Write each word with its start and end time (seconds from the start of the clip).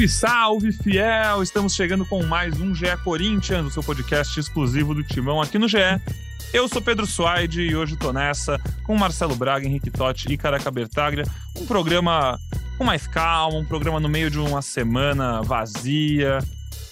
Salve, 0.00 0.08
salve, 0.08 0.72
fiel! 0.72 1.42
Estamos 1.42 1.74
chegando 1.74 2.06
com 2.06 2.22
mais 2.24 2.58
um 2.58 2.74
GE 2.74 2.96
Corinthians, 3.04 3.66
o 3.66 3.70
seu 3.70 3.82
podcast 3.82 4.38
exclusivo 4.38 4.94
do 4.94 5.02
Timão 5.02 5.42
aqui 5.42 5.58
no 5.58 5.68
GE. 5.68 5.76
Eu 6.54 6.68
sou 6.68 6.80
Pedro 6.80 7.06
Suaide 7.06 7.60
e 7.62 7.76
hoje 7.76 7.96
tô 7.96 8.12
nessa 8.12 8.58
com 8.84 8.96
Marcelo 8.96 9.34
Braga, 9.34 9.66
Henrique 9.66 9.90
Totti 9.90 10.32
e 10.32 10.38
Caraca 10.38 10.70
Bertaglia. 10.70 11.24
Um 11.56 11.66
programa 11.66 12.38
com 12.78 12.84
mais 12.84 13.06
calma, 13.06 13.58
um 13.58 13.64
programa 13.64 14.00
no 14.00 14.08
meio 14.08 14.30
de 14.30 14.38
uma 14.38 14.62
semana 14.62 15.42
vazia. 15.42 16.38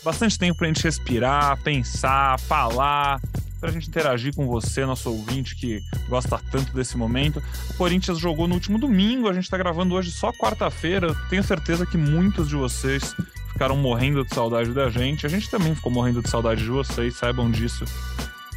Bastante 0.04 0.38
tempo 0.38 0.58
pra 0.58 0.66
gente 0.66 0.84
respirar, 0.84 1.56
pensar, 1.62 2.38
falar, 2.40 3.20
para 3.60 3.70
a 3.70 3.72
gente 3.72 3.88
interagir 3.88 4.34
com 4.34 4.46
você, 4.46 4.86
nosso 4.86 5.10
ouvinte 5.10 5.56
que 5.56 5.82
gosta 6.08 6.40
tanto 6.50 6.72
desse 6.72 6.96
momento. 6.96 7.42
O 7.70 7.74
Corinthians 7.74 8.18
jogou 8.18 8.46
no 8.46 8.54
último 8.54 8.78
domingo, 8.78 9.28
a 9.28 9.32
gente 9.32 9.44
está 9.44 9.58
gravando 9.58 9.94
hoje 9.94 10.10
só 10.10 10.32
quarta-feira. 10.32 11.14
Tenho 11.28 11.42
certeza 11.42 11.84
que 11.84 11.96
muitos 11.96 12.48
de 12.48 12.56
vocês 12.56 13.14
ficaram 13.52 13.76
morrendo 13.76 14.24
de 14.24 14.34
saudade 14.34 14.72
da 14.72 14.88
gente. 14.88 15.26
A 15.26 15.28
gente 15.28 15.50
também 15.50 15.74
ficou 15.74 15.90
morrendo 15.90 16.22
de 16.22 16.30
saudade 16.30 16.62
de 16.62 16.70
vocês, 16.70 17.16
saibam 17.16 17.50
disso. 17.50 17.84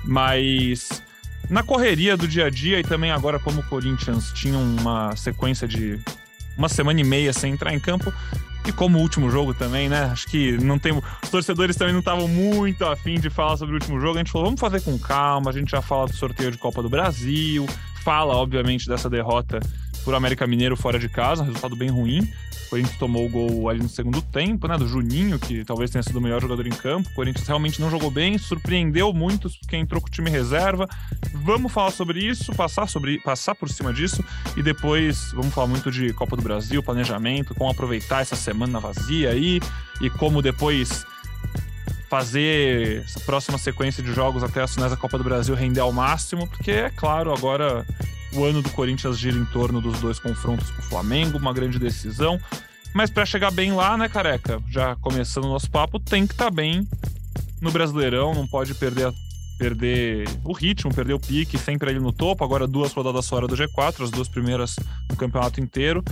Mas 0.04 1.02
na 1.49 1.63
correria 1.63 2.16
do 2.16 2.27
dia 2.27 2.46
a 2.46 2.49
dia 2.49 2.80
e 2.80 2.84
também 2.84 3.12
agora 3.12 3.40
como 3.40 3.62
o 3.62 3.63
Corinthians 3.63 4.32
tinha 4.34 4.58
uma 4.58 5.16
sequência 5.16 5.68
de 5.68 5.99
uma 6.58 6.70
semana 6.70 7.00
e 7.00 7.04
meia 7.04 7.34
sem 7.34 7.54
entrar 7.54 7.73
em 7.73 7.80
campo, 7.80 8.14
e 8.68 8.72
como 8.72 9.00
último 9.00 9.30
jogo 9.30 9.54
também, 9.54 9.90
né? 9.90 10.04
Acho 10.12 10.27
que 10.27 10.57
não 10.57 10.77
tem. 10.77 10.94
Os 11.24 11.30
torcedores 11.30 11.76
também 11.76 11.94
não 11.94 11.99
estavam 11.99 12.27
muito 12.27 12.85
afim 12.85 13.20
de 13.20 13.30
falar 13.30 13.57
sobre 13.57 13.74
o 13.74 13.80
último 13.80 13.99
jogo. 13.99 14.16
A 14.16 14.18
gente 14.20 14.32
falou, 14.32 14.46
vamos 14.46 14.60
fazer 14.60 14.82
com 14.82 14.98
calma. 14.99 15.49
A 15.49 15.54
gente 15.54 15.72
já 15.72 15.82
fala 15.82 16.05
do 16.05 16.16
sorteio 16.16 16.52
de 16.52 16.57
Copa 16.57 16.84
do 16.84 16.90
Brasil. 16.90 17.66
Fala, 18.04 18.35
obviamente, 18.35 18.88
dessa 18.88 19.10
derrota 19.10 19.60
por 20.04 20.16
América 20.16 20.48
Mineiro 20.48 20.76
fora 20.76 20.99
de 20.99 21.10
casa, 21.10 21.44
um 21.44 21.46
resultado 21.46 21.76
bem 21.76 21.90
ruim. 21.90 22.21
O 22.68 22.70
Corinthians 22.71 22.98
tomou 22.98 23.26
o 23.26 23.30
gol 23.30 23.70
ali 23.70 23.82
no 23.82 23.90
segundo 23.90 24.21
tempo, 24.21 24.68
né? 24.68 24.77
Do 24.77 24.88
Juninho, 24.88 25.38
que 25.38 25.66
talvez 25.66 25.91
tenha 25.91 26.02
sido 26.02 26.18
o 26.18 26.21
melhor 26.21 26.41
jogador 26.41 26.66
em 26.66 26.71
campo. 26.71 27.10
O 27.10 27.13
Corinthians 27.13 27.46
realmente 27.46 27.82
não 27.82 27.90
jogou 27.90 28.10
bem, 28.10 28.38
surpreendeu 28.38 29.12
muitos 29.13 29.60
quem 29.68 29.82
entrou 29.82 29.99
com 29.99 30.07
o 30.07 30.12
time 30.12 30.29
reserva. 30.29 30.88
Vamos 31.34 31.72
falar 31.72 31.91
sobre 31.91 32.24
isso, 32.24 32.54
passar, 32.54 32.88
sobre, 32.88 33.20
passar 33.20 33.55
por 33.55 33.70
cima 33.70 33.94
disso 33.94 34.24
e 34.55 34.63
depois 34.63 35.32
vamos 35.34 35.54
falar 35.54 35.68
muito 35.68 35.91
de 35.91 36.13
Copa 36.13 36.38
do 36.38 36.41
Brasil, 36.41 36.82
planejamento, 36.82 37.54
como 37.54 37.70
aproveitar 37.70 38.22
essa 38.22 38.35
semana 38.35 38.79
vazia 38.79 39.32
aí 39.32 39.60
e 39.99 40.10
como 40.10 40.41
depois 40.41 41.05
fazer 42.12 43.04
essa 43.05 43.22
próxima 43.22 43.57
sequência 43.57 44.04
de 44.04 44.12
jogos 44.13 44.44
até 44.44 44.62
as 44.62 44.74
finais 44.74 44.91
da 44.91 44.98
Copa 44.98 45.18
do 45.18 45.24
Brasil 45.24 45.55
render 45.55 45.79
ao 45.79 45.94
máximo, 45.94 46.46
porque 46.46 46.72
é 46.72 46.90
claro, 46.90 47.34
agora 47.34 47.85
o 48.34 48.43
ano 48.43 48.62
do 48.62 48.70
Corinthians 48.71 49.18
gira 49.18 49.37
em 49.37 49.46
torno 49.46 49.82
dos 49.82 49.99
dois 49.99 50.20
confrontos 50.20 50.70
com 50.71 50.79
o 50.79 50.85
Flamengo, 50.85 51.37
uma 51.37 51.54
grande 51.54 51.77
decisão. 51.77 52.40
Mas 52.93 53.10
para 53.10 53.26
chegar 53.26 53.51
bem 53.51 53.71
lá, 53.71 53.98
né, 53.98 54.10
careca? 54.10 54.62
Já 54.70 54.96
começando 54.98 55.46
o 55.46 55.49
nosso 55.49 55.70
papo, 55.70 55.99
tem 55.99 56.27
que 56.27 56.34
estar 56.34 56.46
tá 56.46 56.51
bem 56.51 56.88
no 57.62 57.71
Brasileirão, 57.71 58.34
não 58.34 58.48
pode 58.48 58.73
perder, 58.73 59.13
perder 59.57 60.27
o 60.43 60.51
ritmo, 60.51 60.93
perder 60.93 61.13
o 61.13 61.20
pique, 61.20 61.57
sempre 61.57 61.90
ali 61.90 61.99
no 61.99 62.12
topo. 62.12 62.43
Agora 62.43 62.68
duas 62.68 62.91
rodadas 62.91 63.27
fora 63.27 63.48
do 63.48 63.55
G4, 63.55 64.03
as 64.03 64.12
duas 64.12 64.28
primeiras 64.28 64.75
no 65.09 65.16
campeonato 65.16 65.62
inteiro. 65.62 66.03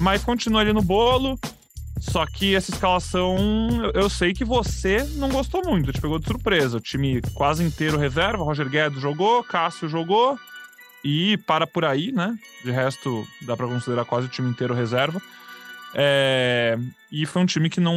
Mas 0.00 0.24
continua 0.24 0.60
ali 0.60 0.72
no 0.72 0.82
bolo. 0.82 1.38
Só 2.00 2.26
que 2.26 2.54
essa 2.54 2.72
escalação, 2.72 3.36
eu 3.94 4.10
sei 4.10 4.34
que 4.34 4.44
você 4.44 5.04
não 5.14 5.28
gostou 5.28 5.62
muito, 5.64 5.92
te 5.92 6.00
pegou 6.00 6.18
de 6.18 6.26
surpresa. 6.26 6.76
O 6.76 6.80
time 6.80 7.22
quase 7.32 7.62
inteiro 7.62 7.96
reserva, 7.96 8.42
Roger 8.42 8.68
Guedes 8.68 9.00
jogou, 9.00 9.42
Cássio 9.44 9.88
jogou, 9.88 10.38
e 11.04 11.36
para 11.36 11.66
por 11.66 11.84
aí, 11.84 12.10
né? 12.10 12.34
De 12.64 12.70
resto, 12.70 13.28
dá 13.42 13.54
para 13.54 13.66
considerar 13.66 14.06
quase 14.06 14.26
o 14.26 14.30
time 14.30 14.48
inteiro 14.48 14.72
reserva. 14.72 15.20
É... 15.94 16.78
E 17.12 17.26
foi 17.26 17.42
um 17.42 17.46
time 17.46 17.68
que 17.68 17.78
não, 17.78 17.94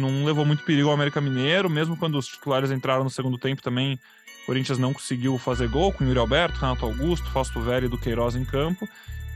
não 0.00 0.24
levou 0.24 0.46
muito 0.46 0.62
perigo 0.62 0.88
ao 0.88 0.94
América 0.94 1.20
Mineiro, 1.20 1.68
mesmo 1.68 1.96
quando 1.96 2.16
os 2.16 2.28
titulares 2.28 2.70
entraram 2.70 3.02
no 3.02 3.10
segundo 3.10 3.36
tempo 3.36 3.60
também. 3.60 3.98
O 4.44 4.46
Corinthians 4.46 4.78
não 4.78 4.94
conseguiu 4.94 5.36
fazer 5.36 5.68
gol 5.68 5.92
com 5.92 6.04
o 6.04 6.06
Yuri 6.06 6.18
Alberto, 6.18 6.60
Renato 6.60 6.84
Augusto, 6.84 7.28
Fausto 7.30 7.60
Velho 7.60 7.86
e 7.86 7.88
do 7.88 7.98
Queiroz 7.98 8.36
em 8.36 8.44
campo. 8.44 8.88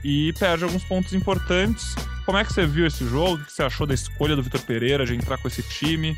E 0.03 0.31
perde 0.39 0.63
alguns 0.63 0.85
pontos 0.85 1.13
importantes. 1.13 1.93
Como 2.25 2.37
é 2.37 2.45
que 2.45 2.53
você 2.53 2.65
viu 2.65 2.87
esse 2.87 3.05
jogo? 3.05 3.41
O 3.41 3.45
que 3.45 3.51
você 3.51 3.63
achou 3.63 3.85
da 3.85 3.93
escolha 3.93 4.35
do 4.35 4.41
Vitor 4.41 4.61
Pereira 4.61 5.05
de 5.05 5.13
entrar 5.13 5.37
com 5.37 5.47
esse 5.47 5.61
time? 5.63 6.15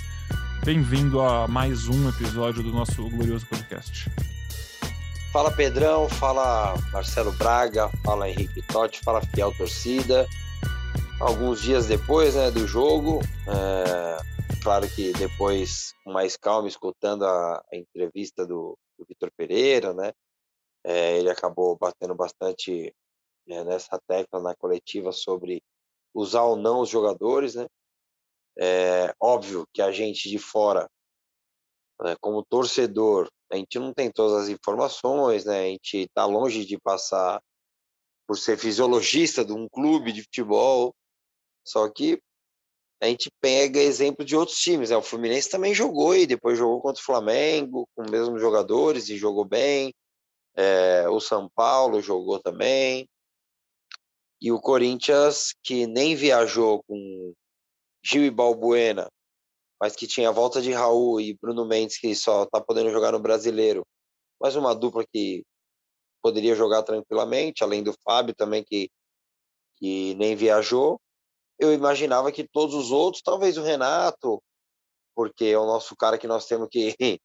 Bem-vindo 0.64 1.20
a 1.20 1.48
mais 1.48 1.88
um 1.88 2.08
episódio 2.10 2.62
do 2.62 2.72
nosso 2.72 3.10
glorioso 3.10 3.48
podcast. 3.48 4.08
Fala 5.32 5.50
Pedrão, 5.50 6.10
fala 6.10 6.76
Marcelo 6.92 7.32
Braga, 7.32 7.90
fala 8.04 8.30
Henrique 8.30 8.62
Totti, 8.68 9.00
fala 9.00 9.22
Fiel 9.22 9.56
Torcida. 9.56 10.28
Alguns 11.22 11.62
dias 11.62 11.88
depois 11.88 12.36
né, 12.36 12.52
do 12.52 12.68
jogo, 12.68 13.22
é, 13.48 14.18
claro 14.62 14.90
que 14.90 15.14
depois, 15.14 15.94
com 16.04 16.12
mais 16.12 16.36
calma, 16.36 16.68
escutando 16.68 17.24
a, 17.24 17.64
a 17.72 17.78
entrevista 17.78 18.46
do, 18.46 18.78
do 19.00 19.06
Vitor 19.08 19.32
Pereira, 19.38 19.94
né, 19.94 20.12
é, 20.84 21.18
ele 21.18 21.30
acabou 21.30 21.78
batendo 21.78 22.14
bastante 22.14 22.94
é, 23.48 23.64
nessa 23.64 23.98
tecla 24.06 24.42
na 24.42 24.54
coletiva 24.54 25.14
sobre 25.14 25.64
usar 26.14 26.44
ou 26.44 26.58
não 26.58 26.82
os 26.82 26.90
jogadores. 26.90 27.56
Né. 27.56 27.68
É 28.60 29.16
óbvio 29.18 29.66
que 29.74 29.82
a 29.82 29.94
gente 29.94 30.30
de 30.30 30.38
fora, 30.38 30.90
né, 32.02 32.16
como 32.20 32.44
torcedor, 32.44 33.30
a 33.52 33.58
gente 33.58 33.78
não 33.78 33.94
tem 33.94 34.10
todas 34.10 34.44
as 34.44 34.50
informações, 34.50 35.46
né? 35.46 35.60
A 35.60 35.68
gente 35.68 35.98
está 35.98 36.26
longe 36.26 36.66
de 36.66 36.80
passar 36.80 37.42
por 38.26 38.38
ser 38.38 38.58
fisiologista 38.58 39.44
de 39.44 39.52
um 39.52 39.68
clube 39.68 40.12
de 40.12 40.24
futebol. 40.24 40.96
Só 41.66 41.90
que 41.90 42.20
a 43.02 43.08
gente 43.08 43.30
pega 43.42 43.80
exemplo 43.80 44.24
de 44.24 44.36
outros 44.36 44.58
times. 44.58 44.90
Né? 44.90 44.96
O 44.96 45.02
Fluminense 45.02 45.50
também 45.50 45.76
jogou 45.76 46.16
e 46.16 46.26
depois 46.26 46.58
jogou 46.58 46.82
contra 46.82 47.02
o 47.02 47.06
Flamengo 47.06 47.88
com 47.94 48.04
os 48.04 48.10
mesmos 48.10 48.42
jogadores 48.42 49.10
e 49.10 49.18
jogou 49.18 49.44
bem. 49.44 49.94
É, 50.56 51.10
o 51.10 51.20
São 51.20 51.50
Paulo 51.54 52.02
jogou 52.02 52.40
também. 52.40 53.08
E 54.40 54.52
o 54.52 54.60
Corinthians, 54.60 55.54
que 55.62 55.86
nem 55.86 56.16
viajou 56.16 56.82
com 56.88 57.34
Gil 58.02 58.24
e 58.24 58.32
Balbuena 58.32 59.08
mas 59.82 59.96
que 59.96 60.06
tinha 60.06 60.30
a 60.30 60.32
volta 60.32 60.62
de 60.62 60.72
Raul 60.72 61.20
e 61.20 61.34
Bruno 61.34 61.66
Mendes, 61.66 61.98
que 61.98 62.14
só 62.14 62.46
tá 62.46 62.62
podendo 62.62 62.92
jogar 62.92 63.12
no 63.14 63.20
brasileiro. 63.20 63.84
Mais 64.40 64.56
uma 64.56 64.76
dupla 64.76 65.04
que 65.12 65.44
poderia 66.22 66.54
jogar 66.54 66.84
tranquilamente, 66.84 67.64
além 67.64 67.82
do 67.82 67.96
Fábio 68.04 68.36
também, 68.36 68.64
que, 68.64 68.92
que 69.78 70.14
nem 70.14 70.36
viajou. 70.36 71.02
Eu 71.58 71.74
imaginava 71.74 72.32
que 72.32 72.48
todos 72.48 72.76
os 72.76 72.92
outros, 72.92 73.24
talvez 73.24 73.58
o 73.58 73.64
Renato, 73.64 74.40
porque 75.16 75.46
é 75.46 75.58
o 75.58 75.66
nosso 75.66 75.96
cara 75.96 76.20
que 76.20 76.28
nós 76.28 76.46
temos 76.46 76.68
que, 76.70 76.96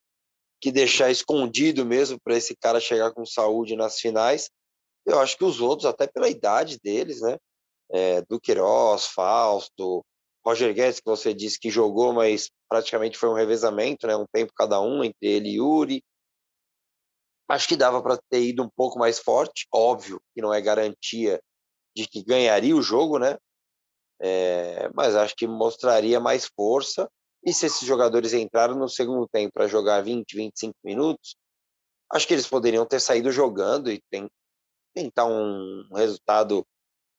que 0.58 0.72
deixar 0.72 1.10
escondido 1.10 1.84
mesmo 1.84 2.18
para 2.18 2.38
esse 2.38 2.56
cara 2.56 2.80
chegar 2.80 3.12
com 3.12 3.26
saúde 3.26 3.76
nas 3.76 4.00
finais. 4.00 4.48
Eu 5.04 5.20
acho 5.20 5.36
que 5.36 5.44
os 5.44 5.60
outros, 5.60 5.84
até 5.84 6.06
pela 6.06 6.30
idade 6.30 6.78
deles, 6.82 7.20
né? 7.20 7.36
É, 7.90 8.22
Duqueiroz, 8.22 9.08
Fausto, 9.08 10.02
Roger 10.46 10.72
Guedes, 10.72 11.00
que 11.00 11.10
você 11.10 11.34
disse 11.34 11.58
que 11.58 11.68
jogou, 11.68 12.12
mas 12.12 12.50
praticamente 12.68 13.18
foi 13.18 13.28
um 13.28 13.34
revezamento, 13.34 14.06
né? 14.06 14.14
Um 14.14 14.26
tempo 14.32 14.52
cada 14.54 14.80
um 14.80 15.02
entre 15.02 15.16
ele 15.28 15.48
e 15.48 15.56
Yuri. 15.56 16.04
Acho 17.48 17.66
que 17.66 17.76
dava 17.76 18.00
para 18.00 18.16
ter 18.30 18.42
ido 18.42 18.62
um 18.62 18.70
pouco 18.70 18.96
mais 18.98 19.18
forte, 19.18 19.66
óbvio 19.72 20.20
que 20.32 20.40
não 20.40 20.54
é 20.54 20.60
garantia 20.60 21.40
de 21.96 22.06
que 22.06 22.22
ganharia 22.22 22.76
o 22.76 22.82
jogo, 22.82 23.18
né? 23.18 23.36
É, 24.20 24.88
mas 24.94 25.16
acho 25.16 25.34
que 25.34 25.48
mostraria 25.48 26.20
mais 26.20 26.46
força. 26.46 27.10
E 27.44 27.52
se 27.52 27.66
esses 27.66 27.86
jogadores 27.86 28.32
entraram 28.32 28.76
no 28.76 28.88
segundo 28.88 29.28
tempo 29.28 29.52
para 29.52 29.66
jogar 29.66 30.00
20, 30.00 30.36
25 30.36 30.74
minutos, 30.84 31.36
acho 32.12 32.26
que 32.26 32.34
eles 32.34 32.46
poderiam 32.46 32.86
ter 32.86 33.00
saído 33.00 33.32
jogando 33.32 33.90
e 33.90 34.00
tentar 34.94 35.26
um 35.26 35.88
resultado 35.94 36.64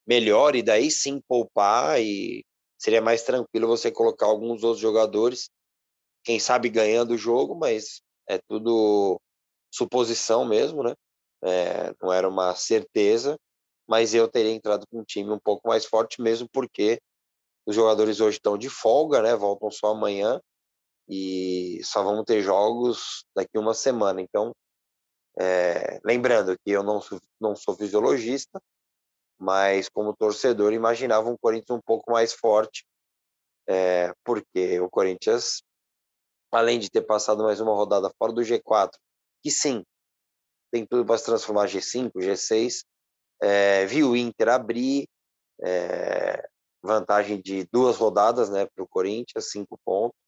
melhor 0.06 0.56
e 0.56 0.62
daí 0.62 0.90
sim 0.90 1.20
poupar 1.28 2.00
e 2.00 2.44
seria 2.78 3.02
mais 3.02 3.22
tranquilo 3.22 3.66
você 3.66 3.90
colocar 3.90 4.26
alguns 4.26 4.62
outros 4.62 4.80
jogadores, 4.80 5.50
quem 6.24 6.38
sabe 6.38 6.68
ganhando 6.68 7.14
o 7.14 7.18
jogo, 7.18 7.54
mas 7.54 8.00
é 8.28 8.38
tudo 8.48 9.20
suposição 9.70 10.44
mesmo, 10.44 10.82
né? 10.82 10.94
É, 11.42 11.94
não 12.02 12.12
era 12.12 12.28
uma 12.28 12.54
certeza, 12.54 13.38
mas 13.86 14.14
eu 14.14 14.28
teria 14.28 14.52
entrado 14.52 14.86
com 14.90 15.00
um 15.00 15.04
time 15.04 15.30
um 15.30 15.38
pouco 15.38 15.68
mais 15.68 15.84
forte 15.84 16.20
mesmo, 16.20 16.48
porque 16.52 17.00
os 17.66 17.74
jogadores 17.74 18.20
hoje 18.20 18.38
estão 18.38 18.56
de 18.56 18.68
folga, 18.68 19.22
né? 19.22 19.34
Voltam 19.36 19.70
só 19.70 19.88
amanhã 19.88 20.40
e 21.08 21.80
só 21.84 22.02
vamos 22.02 22.24
ter 22.24 22.42
jogos 22.42 23.24
daqui 23.34 23.58
uma 23.58 23.74
semana. 23.74 24.20
Então, 24.20 24.54
é, 25.38 26.00
lembrando 26.04 26.56
que 26.64 26.70
eu 26.70 26.82
não 26.82 27.00
sou, 27.00 27.20
não 27.40 27.56
sou 27.56 27.74
fisiologista, 27.76 28.60
mas 29.38 29.88
como 29.88 30.16
torcedor 30.16 30.72
imaginava 30.72 31.30
um 31.30 31.36
Corinthians 31.36 31.78
um 31.78 31.82
pouco 31.82 32.10
mais 32.10 32.32
forte, 32.32 32.84
é, 33.68 34.12
porque 34.24 34.80
o 34.80 34.90
Corinthians, 34.90 35.62
além 36.50 36.78
de 36.78 36.90
ter 36.90 37.02
passado 37.02 37.42
mais 37.44 37.60
uma 37.60 37.72
rodada 37.72 38.10
fora 38.18 38.32
do 38.32 38.40
G4, 38.40 38.92
que 39.42 39.50
sim, 39.50 39.84
tem 40.70 40.84
tudo 40.84 41.04
para 41.04 41.18
se 41.18 41.24
transformar 41.24 41.66
G5, 41.66 42.10
G6, 42.16 42.84
é, 43.40 43.86
viu 43.86 44.10
o 44.10 44.16
Inter 44.16 44.48
abrir, 44.48 45.08
é, 45.62 46.48
vantagem 46.82 47.40
de 47.40 47.64
duas 47.72 47.96
rodadas, 47.96 48.50
né, 48.50 48.66
para 48.66 48.82
o 48.82 48.88
Corinthians, 48.88 49.50
cinco 49.50 49.78
pontos. 49.84 50.18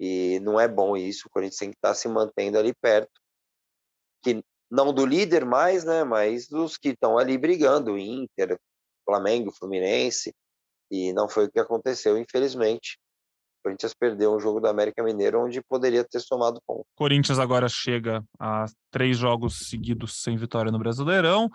E 0.00 0.40
não 0.40 0.58
é 0.58 0.66
bom 0.66 0.96
isso. 0.96 1.26
O 1.26 1.30
Corinthians 1.30 1.58
tem 1.58 1.70
que 1.70 1.76
estar 1.76 1.90
tá 1.90 1.94
se 1.94 2.08
mantendo 2.08 2.58
ali 2.58 2.74
perto, 2.74 3.12
que 4.22 4.42
não 4.72 4.90
do 4.90 5.04
líder 5.04 5.44
mais, 5.44 5.84
né, 5.84 6.02
mas 6.02 6.48
dos 6.48 6.78
que 6.78 6.88
estão 6.88 7.18
ali 7.18 7.36
brigando, 7.36 7.98
Inter, 7.98 8.58
Flamengo, 9.04 9.52
Fluminense. 9.52 10.34
E 10.90 11.12
não 11.12 11.28
foi 11.28 11.44
o 11.44 11.50
que 11.50 11.60
aconteceu, 11.60 12.16
infelizmente. 12.16 12.98
O 13.60 13.64
Corinthians 13.64 13.92
perdeu 13.92 14.34
um 14.34 14.40
jogo 14.40 14.60
do 14.60 14.66
América 14.68 15.02
Mineiro 15.02 15.44
onde 15.44 15.62
poderia 15.62 16.02
ter 16.02 16.20
somado 16.20 16.58
ponto. 16.66 16.86
Corinthians 16.96 17.38
agora 17.38 17.68
chega 17.68 18.24
a 18.40 18.64
três 18.90 19.18
jogos 19.18 19.68
seguidos 19.68 20.22
sem 20.22 20.38
vitória 20.38 20.72
no 20.72 20.78
Brasileirão. 20.78 21.50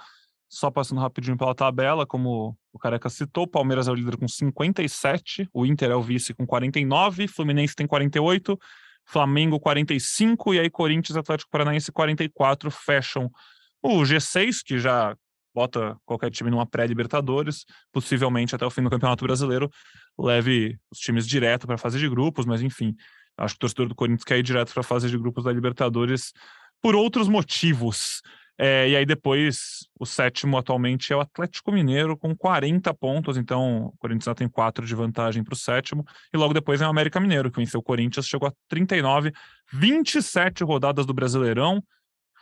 Só 0.47 0.69
passando 0.69 1.01
rapidinho 1.01 1.37
pela 1.37 1.55
tabela, 1.55 2.05
como 2.05 2.55
o 2.71 2.79
Careca 2.79 3.09
citou, 3.09 3.47
Palmeiras 3.47 3.87
é 3.87 3.91
o 3.91 3.95
líder 3.95 4.15
com 4.15 4.27
57, 4.27 5.49
o 5.51 5.65
Inter 5.65 5.91
é 5.91 5.95
o 5.95 6.01
vice 6.01 6.33
com 6.33 6.45
49, 6.45 7.27
Fluminense 7.27 7.75
tem 7.75 7.85
48, 7.85 8.57
Flamengo 9.07 9.59
45 9.59 10.53
e 10.53 10.59
aí 10.59 10.69
Corinthians, 10.69 11.17
Atlético 11.17 11.49
Paranaense 11.49 11.91
44 11.91 12.69
fecham 12.69 13.31
o 13.81 14.01
G6, 14.01 14.57
que 14.65 14.77
já 14.77 15.15
bota 15.55 15.97
qualquer 16.05 16.29
time 16.29 16.51
numa 16.51 16.67
pré-Libertadores, 16.67 17.65
possivelmente 17.91 18.53
até 18.53 18.65
o 18.65 18.69
fim 18.69 18.83
do 18.83 18.89
Campeonato 18.89 19.23
Brasileiro, 19.23 19.69
leve 20.19 20.77
os 20.91 20.99
times 20.99 21.27
direto 21.27 21.65
para 21.65 21.75
a 21.75 21.79
fase 21.79 21.97
de 21.97 22.07
grupos, 22.07 22.45
mas 22.45 22.61
enfim, 22.61 22.95
acho 23.37 23.55
que 23.55 23.57
o 23.57 23.61
torcedor 23.61 23.87
do 23.87 23.95
Corinthians 23.95 24.23
quer 24.23 24.37
ir 24.37 24.43
direto 24.43 24.73
para 24.73 24.81
a 24.81 24.83
fase 24.83 25.09
de 25.09 25.17
grupos 25.17 25.45
da 25.45 25.51
Libertadores 25.51 26.31
por 26.81 26.95
outros 26.95 27.27
motivos. 27.27 28.21
É, 28.59 28.89
e 28.89 28.95
aí 28.95 29.05
depois, 29.05 29.87
o 29.99 30.05
sétimo 30.05 30.57
atualmente 30.57 31.13
é 31.13 31.15
o 31.15 31.19
Atlético 31.19 31.71
Mineiro 31.71 32.17
com 32.17 32.35
40 32.35 32.91
pontos, 32.95 33.37
então 33.37 33.85
o 33.85 33.97
Corinthians 33.97 34.25
já 34.25 34.33
tem 34.33 34.49
4 34.49 34.83
de 34.83 34.95
vantagem 34.95 35.43
para 35.43 35.53
o 35.53 35.57
sétimo, 35.57 36.03
e 36.33 36.37
logo 36.37 36.55
depois 36.55 36.81
é 36.81 36.87
o 36.87 36.89
América 36.89 37.19
Mineiro, 37.19 37.51
que 37.51 37.59
venceu 37.59 37.79
o 37.79 37.83
Corinthians, 37.83 38.27
chegou 38.27 38.47
a 38.47 38.53
39, 38.67 39.31
27 39.71 40.63
rodadas 40.63 41.05
do 41.05 41.13
Brasileirão, 41.13 41.83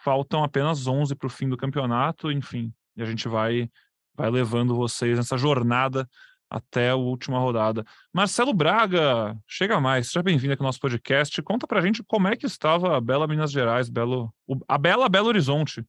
faltam 0.03 0.41
apenas 0.41 0.87
11 0.87 1.15
para 1.15 1.27
o 1.27 1.29
fim 1.29 1.49
do 1.49 1.57
campeonato, 1.57 2.31
enfim, 2.31 2.71
e 2.95 3.01
a 3.01 3.05
gente 3.05 3.27
vai, 3.27 3.69
vai 4.15 4.29
levando 4.29 4.73
vocês 4.73 5.17
nessa 5.17 5.37
jornada 5.37 6.07
até 6.49 6.91
a 6.91 6.95
última 6.95 7.39
rodada. 7.39 7.83
Marcelo 8.13 8.53
Braga, 8.53 9.35
chega 9.45 9.81
mais, 9.81 10.07
seja 10.07 10.23
bem-vindo 10.23 10.53
aqui 10.53 10.61
ao 10.61 10.67
nosso 10.67 10.79
podcast. 10.79 11.41
Conta 11.41 11.67
pra 11.67 11.81
gente 11.81 12.01
como 12.03 12.29
é 12.29 12.37
que 12.37 12.45
estava 12.45 12.95
a 12.95 13.01
Bela 13.01 13.27
Minas 13.27 13.51
Gerais, 13.51 13.89
Belo, 13.89 14.33
a 14.65 14.77
Bela 14.77 15.09
Belo 15.09 15.27
Horizonte. 15.27 15.83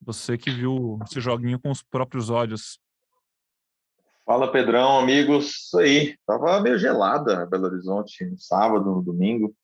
Você 0.00 0.38
que 0.38 0.50
viu 0.50 0.98
esse 1.04 1.20
joguinho 1.20 1.60
com 1.60 1.70
os 1.70 1.82
próprios 1.82 2.30
olhos. 2.30 2.78
Fala, 4.24 4.52
Pedrão, 4.52 4.98
amigos. 4.98 5.66
Isso 5.66 5.78
aí, 5.78 6.16
tava 6.26 6.60
meio 6.60 6.78
gelada 6.78 7.46
Belo 7.46 7.66
Horizonte 7.66 8.24
no 8.24 8.38
sábado, 8.38 8.84
no 8.84 9.02
domingo. 9.02 9.54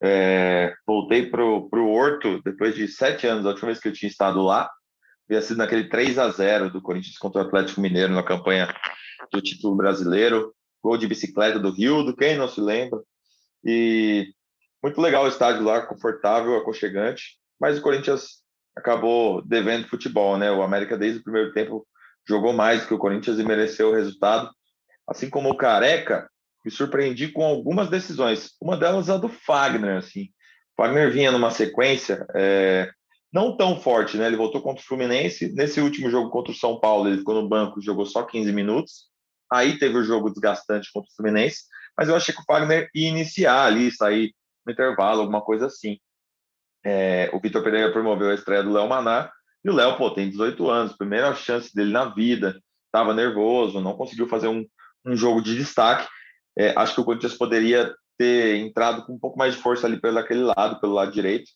É, 0.00 0.74
voltei 0.86 1.28
pro, 1.28 1.68
pro 1.68 1.88
Horto 1.88 2.40
depois 2.42 2.74
de 2.74 2.86
sete 2.86 3.26
anos, 3.26 3.44
a 3.44 3.48
última 3.48 3.66
vez 3.66 3.80
que 3.80 3.88
eu 3.88 3.92
tinha 3.92 4.08
estado 4.08 4.40
lá 4.42 4.70
havia 5.28 5.42
sido 5.42 5.58
naquele 5.58 5.88
3 5.88 6.18
a 6.18 6.30
0 6.30 6.70
do 6.70 6.80
Corinthians 6.80 7.18
contra 7.18 7.42
o 7.42 7.46
Atlético 7.46 7.82
Mineiro 7.82 8.14
na 8.14 8.22
campanha 8.22 8.74
do 9.30 9.42
título 9.42 9.76
brasileiro, 9.76 10.54
gol 10.82 10.96
de 10.96 11.06
bicicleta 11.06 11.58
do 11.58 11.70
Rio, 11.70 12.02
do 12.02 12.16
quem 12.16 12.36
não 12.36 12.48
se 12.48 12.60
lembra. 12.60 13.00
E 13.62 14.32
muito 14.82 15.00
legal 15.00 15.24
o 15.24 15.28
estádio 15.28 15.62
lá, 15.64 15.82
confortável, 15.82 16.56
aconchegante, 16.56 17.38
mas 17.60 17.78
o 17.78 17.82
Corinthians 17.82 18.37
acabou 18.78 19.42
devendo 19.42 19.88
futebol, 19.88 20.38
né? 20.38 20.50
O 20.50 20.62
América 20.62 20.96
desde 20.96 21.20
o 21.20 21.22
primeiro 21.22 21.52
tempo 21.52 21.86
jogou 22.26 22.52
mais 22.52 22.84
que 22.84 22.94
o 22.94 22.98
Corinthians 22.98 23.38
e 23.38 23.44
mereceu 23.44 23.90
o 23.90 23.94
resultado. 23.94 24.50
Assim 25.06 25.28
como 25.28 25.50
o 25.50 25.56
Careca, 25.56 26.28
me 26.64 26.70
surpreendi 26.70 27.28
com 27.28 27.44
algumas 27.44 27.88
decisões. 27.88 28.50
Uma 28.60 28.76
delas 28.76 29.08
a 29.08 29.16
do 29.16 29.28
Fagner, 29.28 29.96
assim. 29.96 30.24
O 30.76 30.82
Fagner 30.82 31.10
vinha 31.10 31.32
numa 31.32 31.50
sequência 31.50 32.26
é, 32.34 32.90
não 33.32 33.56
tão 33.56 33.80
forte, 33.80 34.16
né? 34.16 34.26
Ele 34.26 34.36
voltou 34.36 34.60
contra 34.60 34.82
o 34.82 34.86
Fluminense. 34.86 35.52
Nesse 35.54 35.80
último 35.80 36.10
jogo 36.10 36.30
contra 36.30 36.52
o 36.52 36.56
São 36.56 36.78
Paulo, 36.78 37.08
ele 37.08 37.18
ficou 37.18 37.34
no 37.34 37.48
banco, 37.48 37.80
jogou 37.80 38.06
só 38.06 38.22
15 38.22 38.52
minutos. 38.52 39.08
Aí 39.50 39.78
teve 39.78 39.96
o 39.96 40.04
jogo 40.04 40.30
desgastante 40.30 40.90
contra 40.92 41.08
o 41.10 41.14
Fluminense, 41.16 41.62
mas 41.96 42.08
eu 42.08 42.14
achei 42.14 42.34
que 42.34 42.40
o 42.42 42.44
Fagner 42.44 42.90
ia 42.94 43.08
iniciar 43.08 43.64
ali, 43.64 43.90
sair 43.90 44.34
no 44.66 44.72
intervalo, 44.72 45.22
alguma 45.22 45.40
coisa 45.40 45.66
assim. 45.66 45.98
É, 46.84 47.30
o 47.32 47.40
Vitor 47.40 47.62
Pereira 47.62 47.92
promoveu 47.92 48.30
a 48.30 48.34
estreia 48.34 48.62
do 48.62 48.72
Léo 48.72 48.88
Maná, 48.88 49.30
e 49.64 49.70
o 49.70 49.74
Léo, 49.74 49.96
pô, 49.96 50.10
tem 50.10 50.30
18 50.30 50.70
anos, 50.70 50.96
primeira 50.96 51.34
chance 51.34 51.74
dele 51.74 51.90
na 51.90 52.06
vida, 52.06 52.60
estava 52.86 53.12
nervoso, 53.12 53.80
não 53.80 53.96
conseguiu 53.96 54.28
fazer 54.28 54.48
um, 54.48 54.64
um 55.04 55.16
jogo 55.16 55.42
de 55.42 55.56
destaque. 55.56 56.08
É, 56.56 56.72
acho 56.76 56.94
que 56.94 57.00
o 57.00 57.04
Corinthians 57.04 57.34
poderia 57.34 57.94
ter 58.16 58.56
entrado 58.56 59.04
com 59.04 59.14
um 59.14 59.18
pouco 59.18 59.38
mais 59.38 59.54
de 59.54 59.62
força 59.62 59.86
ali 59.86 60.00
pelo 60.00 60.18
aquele 60.18 60.42
lado, 60.42 60.80
pelo 60.80 60.94
lado 60.94 61.12
direito, 61.12 61.50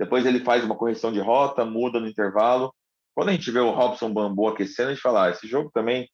depois 0.00 0.24
ele 0.24 0.40
faz 0.40 0.64
uma 0.64 0.74
correção 0.74 1.12
de 1.12 1.20
rota, 1.20 1.62
muda 1.62 2.00
no 2.00 2.08
intervalo. 2.08 2.74
Quando 3.14 3.28
a 3.28 3.32
gente 3.32 3.50
vê 3.50 3.58
o 3.60 3.70
Robson 3.70 4.10
Bambu 4.10 4.48
aquecendo, 4.48 4.88
a 4.88 4.94
gente 4.94 5.02
fala, 5.02 5.26
ah, 5.26 5.30
esse 5.30 5.46
jogo 5.46 5.70
também 5.74 6.08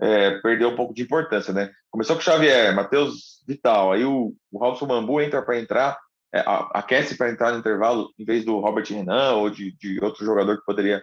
é, 0.00 0.38
perdeu 0.40 0.70
um 0.70 0.74
pouco 0.74 0.92
de 0.92 1.02
importância, 1.02 1.52
né? 1.52 1.70
Começou 1.88 2.16
com 2.16 2.20
o 2.20 2.24
Xavier, 2.24 2.74
Matheus 2.74 3.44
Vital, 3.46 3.92
aí 3.92 4.04
o, 4.04 4.34
o 4.50 4.58
Robson 4.58 4.86
Bambu 4.86 5.20
entra 5.20 5.40
para 5.40 5.56
entrar, 5.56 5.96
é, 6.34 6.44
aquece 6.74 7.16
para 7.16 7.30
entrar 7.30 7.52
no 7.52 7.58
intervalo, 7.58 8.12
em 8.18 8.24
vez 8.24 8.44
do 8.44 8.58
Robert 8.58 8.86
Renan 8.86 9.34
ou 9.34 9.50
de, 9.50 9.72
de 9.78 9.98
outro 10.02 10.24
jogador 10.24 10.58
que 10.58 10.64
poderia 10.64 11.02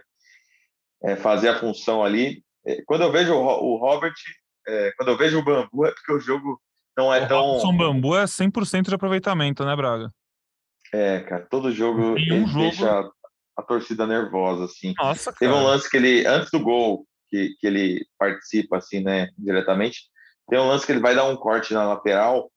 é, 1.02 1.16
fazer 1.16 1.48
a 1.48 1.58
função 1.58 2.04
ali. 2.04 2.42
É, 2.64 2.82
quando 2.86 3.02
eu 3.02 3.12
vejo 3.12 3.34
o, 3.34 3.44
o 3.44 3.76
Robert, 3.76 4.14
é, 4.68 4.92
quando 4.96 5.10
eu 5.10 5.16
vejo 5.16 5.38
o 5.38 5.44
Bambu, 5.44 5.86
é 5.86 5.92
porque 5.92 6.12
o 6.12 6.20
jogo 6.20 6.60
não 6.96 7.12
é 7.12 7.24
o 7.24 7.28
tão. 7.28 7.38
O 7.44 7.52
Robson 7.52 7.76
Bambu 7.76 8.16
é 8.16 8.24
100% 8.24 8.88
de 8.88 8.94
aproveitamento, 8.94 9.64
né, 9.64 9.74
Braga? 9.74 10.10
É, 10.92 11.20
cara, 11.20 11.46
todo 11.50 11.72
jogo 11.72 12.14
um 12.14 12.46
jogo- 12.46 12.58
deixa 12.60 13.10
a 13.56 13.62
torcida 13.62 14.06
nervosa, 14.06 14.64
assim. 14.64 14.94
Nossa, 14.98 15.32
Teve 15.32 15.52
um 15.52 15.56
cara. 15.56 15.68
lance 15.68 15.90
que 15.90 15.96
ele, 15.96 16.26
antes 16.26 16.50
do 16.50 16.60
gol, 16.60 17.06
que, 17.28 17.54
que 17.58 17.66
ele 17.66 18.06
participa, 18.18 18.76
assim, 18.76 19.00
né, 19.00 19.28
diretamente, 19.36 20.02
tem 20.48 20.58
um 20.60 20.68
lance 20.68 20.86
que 20.86 20.92
ele 20.92 21.00
vai 21.00 21.14
dar 21.14 21.24
um 21.24 21.36
corte 21.36 21.74
na 21.74 21.84
lateral 21.84 22.50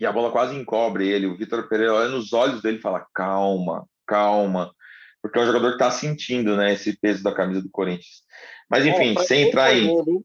e 0.00 0.06
a 0.06 0.10
bola 0.10 0.32
quase 0.32 0.56
encobre 0.56 1.06
ele. 1.06 1.26
O 1.26 1.36
Vitor 1.36 1.68
Pereira 1.68 1.94
olha 1.94 2.08
nos 2.08 2.32
olhos 2.32 2.62
dele 2.62 2.78
e 2.78 2.80
fala: 2.80 3.06
calma, 3.14 3.86
calma. 4.06 4.74
Porque 5.22 5.38
é 5.38 5.42
um 5.42 5.46
jogador 5.46 5.72
que 5.72 5.78
tá 5.78 5.90
sentindo, 5.90 6.56
né, 6.56 6.72
esse 6.72 6.98
peso 6.98 7.22
da 7.22 7.34
camisa 7.34 7.60
do 7.60 7.68
Corinthians. 7.70 8.22
Mas, 8.70 8.86
enfim, 8.86 9.12
Bom, 9.12 9.22
sem 9.22 9.42
entrar 9.42 9.74
em. 9.74 9.90
ele, 9.90 10.24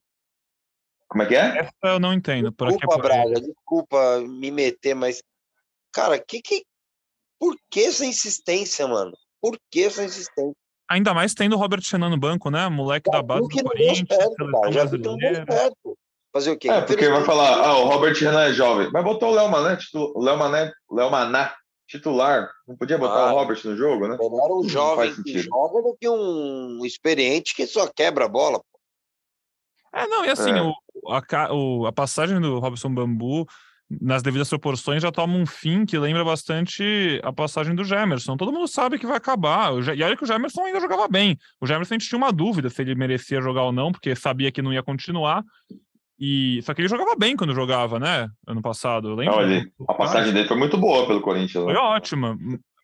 Como 1.10 1.24
é 1.24 1.26
que 1.26 1.36
é? 1.36 1.60
Essa 1.60 1.72
eu 1.84 2.00
não 2.00 2.14
entendo. 2.14 2.54
Por 2.54 2.70
aqui 2.70 2.76
é 2.76 2.80
Desculpa, 2.80 3.02
por 3.02 3.12
aí. 3.12 3.24
Braga, 3.26 3.42
desculpa 3.42 4.20
me 4.22 4.50
meter, 4.50 4.96
mas, 4.96 5.22
cara, 5.92 6.18
que 6.18 6.42
que. 6.42 6.64
Por 7.38 7.58
que 7.70 7.82
essa 7.82 8.06
insistência, 8.06 8.88
mano? 8.88 9.12
Por 9.42 9.60
que 9.70 9.84
essa 9.84 10.06
insistência? 10.06 10.56
Ainda 10.90 11.14
mais 11.14 11.34
tendo 11.34 11.58
o 11.58 11.60
Robert 11.60 11.82
Renan 11.92 12.10
no 12.10 12.18
banco, 12.18 12.50
né? 12.50 12.70
Moleque 12.70 13.12
da 13.12 13.22
base 13.22 13.42
do 13.42 13.64
Corinthians, 13.64 14.08
certo, 14.08 14.52
cara. 14.52 14.72
Já 14.72 14.86
viu 14.86 15.02
que 15.02 15.08
não 15.08 15.18
deu 15.18 15.32
brasileira. 15.32 15.52
certo. 15.52 15.98
Fazer 16.36 16.52
o 16.52 16.58
quê? 16.60 16.70
É, 16.70 16.82
porque 16.82 17.08
vai 17.08 17.24
falar, 17.24 17.66
ah, 17.66 17.78
o 17.78 17.86
Robert 17.88 18.14
Renan 18.20 18.42
é 18.44 18.52
jovem. 18.52 18.90
Mas 18.92 19.04
botou 19.06 19.32
o 19.32 19.36
Léo 19.36 19.48
Mané, 19.50 19.78
titu... 19.78 20.14
Léo 20.20 20.38
Mané, 20.38 20.70
Léo 20.92 21.10
Maná 21.10 21.54
titular. 21.88 22.50
Não 22.68 22.76
podia 22.76 22.98
botar 22.98 23.30
Ah. 23.30 23.34
o 23.34 23.38
Robert 23.38 23.62
no 23.64 23.78
jogo, 23.78 24.06
né? 24.08 24.18
Melhor 24.20 24.60
um 24.60 24.68
jovem 24.68 25.14
que 25.24 25.40
joga 25.40 25.82
do 25.82 25.96
que 25.98 26.10
um 26.10 26.82
experiente 26.84 27.56
que 27.56 27.66
só 27.66 27.88
quebra 27.88 28.26
a 28.26 28.28
bola. 28.28 28.60
pô. 28.60 28.66
É, 29.98 30.06
não, 30.08 30.26
e 30.26 30.30
assim, 30.30 30.52
É. 30.52 30.62
o, 30.62 30.74
a, 31.10 31.54
o- 31.54 31.86
a 31.86 31.92
passagem 31.94 32.42
do 32.42 32.60
Robson 32.60 32.94
Bambu, 32.94 33.48
nas 34.02 34.22
devidas 34.22 34.50
proporções, 34.50 35.02
já 35.02 35.12
toma 35.14 35.38
um 35.38 35.46
fim 35.46 35.86
que 35.86 35.98
lembra 35.98 36.26
bastante 36.26 37.18
a 37.24 37.32
passagem 37.32 37.74
do 37.76 37.84
Gemerson. 37.86 38.36
Todo 38.36 38.52
mundo 38.52 38.68
sabe 38.68 39.00
que 39.00 39.06
vai 39.08 39.16
acabar. 39.16 39.72
E 39.96 40.04
olha 40.04 40.18
que 40.18 40.24
o 40.24 40.28
Gemerson 40.28 40.64
ainda 40.66 40.82
jogava 40.82 41.08
bem. 41.08 41.38
O 41.62 41.66
Gemerson 41.68 41.94
a 41.94 41.98
gente 41.98 42.10
tinha 42.10 42.18
uma 42.18 42.34
dúvida 42.34 42.70
se 42.70 42.82
ele 42.82 42.94
merecia 42.96 43.40
jogar 43.42 43.64
ou 43.64 43.72
não, 43.72 43.92
porque 43.92 44.14
sabia 44.18 44.52
que 44.52 44.62
não 44.62 44.74
ia 44.74 44.84
continuar. 44.84 45.44
E 46.20 46.62
Só 46.64 46.74
que 46.74 46.82
ele 46.82 46.88
jogava 46.88 47.16
bem 47.18 47.36
quando 47.36 47.54
jogava, 47.54 48.00
né? 48.00 48.30
Ano 48.48 48.62
passado. 48.62 49.10
Eu 49.10 49.16
lembro. 49.16 49.36
Não, 49.36 49.42
ele- 49.44 49.70
a 49.88 49.94
passagem 49.94 50.32
dele 50.34 50.48
foi 50.48 50.58
muito 50.58 50.78
boa 50.78 51.06
pelo 51.06 51.22
Corinthians. 51.22 51.66
né? 51.66 51.74
Foi 51.74 51.82
ótima, 51.82 52.38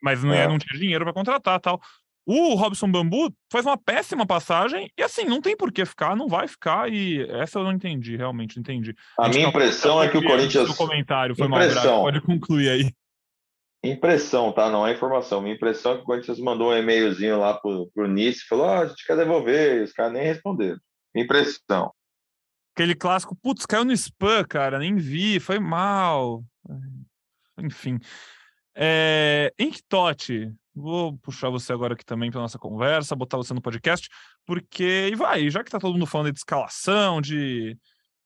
mas 0.04 0.24
não, 0.24 0.34
É. 0.34 0.48
não 0.48 0.58
tinha 0.58 0.78
dinheiro 0.80 1.06
para 1.06 1.14
contratar 1.14 1.60
tal. 1.60 1.80
O 2.26 2.54
Robson 2.56 2.90
Bambu 2.92 3.34
faz 3.52 3.66
uma 3.66 3.78
péssima 3.78 4.28
passagem 4.28 4.92
e 4.98 5.02
assim, 5.02 5.24
não 5.26 5.42
tem 5.42 5.58
por 5.58 5.72
que 5.72 5.84
ficar, 5.86 6.16
não 6.16 6.28
vai 6.28 6.48
ficar 6.48 6.92
e 6.92 7.24
essa 7.32 7.58
eu 7.58 7.64
não 7.64 7.72
entendi, 7.72 8.16
realmente 8.16 8.56
não 8.58 8.62
entendi. 8.62 8.96
A 9.20 9.26
gente 9.26 9.38
minha 9.38 9.48
impressão 9.50 10.02
é 10.04 10.08
que 10.08 10.18
o 10.18 10.24
Corinthians. 10.24 10.68
Seu 10.68 10.76
comentário 10.76 11.36
foi 11.36 11.48
mal 11.48 11.60
Impressão. 11.60 11.82
Braga, 11.84 12.02
pode 12.02 12.22
concluir 12.22 12.70
aí. 12.70 12.92
Impressão, 13.84 14.52
tá? 14.52 14.70
Não 14.70 14.86
é 14.86 14.94
informação. 14.94 15.42
Minha 15.42 15.56
impressão 15.56 15.94
é 15.94 15.96
que 15.96 16.02
o 16.04 16.06
Corinthians 16.06 16.40
mandou 16.40 16.70
um 16.72 16.78
e-mailzinho 16.78 17.40
lá 17.40 17.56
pro, 17.56 17.90
pro 17.94 18.08
Nice, 18.08 18.46
falou: 18.48 18.66
ah, 18.66 18.82
a 18.82 18.86
gente 18.86 19.04
quer 19.06 19.18
devolver, 19.18 19.80
e 19.80 19.84
os 19.84 19.92
caras 19.92 20.14
nem 20.14 20.24
responderam. 20.24 20.78
Impressão. 21.16 21.91
Aquele 22.74 22.96
clássico, 22.96 23.36
putz, 23.36 23.66
caiu 23.66 23.84
no 23.84 23.92
spam, 23.92 24.46
cara, 24.46 24.80
nem 24.80 24.96
vi, 24.96 25.40
foi 25.40 25.60
mal. 25.60 26.44
Enfim. 27.58 28.00
É, 28.74 29.54
Henrique 29.60 29.84
Totti, 29.88 30.54
vou 30.74 31.18
puxar 31.18 31.50
você 31.50 31.74
agora 31.74 31.94
aqui 31.94 32.06
também 32.06 32.32
para 32.32 32.40
nossa 32.40 32.58
conversa, 32.58 33.16
botar 33.16 33.38
você 33.38 33.54
no 33.54 33.62
podcast, 33.62 34.10
porque, 34.46 35.10
e 35.12 35.16
vai, 35.16 35.50
já 35.50 35.64
que 35.64 35.72
tá 35.72 35.80
todo 35.80 35.94
mundo 35.94 36.06
falando 36.06 36.32
de 36.32 36.40
escalação, 36.40 37.22
de 37.22 37.78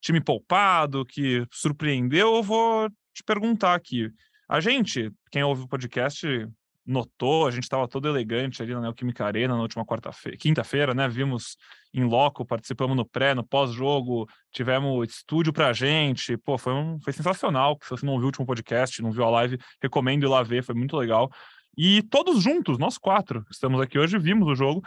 time 0.01 0.21
poupado, 0.21 1.05
que 1.05 1.45
surpreendeu, 1.51 2.35
eu 2.35 2.43
vou 2.43 2.89
te 3.13 3.23
perguntar 3.23 3.73
aqui. 3.73 4.11
A 4.47 4.59
gente, 4.59 5.11
quem 5.31 5.43
ouve 5.43 5.63
o 5.63 5.67
podcast, 5.67 6.47
notou, 6.85 7.47
a 7.47 7.51
gente 7.51 7.63
estava 7.63 7.87
todo 7.87 8.07
elegante 8.07 8.61
ali 8.61 8.73
na 8.73 8.81
Neoquímica 8.81 9.25
Arena 9.25 9.55
na 9.55 9.61
última 9.61 9.83
quarta-feira, 9.85 10.37
quinta-feira, 10.37 10.93
né? 10.93 11.07
Vimos 11.07 11.57
em 11.93 12.03
loco, 12.03 12.45
participamos 12.45 12.95
no 12.95 13.05
pré, 13.05 13.33
no 13.33 13.43
pós-jogo, 13.43 14.27
tivemos 14.51 15.07
estúdio 15.09 15.51
pra 15.51 15.73
gente. 15.73 16.37
Pô, 16.37 16.57
foi, 16.57 16.73
um, 16.73 16.99
foi 16.99 17.11
sensacional. 17.11 17.77
Se 17.81 17.89
você 17.89 18.05
não 18.05 18.13
viu 18.15 18.23
o 18.23 18.25
último 18.27 18.45
podcast, 18.45 19.01
não 19.01 19.11
viu 19.11 19.23
a 19.23 19.29
live, 19.29 19.57
recomendo 19.81 20.23
ir 20.23 20.29
lá 20.29 20.43
ver, 20.43 20.63
foi 20.63 20.75
muito 20.75 20.95
legal. 20.95 21.31
E 21.77 22.03
todos 22.03 22.41
juntos, 22.43 22.77
nós 22.77 22.97
quatro, 22.97 23.45
estamos 23.49 23.81
aqui 23.81 23.97
hoje, 23.97 24.17
vimos 24.19 24.47
o 24.47 24.55
jogo. 24.55 24.83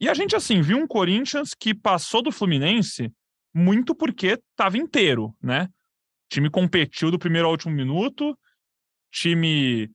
E 0.00 0.08
a 0.08 0.14
gente, 0.14 0.36
assim, 0.36 0.60
viu 0.60 0.78
um 0.78 0.86
Corinthians 0.86 1.54
que 1.54 1.74
passou 1.74 2.22
do 2.22 2.30
Fluminense 2.30 3.12
muito 3.52 3.94
porque 3.94 4.38
estava 4.50 4.78
inteiro, 4.78 5.34
né? 5.42 5.64
O 5.64 6.34
time 6.34 6.50
competiu 6.50 7.10
do 7.10 7.18
primeiro 7.18 7.46
ao 7.46 7.52
último 7.52 7.74
minuto, 7.74 8.38
time 9.10 9.90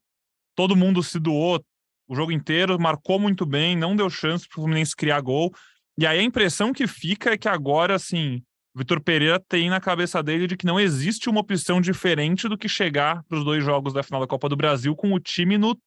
todo 0.55 0.75
mundo 0.75 1.01
se 1.03 1.19
doou 1.19 1.63
o 2.07 2.15
jogo 2.15 2.31
inteiro, 2.31 2.79
marcou 2.79 3.19
muito 3.19 3.45
bem, 3.45 3.75
não 3.75 3.95
deu 3.95 4.09
chance 4.09 4.47
para 4.47 4.53
o 4.53 4.61
Fluminense 4.61 4.95
criar 4.95 5.21
gol. 5.21 5.53
E 5.97 6.05
aí 6.05 6.19
a 6.19 6.23
impressão 6.23 6.73
que 6.73 6.87
fica 6.87 7.31
é 7.31 7.37
que 7.37 7.47
agora, 7.47 7.95
assim, 7.95 8.41
Vitor 8.75 9.01
Pereira 9.01 9.39
tem 9.39 9.69
na 9.69 9.79
cabeça 9.79 10.21
dele 10.23 10.47
de 10.47 10.57
que 10.57 10.65
não 10.65 10.79
existe 10.79 11.29
uma 11.29 11.41
opção 11.41 11.79
diferente 11.79 12.49
do 12.49 12.57
que 12.57 12.67
chegar 12.67 13.23
para 13.23 13.37
os 13.37 13.45
dois 13.45 13.63
jogos 13.63 13.93
da 13.93 14.01
final 14.01 14.19
da 14.19 14.27
Copa 14.27 14.49
do 14.49 14.55
Brasil 14.55 14.95
com 14.95 15.13
o 15.13 15.19
time 15.19 15.57
no. 15.57 15.77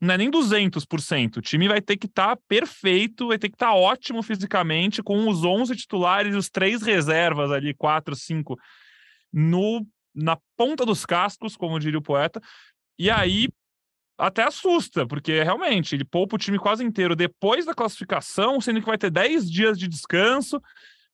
Não 0.00 0.12
é 0.12 0.18
nem 0.18 0.30
200%. 0.30 1.36
O 1.38 1.40
time 1.40 1.68
vai 1.68 1.80
ter 1.80 1.96
que 1.96 2.06
estar 2.06 2.36
tá 2.36 2.42
perfeito, 2.48 3.28
vai 3.28 3.38
ter 3.38 3.48
que 3.48 3.54
estar 3.54 3.68
tá 3.68 3.74
ótimo 3.74 4.22
fisicamente, 4.22 5.02
com 5.02 5.28
os 5.28 5.42
11 5.42 5.74
titulares 5.74 6.34
e 6.34 6.36
os 6.36 6.50
três 6.50 6.82
reservas 6.82 7.50
ali, 7.50 7.72
quatro, 7.72 8.14
cinco, 8.14 8.58
no, 9.32 9.86
na 10.14 10.36
ponta 10.56 10.84
dos 10.84 11.06
cascos, 11.06 11.56
como 11.56 11.78
diria 11.78 11.98
o 11.98 12.02
poeta. 12.02 12.42
E 12.98 13.08
aí 13.08 13.48
até 14.18 14.42
assusta, 14.42 15.06
porque 15.06 15.42
realmente 15.42 15.94
ele 15.94 16.04
poupa 16.04 16.36
o 16.36 16.38
time 16.38 16.58
quase 16.58 16.82
inteiro 16.82 17.14
depois 17.14 17.66
da 17.66 17.74
classificação, 17.74 18.60
sendo 18.60 18.80
que 18.80 18.86
vai 18.86 18.98
ter 18.98 19.10
10 19.10 19.50
dias 19.50 19.78
de 19.78 19.86
descanso, 19.86 20.60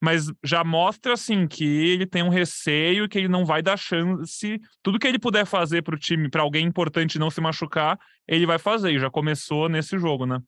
mas 0.01 0.31
já 0.43 0.63
mostra 0.63 1.13
assim 1.13 1.47
que 1.47 1.63
ele 1.63 2.05
tem 2.05 2.23
um 2.23 2.29
receio 2.29 3.07
que 3.07 3.17
ele 3.17 3.29
não 3.29 3.45
vai 3.45 3.61
dar 3.61 3.77
chance. 3.77 4.59
Tudo 4.81 4.99
que 4.99 5.07
ele 5.07 5.19
puder 5.19 5.45
fazer 5.45 5.81
para 5.81 5.95
o 5.95 5.99
time, 5.99 6.29
para 6.29 6.41
alguém 6.41 6.65
importante 6.65 7.17
não 7.17 7.29
se 7.29 7.39
machucar, 7.39 7.97
ele 8.27 8.45
vai 8.45 8.59
fazer. 8.59 8.91
E 8.91 8.99
já 8.99 9.09
começou 9.09 9.69
nesse 9.69 9.97
jogo, 9.97 10.25
né? 10.25 10.39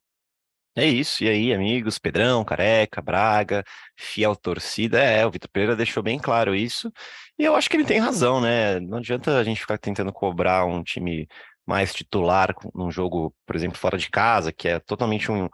É 0.77 0.85
isso, 0.85 1.23
e 1.23 1.29
aí, 1.29 1.53
amigos, 1.53 1.97
Pedrão, 1.97 2.43
Careca, 2.43 3.01
Braga, 3.01 3.63
fiel 3.95 4.35
torcida, 4.35 4.99
é, 4.99 5.25
o 5.25 5.31
Vitor 5.31 5.49
Pereira 5.49 5.73
deixou 5.73 6.03
bem 6.03 6.19
claro 6.19 6.53
isso, 6.53 6.91
e 7.39 7.45
eu 7.45 7.55
acho 7.55 7.69
que 7.69 7.77
ele 7.77 7.85
tem 7.85 7.97
razão, 7.97 8.41
né? 8.41 8.77
Não 8.81 8.97
adianta 8.97 9.39
a 9.39 9.43
gente 9.45 9.61
ficar 9.61 9.77
tentando 9.77 10.11
cobrar 10.11 10.65
um 10.65 10.83
time 10.83 11.29
mais 11.65 11.93
titular 11.93 12.53
num 12.73 12.91
jogo, 12.91 13.33
por 13.45 13.55
exemplo, 13.55 13.77
fora 13.77 13.97
de 13.97 14.09
casa, 14.09 14.51
que 14.51 14.67
é 14.67 14.79
totalmente 14.79 15.31
um, 15.31 15.49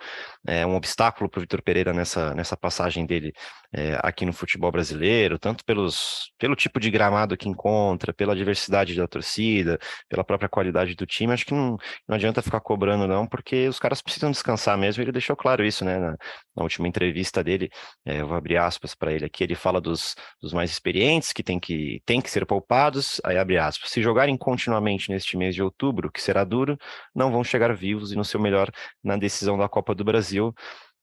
é, 0.47 0.65
um 0.65 0.75
obstáculo 0.75 1.29
para 1.29 1.39
o 1.39 1.41
Vitor 1.41 1.61
Pereira 1.61 1.93
nessa, 1.93 2.33
nessa 2.33 2.57
passagem 2.57 3.05
dele 3.05 3.33
é, 3.73 3.97
aqui 4.03 4.25
no 4.25 4.33
futebol 4.33 4.71
brasileiro, 4.71 5.39
tanto 5.39 5.63
pelos, 5.63 6.31
pelo 6.37 6.55
tipo 6.55 6.79
de 6.79 6.91
gramado 6.91 7.37
que 7.37 7.47
encontra, 7.47 8.13
pela 8.13 8.35
diversidade 8.35 8.95
da 8.95 9.07
torcida, 9.07 9.79
pela 10.09 10.23
própria 10.23 10.49
qualidade 10.49 10.95
do 10.95 11.05
time, 11.05 11.33
acho 11.33 11.45
que 11.45 11.53
não, 11.53 11.77
não 12.07 12.15
adianta 12.15 12.41
ficar 12.41 12.59
cobrando 12.59 13.07
não, 13.07 13.25
porque 13.25 13.67
os 13.67 13.79
caras 13.79 14.01
precisam 14.01 14.31
descansar 14.31 14.77
mesmo, 14.77 15.01
ele 15.01 15.11
deixou 15.11 15.35
claro 15.35 15.63
isso, 15.63 15.85
né, 15.85 15.97
na, 15.97 16.17
na 16.55 16.63
última 16.63 16.87
entrevista 16.87 17.43
dele, 17.43 17.69
é, 18.05 18.21
eu 18.21 18.27
vou 18.27 18.37
abrir 18.37 18.57
aspas 18.57 18.93
para 18.93 19.13
ele 19.13 19.25
aqui, 19.25 19.43
ele 19.43 19.55
fala 19.55 19.79
dos, 19.79 20.15
dos 20.41 20.53
mais 20.53 20.69
experientes, 20.69 21.31
que 21.31 21.43
tem 21.43 21.59
que, 21.59 22.01
tem 22.05 22.21
que 22.21 22.29
ser 22.29 22.45
poupados, 22.45 23.21
aí 23.23 23.37
abre 23.37 23.57
aspas, 23.57 23.89
se 23.89 24.01
jogarem 24.01 24.37
continuamente 24.37 25.09
neste 25.09 25.37
mês 25.37 25.55
de 25.55 25.63
outubro, 25.63 26.11
que 26.11 26.21
será 26.21 26.43
duro, 26.43 26.77
não 27.15 27.31
vão 27.31 27.43
chegar 27.43 27.73
vivos 27.81 28.11
e 28.11 28.15
no 28.15 28.23
seu 28.23 28.39
melhor 28.39 28.69
na 29.03 29.17
decisão 29.17 29.57
da 29.57 29.67
Copa 29.67 29.95
do 29.95 30.03
Brasil, 30.03 30.53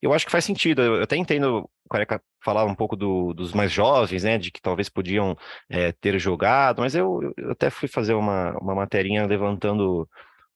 eu 0.00 0.12
acho 0.12 0.24
que 0.24 0.32
faz 0.32 0.44
sentido. 0.44 0.82
Eu 0.82 1.02
até 1.02 1.16
entendo 1.16 1.68
o 1.84 1.88
Careca 1.90 2.22
falar 2.44 2.64
um 2.64 2.74
pouco 2.74 2.96
do, 2.96 3.32
dos 3.34 3.52
mais 3.52 3.72
jovens, 3.72 4.24
né? 4.24 4.38
De 4.38 4.50
que 4.50 4.60
talvez 4.60 4.88
podiam 4.88 5.36
é, 5.68 5.92
ter 5.92 6.18
jogado, 6.18 6.80
mas 6.80 6.94
eu, 6.94 7.20
eu, 7.36 7.50
até 7.50 7.70
fui 7.70 7.88
fazer 7.88 8.14
uma, 8.14 8.56
uma 8.58 8.74
materinha 8.74 9.26
levantando 9.26 10.08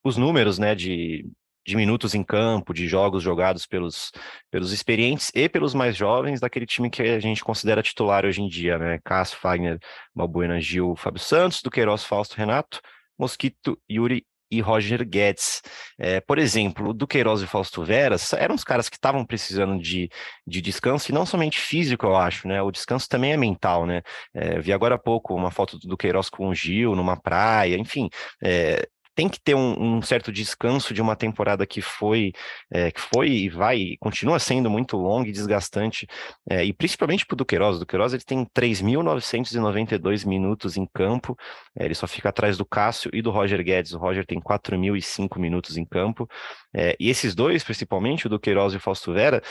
os 0.05 0.17
números, 0.17 0.59
né? 0.59 0.75
De, 0.75 1.27
de 1.67 1.77
minutos 1.77 2.15
em 2.15 2.23
campo, 2.25 2.73
de 2.75 2.87
jogos 2.89 3.23
jogados 3.23 3.67
pelos, 3.67 4.13
pelos 4.51 4.73
experientes 4.73 5.31
e 5.35 5.49
pelos 5.49 5.75
mais 5.75 5.97
jovens 5.97 6.41
daquele 6.41 6.67
time 6.67 6.91
que 6.91 7.03
a 7.03 7.21
gente 7.21 7.45
considera 7.45 7.83
titular 7.83 8.25
hoje 8.25 8.43
em 8.43 8.49
dia, 8.49 8.79
né? 8.79 9.01
Cássio, 9.05 9.39
Fagner, 9.39 9.79
Balbuena, 10.15 10.61
Gil, 10.61 10.95
Fábio 10.97 11.21
Santos, 11.21 11.63
do 11.63 11.71
Queiroz, 11.71 12.05
Fausto, 12.05 12.37
Renato, 12.37 12.81
Mosquito, 13.19 13.79
Yuri 13.91 14.25
e 14.53 14.61
Roger 14.61 15.05
Guedes. 15.09 15.63
É, 15.99 16.21
por 16.21 16.39
exemplo, 16.39 16.91
o 16.91 16.93
Duqueiroz 16.93 17.41
e 17.41 17.47
Fausto 17.47 17.83
Veras 17.83 18.33
eram 18.35 18.55
os 18.55 18.63
caras 18.63 18.89
que 18.89 18.97
estavam 18.97 19.25
precisando 19.25 19.81
de, 19.81 20.11
de 20.47 20.61
descanso, 20.61 21.11
e 21.11 21.15
não 21.15 21.25
somente 21.25 21.59
físico, 21.59 22.05
eu 22.07 22.15
acho, 22.15 22.47
né? 22.47 22.61
O 22.61 22.71
descanso 22.71 23.09
também 23.09 23.33
é 23.33 23.37
mental, 23.37 23.87
né? 23.87 24.03
É, 24.35 24.61
vi 24.61 24.73
agora 24.73 24.97
há 24.97 24.99
pouco 24.99 25.35
uma 25.35 25.51
foto 25.51 25.79
do 25.79 25.89
Duqueiroz 25.89 26.29
com 26.29 26.49
o 26.49 26.55
Gil 26.55 26.95
numa 26.95 27.17
praia, 27.17 27.77
enfim. 27.79 28.11
É, 28.43 28.87
tem 29.15 29.29
que 29.29 29.41
ter 29.41 29.55
um, 29.55 29.97
um, 29.99 30.03
certo 30.03 30.33
descanso 30.33 30.95
de 30.95 31.03
uma 31.03 31.15
temporada 31.15 31.67
que 31.67 31.83
foi, 31.83 32.33
é, 32.73 32.91
que 32.91 33.01
foi 33.01 33.29
e 33.29 33.49
vai, 33.49 33.77
e 33.77 33.97
continua 33.99 34.39
sendo 34.39 34.71
muito 34.71 34.97
longa 34.97 35.29
e 35.29 35.33
desgastante, 35.33 36.07
é, 36.49 36.65
e 36.65 36.73
principalmente 36.73 37.27
para 37.27 37.35
o 37.35 37.37
Duqueiroz. 37.37 37.77
O 37.77 37.81
Duqueiroz 37.81 38.13
ele 38.15 38.23
tem 38.23 38.47
3.992 38.47 40.27
minutos 40.27 40.77
em 40.77 40.87
campo, 40.87 41.37
é, 41.79 41.85
ele 41.85 41.95
só 41.95 42.07
fica 42.07 42.31
atrás 42.31 42.57
do 42.57 42.65
Cássio 42.65 43.11
e 43.13 43.21
do 43.21 43.31
Roger 43.31 43.63
Guedes. 43.63 43.93
O 43.93 43.99
Roger 43.99 44.25
tem 44.25 44.41
4.005 44.41 45.39
minutos 45.39 45.77
em 45.77 45.85
campo, 45.85 46.29
e 46.99 47.11
esses 47.11 47.35
dois, 47.35 47.63
principalmente, 47.63 48.27
o 48.27 48.31
Duqueiroz 48.31 48.73
e 48.73 48.77
o 48.77 48.81
Fausto 48.81 49.13
Vera, 49.13 49.43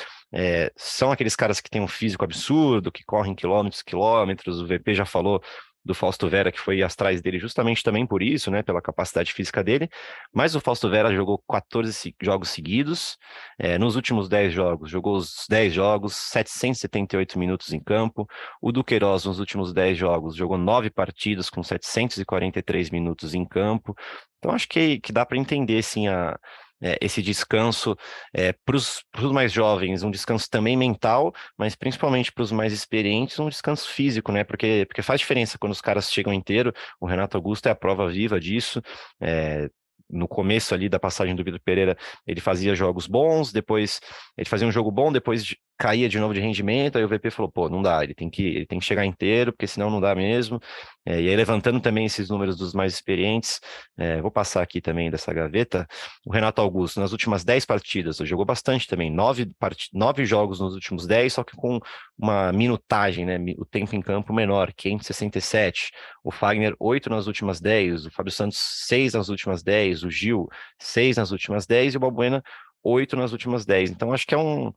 são 0.75 1.11
aqueles 1.11 1.35
caras 1.35 1.61
que 1.61 1.69
têm 1.69 1.81
um 1.81 1.87
físico 1.87 2.25
absurdo, 2.25 2.91
que 2.91 3.03
correm 3.03 3.35
quilômetros, 3.35 3.83
quilômetros. 3.83 4.59
O 4.59 4.65
VP 4.65 4.95
já 4.95 5.05
falou 5.05 5.41
do 5.83 5.93
Fausto 5.93 6.29
Vera, 6.29 6.51
que 6.51 6.59
foi 6.59 6.81
atrás 6.83 7.21
dele 7.21 7.39
justamente 7.39 7.83
também 7.83 8.05
por 8.05 8.21
isso, 8.21 8.51
né, 8.51 8.61
pela 8.61 8.81
capacidade 8.81 9.33
física 9.33 9.63
dele, 9.63 9.89
mas 10.33 10.55
o 10.55 10.61
Fausto 10.61 10.89
Vera 10.89 11.13
jogou 11.13 11.41
14 11.49 12.15
jogos 12.21 12.49
seguidos, 12.49 13.17
é, 13.57 13.77
nos 13.77 13.95
últimos 13.95 14.29
10 14.29 14.53
jogos, 14.53 14.89
jogou 14.89 15.15
os 15.15 15.45
10 15.49 15.73
jogos, 15.73 16.15
778 16.15 17.39
minutos 17.39 17.73
em 17.73 17.79
campo, 17.79 18.27
o 18.61 18.71
Duqueiroz 18.71 19.25
nos 19.25 19.39
últimos 19.39 19.73
10 19.73 19.97
jogos 19.97 20.35
jogou 20.35 20.57
9 20.57 20.89
partidas 20.89 21.49
com 21.49 21.63
743 21.63 22.89
minutos 22.89 23.33
em 23.33 23.45
campo, 23.45 23.95
então 24.37 24.51
acho 24.51 24.67
que, 24.67 24.99
que 24.99 25.11
dá 25.11 25.25
para 25.25 25.37
entender, 25.37 25.81
sim, 25.83 26.07
a, 26.07 26.37
é, 26.81 26.97
esse 27.01 27.21
descanso 27.21 27.95
é, 28.33 28.53
para 28.65 28.75
os 28.75 29.03
mais 29.31 29.51
jovens, 29.51 30.03
um 30.03 30.11
descanso 30.11 30.49
também 30.49 30.75
mental, 30.75 31.33
mas 31.57 31.75
principalmente 31.75 32.31
para 32.31 32.43
os 32.43 32.51
mais 32.51 32.73
experientes, 32.73 33.39
um 33.39 33.49
descanso 33.49 33.87
físico, 33.89 34.31
né? 34.31 34.43
Porque, 34.43 34.85
porque 34.87 35.01
faz 35.01 35.19
diferença 35.19 35.57
quando 35.57 35.71
os 35.73 35.81
caras 35.81 36.11
chegam 36.11 36.33
inteiro. 36.33 36.73
O 36.99 37.05
Renato 37.05 37.37
Augusto 37.37 37.67
é 37.67 37.71
a 37.71 37.75
prova 37.75 38.09
viva 38.09 38.39
disso. 38.39 38.81
É, 39.21 39.69
no 40.11 40.27
começo 40.27 40.73
ali 40.73 40.89
da 40.89 40.99
passagem 40.99 41.35
do 41.35 41.43
Vitor 41.43 41.61
Pereira, 41.63 41.97
ele 42.27 42.41
fazia 42.41 42.75
jogos 42.75 43.07
bons, 43.07 43.51
depois 43.51 44.01
ele 44.37 44.49
fazia 44.49 44.67
um 44.67 44.71
jogo 44.71 44.91
bom, 44.91 45.11
depois 45.11 45.55
caía 45.81 46.07
de 46.07 46.19
novo 46.19 46.31
de 46.31 46.39
rendimento, 46.39 46.99
aí 46.99 47.03
o 47.03 47.07
VP 47.07 47.31
falou, 47.31 47.51
pô, 47.51 47.67
não 47.67 47.81
dá, 47.81 48.03
ele 48.03 48.13
tem 48.13 48.29
que, 48.29 48.43
ele 48.43 48.65
tem 48.67 48.77
que 48.77 48.85
chegar 48.85 49.03
inteiro, 49.03 49.51
porque 49.51 49.65
senão 49.65 49.89
não 49.89 49.99
dá 49.99 50.13
mesmo. 50.13 50.59
É, 51.03 51.19
e 51.19 51.27
aí, 51.27 51.35
levantando 51.35 51.79
também 51.79 52.05
esses 52.05 52.29
números 52.29 52.55
dos 52.55 52.71
mais 52.71 52.93
experientes, 52.93 53.59
é, 53.97 54.21
vou 54.21 54.29
passar 54.29 54.61
aqui 54.61 54.79
também 54.79 55.09
dessa 55.09 55.33
gaveta, 55.33 55.87
o 56.23 56.31
Renato 56.31 56.61
Augusto, 56.61 56.99
nas 56.99 57.11
últimas 57.11 57.43
10 57.43 57.65
partidas, 57.65 58.17
jogou 58.17 58.45
bastante 58.45 58.87
também, 58.87 59.09
nove, 59.09 59.47
part... 59.57 59.89
nove 59.91 60.23
jogos 60.23 60.59
nos 60.59 60.75
últimos 60.75 61.07
10, 61.07 61.33
só 61.33 61.43
que 61.43 61.55
com 61.55 61.79
uma 62.15 62.53
minutagem, 62.53 63.25
né, 63.25 63.39
o 63.57 63.65
tempo 63.65 63.95
em 63.95 64.01
campo 64.03 64.31
menor, 64.31 64.71
567, 64.73 65.89
o 66.23 66.29
Fagner, 66.29 66.75
8 66.79 67.09
nas 67.09 67.25
últimas 67.25 67.59
10, 67.59 68.05
o 68.05 68.11
Fábio 68.11 68.31
Santos, 68.31 68.59
6 68.87 69.13
nas 69.13 69.29
últimas 69.29 69.63
10, 69.63 70.03
o 70.03 70.11
Gil, 70.11 70.47
6 70.77 71.17
nas 71.17 71.31
últimas 71.31 71.65
10, 71.65 71.95
e 71.95 71.97
o 71.97 71.99
Balbuena, 71.99 72.43
8 72.83 73.15
nas 73.15 73.31
últimas 73.31 73.65
10. 73.65 73.89
Então, 73.89 74.13
acho 74.13 74.27
que 74.27 74.35
é 74.35 74.37
um, 74.37 74.71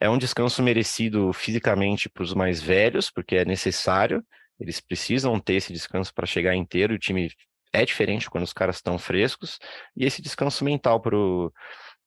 é 0.00 0.08
um 0.08 0.18
descanso 0.18 0.62
merecido 0.62 1.32
fisicamente 1.32 2.08
para 2.08 2.22
os 2.22 2.32
mais 2.34 2.60
velhos, 2.60 3.10
porque 3.10 3.36
é 3.36 3.44
necessário, 3.44 4.24
eles 4.58 4.80
precisam 4.80 5.38
ter 5.38 5.54
esse 5.54 5.72
descanso 5.72 6.12
para 6.14 6.26
chegar 6.26 6.54
inteiro, 6.56 6.94
o 6.94 6.98
time 6.98 7.30
é 7.72 7.84
diferente 7.84 8.28
quando 8.28 8.44
os 8.44 8.52
caras 8.52 8.76
estão 8.76 8.98
frescos, 8.98 9.58
e 9.96 10.04
esse 10.04 10.22
descanso 10.22 10.64
mental 10.64 11.00
para 11.00 11.16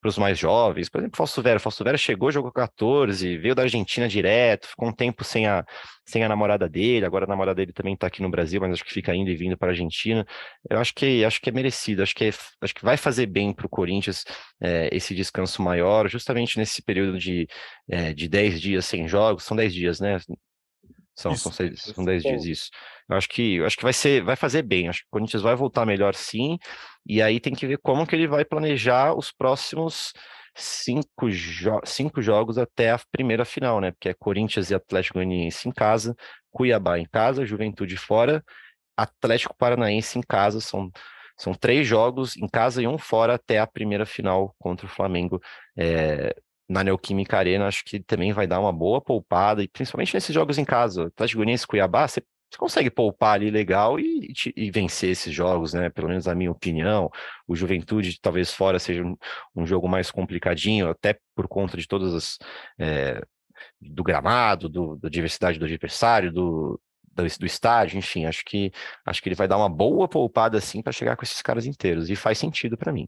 para 0.04 0.10
os 0.10 0.18
mais 0.18 0.38
jovens. 0.38 0.90
Por 0.90 1.00
exemplo, 1.00 1.16
Fausto 1.18 1.42
Vera. 1.42 1.60
Fausto 1.60 1.84
Vera 1.84 1.98
chegou, 1.98 2.30
jogou 2.30 2.52
14, 2.52 3.38
veio 3.38 3.56
da 3.56 3.64
Argentina 3.64 4.08
direto, 4.08 4.68
ficou 4.68 4.90
um 4.90 4.92
tempo 4.92 5.24
sem 5.24 5.48
a, 5.48 5.66
sem 6.06 6.24
a 6.24 6.30
namorada 6.30 6.68
dele, 6.68 7.06
agora 7.06 7.24
a 7.24 7.28
namorada 7.28 7.56
dele 7.56 7.72
também 7.72 7.94
está 7.94 8.08
aqui 8.08 8.22
no 8.22 8.30
Brasil, 8.30 8.60
mas 8.60 8.74
acho 8.74 8.84
que 8.84 8.94
fica 8.94 9.16
indo 9.16 9.30
e 9.30 9.36
vindo 9.36 9.58
para 9.58 9.70
a 9.70 9.72
Argentina. 9.72 10.26
Eu 10.70 10.78
acho 10.80 10.94
que 10.94 11.24
acho 11.24 11.40
que 11.42 11.50
é 11.50 11.54
merecido, 11.54 12.04
acho 12.04 12.14
que, 12.14 12.26
é, 12.26 12.32
acho 12.62 12.76
que 12.76 12.84
vai 12.84 12.98
fazer 12.98 13.26
bem 13.26 13.54
para 13.54 13.66
o 13.66 13.70
Corinthians 13.70 14.26
é, 14.62 14.90
esse 14.92 15.16
descanso 15.16 15.62
maior, 15.62 16.10
justamente 16.10 16.58
nesse 16.58 16.82
período 16.82 17.18
de, 17.18 17.48
é, 17.90 18.14
de 18.14 18.28
10 18.28 18.60
dias 18.60 18.86
sem 18.86 19.08
jogos, 19.08 19.44
são 19.44 19.56
10 19.56 19.74
dias, 19.74 20.00
né? 20.02 20.20
São, 21.16 21.32
Isso, 21.32 21.44
são, 21.44 21.52
seis, 21.52 21.82
são 21.82 22.04
dez 22.04 22.24
dias, 22.24 22.44
isso. 22.44 22.70
Eu 23.08 23.16
acho 23.16 23.30
que, 23.30 23.56
eu 23.58 23.66
acho 23.66 23.78
que 23.78 23.84
vai 23.84 23.94
ser, 23.94 24.24
vai 24.24 24.36
fazer 24.36 24.64
bem. 24.64 24.90
Acho 24.90 25.02
que 25.02 25.08
o 25.08 25.12
Corinthians 25.12 25.44
vai 25.44 25.56
voltar 25.56 25.86
melhor 25.86 26.16
sim. 26.16 26.58
E 27.06 27.22
aí 27.22 27.40
tem 27.40 27.54
que 27.54 27.68
ver 27.68 27.78
como 27.80 28.08
que 28.08 28.16
ele 28.16 28.28
vai 28.28 28.46
planejar 28.46 29.14
os 29.18 29.32
próximos 29.32 30.14
cinco, 30.56 31.30
jo 31.30 31.80
cinco 31.86 32.22
jogos 32.22 32.58
até 32.58 32.92
a 32.92 33.00
primeira 33.12 33.46
final, 33.46 33.82
né? 33.82 33.92
Porque 33.92 34.10
é 34.10 34.14
Corinthians 34.14 34.70
e 34.70 34.76
Atlético 34.76 35.16
Goianiense 35.16 35.68
em 35.68 35.72
casa, 35.72 36.16
Cuiabá 36.52 37.00
em 37.00 37.06
casa, 37.06 37.46
Juventude 37.46 37.98
fora, 37.98 38.44
Atlético 38.98 39.56
Paranaense 39.58 40.20
em 40.20 40.22
casa. 40.22 40.62
São, 40.62 40.92
são 41.38 41.54
três 41.54 41.88
jogos 41.88 42.38
em 42.38 42.48
casa 42.48 42.82
e 42.82 42.88
um 42.88 42.98
fora 42.98 43.36
até 43.36 43.60
a 43.60 43.68
primeira 43.68 44.06
final 44.06 44.56
contra 44.60 44.86
o 44.86 44.90
Flamengo. 44.90 45.42
É, 45.78 46.36
na 46.70 46.84
Neoquímica 46.84 47.38
Arena, 47.38 47.68
acho 47.68 47.84
que 47.86 48.00
também 48.00 48.32
vai 48.32 48.48
dar 48.48 48.60
uma 48.60 48.72
boa 48.72 49.02
poupada, 49.02 49.62
e 49.62 49.68
principalmente 49.68 50.14
nesses 50.14 50.34
jogos 50.34 50.58
em 50.58 50.66
casa. 50.66 51.08
Atlético 51.08 51.40
Goianiense 51.40 51.68
Cuiabá, 51.68 52.08
você 52.08 52.22
você 52.54 52.58
consegue 52.58 52.92
poupar 52.92 53.34
ali 53.34 53.50
legal 53.50 54.00
e, 54.00 54.32
e, 54.46 54.66
e, 54.68 54.72
vencer 54.72 55.10
esses 55.10 55.34
jogos, 55.34 55.74
né? 55.74 55.90
Pelo 55.90 56.08
menos 56.08 56.28
na 56.28 56.36
minha 56.36 56.52
opinião. 56.52 57.10
O 57.48 57.56
Juventude, 57.56 58.20
talvez 58.22 58.54
fora, 58.54 58.78
seja 58.78 59.04
um, 59.04 59.18
um 59.56 59.66
jogo 59.66 59.88
mais 59.88 60.12
complicadinho, 60.12 60.90
até 60.90 61.18
por 61.36 61.48
conta 61.48 61.76
de 61.76 61.88
todas 61.88 62.14
as. 62.14 62.38
É, 62.80 63.22
do 63.82 64.04
gramado, 64.04 64.70
do, 64.70 64.98
da 64.98 65.10
diversidade 65.10 65.58
do 65.58 65.66
adversário, 65.66 66.32
do, 66.32 66.80
do, 67.04 67.24
do, 67.24 67.46
estádio, 67.46 67.98
enfim, 67.98 68.26
acho 68.26 68.44
que 68.46 68.72
acho 69.06 69.22
que 69.22 69.30
ele 69.30 69.36
vai 69.36 69.48
dar 69.48 69.58
uma 69.58 69.70
boa 69.70 70.08
poupada 70.08 70.58
assim 70.58 70.82
para 70.82 70.92
chegar 70.92 71.16
com 71.16 71.24
esses 71.24 71.42
caras 71.42 71.66
inteiros 71.66 72.10
e 72.10 72.16
faz 72.16 72.38
sentido 72.38 72.78
para 72.78 72.92
mim. 72.92 73.08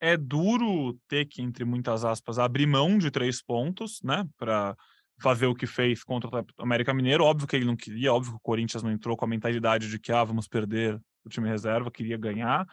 É 0.00 0.16
duro 0.16 0.94
ter 1.08 1.26
que, 1.26 1.42
entre 1.42 1.64
muitas 1.64 2.04
aspas, 2.04 2.38
abrir 2.38 2.66
mão 2.66 2.98
de 2.98 3.10
três 3.10 3.42
pontos, 3.42 4.00
né? 4.02 4.24
Para 4.36 4.76
fazer 5.20 5.46
o 5.46 5.54
que 5.54 5.66
fez 5.66 6.02
contra 6.04 6.28
o 6.30 6.44
América 6.58 6.94
Mineiro. 6.94 7.24
Óbvio 7.24 7.46
que 7.46 7.56
ele 7.56 7.64
não 7.64 7.76
queria, 7.76 8.12
óbvio 8.12 8.32
que 8.32 8.38
o 8.38 8.42
Corinthians 8.42 8.82
não 8.82 8.90
entrou 8.90 9.16
com 9.16 9.24
a 9.24 9.28
mentalidade 9.28 9.90
de 9.90 9.98
que 9.98 10.12
ah, 10.12 10.24
vamos 10.24 10.46
perder 10.46 11.00
o 11.24 11.28
time 11.28 11.48
reserva, 11.48 11.90
queria 11.90 12.16
ganhar. 12.16 12.66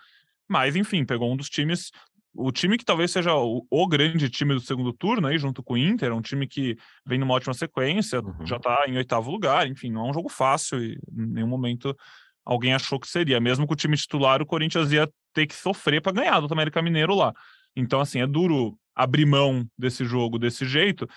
Mas, 0.48 0.76
enfim, 0.76 1.04
pegou 1.04 1.32
um 1.32 1.36
dos 1.36 1.50
times, 1.50 1.92
o 2.34 2.52
time 2.52 2.78
que 2.78 2.86
talvez 2.86 3.12
seja 3.12 3.34
o, 3.34 3.66
o 3.70 3.88
grande 3.88 4.30
time 4.30 4.54
do 4.54 4.60
segundo 4.60 4.94
turno, 4.94 5.28
aí, 5.28 5.38
junto 5.38 5.64
com 5.64 5.74
o 5.74 5.78
Inter, 5.78 6.14
um 6.14 6.22
time 6.22 6.48
que 6.48 6.78
vem 7.06 7.18
numa 7.18 7.34
ótima 7.34 7.54
sequência, 7.54 8.22
uhum. 8.22 8.46
já 8.46 8.58
está 8.58 8.86
em 8.88 8.98
oitavo 8.98 9.32
lugar, 9.32 9.68
enfim, 9.68 9.90
não 9.90 10.06
é 10.06 10.10
um 10.10 10.14
jogo 10.14 10.30
fácil 10.30 10.84
e 10.84 10.94
em 11.12 11.26
nenhum 11.26 11.48
momento 11.48 11.96
alguém 12.46 12.74
achou 12.74 13.00
que 13.00 13.08
seria. 13.08 13.40
Mesmo 13.40 13.66
com 13.66 13.74
o 13.74 13.78
time 13.78 13.98
titular, 13.98 14.42
o 14.42 14.46
Corinthians 14.46 14.92
ia 14.92 15.10
ter 15.34 15.48
que 15.48 15.56
sofrer 15.56 16.02
para 16.02 16.12
ganhar 16.12 16.40
do 16.40 16.54
América 16.54 16.82
Mineiro 16.82 17.16
lá. 17.16 17.34
Então, 17.76 18.00
assim, 18.00 18.22
é 18.22 18.28
duro 18.28 18.78
abrir 18.96 19.26
mão 19.26 19.68
desse 19.78 20.06
jogo 20.06 20.40
desse 20.40 20.66
jeito, 20.66 21.08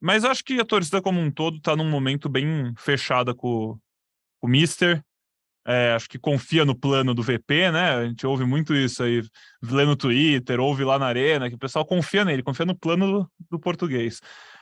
mas 0.00 0.24
acho 0.24 0.44
que 0.44 0.60
a 0.60 0.64
torcida 0.64 1.00
como 1.02 1.20
um 1.20 1.30
todo 1.30 1.58
está 1.58 1.74
num 1.74 1.88
momento 1.88 2.28
bem 2.28 2.72
fechada 2.76 3.34
com, 3.34 3.78
com 4.40 4.46
o 4.46 4.48
Mister. 4.48 5.02
É, 5.68 5.94
acho 5.94 6.08
que 6.08 6.16
confia 6.16 6.64
no 6.64 6.78
plano 6.78 7.12
do 7.12 7.24
VP, 7.24 7.72
né? 7.72 7.96
A 7.96 8.06
gente 8.06 8.24
ouve 8.24 8.44
muito 8.44 8.72
isso 8.72 9.02
aí, 9.02 9.20
lê 9.60 9.84
no 9.84 9.96
Twitter, 9.96 10.60
ouve 10.60 10.84
lá 10.84 10.96
na 10.96 11.06
arena, 11.06 11.48
que 11.48 11.56
o 11.56 11.58
pessoal 11.58 11.84
confia 11.84 12.24
nele, 12.24 12.40
confia 12.40 12.64
no 12.64 12.78
plano 12.78 13.10
do, 13.10 13.30
do 13.50 13.58
português. 13.58 14.20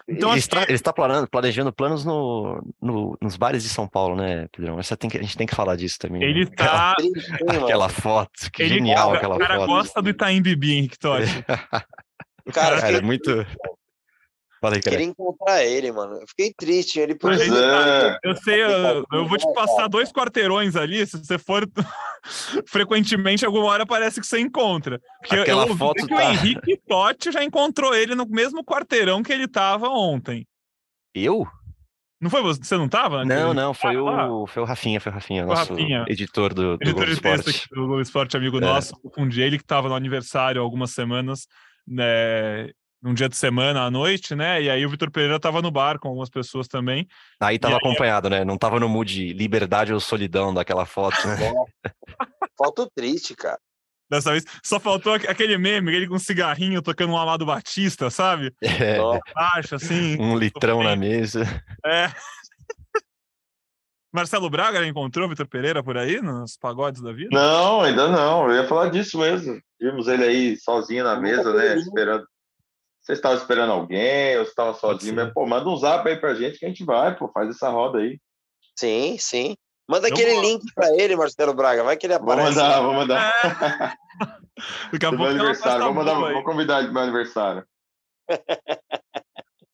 Então, 0.08 0.30
ele, 0.30 0.38
está, 0.38 0.64
que... 0.64 0.70
ele 0.70 0.76
está 0.76 0.92
planejando, 0.92 1.28
planejando 1.28 1.72
planos 1.72 2.04
no, 2.04 2.62
no, 2.80 3.16
nos 3.20 3.36
bares 3.36 3.62
de 3.62 3.68
São 3.70 3.88
Paulo, 3.88 4.16
né, 4.16 4.46
Pedrão? 4.52 4.78
Essa 4.78 4.96
tem 4.96 5.08
que, 5.08 5.16
a 5.16 5.22
gente 5.22 5.36
tem 5.36 5.46
que 5.46 5.54
falar 5.54 5.76
disso 5.76 5.98
também. 5.98 6.20
né? 6.20 6.26
Ele 6.26 6.46
tá. 6.54 6.92
Aquela, 6.92 7.64
aquela 7.64 7.88
foto, 7.88 8.50
que 8.52 8.62
ele, 8.62 8.74
genial 8.74 9.12
cara, 9.12 9.16
aquela 9.16 9.34
foto. 9.34 9.44
O 9.44 9.46
cara 9.46 9.60
foto. 9.60 9.66
gosta 9.66 10.02
do 10.02 10.10
Itaim 10.10 10.42
Bibi, 10.42 10.72
Henrique 10.72 10.98
Totti. 10.98 11.42
cara, 12.52 12.80
cara, 12.80 12.98
é 12.98 13.00
muito. 13.00 13.30
Cara. 14.70 14.80
Queria 14.82 15.04
encontrar 15.06 15.64
ele, 15.64 15.90
mano. 15.92 16.14
Eu 16.20 16.26
fiquei 16.28 16.52
triste. 16.56 16.98
Ele 16.98 17.14
Pois 17.14 17.38
podia- 17.38 17.54
é. 17.54 18.18
Eu 18.22 18.36
sei, 18.36 18.62
eu, 18.62 19.04
eu 19.12 19.26
vou 19.26 19.38
te 19.38 19.52
passar 19.54 19.88
dois 19.88 20.10
quarteirões 20.12 20.76
ali, 20.76 21.06
se 21.06 21.16
você 21.18 21.38
for 21.38 21.68
frequentemente, 22.66 23.44
alguma 23.44 23.66
hora 23.66 23.86
parece 23.86 24.20
que 24.20 24.26
você 24.26 24.38
encontra. 24.40 25.00
Porque 25.20 25.36
Aquela 25.36 25.62
eu 25.64 25.68
ouvi 25.68 25.78
foto 25.78 26.06
que 26.06 26.14
tá- 26.14 26.16
o 26.16 26.20
Henrique 26.20 26.76
Totti 26.88 27.32
já 27.32 27.42
encontrou 27.44 27.94
ele 27.94 28.14
no 28.14 28.26
mesmo 28.26 28.64
quarteirão 28.64 29.22
que 29.22 29.32
ele 29.32 29.48
tava 29.48 29.88
ontem. 29.88 30.46
Eu? 31.14 31.46
Não 32.20 32.30
foi 32.30 32.42
você? 32.42 32.62
Você 32.64 32.76
não 32.76 32.88
tava? 32.88 33.24
Não, 33.24 33.52
não, 33.52 33.74
foi 33.74 33.96
Ah, 33.96 34.30
o, 34.32 34.46
foi 34.46 34.62
o 34.62 34.66
Rafinha, 34.66 34.98
foi 35.00 35.12
o 35.12 35.14
Rafinha, 35.14 35.44
Foi 35.44 35.52
o 35.52 35.56
nosso 35.58 35.72
Rafinha. 35.74 36.04
editor 36.08 36.54
do, 36.54 36.78
do 36.78 36.82
Editor 36.82 36.94
Globo 36.94 37.06
texto 37.06 37.48
Esporte. 37.50 37.50
aqui 37.50 37.68
do 37.74 37.86
Globo 37.86 38.00
Esporte, 38.00 38.36
amigo 38.36 38.56
É. 38.58 38.60
nosso, 38.60 38.94
confundi 39.00 39.42
ele 39.42 39.58
que 39.58 39.64
estava 39.64 39.88
no 39.88 39.94
aniversário 39.94 40.60
há 40.60 40.64
algumas 40.64 40.92
semanas, 40.92 41.46
né, 41.86 42.70
num 43.04 43.12
dia 43.12 43.28
de 43.28 43.36
semana 43.36 43.82
à 43.84 43.90
noite, 43.90 44.34
né? 44.34 44.62
E 44.62 44.70
aí 44.70 44.84
o 44.86 44.88
Vitor 44.88 45.10
Pereira 45.10 45.36
estava 45.36 45.60
no 45.60 45.70
bar 45.70 45.98
com 45.98 46.08
algumas 46.08 46.30
pessoas 46.30 46.66
também. 46.66 47.06
Aí 47.38 47.58
tava 47.58 47.74
aí- 47.74 47.78
acompanhado, 47.78 48.30
né? 48.30 48.44
Não 48.46 48.56
tava 48.56 48.80
no 48.80 48.88
mood 48.88 49.34
liberdade 49.34 49.92
ou 49.92 50.00
solidão 50.00 50.54
daquela 50.54 50.86
foto, 50.86 51.16
né? 51.28 51.52
Foto 52.56 52.90
triste, 52.96 53.34
cara. 53.36 53.58
Dessa 54.10 54.30
vez 54.32 54.44
só 54.64 54.80
faltou 54.80 55.12
aque- 55.14 55.26
aquele 55.26 55.58
meme, 55.58 55.94
ele 55.94 56.08
com 56.08 56.14
um 56.14 56.18
cigarrinho 56.18 56.80
tocando 56.80 57.12
um 57.12 57.18
Amado 57.18 57.44
Batista, 57.44 58.08
sabe? 58.08 58.54
É, 58.62 58.96
Acho 59.36 59.74
assim. 59.74 60.16
um 60.20 60.38
litrão 60.38 60.82
na 60.82 60.96
mesa. 60.96 61.44
É. 61.84 62.06
Marcelo 64.12 64.48
Braga 64.48 64.86
encontrou 64.86 65.26
o 65.26 65.28
Vitor 65.28 65.46
Pereira 65.48 65.82
por 65.82 65.98
aí, 65.98 66.22
nos 66.22 66.56
pagodes 66.56 67.02
da 67.02 67.12
vida? 67.12 67.30
Não, 67.32 67.80
ainda 67.82 68.08
não. 68.08 68.48
Eu 68.48 68.62
ia 68.62 68.68
falar 68.68 68.88
disso 68.88 69.18
mesmo. 69.18 69.60
Vimos 69.80 70.06
ele 70.06 70.24
aí 70.24 70.56
sozinho 70.56 71.02
na 71.04 71.18
mesa, 71.20 71.52
né? 71.52 71.76
Esperando. 71.76 72.24
Você 73.04 73.12
estava 73.12 73.34
esperando 73.34 73.70
alguém 73.70 74.38
ou 74.38 74.44
você 74.44 74.50
estava 74.50 74.72
sozinho? 74.72 75.14
Mas, 75.14 75.32
pô, 75.32 75.46
manda 75.46 75.68
um 75.68 75.76
zap 75.76 76.08
aí 76.08 76.16
pra 76.16 76.34
gente 76.34 76.58
que 76.58 76.64
a 76.64 76.68
gente 76.68 76.84
vai, 76.84 77.14
pô, 77.14 77.28
faz 77.28 77.50
essa 77.50 77.68
roda 77.68 77.98
aí. 77.98 78.18
Sim, 78.78 79.18
sim. 79.18 79.54
Manda 79.86 80.08
aquele 80.08 80.32
vou- 80.32 80.42
link 80.42 80.64
pra 80.74 80.88
ele, 80.96 81.14
Marcelo 81.14 81.52
Braga. 81.52 81.84
Vai 81.84 81.98
que 81.98 82.06
ele 82.06 82.18
Vou 82.18 82.32
aparece. 82.32 82.56
mandar, 82.56 82.80
vou 82.80 82.94
mandar. 82.94 83.32
Daqui 84.90 85.04
a 85.04 85.10
pouco 85.10 85.24
aniversário. 85.24 85.84
Vou, 85.84 85.92
mandar, 85.92 86.14
vou 86.14 86.42
convidar 86.42 86.78
ele 86.78 86.86
pro 86.86 86.94
meu 86.94 87.02
aniversário. 87.02 87.66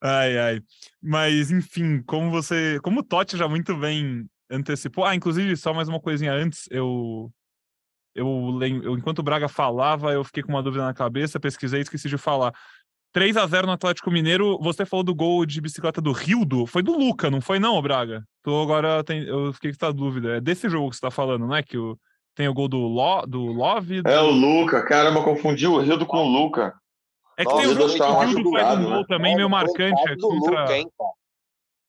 Ai, 0.03 0.39
ai. 0.39 0.61
Mas, 1.03 1.51
enfim, 1.51 2.03
como 2.03 2.31
você. 2.31 2.81
Como 2.83 3.01
o 3.01 3.03
Totti 3.03 3.37
já 3.37 3.47
muito 3.47 3.77
bem 3.77 4.27
antecipou. 4.51 5.05
Ah, 5.05 5.15
inclusive, 5.15 5.55
só 5.59 5.75
mais 5.75 5.89
uma 5.89 6.01
coisinha 6.01 6.33
antes, 6.33 6.67
eu. 6.71 7.31
Eu, 8.15 8.27
eu 8.83 8.97
enquanto 8.97 9.19
o 9.21 9.23
Braga 9.23 9.47
falava, 9.47 10.11
eu 10.13 10.25
fiquei 10.25 10.43
com 10.43 10.49
uma 10.49 10.63
dúvida 10.63 10.85
na 10.85 10.95
cabeça, 10.95 11.39
pesquisei 11.39 11.81
e 11.81 11.83
esqueci 11.83 12.09
de 12.09 12.17
falar. 12.17 12.53
3 13.13 13.37
a 13.37 13.47
0 13.47 13.67
no 13.67 13.73
Atlético 13.73 14.11
Mineiro, 14.11 14.59
você 14.61 14.87
falou 14.87 15.03
do 15.03 15.15
gol 15.15 15.45
de 15.45 15.61
bicicleta 15.61 16.01
do 16.01 16.13
Rildo, 16.13 16.67
foi 16.67 16.83
do 16.83 16.97
Luca, 16.97 17.31
não 17.31 17.41
foi 17.41 17.59
não, 17.59 17.81
Braga? 17.83 18.23
Tô 18.43 18.63
agora, 18.63 19.03
tem- 19.03 19.25
eu 19.25 19.53
fiquei 19.53 19.71
com 19.73 19.77
essa 19.85 19.93
dúvida. 19.93 20.37
É 20.37 20.41
desse 20.41 20.69
jogo 20.69 20.91
que 20.91 20.97
você 20.97 21.03
tá 21.03 21.11
falando, 21.11 21.47
não 21.47 21.57
é? 21.57 21.63
Que 21.63 21.77
o, 21.77 21.99
tem 22.35 22.49
o 22.49 22.55
gol 22.55 22.69
do, 22.69 22.79
Lo, 22.79 23.27
do 23.27 23.41
Love? 23.47 24.03
É 24.07 24.21
o 24.21 24.31
Luca, 24.31 24.85
caramba, 24.85 25.25
confundiu 25.25 25.73
o 25.73 25.81
Rildo 25.81 26.07
com 26.07 26.19
o 26.19 26.29
Luca. 26.29 26.75
É 27.37 27.45
que 27.45 27.51
Nossa, 27.51 27.63
tem 27.63 27.71
o 27.71 27.75
jogo 27.75 27.93
que 27.93 27.99
tava 27.99 28.19
o 28.19 28.21
Rildo 28.21 28.51
faz 28.53 28.79
um 28.79 28.85
gol 28.85 28.93
né? 28.93 29.05
também 29.09 29.37
meio 29.37 29.51
marcante. 29.51 29.95
coitado 29.95 30.13
é 30.13 30.17
do 30.17 30.29
contra... 30.29 30.61
Luca, 30.61 30.77
hein, 30.77 30.91
cara. 30.97 31.11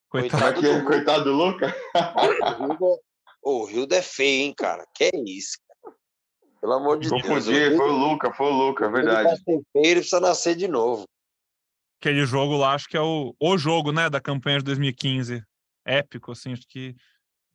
Coitado. 0.09 0.41
Coitado 0.41 0.79
do 0.79 0.85
coitado 0.85 1.23
do 1.25 1.31
Luca. 1.33 1.75
O 2.59 2.65
Rildo, 2.65 2.99
o 3.43 3.65
Rildo 3.65 3.95
é 3.95 4.01
feio, 4.01 4.45
hein, 4.45 4.53
cara. 4.57 4.85
Que 4.95 5.05
é 5.05 5.11
isso, 5.25 5.57
cara. 5.67 5.95
Pelo 6.61 6.73
amor 6.73 6.99
de 6.99 7.09
Deus. 7.09 7.21
Confundi, 7.21 7.75
foi 7.75 7.89
o 7.89 7.97
Luca, 7.97 8.33
foi 8.33 8.47
o 8.47 8.53
Luca, 8.53 8.85
é 8.85 8.89
verdade. 8.89 9.43
feio, 9.43 9.65
ele 9.75 9.95
precisa 9.95 10.19
nascer 10.19 10.55
de 10.55 10.67
novo. 10.67 11.05
Aquele 12.01 12.25
jogo 12.25 12.57
lá, 12.57 12.73
acho 12.73 12.89
que 12.89 12.97
é 12.97 13.01
o, 13.01 13.35
o 13.39 13.57
jogo, 13.59 13.91
né, 13.91 14.09
da 14.09 14.19
campanha 14.19 14.57
de 14.57 14.65
2015. 14.65 15.43
Épico, 15.85 16.31
assim, 16.31 16.51
acho 16.51 16.67
que 16.67 16.95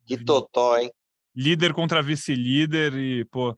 Que 0.05 0.17
totó, 0.23 0.77
hein? 0.77 0.89
líder 1.35 1.73
contra 1.73 2.01
vice-líder 2.01 2.93
e, 2.93 3.25
pô, 3.25 3.53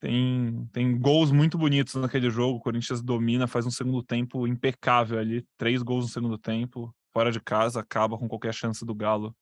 tem, 0.00 0.66
tem 0.72 0.98
gols 0.98 1.30
muito 1.30 1.58
bonitos 1.58 1.94
naquele 1.96 2.30
jogo. 2.30 2.56
O 2.56 2.60
Corinthians 2.60 3.02
domina, 3.02 3.46
faz 3.46 3.66
um 3.66 3.70
segundo 3.70 4.02
tempo 4.02 4.46
impecável 4.46 5.18
ali. 5.18 5.46
Três 5.58 5.82
gols 5.82 6.06
no 6.06 6.10
segundo 6.10 6.38
tempo, 6.38 6.94
fora 7.12 7.30
de 7.30 7.38
casa, 7.38 7.80
acaba 7.80 8.16
com 8.16 8.26
qualquer 8.26 8.54
chance 8.54 8.86
do 8.86 8.94
Galo 8.94 9.36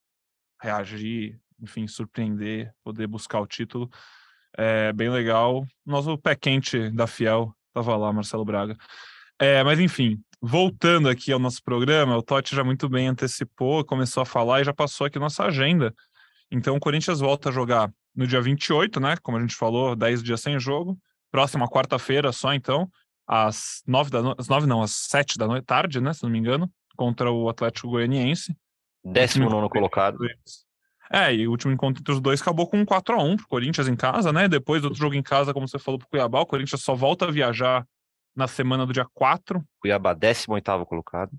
reagir, 0.61 1.39
enfim, 1.61 1.87
surpreender, 1.87 2.73
poder 2.83 3.07
buscar 3.07 3.39
o 3.39 3.47
título. 3.47 3.89
É 4.57 4.91
bem 4.91 5.09
legal. 5.09 5.65
Nosso 5.85 6.17
pé 6.17 6.35
quente 6.35 6.89
da 6.91 7.07
Fiel 7.07 7.55
tava 7.73 7.95
lá, 7.95 8.11
Marcelo 8.11 8.43
Braga. 8.43 8.75
É, 9.39 9.63
mas 9.63 9.79
enfim, 9.79 10.21
voltando 10.41 11.09
aqui 11.09 11.31
ao 11.31 11.39
nosso 11.39 11.63
programa, 11.63 12.17
o 12.17 12.23
Totti 12.23 12.55
já 12.55 12.63
muito 12.63 12.87
bem 12.89 13.07
antecipou, 13.07 13.83
começou 13.83 14.21
a 14.21 14.25
falar 14.25 14.61
e 14.61 14.63
já 14.63 14.73
passou 14.73 15.07
aqui 15.07 15.19
nossa 15.19 15.43
agenda. 15.43 15.93
Então 16.51 16.75
o 16.75 16.79
Corinthians 16.79 17.19
volta 17.19 17.49
a 17.49 17.51
jogar 17.51 17.91
no 18.15 18.25
dia 18.25 18.41
28, 18.41 18.99
né? 18.99 19.15
Como 19.21 19.37
a 19.37 19.41
gente 19.41 19.55
falou, 19.55 19.95
10 19.95 20.23
dias 20.23 20.41
sem 20.41 20.59
jogo. 20.59 20.97
Próxima 21.31 21.67
quarta-feira 21.67 22.31
só, 22.31 22.53
então, 22.53 22.89
às 23.27 23.81
9 23.85 24.09
da 24.09 24.21
noite. 24.21 24.39
Às 24.39 24.47
9 24.47 24.67
não, 24.67 24.81
às 24.81 24.91
7 24.91 25.37
da 25.37 25.47
noite, 25.47 25.65
tarde, 25.65 25.99
né? 25.99 26.13
Se 26.13 26.23
não 26.23 26.29
me 26.29 26.39
engano, 26.39 26.71
contra 26.95 27.31
o 27.31 27.49
Atlético 27.49 27.89
Goianiense. 27.89 28.55
Décimo 29.03 29.49
nono 29.49 29.69
colocado. 29.69 30.17
É, 31.11 31.33
e 31.33 31.47
o 31.47 31.51
último 31.51 31.71
encontro 31.71 32.01
entre 32.01 32.13
os 32.13 32.19
dois 32.19 32.41
acabou 32.41 32.67
com 32.67 32.79
um 32.79 32.85
4x1 32.85 33.37
pro 33.37 33.47
Corinthians 33.47 33.87
em 33.87 33.95
casa, 33.95 34.33
né? 34.33 34.47
Depois 34.47 34.83
outro 34.83 34.97
jogo 34.97 35.13
em 35.13 35.21
casa, 35.21 35.53
como 35.53 35.67
você 35.67 35.77
falou, 35.77 35.99
pro 35.99 36.07
Cuiabá, 36.07 36.41
o 36.41 36.45
Corinthians 36.45 36.81
só 36.81 36.95
volta 36.95 37.25
a 37.25 37.31
viajar 37.31 37.85
na 38.35 38.47
semana 38.47 38.85
do 38.85 38.93
dia 38.93 39.05
4 39.13 39.63
Cuiabá, 39.79 40.13
18 40.13 40.85
colocado. 40.85 41.31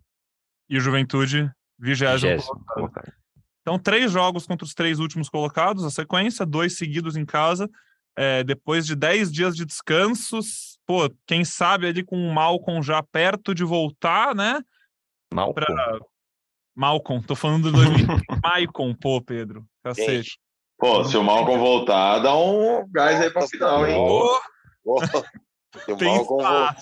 e 0.68 0.78
o 0.78 0.80
Juventude, 0.80 1.42
20 1.42 1.52
Vigésimo 1.78 2.64
colocado. 2.66 3.12
Então, 3.60 3.78
três 3.78 4.12
jogos 4.12 4.46
contra 4.46 4.64
os 4.64 4.74
três 4.74 5.00
últimos 5.00 5.28
colocados, 5.28 5.84
a 5.84 5.90
sequência, 5.90 6.46
dois 6.46 6.76
seguidos 6.78 7.16
em 7.16 7.24
casa. 7.26 7.68
É, 8.16 8.42
depois 8.44 8.86
de 8.86 8.94
dez 8.94 9.30
dias 9.30 9.54
de 9.56 9.66
descansos, 9.66 10.78
pô, 10.86 11.10
quem 11.26 11.44
sabe 11.44 11.88
ali 11.88 12.04
com 12.04 12.16
o 12.16 12.32
Malcom 12.32 12.80
já 12.80 13.02
perto 13.02 13.54
de 13.54 13.64
voltar, 13.64 14.34
né? 14.34 14.60
Malcom? 15.34 15.52
Pra... 15.52 15.98
Malcom, 16.74 17.20
tô 17.20 17.34
falando 17.34 17.64
do 17.64 17.72
2000. 17.72 18.06
Maicon, 18.42 18.94
pô, 18.94 19.20
Pedro. 19.20 19.66
Cacete. 19.82 20.38
Pô, 20.78 21.04
se 21.04 21.16
o 21.16 21.24
Malcom 21.24 21.58
voltar, 21.58 22.20
dá 22.20 22.36
um 22.36 22.88
gás 22.90 23.20
aí 23.20 23.30
pra 23.30 23.48
final, 23.48 23.86
hein? 23.86 23.96
Pô, 23.96 24.40
Oh, 24.88 25.00
Tem 25.84 26.16
espaço. 26.16 26.24
voltar, 26.28 26.76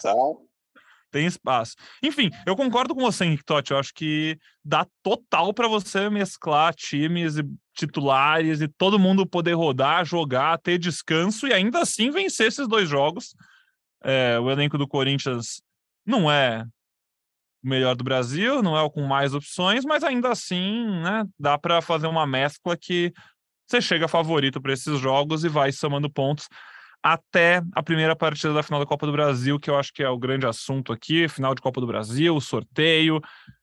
tem 1.15 1.27
espaço. 1.27 1.77
Enfim, 2.03 2.29
eu 2.45 2.57
concordo 2.57 2.93
com 2.93 3.01
você, 3.01 3.25
Henrique 3.25 3.45
Totti. 3.45 3.71
Eu 3.71 3.79
acho 3.79 3.95
que 3.95 4.37
dá 4.65 4.85
total 5.01 5.55
para 5.55 5.69
você 5.69 6.11
mesclar 6.11 6.75
times 6.75 7.37
e 7.39 7.45
titulares 7.73 8.61
e 8.61 8.67
todo 8.67 8.99
mundo 8.99 9.25
poder 9.25 9.53
rodar, 9.53 10.05
jogar, 10.05 10.59
ter 10.59 10.77
descanso 10.77 11.47
e 11.47 11.53
ainda 11.53 11.83
assim 11.83 12.11
vencer 12.11 12.49
esses 12.49 12.67
dois 12.67 12.89
jogos. 12.89 13.37
É, 14.03 14.41
o 14.41 14.51
elenco 14.51 14.77
do 14.77 14.89
Corinthians 14.89 15.63
não 16.05 16.29
é 16.29 16.67
o 17.63 17.69
melhor 17.69 17.95
do 17.95 18.03
Brasil, 18.03 18.61
não 18.61 18.77
é 18.77 18.83
o 18.83 18.91
com 18.91 19.03
mais 19.03 19.35
opções, 19.35 19.85
mas 19.85 20.03
ainda 20.03 20.31
assim, 20.31 20.85
né, 21.01 21.25
dá 21.39 21.57
para 21.57 21.81
fazer 21.81 22.09
uma 22.09 22.27
mescla 22.27 22.77
que 22.77 23.13
você 23.69 23.81
chega 23.81 24.09
favorito 24.09 24.61
para 24.61 24.73
esses 24.73 24.99
jogos 24.99 25.45
e 25.45 25.49
vai 25.49 25.71
somando 25.71 26.11
pontos 26.11 26.49
até 27.05 27.61
a 27.75 27.83
primeira 27.83 28.17
partida 28.17 28.55
da 28.55 28.63
final 28.63 28.81
da 28.81 28.87
Copa 28.87 29.05
do 29.05 29.13
Brasil, 29.13 29.61
que 29.61 29.69
eu 29.69 29.77
acho 29.77 29.93
que 29.93 30.03
é 30.03 30.09
o 30.09 30.17
grande 30.17 30.47
assunto 30.47 30.91
aqui, 30.91 31.29
final 31.29 31.55
de 31.55 31.61
Copa 31.61 31.79
do 31.79 31.87
Brasil, 31.87 32.41
sorteio, 32.41 33.21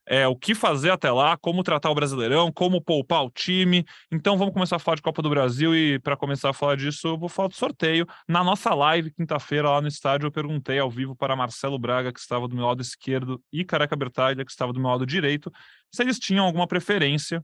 é, 0.08 0.27
o 0.27 0.36
que 0.36 0.54
fazer 0.54 0.91
até 0.91 1.12
lá, 1.12 1.36
como 1.36 1.63
tratar 1.63 1.89
o 1.89 1.95
Brasileirão, 1.95 2.51
como 2.51 2.80
poupar 2.80 3.25
o 3.25 3.32
time. 3.32 3.84
Então 4.12 4.38
vamos 4.38 4.54
começar 4.54 4.75
a 4.75 4.80
falar 4.80 4.97
de 4.97 5.01
Copa 5.01 5.23
do 5.23 5.30
Brasil 5.32 5.75
e 5.75 5.97
para 5.97 6.15
começar 6.15 6.51
a 6.51 6.54
falar 6.54 6.77
disso, 6.77 7.08
eu 7.08 7.17
vou 7.17 7.27
falar 7.27 7.47
do 7.47 7.56
sorteio. 7.56 8.06
Na 8.27 8.43
nossa 8.43 8.75
live, 8.75 9.10
quinta-feira, 9.12 9.71
lá 9.71 9.82
no 9.82 9.88
estádio, 9.88 10.27
eu 10.27 10.32
perguntei 10.32 10.77
ao 10.77 10.91
vivo 10.91 11.15
para 11.15 11.36
Marcelo 11.36 11.80
Braga, 11.80 12.13
que 12.13 12.19
estava 12.19 12.47
do 12.47 12.56
meu 12.56 12.67
lado 12.67 12.84
esquerdo, 12.84 13.41
e 13.51 13.65
Careca 13.65 13.95
Bertalha, 13.95 14.45
que 14.45 14.51
estava 14.51 14.71
do 14.71 14.80
meu 14.80 14.89
lado 14.89 15.04
direito, 15.04 15.51
se 15.91 16.04
eles 16.04 16.19
tinham 16.19 16.45
alguma 16.45 16.67
preferência 16.67 17.43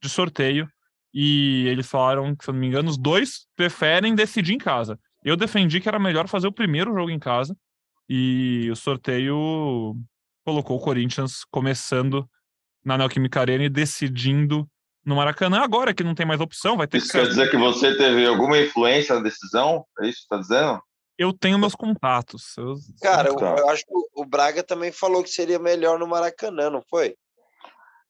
de 0.00 0.08
sorteio 0.08 0.66
e 1.14 1.66
eles 1.68 1.86
falaram 1.88 2.34
que, 2.34 2.44
se 2.44 2.50
eu 2.50 2.54
não 2.54 2.60
me 2.60 2.66
engano, 2.66 2.90
os 2.90 2.98
dois 2.98 3.46
preferem 3.56 4.14
decidir 4.14 4.52
em 4.54 4.58
casa. 4.58 4.98
Eu 5.22 5.36
defendi 5.36 5.80
que 5.80 5.88
era 5.88 5.98
melhor 5.98 6.26
fazer 6.28 6.48
o 6.48 6.52
primeiro 6.52 6.92
jogo 6.92 7.08
em 7.10 7.18
casa 7.18 7.56
e 8.08 8.68
o 8.70 8.76
sorteio 8.76 9.96
colocou 10.44 10.76
o 10.76 10.80
Corinthians 10.80 11.44
começando 11.50 12.28
na 12.84 12.98
Neoquímica 12.98 13.40
Arena 13.40 13.64
e 13.64 13.68
decidindo 13.70 14.68
no 15.04 15.16
Maracanã. 15.16 15.60
Agora 15.60 15.94
que 15.94 16.04
não 16.04 16.14
tem 16.14 16.26
mais 16.26 16.40
opção, 16.40 16.76
vai 16.76 16.86
ter 16.86 16.98
Isso 16.98 17.06
que 17.12 17.18
quer 17.18 17.28
dizer 17.28 17.50
que 17.50 17.56
você 17.56 17.96
teve 17.96 18.26
alguma 18.26 18.58
influência 18.58 19.14
na 19.14 19.22
decisão? 19.22 19.86
É 20.00 20.08
isso 20.08 20.18
que 20.18 20.22
você 20.24 20.28
tá 20.28 20.38
dizendo? 20.38 20.82
Eu 21.16 21.32
tenho 21.32 21.58
meus 21.58 21.74
contatos. 21.74 22.56
Eu... 22.58 22.74
cara, 23.00 23.28
eu, 23.28 23.36
Tá. 23.36 23.54
eu 23.56 23.68
acho 23.70 23.84
que 23.86 23.92
o- 23.94 24.22
o 24.22 24.26
Braga 24.26 24.62
também 24.64 24.90
falou 24.90 25.22
que 25.22 25.30
seria 25.30 25.58
melhor 25.58 25.98
no 25.98 26.08
Maracanã, 26.08 26.68
não 26.68 26.82
foi? 26.90 27.14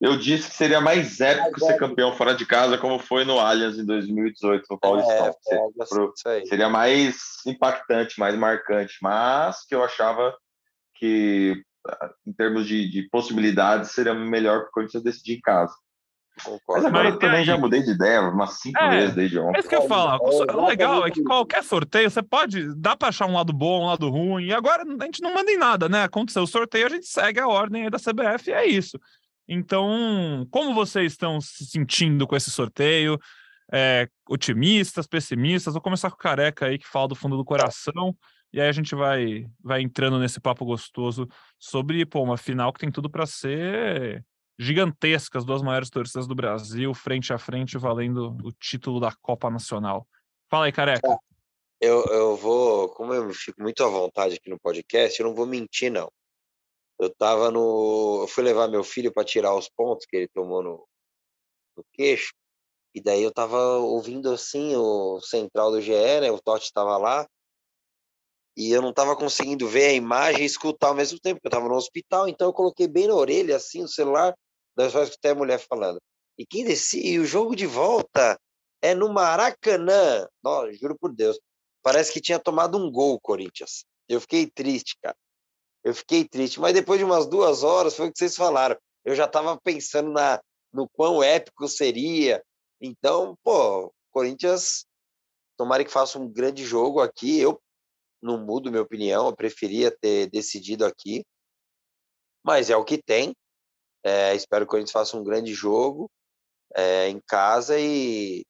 Eu 0.00 0.18
disse 0.18 0.50
que 0.50 0.57
seria 0.57 0.80
mais 0.80 1.20
épico 1.20 1.61
ser 1.61 1.76
campeão 1.78 2.12
fora 2.12 2.35
de 2.35 2.44
casa, 2.44 2.76
como 2.76 2.98
foi 2.98 3.24
no 3.24 3.38
Allianz 3.38 3.78
em 3.78 3.87
2018, 3.87 4.66
no 4.70 4.78
Paulistão. 4.78 5.35
É, 5.48 5.54
é, 5.54 6.33
aí. 6.33 6.46
Seria 6.46 6.68
mais 6.68 7.16
impactante, 7.46 8.18
mais 8.18 8.37
marcante, 8.37 8.94
mas 9.00 9.64
que 9.66 9.74
eu 9.74 9.83
achava 9.85 10.37
que, 10.96 11.62
em 12.26 12.33
termos 12.33 12.66
de, 12.66 12.90
de 12.90 13.09
possibilidades, 13.09 13.92
seria 13.92 14.14
melhor 14.14 14.61
para 14.62 14.68
o 14.68 14.72
Corinthians 14.72 15.02
decidir 15.02 15.37
em 15.37 15.40
casa. 15.40 15.74
Mas 16.37 16.44
Concordo. 16.44 16.87
agora 16.88 17.04
Mas 17.04 17.14
eu 17.14 17.20
também 17.20 17.38
aí? 17.38 17.44
já 17.44 17.57
mudei 17.57 17.80
de 17.83 17.92
ideia 17.92 18.20
umas 18.22 18.59
cinco 18.61 18.78
É, 18.80 18.90
vezes 18.90 19.14
desde 19.14 19.38
É 19.38 19.40
ontem. 19.40 19.61
isso 19.61 19.68
que 19.68 19.76
eu 19.76 19.83
ia 19.83 19.88
falar. 19.88 20.18
O 20.20 20.44
É, 20.50 20.52
O 20.57 20.66
legal 20.66 21.07
é 21.07 21.11
que 21.11 21.22
qualquer 21.22 21.62
sorteio 21.62 22.11
você 22.11 22.22
pode. 22.22 22.74
Dá 22.74 22.96
pra 22.96 23.09
achar 23.09 23.26
um 23.26 23.35
lado 23.35 23.52
bom, 23.52 23.83
um 23.83 23.87
lado 23.87 24.11
ruim. 24.11 24.46
E 24.46 24.52
agora 24.52 24.83
a 24.83 25.04
gente 25.04 25.22
não 25.22 25.33
manda 25.33 25.50
em 25.52 25.57
nada, 25.57 25.88
né? 25.88 26.02
Aconteceu 26.02 26.42
o 26.42 26.46
sorteio, 26.48 26.87
a 26.87 26.90
gente 26.90 27.07
segue 27.07 27.38
a 27.38 27.46
ordem 27.46 27.85
aí 27.85 27.90
da 27.90 27.98
CBF 27.98 28.50
e 28.50 28.52
é 28.52 28.66
isso. 28.66 28.98
Então, 29.48 30.46
como 30.50 30.74
vocês 30.74 31.12
estão 31.12 31.40
se 31.40 31.66
sentindo 31.66 32.26
com 32.26 32.37
esse 32.37 32.50
sorteio? 32.50 33.18
É, 33.72 34.09
otimistas, 34.28 35.07
pessimistas? 35.07 35.74
Vou 35.74 35.83
começar 35.83 36.11
com 36.11 36.16
o 36.16 36.18
Careca 36.18 36.66
aí, 36.66 36.78
que 36.78 36.87
fala 36.87 37.09
do 37.09 37.14
fundo 37.14 37.37
do 37.37 37.44
coração. 37.44 38.16
E 38.52 38.61
aí 38.61 38.68
a 38.68 38.72
gente 38.72 38.94
vai, 38.94 39.46
vai 39.62 39.83
entrando 39.83 40.18
nesse 40.18 40.40
papo 40.40 40.64
gostoso 40.64 41.28
sobre 41.59 42.07
pô, 42.07 42.22
uma 42.22 42.37
final 42.37 42.72
que 42.72 42.78
tem 42.78 42.90
tudo 42.90 43.11
para 43.11 43.26
ser 43.26 44.24
gigantesca, 44.59 45.38
as 45.38 45.44
duas 45.44 45.62
maiores 45.62 45.90
torcidas 45.90 46.26
do 46.26 46.35
Brasil, 46.35 46.94
frente 46.94 47.33
a 47.33 47.38
frente, 47.38 47.76
valendo 47.76 48.37
o 48.44 48.52
título 48.52 49.00
da 49.00 49.12
Copa 49.20 49.50
Nacional. 49.50 50.07
Fala 50.48 50.66
aí, 50.66 50.72
careca. 50.72 51.18
Eu, 51.80 52.04
eu 52.04 52.37
vou, 52.37 52.88
como 52.90 53.12
eu 53.12 53.28
fico 53.35 53.61
muito 53.61 53.83
à 53.83 53.88
vontade 53.88 54.37
aqui 54.37 54.48
no 54.48 54.59
podcast, 54.61 55.20
eu 55.20 55.26
não 55.26 55.35
vou 55.35 55.46
mentir, 55.46 55.90
não. 55.90 56.09
Eu 56.98 57.11
tava 57.14 57.50
no. 57.50 58.22
Eu 58.22 58.28
fui 58.28 58.44
levar 58.44 58.68
meu 58.68 58.85
filho 58.85 59.12
para 59.12 59.24
tirar 59.24 59.54
os 59.54 59.68
pontos 59.68 60.07
que 60.07 60.16
ele 60.16 60.28
tomou 60.28 60.62
no, 60.62 60.87
no 61.76 61.85
queixo, 61.92 62.33
e 62.94 63.00
daí 63.02 63.22
eu 63.22 63.33
tava 63.33 63.59
ouvindo 63.78 64.30
assim 64.33 64.76
o 64.76 65.20
central 65.20 65.70
do 65.70 65.80
GE, 65.80 65.92
né? 66.20 66.30
O 66.30 66.40
Totti 66.40 66.72
tava 66.72 66.96
lá, 66.96 67.26
e 68.57 68.70
eu 68.70 68.80
não 68.80 68.92
tava 68.92 69.16
conseguindo 69.16 69.68
ver 69.68 69.87
a 69.87 69.92
imagem 69.92 70.42
e 70.42 70.46
escutar 70.46 70.88
ao 70.88 70.94
mesmo 70.94 71.18
tempo, 71.18 71.40
eu 71.42 71.50
tava 71.50 71.68
no 71.68 71.74
hospital, 71.74 72.28
então 72.28 72.48
eu 72.48 72.52
coloquei 72.52 72.87
bem 72.87 73.09
na 73.09 73.14
orelha, 73.14 73.57
assim, 73.57 73.83
o 73.83 73.88
celular, 73.88 74.35
daí 74.76 74.87
eu 74.87 74.90
só 74.90 75.02
escutei 75.02 75.33
a 75.33 75.35
mulher 75.35 75.59
falando. 75.59 76.00
E 76.38 76.46
quem 76.46 76.64
decide, 76.64 77.18
o 77.18 77.24
jogo 77.24 77.57
de 77.57 77.66
volta 77.66 78.38
é 78.80 78.94
no 78.94 79.12
Maracanã. 79.12 80.26
Não, 80.42 80.72
juro 80.72 80.96
por 80.98 81.12
Deus. 81.12 81.38
Parece 81.83 82.12
que 82.12 82.20
tinha 82.20 82.38
tomado 82.38 82.76
um 82.78 82.90
gol 82.90 83.20
Corinthians. 83.20 83.85
Eu 84.09 84.20
fiquei 84.20 84.46
triste, 84.46 84.96
cara. 85.02 85.16
Eu 85.84 85.94
fiquei 85.94 86.26
triste. 86.26 86.58
Mas 86.58 86.72
depois 86.72 86.98
de 86.98 87.04
umas 87.04 87.26
duas 87.26 87.62
horas, 87.62 87.94
foi 87.94 88.08
o 88.08 88.12
que 88.12 88.18
vocês 88.18 88.34
falaram. 88.34 88.76
Eu 89.04 89.14
já 89.14 89.26
estava 89.26 89.60
pensando 89.60 90.10
na, 90.10 90.42
no 90.72 90.88
quão 90.88 91.22
épico 91.22 91.68
seria. 91.68 92.42
Então, 92.80 93.36
pô, 93.44 93.92
Corinthians, 94.10 94.86
tomara 95.58 95.84
que 95.84 95.90
faça 95.90 96.18
um 96.18 96.26
grande 96.26 96.64
jogo 96.64 97.00
aqui. 97.00 97.38
Eu 97.38 97.60
não 98.22 98.38
mudo 98.38 98.70
minha 98.70 98.82
opinião, 98.82 99.26
eu 99.26 99.36
preferia 99.36 99.94
ter 99.94 100.30
decidido 100.30 100.86
aqui. 100.86 101.22
Mas 102.42 102.70
é 102.70 102.76
o 102.76 102.84
que 102.84 102.96
tem. 102.96 103.36
É, 104.02 104.34
espero 104.34 104.64
que 104.64 104.68
o 104.68 104.70
Corinthians 104.70 104.92
faça 104.92 105.16
um 105.16 105.24
grande 105.24 105.52
jogo 105.52 106.10
é, 106.74 107.08
em 107.08 107.20
casa 107.26 107.78
e, 107.78 108.44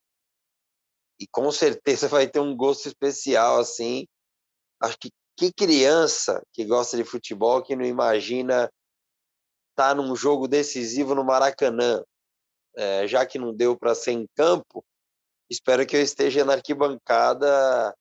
e 1.20 1.26
com 1.30 1.50
certeza 1.50 2.06
vai 2.08 2.28
ter 2.28 2.40
um 2.40 2.56
gosto 2.56 2.86
especial 2.86 3.58
assim. 3.58 4.06
Acho 4.80 4.98
que 4.98 5.10
que 5.36 5.52
criança 5.52 6.42
que 6.52 6.64
gosta 6.64 6.96
de 6.96 7.04
futebol 7.04 7.62
que 7.62 7.76
não 7.76 7.84
imagina 7.84 8.70
estar 9.70 9.88
tá 9.88 9.94
num 9.94 10.14
jogo 10.14 10.46
decisivo 10.46 11.14
no 11.14 11.24
Maracanã, 11.24 12.02
é, 12.76 13.06
já 13.06 13.26
que 13.26 13.38
não 13.38 13.54
deu 13.54 13.76
para 13.76 13.94
ser 13.94 14.12
em 14.12 14.26
campo, 14.36 14.84
espero 15.50 15.86
que 15.86 15.96
eu 15.96 16.02
esteja 16.02 16.44
na 16.44 16.54
arquibancada 16.54 17.94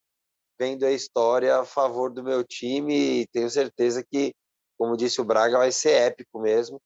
vendo 0.60 0.86
a 0.86 0.92
história 0.92 1.58
a 1.58 1.66
favor 1.66 2.12
do 2.12 2.24
meu 2.24 2.44
time 2.44 3.22
e 3.22 3.28
tenho 3.28 3.50
certeza 3.50 4.04
que, 4.04 4.34
como 4.78 4.96
disse 4.96 5.20
o 5.20 5.26
Braga, 5.26 5.58
vai 5.58 5.72
ser 5.72 5.92
épico 5.92 6.40
mesmo. 6.40 6.80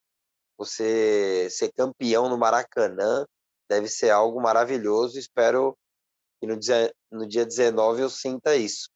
Você 0.57 1.47
ser 1.51 1.71
campeão 1.73 2.29
no 2.29 2.37
Maracanã 2.37 3.25
deve 3.69 3.87
ser 3.87 4.09
algo 4.09 4.41
maravilhoso. 4.41 5.19
Espero 5.19 5.77
que 6.39 6.47
no 6.47 6.57
dia, 6.57 6.91
no 7.11 7.27
dia 7.27 7.45
19 7.45 8.01
eu 8.01 8.09
sinta 8.09 8.55
isso. 8.55 8.89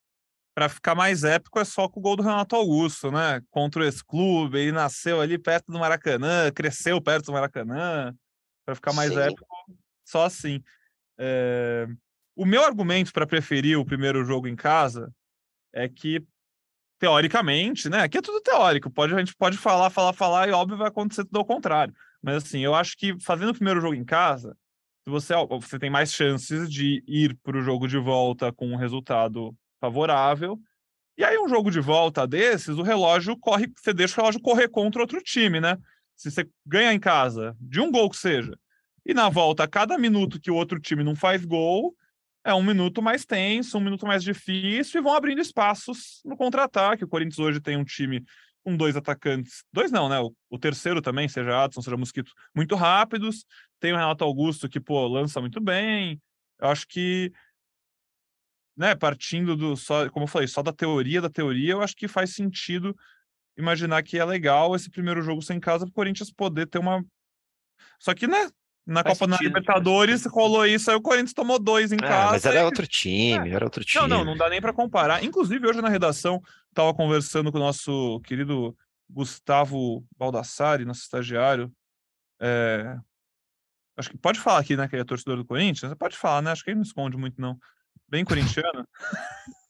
Para 0.54 0.68
ficar 0.68 0.94
mais 0.94 1.24
épico 1.24 1.58
é 1.58 1.64
só 1.64 1.88
com 1.88 2.00
o 2.00 2.02
gol 2.02 2.16
do 2.16 2.22
Renato 2.22 2.54
Augusto, 2.54 3.10
né? 3.10 3.40
Contra 3.50 3.86
esse 3.86 4.04
clube, 4.04 4.58
ele 4.58 4.72
nasceu 4.72 5.20
ali 5.20 5.38
perto 5.38 5.72
do 5.72 5.78
Maracanã, 5.78 6.50
cresceu 6.52 7.00
perto 7.00 7.26
do 7.26 7.32
Maracanã. 7.32 8.14
Para 8.64 8.74
ficar 8.74 8.92
mais 8.92 9.12
Sim. 9.12 9.20
épico, 9.20 9.46
só 10.04 10.24
assim. 10.24 10.62
É... 11.18 11.86
O 12.36 12.44
meu 12.44 12.64
argumento 12.64 13.12
para 13.12 13.26
preferir 13.26 13.78
o 13.78 13.84
primeiro 13.84 14.24
jogo 14.24 14.46
em 14.46 14.56
casa 14.56 15.12
é 15.72 15.88
que, 15.88 16.24
teoricamente, 16.98 17.88
né? 17.88 18.02
Aqui 18.02 18.18
é 18.18 18.22
tudo 18.22 18.40
teórico, 18.40 18.90
pode, 18.90 19.14
a 19.14 19.18
gente 19.18 19.34
pode 19.34 19.56
falar, 19.56 19.90
falar, 19.90 20.12
falar, 20.12 20.48
e 20.48 20.52
óbvio 20.52 20.78
vai 20.78 20.88
acontecer 20.88 21.24
tudo 21.24 21.38
ao 21.38 21.44
contrário. 21.44 21.94
Mas 22.22 22.44
assim, 22.44 22.60
eu 22.60 22.74
acho 22.74 22.96
que 22.96 23.18
fazendo 23.20 23.50
o 23.50 23.54
primeiro 23.54 23.80
jogo 23.80 23.94
em 23.94 24.04
casa, 24.04 24.56
você, 25.06 25.34
você 25.48 25.78
tem 25.78 25.90
mais 25.90 26.12
chances 26.12 26.70
de 26.70 27.02
ir 27.06 27.36
para 27.42 27.58
o 27.58 27.62
jogo 27.62 27.88
de 27.88 27.98
volta 27.98 28.52
com 28.52 28.68
um 28.68 28.76
resultado 28.76 29.54
favorável. 29.82 30.60
E 31.18 31.24
aí, 31.24 31.36
um 31.38 31.48
jogo 31.48 31.70
de 31.70 31.80
volta 31.80 32.24
desses, 32.24 32.78
o 32.78 32.82
relógio 32.82 33.36
corre, 33.36 33.66
você 33.76 33.92
deixa 33.92 34.14
o 34.14 34.16
relógio 34.22 34.40
correr 34.40 34.68
contra 34.68 35.02
outro 35.02 35.20
time, 35.20 35.60
né? 35.60 35.76
Se 36.14 36.30
você 36.30 36.48
ganha 36.64 36.92
em 36.92 37.00
casa, 37.00 37.56
de 37.60 37.80
um 37.80 37.90
gol 37.90 38.08
que 38.08 38.16
seja, 38.16 38.56
e 39.04 39.12
na 39.12 39.28
volta, 39.28 39.66
cada 39.66 39.98
minuto 39.98 40.40
que 40.40 40.50
o 40.50 40.54
outro 40.54 40.78
time 40.78 41.02
não 41.02 41.16
faz 41.16 41.44
gol, 41.44 41.94
é 42.44 42.54
um 42.54 42.62
minuto 42.62 43.02
mais 43.02 43.24
tenso, 43.24 43.76
um 43.76 43.80
minuto 43.80 44.06
mais 44.06 44.22
difícil, 44.22 45.00
e 45.00 45.02
vão 45.02 45.14
abrindo 45.14 45.40
espaços 45.40 46.20
no 46.24 46.36
contra-ataque. 46.36 47.04
O 47.04 47.08
Corinthians 47.08 47.38
hoje 47.40 47.60
tem 47.60 47.76
um 47.76 47.84
time 47.84 48.24
com 48.64 48.76
dois 48.76 48.96
atacantes, 48.96 49.64
dois 49.72 49.90
não, 49.90 50.08
né? 50.08 50.20
O, 50.20 50.32
o, 50.48 50.58
terceiro 50.58 51.02
também, 51.02 51.28
seja 51.28 51.64
Adson, 51.64 51.82
seja 51.82 51.96
Mosquito, 51.96 52.32
muito 52.54 52.76
rápidos. 52.76 53.44
Tem 53.80 53.92
o 53.92 53.96
Renato 53.96 54.22
Augusto 54.22 54.68
que, 54.68 54.80
pô, 54.80 55.06
lança 55.08 55.40
muito 55.40 55.60
bem. 55.60 56.20
Eu 56.60 56.68
acho 56.68 56.86
que, 56.86 57.32
né, 58.76 58.94
partindo 58.94 59.56
do 59.56 59.76
só, 59.76 60.08
como 60.10 60.24
eu 60.24 60.28
falei, 60.28 60.48
só 60.48 60.62
da 60.62 60.72
teoria 60.72 61.20
da 61.20 61.28
teoria, 61.28 61.72
eu 61.72 61.82
acho 61.82 61.94
que 61.94 62.08
faz 62.08 62.34
sentido 62.34 62.96
imaginar 63.56 64.02
que 64.02 64.18
é 64.18 64.24
legal 64.24 64.74
esse 64.74 64.90
primeiro 64.90 65.22
jogo 65.22 65.42
sem 65.42 65.60
casa 65.60 65.84
para 65.84 65.90
o 65.90 65.94
Corinthians 65.94 66.30
poder 66.30 66.66
ter 66.66 66.78
uma. 66.78 67.04
Só 67.98 68.14
que, 68.14 68.26
né? 68.26 68.48
Na 68.84 69.02
faz 69.02 69.16
Copa 69.16 69.30
da 69.30 69.38
Libertadores 69.40 70.26
rolou 70.26 70.66
isso, 70.66 70.90
aí 70.90 70.96
o 70.96 71.00
Corinthians 71.00 71.32
tomou 71.32 71.56
dois 71.56 71.92
em 71.92 71.96
é, 71.96 71.98
casa. 71.98 72.32
Mas 72.32 72.44
era 72.44 72.60
e... 72.60 72.64
outro 72.64 72.84
time, 72.86 73.50
é. 73.50 73.52
era 73.52 73.64
outro 73.64 73.84
time. 73.84 74.08
Não, 74.08 74.18
não, 74.18 74.24
não 74.24 74.36
dá 74.36 74.48
nem 74.48 74.60
para 74.60 74.72
comparar. 74.72 75.22
Inclusive, 75.22 75.64
hoje 75.64 75.80
na 75.80 75.88
redação, 75.88 76.42
estava 76.68 76.92
conversando 76.92 77.52
com 77.52 77.58
o 77.58 77.60
nosso 77.60 78.20
querido 78.24 78.76
Gustavo 79.08 80.04
Baldassari, 80.18 80.84
nosso 80.84 81.02
estagiário. 81.02 81.72
É... 82.40 82.96
Acho 83.96 84.10
que 84.10 84.18
pode 84.18 84.40
falar 84.40 84.58
aqui, 84.58 84.76
né, 84.76 84.88
que 84.88 84.96
ele 84.96 85.02
é 85.02 85.04
torcedor 85.04 85.36
do 85.36 85.44
Corinthians. 85.44 85.94
Pode 85.94 86.16
falar, 86.16 86.42
né? 86.42 86.50
Acho 86.50 86.64
que 86.64 86.70
ele 86.70 86.76
não 86.76 86.82
esconde 86.82 87.16
muito, 87.16 87.40
não. 87.40 87.56
Bem 88.12 88.24
corintiano. 88.26 88.86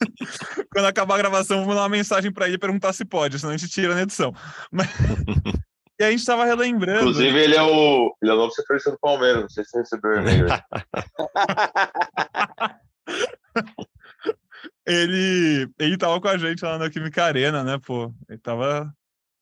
Quando 0.75 0.87
acabar 0.87 1.15
a 1.15 1.19
gravação, 1.19 1.59
vou 1.59 1.69
mandar 1.69 1.83
uma 1.83 1.89
mensagem 1.89 2.33
para 2.33 2.49
ele 2.49 2.59
perguntar 2.59 2.93
se 2.93 3.05
pode, 3.05 3.39
senão 3.39 3.55
a 3.55 3.57
gente 3.57 3.71
tira 3.71 3.95
na 3.95 4.03
edição. 4.03 4.35
Mas... 4.71 4.89
E 6.01 6.05
a 6.05 6.11
gente 6.11 6.25
tava 6.25 6.45
relembrando. 6.45 7.03
Inclusive, 7.03 7.39
ele 7.39 7.55
é 7.55 7.63
o, 7.63 8.13
ele 8.21 8.33
é 8.33 8.35
o 8.35 8.37
novo 8.37 8.51
setorista 8.51 8.91
do 8.91 8.99
Palmeiras. 8.99 9.43
Não 9.43 9.49
sei 9.49 9.63
se 9.63 9.71
você 9.71 9.79
recebeu 9.79 10.17
e-mail. 10.17 10.47
ele, 14.85 15.71
ele 15.79 15.97
tava 15.97 16.21
com 16.21 16.27
a 16.27 16.37
gente 16.37 16.65
lá 16.65 16.77
na 16.77 16.91
Química 16.91 17.25
Arena, 17.25 17.63
né, 17.63 17.79
pô? 17.79 18.13
Ele 18.29 18.39
tava 18.39 18.93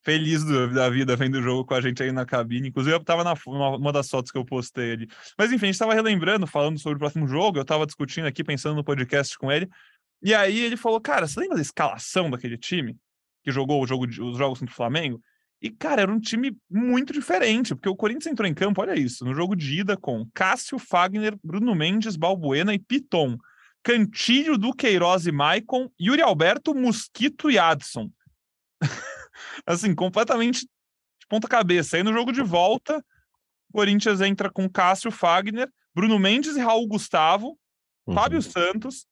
feliz 0.03 0.45
do, 0.45 0.73
da 0.73 0.89
vida 0.89 1.17
vendo 1.17 1.37
o 1.37 1.43
jogo 1.43 1.65
com 1.65 1.75
a 1.75 1.81
gente 1.81 2.03
aí 2.03 2.13
na 2.13 2.25
cabine. 2.25 2.69
Inclusive, 2.69 2.95
eu 2.95 3.05
tava 3.05 3.25
na 3.25 3.35
uma 3.47 3.93
das 3.93 4.09
fotos 4.09 4.31
que 4.31 4.39
eu 4.39 4.45
postei 4.45 4.93
ali. 4.93 5.09
Mas 5.37 5.53
enfim, 5.53 5.67
a 5.67 5.73
gente 5.73 5.79
tava 5.79 5.95
relembrando, 5.95 6.47
falando 6.47 6.79
sobre 6.79 6.97
o 6.97 6.99
próximo 6.99 7.27
jogo. 7.27 7.59
Eu 7.59 7.65
tava 7.65 7.87
discutindo 7.87 8.27
aqui, 8.27 8.43
pensando 8.43 8.77
no 8.77 8.85
podcast 8.85 9.37
com 9.39 9.51
ele. 9.51 9.69
E 10.23 10.35
aí 10.35 10.59
ele 10.61 10.77
falou: 10.77 11.01
Cara, 11.01 11.27
você 11.27 11.41
lembra 11.41 11.57
da 11.57 11.63
escalação 11.63 12.31
daquele 12.31 12.57
time 12.57 12.97
que 13.43 13.51
jogou 13.51 13.83
o 13.83 13.87
jogo 13.87 14.07
de, 14.07 14.21
os 14.23 14.37
jogos 14.37 14.59
contra 14.59 14.73
o 14.73 14.77
Flamengo? 14.77 15.21
E, 15.63 15.69
cara, 15.69 16.03
era 16.03 16.13
um 16.13 16.19
time 16.19 16.57
muito 16.71 17.13
diferente, 17.13 17.75
porque 17.75 17.89
o 17.89 17.97
Corinthians 17.97 18.33
entrou 18.33 18.49
em 18.49 18.55
campo, 18.55 18.81
olha 18.81 18.99
isso, 18.99 19.27
no 19.27 19.35
jogo 19.35 19.55
de 19.55 19.81
ida 19.81 19.95
com 19.95 20.27
Cássio, 20.33 20.79
Fagner, 20.79 21.37
Bruno 21.45 21.75
Mendes, 21.75 22.17
Balbuena 22.17 22.73
e 22.73 22.79
Piton. 22.79 23.37
Cantilho, 23.83 24.59
Duqueiroz 24.59 25.27
e 25.27 25.33
Maicon, 25.33 25.91
Yuri 26.01 26.21
Alberto, 26.21 26.75
Mosquito 26.75 27.51
e 27.51 27.59
Adson. 27.59 28.11
assim, 29.67 29.95
completamente 29.95 30.61
de 30.61 31.27
ponta 31.29 31.49
cabeça. 31.49 31.97
Aí 31.97 32.03
no 32.03 32.13
jogo 32.13 32.33
de 32.33 32.43
volta, 32.43 32.99
o 33.69 33.73
Corinthians 33.73 34.21
entra 34.21 34.51
com 34.51 34.69
Cássio, 34.69 35.11
Fagner, 35.11 35.69
Bruno 35.95 36.19
Mendes 36.19 36.57
e 36.57 36.61
Raul 36.61 36.87
Gustavo, 36.87 37.59
uhum. 38.07 38.15
Fábio 38.15 38.43
Santos, 38.43 39.07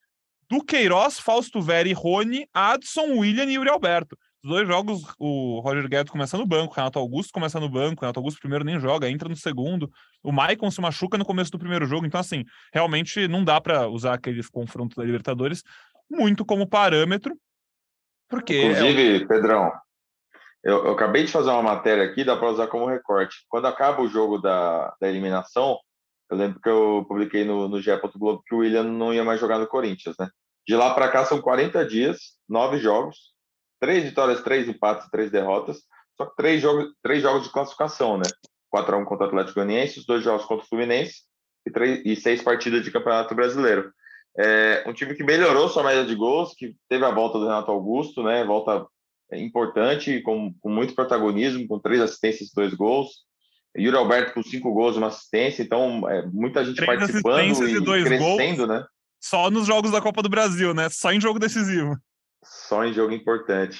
Duqueiroz, 0.48 1.18
Fausto 1.18 1.60
Vera 1.60 1.88
e 1.88 1.92
Rony, 1.92 2.48
Adson, 2.54 3.18
William 3.18 3.44
e 3.44 3.54
Yuri 3.54 3.68
Alberto. 3.68 4.16
Os 4.42 4.50
dois 4.50 4.68
jogos, 4.68 5.02
o 5.18 5.60
Roger 5.60 5.88
Guedes 5.88 6.12
começa 6.12 6.38
no 6.38 6.46
banco, 6.46 6.72
o 6.72 6.76
Renato 6.76 6.98
Augusto 6.98 7.32
começa 7.32 7.58
no 7.58 7.68
banco, 7.68 8.00
o 8.00 8.02
Renato 8.02 8.20
Augusto 8.20 8.40
primeiro 8.40 8.64
nem 8.64 8.78
joga, 8.78 9.10
entra 9.10 9.28
no 9.28 9.36
segundo. 9.36 9.90
O 10.22 10.30
Maicon 10.32 10.70
se 10.70 10.80
machuca 10.80 11.18
no 11.18 11.24
começo 11.24 11.50
do 11.50 11.58
primeiro 11.58 11.84
jogo, 11.86 12.06
então 12.06 12.20
assim, 12.20 12.44
realmente 12.72 13.26
não 13.26 13.44
dá 13.44 13.60
para 13.60 13.88
usar 13.88 14.14
aqueles 14.14 14.48
confrontos 14.48 14.96
da 14.96 15.04
Libertadores 15.04 15.62
muito 16.10 16.44
como 16.44 16.68
parâmetro, 16.68 17.36
porque... 18.28 18.62
Inclusive, 18.62 19.16
é... 19.16 19.26
Pedrão, 19.26 19.72
eu, 20.64 20.84
eu, 20.86 20.92
acabei 20.92 21.24
de 21.24 21.32
fazer 21.32 21.50
uma 21.50 21.62
matéria 21.62 22.04
aqui, 22.04 22.24
dá 22.24 22.36
para 22.36 22.50
usar 22.50 22.66
como 22.66 22.86
recorte. 22.86 23.36
Quando 23.48 23.66
acaba 23.66 24.02
o 24.02 24.08
jogo 24.08 24.38
da, 24.38 24.94
da 25.00 25.08
eliminação, 25.08 25.78
eu 26.30 26.36
lembro 26.36 26.60
que 26.60 26.68
eu 26.68 27.04
publiquei 27.08 27.44
no, 27.44 27.68
no 27.68 27.80
GE. 27.80 27.90
Globo 28.16 28.42
que 28.46 28.54
o 28.54 28.58
William 28.58 28.84
não 28.84 29.14
ia 29.14 29.24
mais 29.24 29.40
jogar 29.40 29.58
no 29.58 29.66
Corinthians, 29.66 30.16
né? 30.18 30.28
De 30.66 30.76
lá 30.76 30.92
para 30.94 31.10
cá 31.10 31.24
são 31.24 31.40
40 31.40 31.86
dias, 31.86 32.18
nove 32.48 32.78
jogos, 32.78 33.32
três 33.80 34.04
vitórias, 34.04 34.42
três 34.42 34.68
empates 34.68 35.08
três 35.10 35.30
derrotas, 35.30 35.78
só 36.16 36.26
que 36.26 36.36
três 36.36 36.60
jogos, 36.60 36.92
três 37.02 37.22
jogos 37.22 37.44
de 37.44 37.52
classificação, 37.52 38.18
né? 38.18 38.26
4x1 38.74 39.04
contra 39.04 39.24
o 39.24 39.28
Atlético 39.28 39.54
Goianiense, 39.54 40.00
os 40.00 40.06
dois 40.06 40.22
jogos 40.22 40.44
contra 40.44 40.64
o 40.64 40.68
Fluminense 40.68 41.22
e, 41.66 41.70
três, 41.70 42.02
e 42.04 42.16
seis 42.16 42.42
partidas 42.42 42.84
de 42.84 42.90
Campeonato 42.90 43.34
Brasileiro. 43.34 43.90
É 44.36 44.84
um 44.86 44.92
time 44.92 45.14
que 45.14 45.24
melhorou 45.24 45.68
sua 45.68 45.82
média 45.82 46.04
de 46.04 46.14
gols, 46.14 46.54
que 46.54 46.76
teve 46.88 47.04
a 47.04 47.10
volta 47.10 47.38
do 47.38 47.44
Renato 47.44 47.70
Augusto, 47.70 48.22
né? 48.22 48.44
Volta 48.44 48.86
importante, 49.36 50.20
com, 50.22 50.54
com 50.60 50.70
muito 50.70 50.94
protagonismo, 50.94 51.66
com 51.66 51.78
três 51.78 52.00
assistências 52.00 52.48
e 52.48 52.54
dois 52.54 52.72
gols. 52.74 53.26
Yuri 53.76 53.96
Alberto 53.96 54.34
com 54.34 54.42
cinco 54.42 54.72
gols 54.72 54.96
e 54.96 54.98
uma 54.98 55.08
assistência, 55.08 55.62
então 55.62 56.08
é, 56.08 56.26
muita 56.26 56.64
gente 56.64 56.76
três 56.76 56.98
participando 56.98 57.68
e, 57.68 57.76
e 57.76 58.04
crescendo, 58.04 58.66
gols, 58.66 58.68
né? 58.68 58.86
Só 59.20 59.50
nos 59.50 59.66
jogos 59.66 59.90
da 59.90 60.00
Copa 60.00 60.22
do 60.22 60.28
Brasil, 60.28 60.72
né? 60.72 60.88
Só 60.88 61.12
em 61.12 61.20
jogo 61.20 61.38
decisivo. 61.38 61.96
Só 62.42 62.84
em 62.84 62.92
jogo 62.92 63.12
importante. 63.12 63.78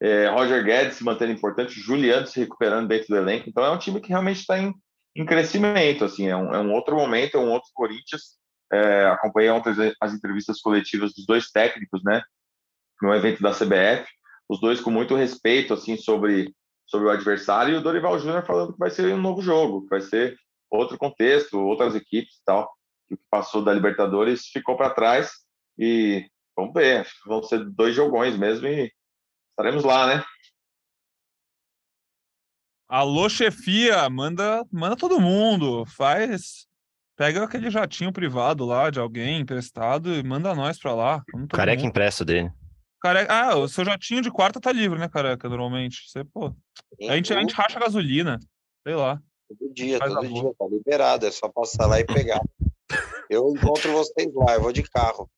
É, 0.00 0.28
Roger 0.28 0.64
Guedes 0.64 0.96
se 0.96 1.04
mantendo 1.04 1.32
importante, 1.32 1.80
Juliano 1.80 2.26
se 2.26 2.38
recuperando 2.38 2.88
dentro 2.88 3.08
do 3.08 3.16
elenco. 3.16 3.48
Então 3.48 3.64
é 3.64 3.70
um 3.70 3.78
time 3.78 4.00
que 4.00 4.08
realmente 4.08 4.40
está 4.40 4.58
em, 4.58 4.72
em 5.16 5.26
crescimento. 5.26 6.04
Assim, 6.04 6.28
é 6.28 6.36
um, 6.36 6.54
é 6.54 6.60
um, 6.60 6.72
outro 6.72 6.96
momento, 6.96 7.36
é 7.36 7.40
um 7.40 7.50
outro 7.50 7.70
Corinthians. 7.74 8.38
É, 8.72 9.06
acompanhei 9.06 9.50
ontem 9.50 9.72
as 10.00 10.12
entrevistas 10.12 10.60
coletivas 10.60 11.12
dos 11.14 11.26
dois 11.26 11.50
técnicos, 11.50 12.02
né? 12.04 12.22
No 13.02 13.14
evento 13.14 13.42
da 13.42 13.52
CBF, 13.52 14.06
os 14.48 14.60
dois 14.60 14.80
com 14.80 14.90
muito 14.90 15.14
respeito 15.14 15.74
assim 15.74 15.96
sobre 15.96 16.54
sobre 16.86 17.06
o 17.06 17.10
adversário 17.10 17.74
e 17.74 17.76
o 17.76 17.82
Dorival 17.82 18.18
Júnior 18.18 18.46
falando 18.46 18.72
que 18.72 18.78
vai 18.78 18.90
ser 18.90 19.12
um 19.12 19.20
novo 19.20 19.42
jogo, 19.42 19.82
que 19.82 19.88
vai 19.90 20.00
ser 20.00 20.38
outro 20.70 20.96
contexto, 20.96 21.58
outras 21.58 21.94
equipes 21.94 22.36
e 22.36 22.44
tal. 22.46 22.66
Que 23.06 23.14
o 23.14 23.16
que 23.18 23.24
passou 23.30 23.62
da 23.62 23.74
Libertadores 23.74 24.46
ficou 24.46 24.74
para 24.74 24.94
trás 24.94 25.30
e 25.78 26.26
Vamos 26.58 26.74
ver, 26.74 27.02
acho 27.02 27.22
que 27.22 27.28
vão 27.28 27.40
ser 27.40 27.64
dois 27.70 27.94
jogões 27.94 28.36
mesmo 28.36 28.66
e 28.66 28.92
estaremos 29.50 29.84
lá, 29.84 30.08
né? 30.08 30.24
Alô, 32.88 33.28
chefia, 33.28 34.10
manda, 34.10 34.66
manda 34.72 34.96
todo 34.96 35.20
mundo, 35.20 35.86
faz, 35.86 36.66
pega 37.16 37.44
aquele 37.44 37.70
jatinho 37.70 38.12
privado 38.12 38.64
lá 38.66 38.90
de 38.90 38.98
alguém 38.98 39.40
emprestado 39.40 40.12
e 40.12 40.20
manda 40.24 40.52
nós 40.52 40.80
pra 40.80 40.96
lá. 40.96 41.22
Careca 41.52 41.82
mundo. 41.82 41.90
impresso 41.90 42.24
dele. 42.24 42.50
Careca, 43.00 43.32
ah, 43.32 43.56
o 43.56 43.68
seu 43.68 43.84
jatinho 43.84 44.20
de 44.20 44.30
quarta 44.30 44.60
tá 44.60 44.72
livre, 44.72 44.98
né, 44.98 45.08
careca, 45.08 45.48
normalmente. 45.48 46.08
Você, 46.08 46.24
pô, 46.24 46.52
a 47.08 47.14
gente, 47.14 47.32
a 47.32 47.40
gente 47.40 47.54
racha 47.54 47.78
gasolina, 47.78 48.38
sei 48.86 48.96
lá. 48.96 49.20
Todo 49.48 49.72
dia, 49.72 49.98
todo 49.98 50.28
dia, 50.28 50.54
tá 50.58 50.66
liberado, 50.66 51.26
é 51.26 51.30
só 51.30 51.48
passar 51.48 51.86
lá 51.86 52.00
e 52.00 52.04
pegar. 52.04 52.40
eu 53.30 53.48
encontro 53.50 53.92
vocês 53.92 54.32
lá, 54.34 54.54
eu 54.54 54.62
vou 54.62 54.72
de 54.72 54.82
carro. 54.82 55.30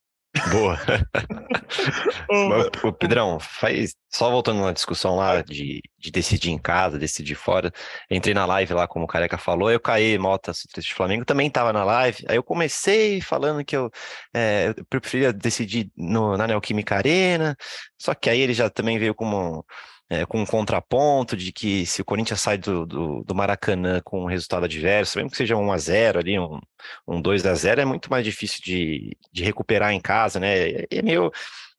Boa. 0.53 0.79
Mas, 2.31 2.93
Pedrão, 2.99 3.41
faz, 3.41 3.97
só 4.09 4.31
voltando 4.31 4.61
na 4.61 4.73
discussão 4.73 5.17
lá 5.17 5.43
de, 5.43 5.83
de 5.99 6.11
decidir 6.11 6.51
em 6.51 6.59
casa, 6.59 6.99
decidir 6.99 7.35
fora, 7.35 7.73
entrei 8.09 8.33
na 8.33 8.47
live 8.47 8.73
lá, 8.75 8.87
como 8.87 9.05
o 9.05 9.09
Careca 9.09 9.37
falou, 9.37 9.71
eu 9.71 9.81
caí, 9.81 10.17
Mota, 10.19 10.53
de 10.53 10.95
Flamengo, 10.95 11.25
também 11.25 11.49
estava 11.49 11.73
na 11.73 11.83
live, 11.83 12.25
aí 12.29 12.37
eu 12.37 12.45
comecei 12.45 13.21
falando 13.21 13.65
que 13.65 13.77
eu, 13.77 13.91
é, 14.33 14.73
eu 14.77 14.85
preferia 14.85 15.33
decidir 15.33 15.91
no, 15.97 16.37
na 16.37 16.47
Neoquímica 16.47 16.97
Arena, 16.97 17.57
só 17.99 18.15
que 18.15 18.31
aí 18.31 18.41
ele 18.41 18.55
já 18.55 18.71
também 18.71 18.99
veio 19.01 19.15
como 19.15 19.65
é, 20.11 20.27
com 20.27 20.41
um 20.43 20.47
contraponto 20.47 21.37
de 21.37 21.53
que 21.53 21.87
se 21.87 22.03
o 22.03 22.05
Corinthians 22.05 22.41
sai 22.41 22.59
do, 22.59 22.85
do, 22.85 23.23
do, 23.23 23.35
Maracanã 23.35 24.01
com 24.05 24.25
um 24.25 24.27
resultado 24.27 24.65
adverso, 24.65 25.17
mesmo 25.19 25.31
que 25.31 25.37
seja 25.37 25.57
um 25.57 25.71
a 25.71 25.79
0 25.79 26.19
ali, 26.19 26.37
um, 26.37 26.59
um 27.07 27.23
2 27.23 27.47
a 27.47 27.55
0 27.55 27.81
é 27.83 27.85
muito 27.85 28.11
mais 28.11 28.25
difícil 28.25 28.61
de, 28.63 29.17
de 29.33 29.45
recuperar 29.45 29.93
em 29.93 30.01
casa, 30.01 30.41
né? 30.41 30.59
É, 30.59 30.87
é 30.91 31.03
meio. 31.03 31.31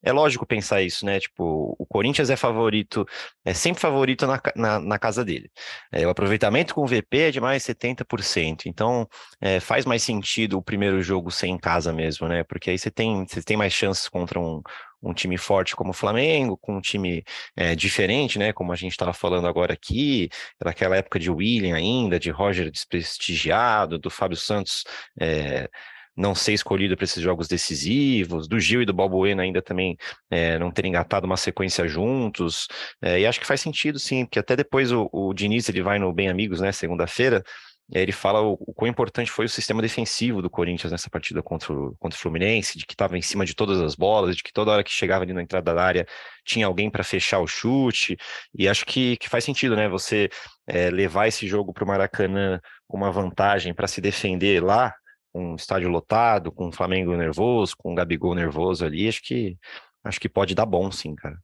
É 0.03 0.11
lógico 0.11 0.47
pensar 0.47 0.81
isso, 0.81 1.05
né? 1.05 1.19
Tipo, 1.19 1.75
o 1.77 1.85
Corinthians 1.85 2.31
é 2.31 2.35
favorito, 2.35 3.05
é 3.45 3.53
sempre 3.53 3.79
favorito 3.79 4.25
na, 4.25 4.41
na, 4.55 4.79
na 4.79 4.97
casa 4.97 5.23
dele. 5.23 5.51
É, 5.91 6.07
o 6.07 6.09
aproveitamento 6.09 6.73
com 6.73 6.81
o 6.81 6.87
VP 6.87 7.17
é 7.19 7.31
de 7.31 7.39
mais 7.39 7.63
70%. 7.63 8.63
Então, 8.65 9.07
é, 9.39 9.59
faz 9.59 9.85
mais 9.85 10.01
sentido 10.01 10.57
o 10.57 10.63
primeiro 10.63 11.03
jogo 11.03 11.29
ser 11.29 11.47
em 11.47 11.57
casa 11.57 11.93
mesmo, 11.93 12.27
né? 12.27 12.43
Porque 12.43 12.71
aí 12.71 12.79
você 12.79 12.89
tem, 12.89 13.27
você 13.27 13.43
tem 13.43 13.55
mais 13.55 13.73
chances 13.73 14.09
contra 14.09 14.39
um, 14.39 14.61
um 15.01 15.13
time 15.13 15.37
forte 15.37 15.75
como 15.75 15.91
o 15.91 15.93
Flamengo, 15.93 16.57
com 16.57 16.77
um 16.77 16.81
time 16.81 17.23
é, 17.55 17.75
diferente, 17.75 18.37
né? 18.37 18.53
Como 18.53 18.71
a 18.71 18.75
gente 18.75 18.91
estava 18.91 19.13
falando 19.13 19.47
agora 19.47 19.73
aqui, 19.73 20.29
daquela 20.59 20.97
época 20.97 21.19
de 21.19 21.29
William 21.29 21.75
ainda, 21.75 22.19
de 22.19 22.29
Roger 22.29 22.69
desprestigiado, 22.69 23.97
do 23.97 24.09
Fábio 24.09 24.37
Santos. 24.37 24.83
É, 25.19 25.69
não 26.15 26.35
ser 26.35 26.53
escolhido 26.53 26.95
para 26.95 27.05
esses 27.05 27.21
jogos 27.23 27.47
decisivos, 27.47 28.47
do 28.47 28.59
Gil 28.59 28.81
e 28.81 28.85
do 28.85 28.93
Balbuena 28.93 29.43
ainda 29.43 29.61
também 29.61 29.97
é, 30.29 30.59
não 30.59 30.71
terem 30.71 30.89
engatado 30.89 31.25
uma 31.25 31.37
sequência 31.37 31.87
juntos, 31.87 32.67
é, 33.01 33.21
e 33.21 33.25
acho 33.25 33.39
que 33.39 33.47
faz 33.47 33.61
sentido 33.61 33.97
sim, 33.97 34.25
porque 34.25 34.39
até 34.39 34.55
depois 34.55 34.91
o, 34.91 35.09
o 35.11 35.33
Diniz 35.33 35.69
ele 35.69 35.81
vai 35.81 35.99
no 35.99 36.11
Bem 36.13 36.29
Amigos, 36.29 36.59
né, 36.59 36.71
segunda-feira, 36.71 37.43
ele 37.91 38.12
fala 38.12 38.41
o, 38.41 38.54
o 38.54 38.73
quão 38.73 38.89
importante 38.89 39.30
foi 39.30 39.45
o 39.45 39.49
sistema 39.49 39.82
defensivo 39.82 40.41
do 40.41 40.49
Corinthians 40.49 40.91
nessa 40.91 41.10
partida 41.10 41.43
contra 41.43 41.73
o, 41.73 41.95
contra 41.99 42.17
o 42.17 42.21
Fluminense, 42.21 42.77
de 42.77 42.86
que 42.86 42.93
estava 42.93 43.17
em 43.17 43.21
cima 43.21 43.45
de 43.45 43.54
todas 43.54 43.82
as 43.82 43.95
bolas, 43.95 44.36
de 44.36 44.43
que 44.43 44.54
toda 44.54 44.71
hora 44.71 44.84
que 44.84 44.91
chegava 44.91 45.23
ali 45.23 45.34
na 45.34 45.41
entrada 45.41 45.73
da 45.73 45.84
área 45.84 46.08
tinha 46.45 46.65
alguém 46.65 46.89
para 46.89 47.04
fechar 47.04 47.39
o 47.39 47.47
chute. 47.47 48.17
E 48.58 48.67
acho 48.69 48.86
que, 48.86 49.17
que 49.17 49.30
faz 49.30 49.43
sentido, 49.43 49.75
né? 49.75 49.89
Você 49.89 50.30
é, 50.67 50.89
levar 50.89 51.27
esse 51.27 51.47
jogo 51.47 51.73
para 51.73 51.84
o 51.84 51.88
Maracanã 51.88 52.62
com 52.88 52.97
uma 52.97 53.12
vantagem 53.12 53.73
para 53.73 53.88
se 53.88 53.99
defender 53.99 54.63
lá, 54.63 54.93
com 55.34 55.54
um 55.54 55.56
estádio 55.56 55.89
lotado, 55.89 56.51
com 56.51 56.69
o 56.69 56.71
Flamengo 56.71 57.15
nervoso, 57.15 57.75
com 57.77 57.91
o 57.91 57.95
Gabigol 57.95 58.36
nervoso 58.36 58.86
ali, 58.86 59.08
acho 59.08 59.21
que 59.21 59.58
acho 60.04 60.19
que 60.19 60.30
pode 60.30 60.56
dar 60.56 60.65
bom, 60.65 60.91
sim, 60.91 61.15
cara. 61.15 61.38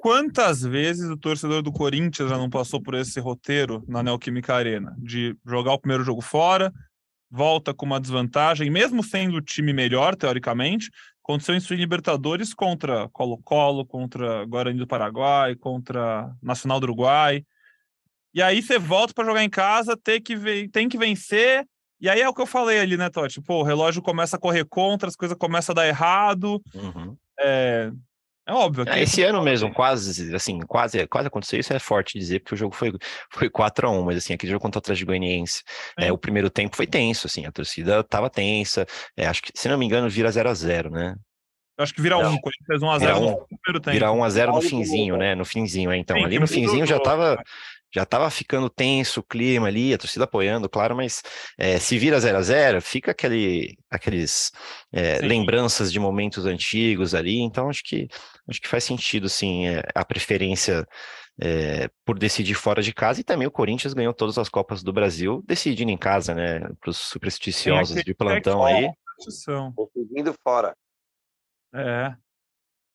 Quantas 0.00 0.62
vezes 0.62 1.10
o 1.10 1.16
torcedor 1.16 1.60
do 1.60 1.70
Corinthians 1.70 2.30
já 2.30 2.38
não 2.38 2.48
passou 2.48 2.80
por 2.80 2.94
esse 2.94 3.20
roteiro 3.20 3.84
na 3.86 4.02
Neoquímica 4.02 4.54
Arena? 4.54 4.96
De 4.98 5.36
jogar 5.46 5.74
o 5.74 5.78
primeiro 5.78 6.02
jogo 6.02 6.22
fora, 6.22 6.72
volta 7.30 7.74
com 7.74 7.84
uma 7.84 8.00
desvantagem, 8.00 8.70
mesmo 8.70 9.04
sendo 9.04 9.36
o 9.36 9.42
time 9.42 9.74
melhor, 9.74 10.16
teoricamente, 10.16 10.90
aconteceu 11.22 11.54
isso 11.54 11.74
em 11.74 11.76
Libertadores 11.76 12.54
contra 12.54 13.10
Colo-Colo, 13.10 13.84
contra 13.84 14.46
Guarani 14.46 14.78
do 14.78 14.86
Paraguai, 14.86 15.54
contra 15.54 16.34
Nacional 16.42 16.80
do 16.80 16.84
Uruguai. 16.84 17.44
E 18.32 18.40
aí 18.40 18.62
você 18.62 18.78
volta 18.78 19.12
para 19.12 19.26
jogar 19.26 19.44
em 19.44 19.50
casa, 19.50 19.98
tem 20.02 20.18
que, 20.18 20.66
tem 20.70 20.88
que 20.88 20.96
vencer. 20.96 21.66
E 22.00 22.08
aí 22.08 22.22
é 22.22 22.28
o 22.28 22.32
que 22.32 22.40
eu 22.40 22.46
falei 22.46 22.80
ali, 22.80 22.96
né, 22.96 23.10
Totti? 23.10 23.42
Pô, 23.42 23.60
o 23.60 23.64
relógio 23.64 24.00
começa 24.00 24.36
a 24.36 24.40
correr 24.40 24.64
contra, 24.64 25.10
as 25.10 25.16
coisas 25.16 25.36
começam 25.36 25.74
a 25.74 25.76
dar 25.76 25.86
errado. 25.86 26.58
Uhum. 26.74 27.14
É, 27.38 27.92
é 28.50 28.54
óbvio. 28.54 28.84
É, 28.88 29.00
esse 29.00 29.22
ano 29.22 29.42
mesmo, 29.42 29.72
quase, 29.72 30.34
assim, 30.34 30.58
quase, 30.60 31.06
quase 31.06 31.28
aconteceu 31.28 31.60
isso, 31.60 31.72
é 31.72 31.78
forte 31.78 32.18
dizer, 32.18 32.40
porque 32.40 32.54
o 32.54 32.58
jogo 32.58 32.74
foi, 32.74 32.92
foi 33.30 33.48
4 33.48 33.86
a 33.86 33.90
1 33.90 34.02
mas 34.02 34.16
assim, 34.16 34.34
aquele 34.34 34.50
jogo 34.50 34.62
contra 34.62 34.78
o 34.78 34.80
Atlético 34.80 35.06
Goianiense, 35.06 35.62
é. 35.98 36.08
é. 36.08 36.12
o 36.12 36.18
primeiro 36.18 36.50
tempo 36.50 36.76
foi 36.76 36.86
tenso, 36.86 37.26
assim, 37.26 37.46
a 37.46 37.52
torcida 37.52 38.02
tava 38.02 38.28
tensa, 38.28 38.86
é, 39.16 39.26
acho 39.26 39.42
que, 39.42 39.52
se 39.54 39.68
não 39.68 39.78
me 39.78 39.86
engano, 39.86 40.10
vira 40.10 40.30
0 40.30 40.48
a 40.48 40.54
0 40.54 40.90
né? 40.90 41.14
Eu 41.78 41.84
acho 41.84 41.94
que 41.94 42.02
vira 42.02 42.18
1, 42.18 42.20
um, 42.20 42.38
quando 42.38 42.54
fez 42.66 42.82
1 42.82 42.90
a 42.90 42.98
0 42.98 43.20
no 43.20 43.46
primeiro 43.46 43.80
tempo. 43.80 43.92
Vira 43.92 44.12
1 44.12 44.24
a 44.24 44.28
0 44.28 44.52
no 44.52 44.60
finzinho, 44.60 45.16
né? 45.16 45.34
No 45.34 45.44
finzinho, 45.46 45.90
é, 45.90 45.96
então, 45.96 46.16
Sim, 46.16 46.24
ali 46.24 46.38
no 46.38 46.46
finzinho 46.46 46.84
já 46.84 46.98
tava 47.00 47.42
já 47.92 48.04
estava 48.04 48.30
ficando 48.30 48.70
tenso 48.70 49.20
o 49.20 49.22
clima 49.22 49.66
ali, 49.66 49.92
a 49.92 49.98
torcida 49.98 50.24
apoiando, 50.24 50.68
claro, 50.68 50.96
mas 50.96 51.22
é, 51.58 51.78
se 51.78 51.98
vira 51.98 52.20
0 52.20 52.38
a 52.38 52.42
0 52.42 52.80
fica 52.80 53.10
aquele, 53.10 53.76
aqueles 53.90 54.52
é, 54.92 55.18
lembranças 55.18 55.92
de 55.92 55.98
momentos 55.98 56.46
antigos 56.46 57.14
ali, 57.14 57.40
então 57.40 57.68
acho 57.68 57.82
que 57.84 58.08
acho 58.48 58.60
que 58.60 58.68
faz 58.68 58.84
sentido, 58.84 59.28
sim, 59.28 59.66
é, 59.66 59.82
a 59.94 60.04
preferência 60.04 60.86
por 62.04 62.18
decidir 62.18 62.52
fora 62.52 62.82
de 62.82 62.92
casa, 62.92 63.22
e 63.22 63.24
também 63.24 63.48
o 63.48 63.50
Corinthians 63.50 63.94
ganhou 63.94 64.12
todas 64.12 64.36
as 64.36 64.50
Copas 64.50 64.82
do 64.82 64.92
Brasil 64.92 65.42
decidindo 65.46 65.90
em 65.90 65.96
casa, 65.96 66.34
né, 66.34 66.60
para 66.78 66.90
os 66.90 66.98
supersticiosos 66.98 68.02
de 68.02 68.12
plantão 68.12 68.62
aí. 68.62 68.90
Decidindo 69.96 70.34
fora. 70.44 70.76
É. 71.74 72.14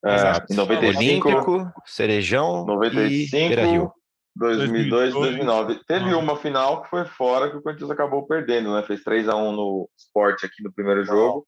É, 0.06 0.54
em 0.54 0.56
95, 0.56 1.28
Olímpico, 1.28 1.74
Cerejão 1.84 2.64
95, 2.66 3.12
e 3.12 3.48
Beira-Rio. 3.48 3.92
2002, 4.36 5.14
2009. 5.14 5.80
Teve 5.88 6.14
uma 6.14 6.36
final 6.36 6.84
que 6.84 6.90
foi 6.90 7.06
fora 7.06 7.50
que 7.50 7.58
o 7.58 7.62
Corinthians 7.62 7.90
acabou 7.90 8.28
perdendo, 8.28 8.74
né? 8.74 8.84
Fez 8.84 9.04
3 9.04 9.30
a 9.30 9.36
1 9.36 9.52
no 9.54 9.90
Sport 9.98 10.44
aqui 10.44 10.62
no 10.62 10.74
primeiro 10.74 11.06
jogo. 11.06 11.48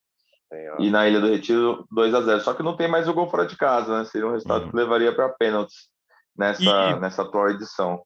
E 0.79 0.89
na 0.89 1.07
Ilha 1.07 1.19
do 1.19 1.27
Retiro, 1.27 1.85
2 1.91 2.13
a 2.13 2.21
0 2.21 2.41
Só 2.41 2.53
que 2.53 2.63
não 2.63 2.77
tem 2.77 2.87
mais 2.87 3.07
o 3.07 3.13
gol 3.13 3.29
fora 3.29 3.45
de 3.45 3.57
casa, 3.57 3.99
né? 3.99 4.05
Seria 4.05 4.27
um 4.27 4.31
resultado 4.31 4.63
uhum. 4.63 4.69
que 4.71 4.77
levaria 4.77 5.13
para 5.13 5.27
pênaltis 5.29 5.89
nessa, 6.37 6.63
e, 6.63 6.99
nessa 6.99 7.23
atual 7.23 7.49
edição. 7.49 8.01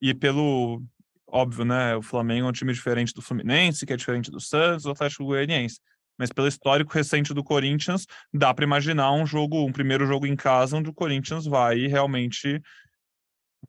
E 0.00 0.14
pelo 0.14 0.82
óbvio, 1.26 1.66
né? 1.66 1.94
O 1.94 2.02
Flamengo 2.02 2.46
é 2.46 2.48
um 2.48 2.52
time 2.52 2.72
diferente 2.72 3.12
do 3.12 3.20
Fluminense, 3.20 3.84
que 3.84 3.92
é 3.92 3.96
diferente 3.96 4.30
do 4.30 4.40
Santos, 4.40 4.84
do 4.84 4.90
Atlético 4.90 5.26
Goianiense. 5.26 5.78
Mas 6.18 6.32
pelo 6.32 6.48
histórico 6.48 6.92
recente 6.92 7.34
do 7.34 7.44
Corinthians, 7.44 8.06
dá 8.32 8.52
para 8.52 8.64
imaginar 8.64 9.12
um 9.12 9.26
jogo, 9.26 9.64
um 9.64 9.70
primeiro 9.70 10.06
jogo 10.06 10.26
em 10.26 10.34
casa, 10.34 10.76
onde 10.76 10.88
o 10.88 10.94
Corinthians 10.94 11.44
vai 11.44 11.86
realmente 11.86 12.60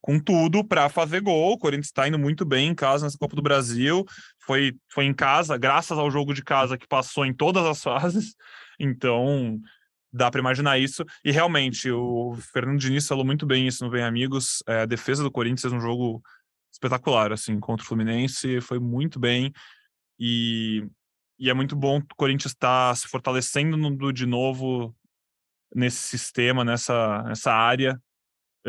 com 0.01 0.19
tudo 0.19 0.63
para 0.63 0.89
fazer 0.89 1.21
gol. 1.21 1.53
O 1.53 1.57
Corinthians 1.57 1.87
está 1.87 2.07
indo 2.07 2.19
muito 2.19 2.45
bem 2.45 2.69
em 2.69 2.75
casa 2.75 3.05
nessa 3.05 3.17
Copa 3.17 3.35
do 3.35 3.41
Brasil. 3.41 4.05
Foi, 4.39 4.75
foi 4.89 5.05
em 5.05 5.13
casa, 5.13 5.57
graças 5.57 5.97
ao 5.97 6.09
jogo 6.09 6.33
de 6.33 6.43
casa 6.43 6.77
que 6.77 6.87
passou 6.87 7.25
em 7.25 7.33
todas 7.33 7.65
as 7.65 7.81
fases. 7.83 8.35
Então, 8.79 9.59
dá 10.11 10.29
para 10.31 10.39
imaginar 10.39 10.77
isso. 10.79 11.03
E 11.23 11.31
realmente, 11.31 11.89
o 11.91 12.35
Fernando 12.53 12.79
Diniz 12.79 13.07
falou 13.07 13.25
muito 13.25 13.45
bem 13.45 13.67
isso 13.67 13.83
no 13.83 13.91
Bem 13.91 14.03
Amigos. 14.03 14.63
É, 14.67 14.81
a 14.81 14.85
defesa 14.85 15.23
do 15.23 15.31
Corinthians 15.31 15.61
fez 15.61 15.73
um 15.73 15.81
jogo 15.81 16.21
espetacular, 16.71 17.31
assim, 17.31 17.59
contra 17.59 17.83
o 17.83 17.87
Fluminense. 17.87 18.61
Foi 18.61 18.79
muito 18.79 19.19
bem. 19.19 19.51
E, 20.19 20.85
e 21.37 21.49
é 21.49 21.53
muito 21.53 21.75
bom 21.75 21.99
o 21.99 22.15
Corinthians 22.15 22.53
estar 22.53 22.89
tá 22.89 22.95
se 22.95 23.07
fortalecendo 23.07 23.75
no, 23.75 24.13
de 24.13 24.25
novo 24.25 24.95
nesse 25.73 25.97
sistema, 25.97 26.63
nessa, 26.63 27.23
nessa 27.23 27.53
área 27.53 28.01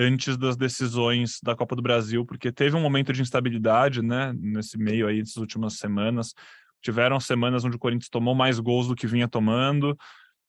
antes 0.01 0.39
das 0.39 0.57
decisões 0.57 1.39
da 1.43 1.55
Copa 1.55 1.77
do 1.77 1.83
Brasil, 1.83 2.25
porque 2.25 2.51
teve 2.51 2.75
um 2.75 2.81
momento 2.81 3.13
de 3.13 3.21
instabilidade, 3.21 4.01
né, 4.01 4.33
nesse 4.39 4.79
meio 4.79 5.07
aí 5.07 5.21
das 5.21 5.37
últimas 5.37 5.75
semanas. 5.75 6.33
Tiveram 6.81 7.21
semanas 7.21 7.65
onde 7.65 7.77
o 7.77 7.79
Corinthians 7.79 8.09
tomou 8.09 8.35
mais 8.35 8.59
gols 8.59 8.89
do 8.89 8.95
que 8.95 9.07
vinha 9.07 9.29
tomando, 9.29 9.97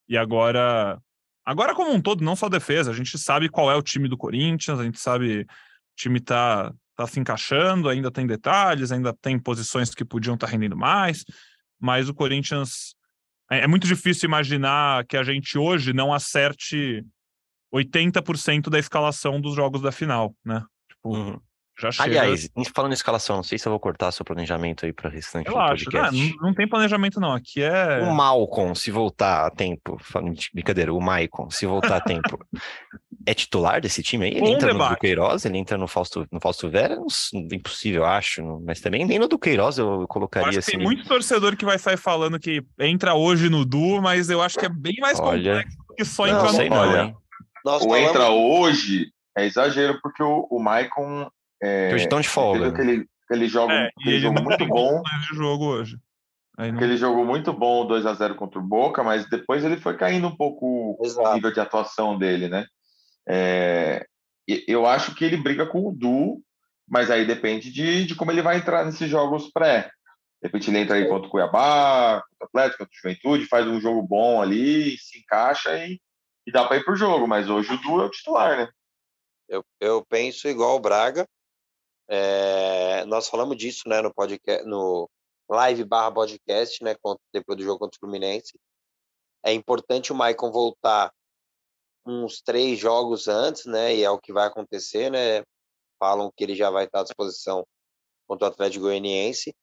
e 0.07 0.17
agora 0.17 0.97
agora 1.45 1.75
como 1.75 1.91
um 1.91 2.01
todo, 2.01 2.23
não 2.23 2.35
só 2.35 2.47
defesa, 2.47 2.91
a 2.91 2.93
gente 2.93 3.17
sabe 3.17 3.49
qual 3.49 3.69
é 3.69 3.75
o 3.75 3.81
time 3.81 4.07
do 4.07 4.17
Corinthians, 4.17 4.79
a 4.79 4.83
gente 4.83 4.99
sabe 4.99 5.41
o 5.41 5.45
time 5.97 6.21
tá 6.21 6.73
tá 6.95 7.05
se 7.05 7.19
encaixando, 7.19 7.89
ainda 7.89 8.11
tem 8.11 8.25
detalhes, 8.25 8.91
ainda 8.91 9.13
tem 9.13 9.37
posições 9.37 9.93
que 9.93 10.05
podiam 10.05 10.35
estar 10.35 10.47
tá 10.47 10.51
rendendo 10.51 10.77
mais, 10.77 11.25
mas 11.79 12.07
o 12.07 12.13
Corinthians 12.13 12.95
é, 13.51 13.61
é 13.61 13.67
muito 13.67 13.85
difícil 13.85 14.27
imaginar 14.27 15.05
que 15.05 15.17
a 15.17 15.23
gente 15.23 15.57
hoje 15.57 15.91
não 15.91 16.13
acerte 16.13 17.03
80% 17.73 18.69
da 18.69 18.77
escalação 18.77 19.39
dos 19.39 19.55
jogos 19.55 19.81
da 19.81 19.91
final, 19.91 20.35
né? 20.45 20.63
Tipo, 20.89 21.15
uhum. 21.15 21.39
já 21.79 21.91
chega... 21.91 22.21
Aliás, 22.21 22.49
falando 22.75 22.91
em 22.91 22.93
escalação, 22.93 23.37
não 23.37 23.43
sei 23.43 23.57
se 23.57 23.67
eu 23.67 23.71
vou 23.71 23.79
cortar 23.79 24.11
seu 24.11 24.25
planejamento 24.25 24.85
aí 24.85 24.91
para 24.91 25.09
o 25.09 25.11
restante 25.11 25.47
eu 25.47 25.53
do 25.53 25.59
acho, 25.59 25.85
podcast. 25.85 26.19
Né? 26.19 26.33
Não, 26.35 26.47
não, 26.47 26.53
tem 26.53 26.67
planejamento 26.67 27.19
não, 27.19 27.33
aqui 27.33 27.63
é... 27.63 28.01
O 28.01 28.13
Malcom, 28.13 28.75
se 28.75 28.91
voltar 28.91 29.45
a 29.45 29.49
tempo, 29.49 29.97
brincadeira, 30.53 30.93
o 30.93 30.99
Maicon, 30.99 31.49
se 31.49 31.65
voltar 31.65 31.97
a 31.97 32.01
tempo, 32.01 32.39
é 33.25 33.33
titular 33.33 33.79
desse 33.79 34.03
time 34.03 34.25
aí? 34.25 34.31
Ele 34.31 34.41
Bom 34.41 34.47
entra 34.47 34.73
debate. 34.73 34.89
no 34.89 34.95
Duqueiroz, 34.95 35.45
ele 35.45 35.57
entra 35.57 35.77
no 35.77 35.87
Fausto, 35.87 36.27
no 36.29 36.41
Fausto 36.41 36.69
Vera? 36.69 36.95
Não, 36.97 37.07
impossível, 37.51 38.05
acho, 38.05 38.61
mas 38.65 38.81
também 38.81 39.05
nem 39.05 39.17
no 39.17 39.27
Duqueiroz 39.27 39.77
eu 39.77 40.05
colocaria 40.09 40.47
eu 40.47 40.49
acho 40.49 40.59
assim. 40.59 40.71
Tem 40.71 40.81
muito 40.81 41.07
torcedor 41.07 41.55
que 41.55 41.63
vai 41.63 41.79
sair 41.79 41.97
falando 41.97 42.37
que 42.37 42.63
entra 42.79 43.13
hoje 43.13 43.49
no 43.49 43.63
Du, 43.63 44.01
mas 44.01 44.29
eu 44.29 44.41
acho 44.41 44.59
que 44.59 44.65
é 44.65 44.69
bem 44.69 44.95
mais 44.99 45.19
Olha... 45.19 45.53
complexo 45.53 45.77
do 45.87 45.95
que 45.95 46.05
só 46.05 46.27
entrar 46.27 46.51
no 46.51 46.75
Olha, 46.75 47.15
nós 47.65 47.81
o 47.81 47.85
falamos... 47.85 48.09
entra 48.09 48.29
hoje 48.29 49.11
é 49.37 49.45
exagero, 49.45 49.99
porque 50.01 50.21
o, 50.21 50.47
o 50.49 50.59
Maicon. 50.59 51.29
É, 51.61 51.93
hoje 51.93 52.03
estão 52.03 52.19
de 52.19 52.29
folga. 52.29 52.67
Aquele, 52.67 53.05
aquele 53.25 53.47
jogo, 53.47 53.71
é, 53.71 53.89
aquele 53.97 54.15
ele 54.15 54.19
jogo 54.21 54.43
muito 54.43 54.65
bom. 54.65 55.01
De 55.01 55.35
jogo 55.35 55.65
hoje. 55.65 55.97
Não... 56.57 56.65
Aquele 56.65 56.97
jogo 56.97 57.25
muito 57.25 57.53
bom, 57.53 57.87
2 57.87 58.05
a 58.05 58.13
0 58.13 58.35
contra 58.35 58.59
o 58.59 58.63
Boca, 58.63 59.03
mas 59.03 59.27
depois 59.29 59.63
ele 59.63 59.77
foi 59.77 59.95
caindo 59.95 60.27
um 60.27 60.35
pouco 60.35 60.99
Exato. 61.03 61.29
o 61.29 61.33
nível 61.33 61.51
de 61.51 61.59
atuação 61.59 62.17
dele, 62.17 62.49
né? 62.49 62.65
É, 63.27 64.05
eu 64.67 64.85
acho 64.85 65.15
que 65.15 65.23
ele 65.23 65.37
briga 65.37 65.65
com 65.65 65.87
o 65.87 65.93
Du, 65.93 66.41
mas 66.87 67.09
aí 67.09 67.25
depende 67.25 67.71
de, 67.71 68.05
de 68.05 68.15
como 68.15 68.31
ele 68.31 68.41
vai 68.41 68.57
entrar 68.57 68.85
nesses 68.85 69.09
jogos 69.09 69.49
pré. 69.51 69.89
De 70.41 70.47
repente 70.47 70.69
ele 70.69 70.79
entra 70.79 70.95
aí 70.95 71.07
contra 71.07 71.27
o 71.27 71.31
Cuiabá, 71.31 72.21
contra 72.29 72.41
o 72.41 72.45
Atlético, 72.45 72.79
contra 72.79 72.93
o 72.93 73.01
Juventude, 73.01 73.47
faz 73.47 73.67
um 73.67 73.79
jogo 73.79 74.01
bom 74.01 74.41
ali, 74.41 74.97
se 74.97 75.19
encaixa 75.19 75.77
e 75.77 76.01
e 76.45 76.51
dá 76.51 76.67
para 76.67 76.77
ir 76.77 76.83
pro 76.83 76.95
jogo, 76.95 77.27
mas 77.27 77.49
hoje 77.49 77.73
o 77.73 77.81
Du 77.81 78.01
é 78.01 78.05
o 78.05 78.09
titular, 78.09 78.57
né? 78.57 78.71
Eu, 79.47 79.63
eu 79.79 80.05
penso 80.05 80.47
igual 80.47 80.77
o 80.77 80.79
Braga. 80.79 81.27
É, 82.07 83.05
nós 83.05 83.27
falamos 83.27 83.57
disso, 83.57 83.87
né, 83.87 84.01
no 84.01 84.13
podcast, 84.13 84.65
no 84.65 85.09
live 85.49 85.83
barra 85.83 86.11
podcast, 86.11 86.83
né, 86.83 86.95
depois 87.33 87.57
do 87.57 87.63
jogo 87.63 87.79
contra 87.79 87.97
o 87.97 87.99
Fluminense. 87.99 88.59
É 89.43 89.53
importante 89.53 90.11
o 90.11 90.15
Maicon 90.15 90.51
voltar 90.51 91.11
uns 92.05 92.41
três 92.41 92.79
jogos 92.79 93.27
antes, 93.27 93.65
né, 93.65 93.95
e 93.95 94.03
é 94.03 94.09
o 94.09 94.19
que 94.19 94.33
vai 94.33 94.47
acontecer, 94.47 95.09
né. 95.09 95.43
Falam 95.99 96.31
que 96.35 96.43
ele 96.43 96.55
já 96.55 96.69
vai 96.69 96.85
estar 96.85 97.01
à 97.01 97.03
disposição 97.03 97.65
contra 98.27 98.47
o 98.47 98.51
Atlético 98.51 98.85
Goianiense 98.85 99.53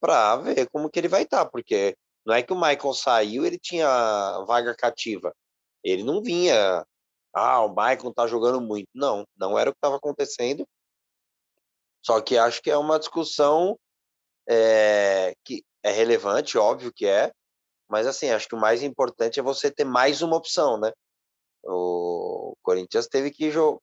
para 0.00 0.36
ver 0.36 0.68
como 0.70 0.90
que 0.90 0.98
ele 0.98 1.08
vai 1.08 1.22
estar, 1.22 1.46
porque 1.46 1.96
não 2.26 2.34
é 2.34 2.42
que 2.42 2.52
o 2.52 2.56
Michael 2.56 2.94
saiu, 2.94 3.46
ele 3.46 3.58
tinha 3.58 4.44
vaga 4.46 4.74
cativa. 4.74 5.34
Ele 5.84 6.02
não 6.02 6.22
vinha, 6.22 6.84
ah, 7.34 7.60
o 7.64 7.74
Maicon 7.74 8.12
tá 8.12 8.26
jogando 8.26 8.60
muito. 8.60 8.88
Não, 8.94 9.26
não 9.36 9.58
era 9.58 9.70
o 9.70 9.72
que 9.72 9.78
estava 9.78 9.96
acontecendo. 9.96 10.66
Só 12.04 12.20
que 12.20 12.36
acho 12.36 12.60
que 12.62 12.70
é 12.70 12.76
uma 12.76 12.98
discussão 12.98 13.78
é, 14.48 15.34
que 15.44 15.64
é 15.82 15.90
relevante, 15.90 16.58
óbvio 16.58 16.92
que 16.92 17.06
é, 17.06 17.32
mas 17.88 18.06
assim, 18.06 18.30
acho 18.30 18.48
que 18.48 18.54
o 18.54 18.60
mais 18.60 18.82
importante 18.82 19.38
é 19.38 19.42
você 19.42 19.70
ter 19.70 19.84
mais 19.84 20.22
uma 20.22 20.36
opção, 20.36 20.78
né? 20.78 20.92
O 21.64 22.54
Corinthians 22.62 23.06
teve 23.06 23.30
que 23.30 23.50
jogar, 23.50 23.78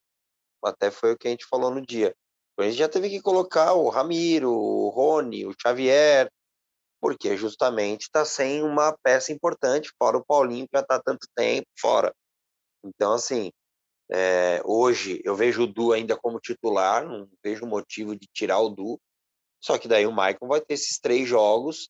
até 0.64 0.92
foi 0.92 1.14
o 1.14 1.18
que 1.18 1.28
a 1.28 1.32
gente 1.32 1.46
falou 1.46 1.72
no 1.72 1.82
dia. 1.82 2.14
Corinthians 2.58 2.80
já 2.80 2.90
teve 2.90 3.10
que 3.10 3.22
colocar 3.22 3.74
o 3.74 3.90
Ramiro, 3.90 4.52
o 4.52 4.90
Rony, 4.90 5.46
o 5.46 5.54
Xavier, 5.62 6.30
porque 7.02 7.38
justamente 7.38 8.04
está 8.04 8.26
sem 8.26 8.64
uma 8.64 8.96
peça 9.04 9.32
importante, 9.32 9.92
fora 9.98 10.18
o 10.18 10.26
Paulinho, 10.26 10.66
que 10.66 10.78
já 10.78 10.82
está 10.82 11.02
tanto 11.02 11.28
tempo 11.36 11.68
fora. 11.80 12.14
Então, 12.84 13.14
assim, 13.14 13.52
é, 14.12 14.62
hoje 14.66 15.22
eu 15.24 15.36
vejo 15.36 15.64
o 15.64 15.68
Du 15.68 15.94
ainda 15.94 16.18
como 16.18 16.40
titular, 16.40 17.06
não 17.06 17.30
vejo 17.44 17.66
motivo 17.66 18.16
de 18.16 18.28
tirar 18.34 18.60
o 18.60 18.70
Du. 18.70 19.00
Só 19.62 19.78
que 19.78 19.88
daí 19.88 20.08
o 20.08 20.12
Maicon 20.12 20.48
vai 20.48 20.62
ter 20.62 20.74
esses 20.74 21.00
três 21.00 21.28
jogos 21.28 21.90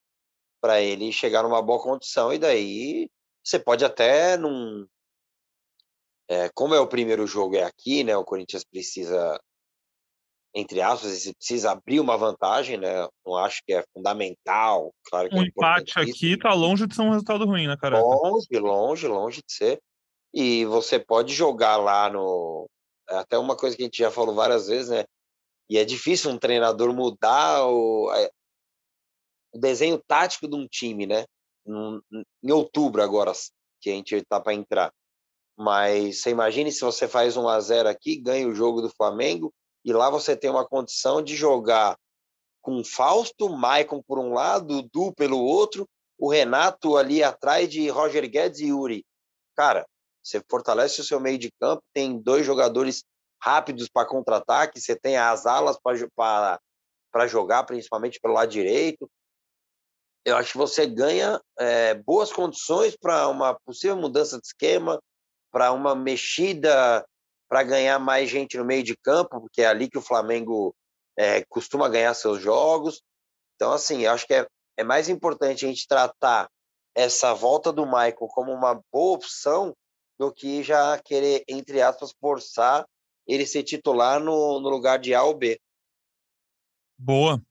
para 0.62 0.82
ele 0.82 1.12
chegar 1.12 1.44
numa 1.44 1.62
boa 1.62 1.82
condição, 1.82 2.34
e 2.34 2.40
daí 2.40 3.10
você 3.44 3.58
pode 3.58 3.86
até 3.86 4.36
num. 4.38 4.86
É, 6.28 6.50
como 6.50 6.76
é 6.76 6.80
o 6.80 6.88
primeiro 6.88 7.26
jogo 7.26 7.56
é 7.56 7.64
aqui, 7.64 8.04
né? 8.04 8.16
O 8.18 8.26
Corinthians 8.26 8.64
precisa, 8.64 9.40
entre 10.54 10.82
aspas, 10.82 11.32
precisa 11.34 11.72
abrir 11.72 12.00
uma 12.00 12.18
vantagem, 12.18 12.78
né? 12.78 13.08
Não 13.26 13.36
acho 13.36 13.62
que 13.66 13.74
é 13.74 13.84
fundamental. 13.94 14.92
Claro 15.04 15.30
que 15.30 15.36
um 15.36 15.44
é 15.44 15.48
empate 15.48 16.00
aqui 16.00 16.38
tá 16.38 16.54
longe 16.54 16.88
de 16.88 16.96
ser 16.96 17.02
um 17.04 17.12
resultado 17.12 17.46
ruim, 17.46 17.68
né, 17.68 17.78
cara? 17.78 18.00
Longe, 18.00 18.48
longe, 18.54 19.08
longe 19.08 19.42
de 19.48 19.54
ser. 19.54 19.80
E 20.34 20.66
você 20.66 21.00
pode 21.00 21.34
jogar 21.34 21.78
lá 21.78 22.10
no. 22.10 22.68
É 23.10 23.18
até 23.18 23.38
uma 23.38 23.56
coisa 23.56 23.76
que 23.76 23.84
a 23.84 23.86
gente 23.86 24.00
já 24.00 24.12
falou 24.12 24.34
várias 24.34 24.68
vezes, 24.68 24.90
né? 24.90 25.04
E 25.70 25.78
é 25.78 25.86
difícil 25.86 26.32
um 26.32 26.38
treinador 26.38 26.94
mudar 26.94 27.66
o, 27.66 28.12
o 29.54 29.60
desenho 29.60 30.02
tático 30.08 30.48
de 30.48 30.56
um 30.56 30.68
time, 30.68 31.06
né? 31.06 31.26
Em 32.44 32.52
outubro 32.52 33.04
agora, 33.04 33.32
que 33.80 33.92
a 33.92 33.94
gente 33.94 34.16
está 34.16 34.40
para 34.40 34.54
entrar. 34.54 34.92
Mas 35.56 36.22
você 36.22 36.32
imagine 36.32 36.72
se 36.72 36.82
você 36.82 37.08
faz 37.08 37.38
um 37.38 37.48
a 37.48 37.60
0 37.60 37.90
aqui, 37.90 38.16
ganha 38.16 38.48
o 38.48 38.56
jogo 38.56 38.82
do 38.82 38.90
Flamengo, 38.90 39.54
e 39.84 39.94
lá 39.94 40.10
você 40.10 40.36
tem 40.36 40.50
uma 40.50 40.68
condição 40.68 41.22
de 41.22 41.36
jogar 41.36 41.98
com 42.62 42.84
Fausto, 42.84 43.50
Maicon 43.50 44.02
por 44.02 44.20
um 44.20 44.34
lado, 44.34 44.84
Du 44.94 45.14
pelo 45.14 45.40
outro, 45.40 45.88
o 46.18 46.30
Renato 46.30 46.98
ali 46.98 47.24
atrás 47.24 47.70
de 47.70 47.88
Roger 47.90 48.30
Guedes 48.30 48.60
e 48.60 48.68
Yuri. 48.68 49.06
Cara, 49.56 49.86
você 50.24 50.44
fortalece 50.50 51.00
o 51.00 51.04
seu 51.04 51.20
meio 51.20 51.38
de 51.38 51.50
campo, 51.60 51.82
tem 51.94 52.20
dois 52.20 52.46
jogadores 52.46 53.04
rápidos 53.42 53.88
para 53.88 54.08
contra-ataque, 54.08 54.80
você 54.80 54.96
tem 54.96 55.18
as 55.18 55.46
alas 55.46 55.78
para 55.80 57.28
jogar, 57.28 57.64
principalmente 57.64 58.20
pelo 58.20 58.34
lado 58.34 58.52
direito. 58.52 59.10
Eu 60.26 60.36
acho 60.36 60.52
que 60.52 60.58
você 60.58 60.86
ganha 60.86 61.42
é, 61.58 61.94
boas 61.94 62.32
condições 62.32 62.98
para 62.98 63.28
uma 63.30 63.58
possível 63.66 63.96
mudança 63.96 64.38
de 64.38 64.46
esquema, 64.46 65.02
para 65.52 65.72
uma 65.72 65.96
mexida, 65.96 67.06
para 67.50 67.64
ganhar 67.64 67.98
mais 67.98 68.30
gente 68.30 68.58
no 68.58 68.64
meio 68.64 68.84
de 68.84 68.96
campo, 68.96 69.42
porque 69.42 69.64
é 69.64 69.68
ali 69.68 69.90
que 69.90 69.98
o 69.98 70.02
Flamengo 70.02 70.74
é, 71.18 71.44
costuma 71.50 71.90
ganhar 71.90 72.14
seus 72.14 72.42
jogos. 72.42 73.02
Então, 73.56 73.74
assim, 73.74 74.02
eu 74.02 74.12
acho 74.12 74.28
que 74.28 74.36
é, 74.36 74.48
é 74.78 74.84
mais 74.84 75.10
importante 75.10 75.66
a 75.66 75.68
gente 75.68 75.88
tratar 75.88 76.48
essa 76.96 77.34
volta 77.34 77.74
do 77.74 77.86
Michael 77.86 78.16
como 78.16 78.54
uma 78.54 78.80
boa 78.92 79.16
opção 79.16 79.76
do 80.18 80.32
que 80.32 80.62
já 80.62 81.00
querer, 81.00 81.44
entre 81.48 81.82
aspas, 81.82 82.14
forçar 82.22 82.86
ele 83.26 83.46
ser 83.46 83.64
titular 83.64 84.20
no, 84.20 84.60
no 84.60 84.70
lugar 84.70 85.00
de 85.00 85.14
A 85.14 85.24
ou 85.24 85.38
B. 85.38 85.60
Boa. 86.98 87.42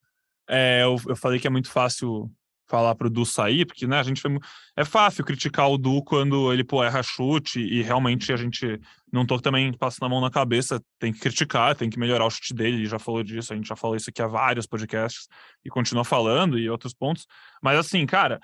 É, 0.49 0.83
eu, 0.83 0.97
eu 1.09 1.17
falei 1.17 1.39
que 1.39 1.47
é 1.47 1.51
muito 1.51 1.71
fácil 1.71 2.31
falar 2.69 2.95
pro 2.95 3.09
Du 3.09 3.25
sair, 3.25 3.65
porque 3.65 3.87
né, 3.87 3.99
a 3.99 4.03
gente 4.03 4.21
foi, 4.21 4.39
é 4.77 4.85
fácil 4.85 5.25
criticar 5.25 5.71
o 5.71 5.79
Du 5.79 6.03
quando 6.05 6.53
ele 6.53 6.63
pô, 6.63 6.85
erra 6.85 7.03
chute 7.03 7.61
e 7.61 7.83
realmente 7.83 8.33
a 8.33 8.37
gente 8.37 8.79
não 9.13 9.25
tô 9.25 9.41
também 9.41 9.73
passando 9.73 10.07
a 10.07 10.09
mão 10.11 10.21
na 10.21 10.31
cabeça, 10.31 10.83
tem 10.99 11.13
que 11.13 11.19
criticar, 11.19 11.75
tem 11.75 11.89
que 11.89 11.99
melhorar 11.99 12.27
o 12.27 12.31
chute 12.31 12.53
dele, 12.53 12.77
ele 12.77 12.87
já 12.87 12.99
falou 12.99 13.23
disso, 13.23 13.53
a 13.53 13.57
gente 13.57 13.67
já 13.67 13.77
falou 13.77 13.97
isso 13.97 14.11
aqui 14.11 14.21
há 14.21 14.27
vários 14.27 14.67
podcasts 14.67 15.27
e 15.65 15.71
continua 15.71 16.05
falando 16.05 16.59
e 16.59 16.69
outros 16.69 16.93
pontos, 16.93 17.27
mas 17.63 17.79
assim, 17.79 18.05
cara, 18.05 18.39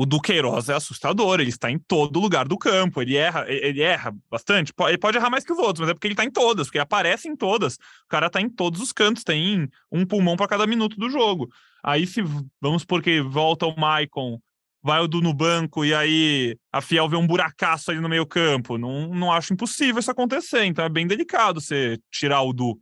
o 0.00 0.06
Duqueiroz 0.06 0.70
é 0.70 0.74
assustador, 0.74 1.40
ele 1.40 1.50
está 1.50 1.70
em 1.70 1.78
todo 1.78 2.18
lugar 2.18 2.48
do 2.48 2.56
campo, 2.56 3.02
ele 3.02 3.16
erra, 3.16 3.44
ele 3.46 3.82
erra 3.82 4.16
bastante, 4.30 4.72
ele 4.88 4.96
pode 4.96 5.18
errar 5.18 5.28
mais 5.28 5.44
que 5.44 5.52
os 5.52 5.58
outros, 5.58 5.80
mas 5.80 5.90
é 5.90 5.92
porque 5.92 6.06
ele 6.06 6.14
está 6.14 6.24
em 6.24 6.30
todas, 6.30 6.68
porque 6.68 6.78
aparece 6.78 7.28
em 7.28 7.36
todas. 7.36 7.74
O 7.74 8.08
cara 8.08 8.28
está 8.28 8.40
em 8.40 8.48
todos 8.48 8.80
os 8.80 8.92
cantos, 8.92 9.22
tem 9.22 9.68
um 9.92 10.06
pulmão 10.06 10.38
para 10.38 10.48
cada 10.48 10.66
minuto 10.66 10.96
do 10.96 11.10
jogo. 11.10 11.50
Aí 11.84 12.06
se 12.06 12.22
vamos 12.58 12.82
porque 12.82 13.20
volta 13.20 13.66
o 13.66 13.78
Maicon, 13.78 14.40
vai 14.82 15.02
o 15.02 15.06
Du 15.06 15.20
no 15.20 15.34
banco 15.34 15.84
e 15.84 15.92
aí 15.94 16.56
a 16.72 16.80
Fiel 16.80 17.06
vê 17.06 17.16
um 17.16 17.26
buracaço 17.26 17.90
ali 17.90 18.00
no 18.00 18.08
meio 18.08 18.24
campo, 18.24 18.78
não, 18.78 19.08
não 19.08 19.30
acho 19.30 19.52
impossível 19.52 20.00
isso 20.00 20.10
acontecer, 20.10 20.64
então 20.64 20.82
é 20.82 20.88
bem 20.88 21.06
delicado 21.06 21.60
você 21.60 21.98
tirar 22.10 22.40
o 22.40 22.54
Du. 22.54 22.80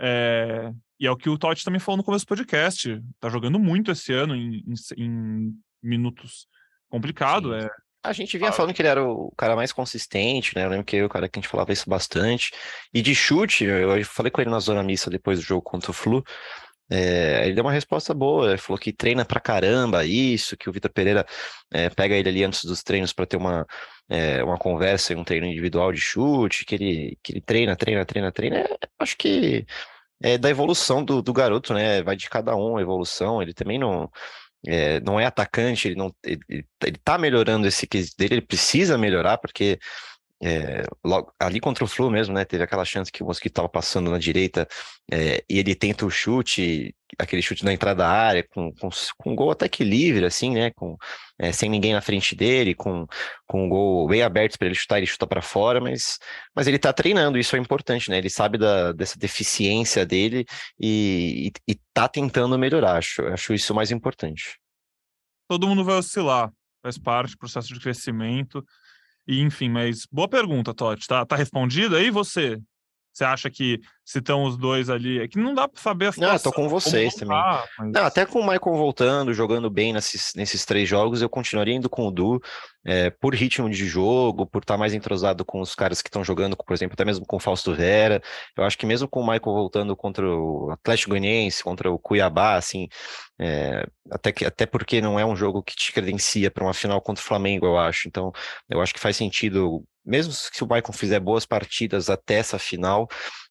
É... 0.00 0.72
E 0.98 1.06
é 1.06 1.10
o 1.12 1.16
que 1.16 1.30
o 1.30 1.38
Totti 1.38 1.64
também 1.64 1.78
falou 1.78 1.98
no 1.98 2.02
começo 2.02 2.24
do 2.24 2.28
podcast. 2.28 3.00
Tá 3.20 3.28
jogando 3.28 3.60
muito 3.60 3.92
esse 3.92 4.12
ano 4.12 4.34
em, 4.34 4.64
em, 4.66 4.74
em 5.04 5.54
minutos 5.82 6.46
complicado. 6.88 7.54
É... 7.54 7.68
A 8.02 8.12
gente 8.12 8.38
vinha 8.38 8.52
falando 8.52 8.72
que 8.72 8.80
ele 8.80 8.88
era 8.88 9.04
o 9.04 9.32
cara 9.36 9.56
mais 9.56 9.72
consistente, 9.72 10.54
né? 10.54 10.64
Eu 10.64 10.70
lembro 10.70 10.84
que 10.84 10.96
eu, 10.96 11.06
o 11.06 11.08
cara 11.08 11.28
que 11.28 11.38
a 11.38 11.42
gente 11.42 11.50
falava 11.50 11.72
isso 11.72 11.90
bastante. 11.90 12.52
E 12.94 13.02
de 13.02 13.14
chute, 13.14 13.64
eu 13.64 14.04
falei 14.04 14.30
com 14.30 14.40
ele 14.40 14.50
na 14.50 14.60
zona 14.60 14.82
mista 14.82 15.10
depois 15.10 15.38
do 15.38 15.44
jogo 15.44 15.62
contra 15.62 15.90
o 15.90 15.94
Flu. 15.94 16.24
É, 16.90 17.44
ele 17.44 17.54
deu 17.54 17.64
uma 17.64 17.72
resposta 17.72 18.14
boa, 18.14 18.48
ele 18.48 18.58
falou 18.58 18.78
que 18.78 18.92
treina 18.94 19.24
pra 19.24 19.40
caramba 19.40 20.06
isso, 20.06 20.56
que 20.56 20.70
o 20.70 20.72
Vitor 20.72 20.90
Pereira 20.90 21.26
é, 21.70 21.90
pega 21.90 22.14
ele 22.14 22.30
ali 22.30 22.44
antes 22.44 22.64
dos 22.64 22.82
treinos 22.82 23.12
para 23.12 23.26
ter 23.26 23.36
uma, 23.36 23.66
é, 24.08 24.42
uma 24.42 24.56
conversa 24.56 25.12
e 25.12 25.16
um 25.16 25.24
treino 25.24 25.46
individual 25.46 25.92
de 25.92 26.00
chute, 26.00 26.64
que 26.64 26.74
ele, 26.74 27.18
que 27.22 27.32
ele 27.32 27.40
treina, 27.42 27.76
treina, 27.76 28.06
treina, 28.06 28.32
treina. 28.32 28.56
É, 28.60 28.78
acho 28.98 29.18
que 29.18 29.66
é 30.22 30.38
da 30.38 30.48
evolução 30.48 31.04
do, 31.04 31.20
do 31.20 31.32
garoto, 31.32 31.74
né? 31.74 32.02
Vai 32.02 32.16
de 32.16 32.28
cada 32.30 32.56
um 32.56 32.78
a 32.78 32.82
evolução. 32.82 33.42
Ele 33.42 33.52
também 33.52 33.78
não 33.78 34.10
é, 34.66 35.00
não 35.00 35.18
é 35.20 35.26
atacante, 35.26 35.88
ele 35.88 35.94
não 35.96 36.14
ele, 36.24 36.40
ele 36.48 36.98
tá 37.04 37.16
melhorando 37.18 37.66
esse 37.66 37.86
quesito 37.86 38.16
dele, 38.18 38.34
ele 38.34 38.46
precisa 38.46 38.98
melhorar, 38.98 39.38
porque 39.38 39.78
é, 40.40 40.84
logo, 41.04 41.32
ali 41.38 41.58
contra 41.58 41.84
o 41.84 41.88
Flu 41.88 42.10
mesmo, 42.10 42.32
né? 42.32 42.44
Teve 42.44 42.62
aquela 42.62 42.84
chance 42.84 43.10
que 43.10 43.22
o 43.22 43.26
Mosquito 43.26 43.52
estava 43.52 43.68
passando 43.68 44.10
na 44.10 44.18
direita 44.18 44.68
é, 45.10 45.44
e 45.48 45.58
ele 45.58 45.74
tenta 45.74 46.06
o 46.06 46.10
chute, 46.10 46.94
aquele 47.18 47.42
chute 47.42 47.64
na 47.64 47.72
entrada 47.72 48.04
da 48.04 48.08
área, 48.08 48.46
com, 48.48 48.72
com, 48.72 48.88
com 49.16 49.32
um 49.32 49.34
gol 49.34 49.50
até 49.50 49.68
que 49.68 49.82
livre, 49.82 50.24
assim, 50.24 50.52
né? 50.52 50.70
Com, 50.70 50.96
é, 51.38 51.50
sem 51.50 51.68
ninguém 51.68 51.92
na 51.92 52.00
frente 52.00 52.36
dele, 52.36 52.72
com, 52.74 53.06
com 53.46 53.64
um 53.64 53.68
gol 53.68 54.06
bem 54.06 54.22
aberto 54.22 54.56
para 54.58 54.66
ele 54.66 54.76
chutar, 54.76 54.98
ele 54.98 55.06
chuta 55.06 55.26
para 55.26 55.42
fora, 55.42 55.80
mas, 55.80 56.18
mas 56.54 56.68
ele 56.68 56.76
está 56.76 56.92
treinando, 56.92 57.38
isso 57.38 57.56
é 57.56 57.58
importante, 57.58 58.08
né? 58.08 58.18
Ele 58.18 58.30
sabe 58.30 58.58
da, 58.58 58.92
dessa 58.92 59.18
deficiência 59.18 60.06
dele 60.06 60.46
e, 60.78 61.50
e, 61.66 61.72
e 61.72 61.80
tá 61.92 62.08
tentando 62.08 62.56
melhorar, 62.56 62.98
acho, 62.98 63.22
acho 63.26 63.52
isso 63.54 63.74
mais 63.74 63.90
importante. 63.90 64.56
Todo 65.48 65.66
mundo 65.66 65.82
vai 65.82 65.96
oscilar, 65.96 66.52
faz 66.80 66.96
parte 66.96 67.32
do 67.32 67.38
processo 67.38 67.74
de 67.74 67.80
crescimento. 67.80 68.64
E, 69.28 69.42
enfim, 69.42 69.68
mas 69.68 70.06
boa 70.10 70.26
pergunta, 70.26 70.72
Totti. 70.72 71.06
Tá, 71.06 71.24
tá 71.26 71.36
respondido 71.36 71.94
aí 71.94 72.10
você? 72.10 72.58
Você 73.12 73.24
acha 73.24 73.50
que 73.50 73.80
se 74.04 74.20
estão 74.20 74.44
os 74.44 74.56
dois 74.56 74.88
ali, 74.88 75.18
é 75.18 75.26
que 75.26 75.38
não 75.38 75.52
dá 75.52 75.66
para 75.66 75.82
saber 75.82 76.06
a 76.06 76.12
situação. 76.12 76.34
Não, 76.34 76.42
tô 76.42 76.52
com 76.52 76.68
vocês 76.68 77.14
também. 77.14 77.36
Mas... 77.36 77.92
Não, 77.92 78.04
até 78.04 78.24
com 78.24 78.38
o 78.38 78.42
Michael 78.42 78.76
voltando, 78.76 79.34
jogando 79.34 79.68
bem 79.68 79.92
nesses, 79.92 80.32
nesses 80.36 80.64
três 80.64 80.88
jogos, 80.88 81.20
eu 81.20 81.28
continuaria 81.28 81.74
indo 81.74 81.90
com 81.90 82.06
o 82.06 82.12
Du, 82.12 82.40
é, 82.86 83.10
por 83.10 83.34
ritmo 83.34 83.68
de 83.68 83.86
jogo, 83.86 84.46
por 84.46 84.62
estar 84.62 84.74
tá 84.74 84.78
mais 84.78 84.94
entrosado 84.94 85.44
com 85.44 85.60
os 85.60 85.74
caras 85.74 86.00
que 86.00 86.08
estão 86.08 86.22
jogando, 86.22 86.56
por 86.56 86.72
exemplo, 86.72 86.94
até 86.94 87.04
mesmo 87.04 87.26
com 87.26 87.36
o 87.36 87.40
Fausto 87.40 87.74
Vera. 87.74 88.22
Eu 88.56 88.62
acho 88.62 88.78
que 88.78 88.86
mesmo 88.86 89.08
com 89.08 89.20
o 89.20 89.24
Michael 89.24 89.42
voltando 89.42 89.96
contra 89.96 90.24
o 90.24 90.70
Atlético 90.70 91.10
Goianiense, 91.10 91.64
contra 91.64 91.90
o 91.90 91.98
Cuiabá, 91.98 92.54
assim, 92.54 92.88
é, 93.40 93.86
até, 94.10 94.32
que, 94.32 94.44
até 94.44 94.66
porque 94.66 95.00
não 95.00 95.18
é 95.18 95.24
um 95.24 95.36
jogo 95.36 95.62
que 95.62 95.76
te 95.76 95.92
credencia 95.92 96.50
para 96.50 96.64
uma 96.64 96.74
final 96.74 97.00
contra 97.00 97.22
o 97.22 97.26
Flamengo, 97.26 97.66
eu 97.66 97.78
acho. 97.78 98.08
Então, 98.08 98.32
eu 98.68 98.80
acho 98.80 98.92
que 98.94 99.00
faz 99.00 99.16
sentido 99.16 99.84
mesmo 100.08 100.32
se 100.32 100.64
o 100.64 100.66
Maicon 100.66 100.92
fizer 100.92 101.20
boas 101.20 101.44
partidas 101.44 102.08
até 102.08 102.36
essa 102.36 102.58
final, 102.58 103.06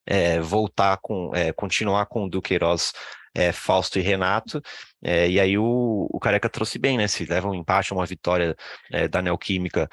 é, 0.06 0.40
voltar 0.40 0.98
com, 1.02 1.32
é, 1.36 1.54
continuar 1.54 2.08
com 2.08 2.26
o 2.26 2.30
Duqueiroz, 2.30 2.94
é, 3.36 3.52
Fausto 3.52 4.00
e 4.00 4.02
Renato, 4.02 4.60
é, 5.04 5.30
e 5.30 5.40
aí 5.40 5.58
o, 5.58 6.08
o 6.10 6.20
Careca 6.20 6.50
trouxe 6.50 6.80
bem, 6.80 6.98
né? 6.98 7.08
Se 7.08 7.24
leva 7.26 7.48
um 7.48 7.54
empate, 7.54 7.94
uma 7.94 8.06
vitória 8.06 8.56
é, 8.92 9.08
da 9.08 9.22
Neoquímica, 9.22 9.88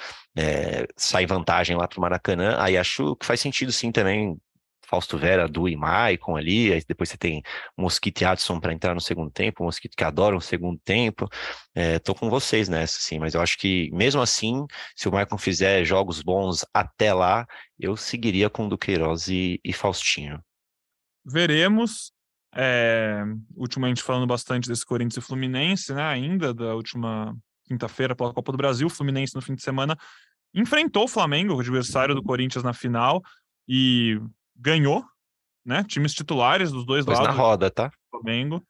sai 0.96 1.26
vantagem 1.26 1.76
lá 1.76 1.86
para 1.86 1.98
o 1.98 2.00
Maracanã, 2.00 2.56
aí 2.58 2.78
acho 2.78 3.14
que 3.16 3.26
faz 3.26 3.40
sentido 3.40 3.70
sim 3.70 3.92
também 3.92 4.36
Fausto 4.94 5.18
Vera, 5.18 5.48
Du 5.48 5.68
e 5.68 5.74
Maicon 5.74 6.36
ali, 6.36 6.72
aí 6.72 6.80
depois 6.86 7.08
você 7.08 7.16
tem 7.16 7.42
Mosquito 7.76 8.20
e 8.20 8.24
Adson 8.24 8.60
para 8.60 8.72
entrar 8.72 8.94
no 8.94 9.00
segundo 9.00 9.28
tempo, 9.28 9.64
Mosquito 9.64 9.96
que 9.96 10.04
adora 10.04 10.36
um 10.36 10.40
segundo 10.40 10.78
tempo. 10.84 11.28
É, 11.74 11.98
tô 11.98 12.14
com 12.14 12.30
vocês 12.30 12.68
nessa, 12.68 13.00
sim, 13.00 13.18
mas 13.18 13.34
eu 13.34 13.40
acho 13.40 13.58
que 13.58 13.90
mesmo 13.92 14.22
assim, 14.22 14.64
se 14.94 15.08
o 15.08 15.12
Maicon 15.12 15.36
fizer 15.36 15.84
jogos 15.84 16.22
bons 16.22 16.64
até 16.72 17.12
lá, 17.12 17.44
eu 17.76 17.96
seguiria 17.96 18.48
com 18.48 18.68
Duqueiroz 18.68 19.26
e, 19.26 19.60
e 19.64 19.72
Faustinho. 19.72 20.40
Veremos. 21.26 22.12
É, 22.56 23.24
ultimamente 23.56 24.00
falando 24.00 24.28
bastante 24.28 24.68
desse 24.68 24.86
Corinthians 24.86 25.16
e 25.16 25.26
Fluminense, 25.26 25.92
né? 25.92 26.04
Ainda 26.04 26.54
da 26.54 26.76
última 26.76 27.36
quinta-feira 27.64 28.14
pela 28.14 28.32
Copa 28.32 28.52
do 28.52 28.58
Brasil, 28.58 28.88
Fluminense 28.88 29.34
no 29.34 29.42
fim 29.42 29.56
de 29.56 29.62
semana 29.62 29.98
enfrentou 30.54 31.02
o 31.02 31.08
Flamengo, 31.08 31.52
o 31.52 31.58
adversário 31.58 32.14
do 32.14 32.22
Corinthians 32.22 32.62
na 32.62 32.72
final, 32.72 33.20
e 33.66 34.20
ganhou. 34.56 35.04
né? 35.64 35.82
Times 35.84 36.12
titulares 36.12 36.70
dos 36.70 36.84
dois 36.84 37.04
Pois 37.04 37.18
lados 37.18 37.34
na 37.34 37.42
roda, 37.42 37.70
tá? 37.70 37.88
do 37.88 37.94
Flamengo. 38.10 38.62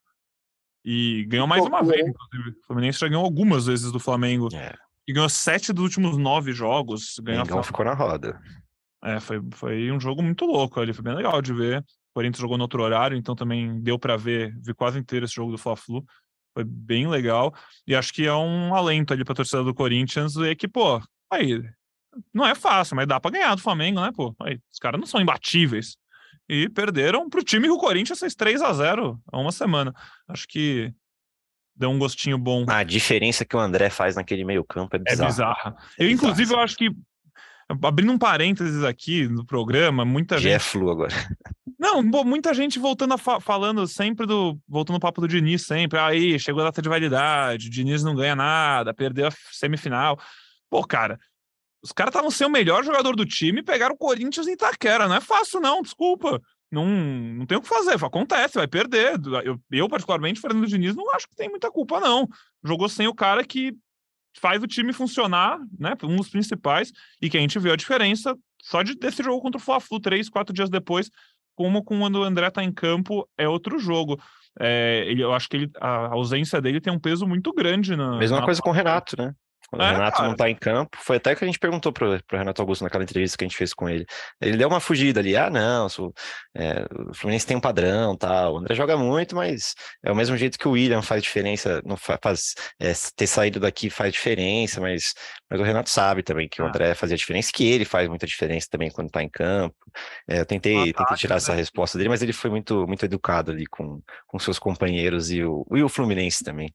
E 0.83 1.25
ganhou 1.25 1.47
mais 1.47 1.65
uma 1.65 1.81
vez, 1.83 2.05
inclusive. 2.07 2.57
O 2.59 2.65
Fluminense 2.67 2.99
já 2.99 3.07
ganhou 3.07 3.25
algumas 3.25 3.65
vezes 3.65 3.91
do 3.91 3.99
Flamengo. 3.99 4.49
É. 4.53 4.73
E 5.07 5.13
ganhou 5.13 5.27
sete 5.29 5.73
dos 5.73 5.83
últimos 5.83 6.17
nove 6.17 6.51
jogos. 6.51 7.17
O 7.17 7.23
Ganhou 7.23 7.41
a 7.41 7.45
Mengão 7.45 7.63
ficou 7.63 7.83
na 7.85 7.93
roda. 7.93 8.39
É, 9.03 9.19
foi, 9.19 9.39
foi 9.53 9.91
um 9.91 9.99
jogo 9.99 10.23
muito 10.23 10.45
louco 10.45 10.79
ali, 10.79 10.93
foi 10.93 11.03
bem 11.03 11.13
legal 11.15 11.41
de 11.41 11.53
ver. 11.53 11.79
O 11.79 11.83
Corinthians 12.15 12.41
jogou 12.41 12.57
no 12.57 12.63
outro 12.63 12.81
horário, 12.81 13.17
então 13.17 13.35
também 13.35 13.79
deu 13.81 13.99
para 13.99 14.15
ver, 14.15 14.55
vi 14.61 14.73
quase 14.73 14.97
inteiro 14.97 15.25
esse 15.25 15.35
jogo 15.35 15.51
do 15.51 15.57
Fla-Flu. 15.57 16.03
Foi 16.53 16.63
bem 16.63 17.07
legal. 17.07 17.53
E 17.85 17.93
acho 17.95 18.13
que 18.13 18.25
é 18.25 18.33
um 18.33 18.73
alento 18.73 19.13
ali 19.13 19.25
pra 19.25 19.35
torcida 19.35 19.63
do 19.63 19.73
Corinthians 19.75 20.33
ver 20.35 20.55
que, 20.55 20.67
pô, 20.67 21.01
aí, 21.31 21.61
não 22.33 22.45
é 22.45 22.55
fácil, 22.55 22.95
mas 22.95 23.07
dá 23.07 23.19
pra 23.19 23.31
ganhar 23.31 23.55
do 23.55 23.61
Flamengo, 23.61 24.01
né, 24.01 24.11
pô? 24.15 24.35
Aí, 24.41 24.59
os 24.71 24.79
caras 24.79 24.99
não 24.99 25.07
são 25.07 25.19
imbatíveis. 25.21 25.97
E 26.47 26.69
perderam 26.69 27.27
pro 27.29 27.43
time 27.43 27.67
que 27.67 27.73
o 27.73 27.77
Corinthians 27.79 28.19
fez 28.19 28.35
3 28.35 28.61
a 28.61 28.71
0 28.71 29.19
há 29.31 29.39
uma 29.39 29.51
semana. 29.51 29.93
Acho 30.27 30.47
que 30.47 30.93
deu 31.75 31.89
um 31.89 31.97
gostinho 31.97 32.37
bom. 32.37 32.65
A 32.69 32.83
diferença 32.83 33.43
que 33.43 33.55
o 33.55 33.59
André 33.59 33.89
faz 33.89 34.15
naquele 34.15 34.45
meio 34.45 34.63
campo 34.63 34.95
é 34.95 34.99
É 34.99 35.01
bizarra. 35.11 35.27
bizarra. 35.29 35.75
É 35.97 36.03
Eu, 36.03 36.07
bizarro, 36.07 36.11
inclusive, 36.11 36.51
eu 36.53 36.57
assim. 36.57 36.63
acho 36.63 36.77
que, 36.77 36.91
abrindo 37.83 38.11
um 38.11 38.17
parênteses 38.17 38.83
aqui 38.83 39.27
no 39.27 39.43
programa, 39.45 40.05
muita 40.05 40.37
Já 40.37 40.49
é 40.51 40.59
gente 40.59 40.61
flu 40.69 40.89
agora. 40.91 41.09
Não, 41.79 42.01
muita 42.01 42.53
gente 42.53 42.79
voltando 42.79 43.13
a 43.15 43.17
fa- 43.17 43.39
falando 43.41 43.85
sempre 43.87 44.25
do. 44.25 44.57
Voltando 44.67 44.95
ao 44.95 44.99
papo 44.99 45.21
do 45.21 45.27
Diniz 45.27 45.63
sempre. 45.63 45.99
Aí, 45.99 46.39
chegou 46.39 46.61
a 46.61 46.65
data 46.65 46.81
de 46.81 46.87
validade, 46.87 47.67
o 47.67 47.69
Diniz 47.71 48.01
não 48.03 48.15
ganha 48.15 48.35
nada, 48.35 48.93
perdeu 48.93 49.27
a 49.27 49.31
semifinal. 49.51 50.17
Pô, 50.69 50.83
cara, 50.85 51.19
os 51.85 51.91
caras 51.91 52.09
estavam 52.09 52.31
sem 52.31 52.47
o 52.47 52.49
melhor 52.49 52.83
jogador 52.83 53.15
do 53.15 53.23
time 53.23 53.59
e 53.59 53.63
pegaram 53.63 53.93
o 53.93 53.97
Corinthians 53.97 54.47
em 54.47 54.53
Itaquera. 54.53 55.07
Não 55.07 55.15
é 55.15 55.21
fácil, 55.21 55.61
não, 55.61 55.83
desculpa. 55.83 56.41
Não, 56.71 56.83
não 56.83 57.45
tem 57.45 57.59
o 57.59 57.61
que 57.61 57.67
fazer, 57.67 57.93
acontece, 58.03 58.55
vai 58.55 58.67
perder. 58.67 59.21
Eu, 59.43 59.61
eu, 59.71 59.87
particularmente, 59.87 60.41
Fernando 60.41 60.65
Diniz, 60.65 60.95
não 60.95 61.13
acho 61.13 61.29
que 61.29 61.35
tem 61.35 61.47
muita 61.47 61.69
culpa, 61.69 61.99
não. 61.99 62.27
Jogou 62.63 62.89
sem 62.89 63.07
o 63.07 63.13
cara 63.13 63.43
que 63.43 63.71
faz 64.35 64.63
o 64.63 64.67
time 64.67 64.93
funcionar, 64.93 65.59
né? 65.77 65.93
Um 66.03 66.15
dos 66.15 66.29
principais, 66.29 66.91
e 67.21 67.29
que 67.29 67.37
a 67.37 67.39
gente 67.39 67.59
viu 67.59 67.71
a 67.71 67.77
diferença 67.77 68.35
só 68.63 68.81
de, 68.81 68.95
desse 68.95 69.21
jogo 69.21 69.39
contra 69.39 69.59
o 69.59 69.63
Fla-Flu, 69.63 69.99
três, 69.99 70.27
quatro 70.27 70.51
dias 70.51 70.71
depois, 70.71 71.11
como 71.55 71.83
quando 71.83 72.15
o 72.15 72.23
André 72.23 72.49
tá 72.49 72.63
em 72.63 72.73
campo, 72.73 73.29
é 73.37 73.47
outro 73.47 73.77
jogo. 73.77 74.19
É, 74.59 75.05
ele, 75.07 75.21
eu 75.21 75.31
acho 75.33 75.47
que 75.47 75.57
ele, 75.57 75.71
a 75.79 76.07
ausência 76.07 76.59
dele 76.59 76.81
tem 76.81 76.91
um 76.91 76.99
peso 76.99 77.27
muito 77.27 77.53
grande 77.53 77.95
na. 77.95 78.17
Mesma 78.17 78.39
na 78.39 78.45
coisa 78.45 78.59
com 78.59 78.71
o 78.71 78.73
Renato, 78.73 79.15
né? 79.21 79.35
Quando 79.75 79.83
É, 79.87 79.91
o 79.91 79.93
Renato 79.93 80.17
cara. 80.17 80.29
não 80.29 80.35
tá 80.35 80.49
em 80.49 80.55
campo, 80.55 80.97
foi 81.01 81.17
até 81.17 81.35
que 81.35 81.43
a 81.43 81.47
gente 81.47 81.59
perguntou 81.59 81.91
pro, 81.91 82.17
pro 82.25 82.37
Renato 82.37 82.61
Augusto 82.61 82.83
naquela 82.83 83.03
entrevista 83.03 83.37
que 83.37 83.43
a 83.43 83.47
gente 83.47 83.57
fez 83.57 83.73
com 83.73 83.89
ele. 83.89 84.05
Ele 84.41 84.57
deu 84.57 84.67
uma 84.67 84.79
fugida 84.79 85.19
ali, 85.19 85.35
ah, 85.35 85.49
não, 85.49 85.89
sou, 85.89 86.13
é, 86.55 86.85
o 87.09 87.13
Fluminense 87.13 87.45
tem 87.45 87.57
um 87.57 87.61
padrão, 87.61 88.15
tal. 88.17 88.55
O 88.55 88.57
André 88.59 88.73
joga 88.75 88.95
muito, 88.97 89.35
mas 89.35 89.73
é 90.03 90.11
o 90.11 90.15
mesmo 90.15 90.37
jeito 90.37 90.57
que 90.57 90.67
o 90.67 90.71
William 90.71 91.01
faz 91.01 91.21
diferença, 91.21 91.81
não 91.85 91.97
fa- 91.97 92.19
faz, 92.21 92.53
é, 92.79 92.93
ter 93.15 93.27
saído 93.27 93.59
daqui 93.59 93.89
faz 93.89 94.13
diferença, 94.13 94.79
mas, 94.79 95.13
mas 95.49 95.59
o 95.59 95.63
Renato 95.63 95.89
sabe 95.89 96.23
também 96.23 96.47
que 96.47 96.61
o 96.61 96.65
Ah. 96.65 96.69
André 96.69 96.95
fazia 96.95 97.17
diferença, 97.17 97.51
que 97.53 97.65
ele 97.67 97.85
faz 97.85 98.07
muita 98.07 98.25
diferença 98.25 98.67
também 98.71 98.89
quando 98.91 99.09
tá 99.09 99.21
em 99.21 99.29
campo. 99.29 99.75
É, 100.27 100.39
eu 100.39 100.45
tentei, 100.45 100.93
tentei 100.93 101.17
tirar 101.17 101.35
essa 101.37 101.51
né? 101.51 101.57
resposta 101.57 101.97
dele, 101.97 102.09
mas 102.09 102.21
ele 102.21 102.33
foi 102.33 102.49
muito, 102.49 102.85
muito 102.87 103.03
educado 103.05 103.51
ali 103.51 103.65
com, 103.65 104.01
com 104.27 104.39
seus 104.39 104.57
companheiros 104.59 105.31
e 105.31 105.43
o, 105.43 105.65
e 105.73 105.83
o 105.83 105.89
Fluminense 105.89 106.43
também. 106.43 106.73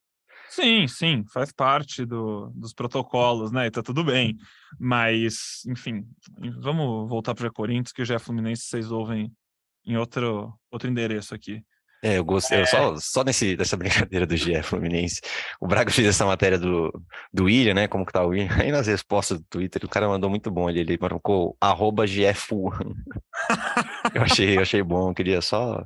Sim, 0.51 0.89
sim, 0.89 1.25
faz 1.33 1.53
parte 1.53 2.05
do, 2.05 2.51
dos 2.57 2.75
protocolos, 2.75 3.53
né? 3.53 3.67
E 3.67 3.71
tá 3.71 3.85
tudo 3.85 4.03
bem. 4.03 4.37
Mas, 4.81 5.63
enfim, 5.69 6.05
vamos 6.61 7.09
voltar 7.09 7.37
para 7.37 7.47
o 7.47 7.53
Corinthians, 7.53 7.93
que 7.93 8.05
já 8.05 8.17
é 8.17 8.19
Fluminense, 8.19 8.65
vocês 8.65 8.91
ouvem 8.91 9.33
em 9.87 9.97
outro, 9.97 10.53
outro 10.69 10.91
endereço 10.91 11.37
aqui. 11.37 11.63
É, 12.03 12.19
eu 12.19 12.25
gostei, 12.25 12.63
eu 12.63 12.67
só, 12.67 12.97
só 12.97 13.23
nesse, 13.23 13.55
dessa 13.55 13.77
brincadeira 13.77 14.27
do 14.27 14.37
GE 14.37 14.61
Fluminense. 14.65 15.21
O 15.61 15.69
Braga 15.69 15.93
fez 15.93 16.09
essa 16.09 16.27
matéria 16.27 16.59
do, 16.59 16.91
do 17.33 17.45
William, 17.45 17.75
né? 17.75 17.87
Como 17.87 18.05
que 18.05 18.13
tá 18.13 18.25
o 18.25 18.31
William? 18.31 18.49
Aí 18.59 18.73
nas 18.73 18.89
respostas 18.89 19.39
do 19.39 19.45
Twitter, 19.49 19.85
o 19.85 19.89
cara 19.89 20.09
mandou 20.09 20.29
muito 20.29 20.51
bom 20.51 20.67
ali, 20.67 20.81
ele 20.81 20.99
marcou 21.01 21.57
arroba 21.61 22.07
GFU. 22.07 22.73
eu 24.15 24.23
achei, 24.23 24.57
eu 24.57 24.63
achei 24.63 24.83
bom, 24.83 25.11
eu 25.11 25.15
queria 25.15 25.41
só, 25.41 25.85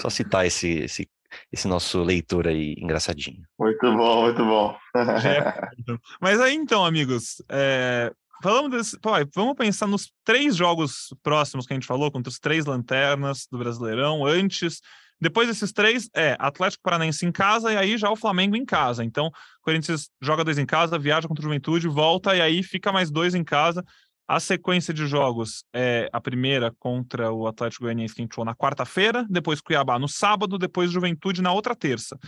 só 0.00 0.08
citar 0.08 0.46
esse, 0.46 0.68
esse, 0.68 1.10
esse 1.52 1.68
nosso 1.68 2.02
leitor 2.02 2.48
aí 2.48 2.74
engraçadinho. 2.78 3.42
Muito 3.58 3.94
bom, 3.94 4.22
muito 4.22 4.44
bom. 4.44 4.76
Mas 6.20 6.40
aí 6.40 6.54
então, 6.54 6.84
amigos, 6.84 7.42
é, 7.50 8.10
falamos 8.42 8.70
desse, 8.70 8.98
pô, 8.98 9.10
vamos 9.34 9.54
pensar 9.54 9.86
nos 9.86 10.10
três 10.24 10.56
jogos 10.56 11.14
próximos 11.22 11.66
que 11.66 11.74
a 11.74 11.76
gente 11.76 11.86
falou, 11.86 12.10
contra 12.10 12.30
os 12.30 12.38
três 12.38 12.64
lanternas 12.64 13.46
do 13.50 13.58
Brasileirão, 13.58 14.24
antes. 14.24 14.80
Depois 15.20 15.46
desses 15.46 15.72
três, 15.72 16.10
é 16.16 16.36
Atlético 16.38 16.82
Paranaense 16.82 17.24
em 17.24 17.30
casa 17.30 17.72
e 17.72 17.76
aí 17.76 17.96
já 17.96 18.10
o 18.10 18.16
Flamengo 18.16 18.56
em 18.56 18.64
casa. 18.64 19.04
Então, 19.04 19.26
o 19.26 19.32
Corinthians 19.62 20.10
joga 20.20 20.42
dois 20.42 20.58
em 20.58 20.66
casa, 20.66 20.98
viaja 20.98 21.28
contra 21.28 21.42
o 21.42 21.44
Juventude, 21.44 21.86
volta 21.86 22.34
e 22.34 22.40
aí 22.40 22.62
fica 22.62 22.90
mais 22.90 23.08
dois 23.08 23.34
em 23.34 23.44
casa. 23.44 23.84
A 24.26 24.38
sequência 24.40 24.94
de 24.94 25.06
jogos 25.06 25.64
é 25.72 26.08
a 26.12 26.20
primeira 26.20 26.72
contra 26.78 27.32
o 27.32 27.46
Atlético 27.46 27.84
Goianiense 27.84 28.14
que 28.14 28.34
falou 28.34 28.46
na 28.46 28.54
quarta-feira, 28.54 29.26
depois 29.28 29.60
Cuiabá 29.60 29.98
no 29.98 30.08
sábado, 30.08 30.58
depois 30.58 30.90
Juventude 30.90 31.42
na 31.42 31.52
outra 31.52 31.74
terça. 31.74 32.18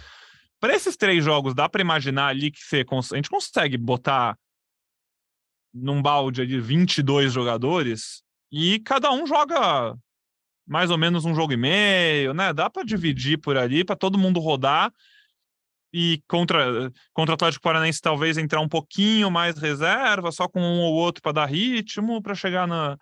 Para 0.60 0.74
esses 0.74 0.96
três 0.96 1.24
jogos, 1.24 1.54
dá 1.54 1.68
para 1.68 1.80
imaginar 1.80 2.28
ali 2.28 2.50
que 2.50 2.60
você 2.60 2.84
a 3.12 3.16
gente 3.16 3.30
consegue 3.30 3.76
botar 3.76 4.36
num 5.72 6.00
balde 6.00 6.40
ali 6.40 6.60
22 6.60 7.32
jogadores 7.32 8.22
e 8.50 8.78
cada 8.80 9.10
um 9.12 9.26
joga 9.26 9.96
mais 10.66 10.90
ou 10.90 10.96
menos 10.96 11.24
um 11.24 11.34
jogo 11.34 11.52
e 11.52 11.56
meio, 11.56 12.32
né? 12.32 12.52
Dá 12.52 12.70
para 12.70 12.84
dividir 12.84 13.38
por 13.38 13.56
ali 13.56 13.84
para 13.84 13.96
todo 13.96 14.18
mundo 14.18 14.40
rodar 14.40 14.92
e 15.96 16.20
contra 16.26 16.90
contra 17.12 17.32
o 17.32 17.36
Atlético 17.36 17.62
Paranaense 17.62 18.00
talvez 18.00 18.36
entrar 18.36 18.60
um 18.60 18.68
pouquinho 18.68 19.30
mais 19.30 19.56
reserva, 19.56 20.32
só 20.32 20.48
com 20.48 20.60
um 20.60 20.80
ou 20.80 20.92
outro 20.92 21.22
para 21.22 21.30
dar 21.30 21.46
ritmo 21.46 22.20
para 22.20 22.34
chegar 22.34 22.66
na 22.66 22.98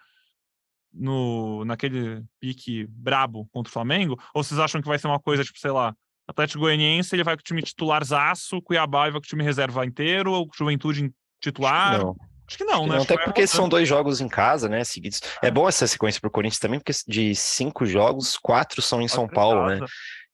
no 0.92 1.64
naquele 1.64 2.22
pique 2.38 2.86
brabo 2.90 3.48
contra 3.50 3.70
o 3.70 3.72
Flamengo? 3.72 4.20
Ou 4.34 4.44
vocês 4.44 4.60
acham 4.60 4.82
que 4.82 4.88
vai 4.88 4.98
ser 4.98 5.06
uma 5.06 5.18
coisa 5.18 5.42
tipo, 5.42 5.58
sei 5.58 5.70
lá, 5.70 5.94
Atlético 6.28 6.60
Goianiense, 6.60 7.16
ele 7.16 7.24
vai 7.24 7.34
com 7.34 7.40
o 7.40 7.44
time 7.44 7.62
titularzaço, 7.62 8.60
Cuiabá 8.60 9.04
vai 9.04 9.12
com 9.12 9.18
o 9.18 9.22
time 9.22 9.42
reserva 9.42 9.86
inteiro, 9.86 10.30
ou 10.30 10.50
Juventude 10.54 11.10
titular? 11.40 11.98
Não, 11.98 12.14
Acho 12.46 12.58
que 12.58 12.64
não, 12.64 12.82
né? 12.82 12.88
não 12.88 12.96
Acho 12.96 13.06
que 13.06 13.12
até 13.14 13.16
vai 13.16 13.24
porque 13.24 13.46
são 13.46 13.68
dois 13.70 13.88
jogos 13.88 14.20
em 14.20 14.28
casa, 14.28 14.68
né, 14.68 14.84
seguidos. 14.84 15.22
É 15.40 15.50
bom 15.50 15.66
essa 15.66 15.86
sequência 15.86 16.20
pro 16.20 16.30
Corinthians 16.30 16.58
também, 16.58 16.78
porque 16.78 16.92
de 17.08 17.34
cinco 17.34 17.86
jogos, 17.86 18.36
quatro 18.36 18.82
são 18.82 19.00
em 19.00 19.08
São 19.08 19.26
Paulo, 19.26 19.66
né? 19.66 19.80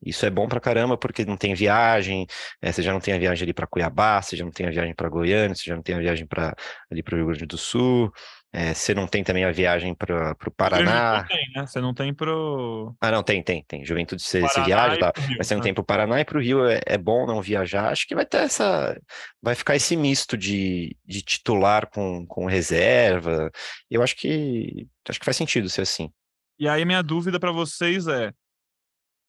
Isso 0.04 0.24
é 0.24 0.30
bom 0.30 0.46
pra 0.46 0.60
caramba, 0.60 0.96
porque 0.96 1.24
não 1.24 1.36
tem 1.36 1.54
viagem, 1.54 2.26
eh, 2.62 2.70
você 2.70 2.82
já 2.82 2.92
não 2.92 3.00
tem 3.00 3.14
a 3.14 3.18
viagem 3.18 3.44
ali 3.44 3.52
para 3.52 3.66
Cuiabá, 3.66 4.22
você 4.22 4.36
já 4.36 4.44
não 4.44 4.52
tem 4.52 4.66
a 4.66 4.70
viagem 4.70 4.94
para 4.94 5.08
Goiânia, 5.08 5.54
você 5.54 5.64
já 5.64 5.74
não 5.74 5.82
tem 5.82 5.96
a 5.96 5.98
viagem 5.98 6.26
para 6.26 6.54
ali 6.90 7.02
para 7.02 7.14
o 7.14 7.18
Rio 7.18 7.26
Grande 7.26 7.46
do 7.46 7.58
Sul, 7.58 8.12
eh, 8.52 8.72
você 8.72 8.94
não 8.94 9.06
tem 9.06 9.24
também 9.24 9.44
a 9.44 9.50
viagem 9.50 9.94
para 9.94 10.36
o 10.46 10.50
Paraná. 10.52 11.18
não 11.18 11.26
tem, 11.26 11.50
né? 11.54 11.66
Você 11.66 11.80
não 11.80 11.92
tem 11.92 12.14
pro 12.14 12.94
Ah, 13.00 13.10
não, 13.10 13.22
tem, 13.22 13.42
tem, 13.42 13.64
tem. 13.66 13.84
Juventude 13.84 14.22
você, 14.22 14.40
você 14.40 14.62
viaja, 14.62 14.98
tá? 14.98 15.12
Rio, 15.20 15.36
Mas 15.36 15.46
você 15.48 15.54
não 15.54 15.60
né? 15.60 15.64
tem 15.64 15.74
pro 15.74 15.84
Paraná 15.84 16.20
e 16.20 16.24
pro 16.24 16.40
Rio 16.40 16.64
é, 16.64 16.80
é 16.86 16.96
bom 16.96 17.26
não 17.26 17.42
viajar. 17.42 17.90
Acho 17.90 18.06
que 18.06 18.14
vai 18.14 18.24
ter 18.24 18.38
essa. 18.38 18.98
Vai 19.42 19.54
ficar 19.54 19.76
esse 19.76 19.96
misto 19.96 20.36
de, 20.36 20.96
de 21.04 21.22
titular 21.22 21.88
com, 21.90 22.24
com 22.26 22.46
reserva. 22.46 23.50
Eu 23.90 24.02
acho 24.02 24.16
que 24.16 24.86
acho 25.08 25.18
que 25.18 25.24
faz 25.24 25.36
sentido 25.36 25.68
ser 25.68 25.82
assim. 25.82 26.10
E 26.58 26.68
aí 26.68 26.84
minha 26.84 27.02
dúvida 27.02 27.38
para 27.38 27.52
vocês 27.52 28.06
é 28.06 28.32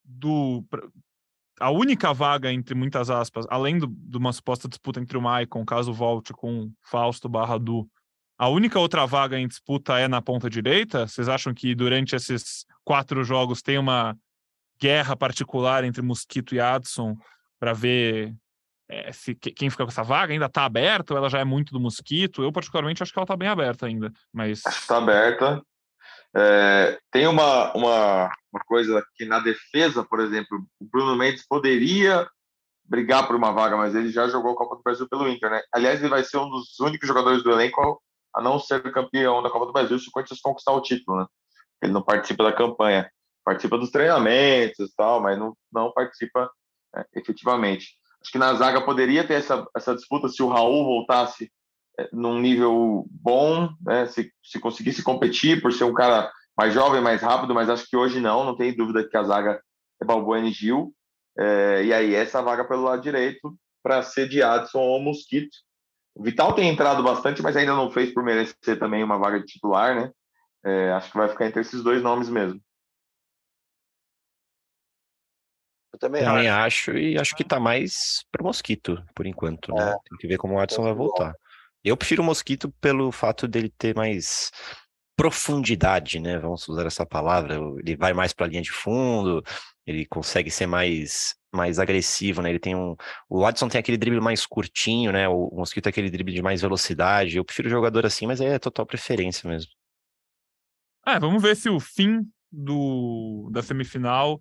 do 0.03 0.63
a 1.59 1.69
única 1.71 2.13
vaga 2.13 2.51
entre 2.51 2.73
muitas 2.73 3.09
aspas, 3.09 3.45
além 3.49 3.77
do- 3.79 3.87
de 3.87 4.17
uma 4.17 4.31
suposta 4.31 4.67
disputa 4.69 4.99
entre 4.99 5.17
o 5.17 5.21
Maicon, 5.21 5.65
caso 5.65 5.91
volte 5.93 6.31
com 6.31 6.71
Fausto 6.81 7.27
barra 7.27 7.57
Du, 7.59 7.85
a 8.37 8.47
única 8.47 8.79
outra 8.79 9.05
vaga 9.05 9.37
em 9.37 9.47
disputa 9.47 9.99
é 9.99 10.07
na 10.07 10.21
ponta 10.21 10.49
direita? 10.49 11.05
Vocês 11.05 11.27
acham 11.27 11.53
que 11.53 11.75
durante 11.75 12.15
esses 12.15 12.65
quatro 12.85 13.21
jogos 13.25 13.61
tem 13.61 13.77
uma 13.77 14.17
guerra 14.81 15.17
particular 15.17 15.83
entre 15.83 16.01
Mosquito 16.01 16.55
e 16.55 16.59
Adson 16.61 17.17
para 17.59 17.73
ver 17.73 18.33
é, 18.91 19.11
se 19.11 19.35
que- 19.35 19.51
quem 19.51 19.69
fica 19.69 19.83
com 19.83 19.91
essa 19.91 20.01
vaga? 20.01 20.31
Ainda 20.33 20.45
está 20.45 20.63
aberta 20.65 21.13
ou 21.13 21.17
ela 21.17 21.29
já 21.29 21.39
é 21.39 21.43
muito 21.43 21.73
do 21.73 21.79
Mosquito? 21.79 22.41
Eu 22.41 22.51
particularmente 22.51 23.03
acho 23.03 23.11
que 23.11 23.19
ela 23.19 23.25
está 23.25 23.35
bem 23.35 23.47
aberta 23.49 23.85
ainda, 23.85 24.11
mas 24.33 24.65
está 24.65 24.97
aberta. 24.97 25.61
É, 26.35 26.99
tem 27.11 27.27
uma, 27.27 27.73
uma, 27.73 28.29
uma 28.51 28.61
coisa 28.65 29.03
que 29.15 29.25
na 29.25 29.39
defesa, 29.39 30.03
por 30.03 30.19
exemplo, 30.19 30.59
o 30.79 30.85
Bruno 30.85 31.15
Mendes 31.15 31.45
poderia 31.47 32.27
brigar 32.85 33.27
por 33.27 33.35
uma 33.35 33.51
vaga, 33.51 33.77
mas 33.77 33.95
ele 33.95 34.09
já 34.09 34.27
jogou 34.27 34.53
a 34.53 34.55
Copa 34.55 34.75
do 34.75 34.83
Brasil 34.83 35.07
pelo 35.07 35.27
Inter, 35.27 35.49
né? 35.49 35.61
Aliás, 35.73 35.99
ele 35.99 36.09
vai 36.09 36.23
ser 36.23 36.37
um 36.37 36.49
dos 36.49 36.79
únicos 36.79 37.07
jogadores 37.07 37.43
do 37.43 37.51
elenco 37.51 38.01
a 38.35 38.41
não 38.41 38.59
ser 38.59 38.81
campeão 38.91 39.41
da 39.41 39.49
Copa 39.49 39.67
do 39.67 39.73
Brasil 39.73 39.97
se 39.99 40.07
o 40.07 40.11
Corinthians 40.11 40.41
conquistar 40.41 40.71
o 40.71 40.81
título, 40.81 41.19
né? 41.19 41.25
Ele 41.81 41.93
não 41.93 42.01
participa 42.01 42.43
da 42.43 42.51
campanha, 42.51 43.09
participa 43.43 43.77
dos 43.77 43.91
treinamentos 43.91 44.79
e 44.79 44.95
tal, 44.95 45.21
mas 45.21 45.37
não, 45.37 45.55
não 45.71 45.91
participa 45.91 46.51
é, 46.95 47.05
efetivamente. 47.15 47.95
Acho 48.21 48.31
que 48.31 48.37
na 48.37 48.53
zaga 48.53 48.81
poderia 48.81 49.25
ter 49.25 49.35
essa, 49.35 49.65
essa 49.75 49.95
disputa 49.95 50.27
se 50.27 50.43
o 50.43 50.49
Raul 50.49 50.83
voltasse 50.83 51.51
num 52.11 52.39
nível 52.39 53.05
bom, 53.09 53.69
né? 53.81 54.05
Se, 54.07 54.31
se 54.43 54.59
conseguisse 54.59 55.03
competir 55.03 55.61
por 55.61 55.73
ser 55.73 55.83
um 55.83 55.93
cara 55.93 56.31
mais 56.57 56.73
jovem, 56.73 57.01
mais 57.01 57.21
rápido, 57.21 57.53
mas 57.53 57.69
acho 57.69 57.87
que 57.87 57.95
hoje 57.97 58.19
não, 58.19 58.43
não 58.43 58.55
tem 58.55 58.75
dúvida 58.75 59.07
que 59.07 59.15
a 59.15 59.23
zaga 59.23 59.61
é 60.01 60.05
Balbuena 60.05 60.47
e 60.47 60.51
Gil. 60.51 60.93
É, 61.37 61.83
e 61.85 61.93
aí 61.93 62.13
essa 62.13 62.41
vaga 62.41 62.65
pelo 62.65 62.83
lado 62.83 63.01
direito 63.01 63.55
para 63.81 64.03
ser 64.03 64.27
de 64.27 64.43
Adson 64.43 64.79
ou 64.79 65.01
Mosquito. 65.01 65.55
O 66.13 66.23
Vital 66.23 66.53
tem 66.53 66.67
entrado 66.67 67.01
bastante, 67.01 67.41
mas 67.41 67.55
ainda 67.55 67.73
não 67.73 67.89
fez 67.89 68.13
por 68.13 68.23
merecer 68.23 68.77
também 68.77 69.03
uma 69.03 69.17
vaga 69.17 69.39
de 69.39 69.45
titular, 69.45 69.95
né? 69.95 70.11
É, 70.65 70.91
acho 70.91 71.11
que 71.11 71.17
vai 71.17 71.29
ficar 71.29 71.45
entre 71.45 71.61
esses 71.61 71.81
dois 71.81 72.03
nomes 72.03 72.29
mesmo. 72.29 72.61
Eu 75.93 75.99
também, 75.99 76.23
Também 76.23 76.49
acho. 76.49 76.91
acho, 76.91 76.97
e 76.97 77.17
acho 77.17 77.35
que 77.35 77.43
tá 77.43 77.59
mais 77.59 78.25
pro 78.31 78.43
Mosquito, 78.43 79.01
por 79.15 79.25
enquanto, 79.25 79.73
né? 79.73 79.91
É. 79.91 80.09
Tem 80.09 80.17
que 80.19 80.27
ver 80.27 80.37
como 80.37 80.55
o 80.55 80.59
Adson 80.59 80.83
vai 80.83 80.93
Muito 80.93 81.13
bom. 81.13 81.33
Eu 81.83 81.95
prefiro 81.95 82.21
o 82.21 82.25
Mosquito 82.25 82.71
pelo 82.81 83.11
fato 83.11 83.47
dele 83.47 83.69
ter 83.69 83.95
mais 83.95 84.51
profundidade, 85.15 86.19
né? 86.19 86.37
Vamos 86.39 86.67
usar 86.67 86.85
essa 86.85 87.05
palavra. 87.05 87.59
Ele 87.79 87.95
vai 87.95 88.13
mais 88.13 88.33
para 88.33 88.45
a 88.45 88.49
linha 88.49 88.61
de 88.61 88.71
fundo, 88.71 89.43
ele 89.85 90.05
consegue 90.05 90.49
ser 90.49 90.67
mais 90.67 91.35
mais 91.51 91.79
agressivo, 91.79 92.41
né? 92.41 92.49
Ele 92.51 92.59
tem 92.59 92.75
um 92.75 92.95
o 93.27 93.43
Adson 93.43 93.67
tem 93.67 93.79
aquele 93.79 93.97
drible 93.97 94.21
mais 94.21 94.45
curtinho, 94.45 95.11
né? 95.11 95.27
O 95.27 95.49
Mosquito 95.51 95.85
tem 95.85 95.89
aquele 95.89 96.09
drible 96.09 96.33
de 96.33 96.41
mais 96.41 96.61
velocidade. 96.61 97.37
Eu 97.37 97.45
prefiro 97.45 97.69
jogador 97.69 98.05
assim, 98.05 98.27
mas 98.27 98.39
é 98.39 98.59
total 98.59 98.85
preferência 98.85 99.49
mesmo. 99.49 99.71
É, 101.05 101.19
vamos 101.19 101.41
ver 101.41 101.55
se 101.55 101.69
o 101.69 101.79
fim 101.79 102.21
do, 102.51 103.49
da 103.51 103.63
semifinal 103.63 104.39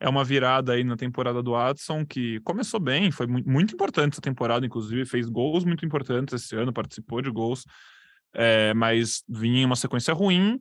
é 0.00 0.08
uma 0.08 0.24
virada 0.24 0.72
aí 0.72 0.82
na 0.82 0.96
temporada 0.96 1.42
do 1.42 1.54
Adson, 1.54 2.06
que 2.06 2.40
começou 2.40 2.80
bem, 2.80 3.10
foi 3.10 3.26
mu- 3.26 3.44
muito 3.44 3.74
importante 3.74 4.14
essa 4.14 4.22
temporada, 4.22 4.64
inclusive, 4.64 5.04
fez 5.04 5.28
gols 5.28 5.62
muito 5.62 5.84
importantes 5.84 6.32
esse 6.34 6.56
ano, 6.56 6.72
participou 6.72 7.20
de 7.20 7.30
gols, 7.30 7.66
é, 8.32 8.72
mas 8.72 9.22
vinha 9.28 9.60
em 9.60 9.64
uma 9.66 9.76
sequência 9.76 10.14
ruim, 10.14 10.58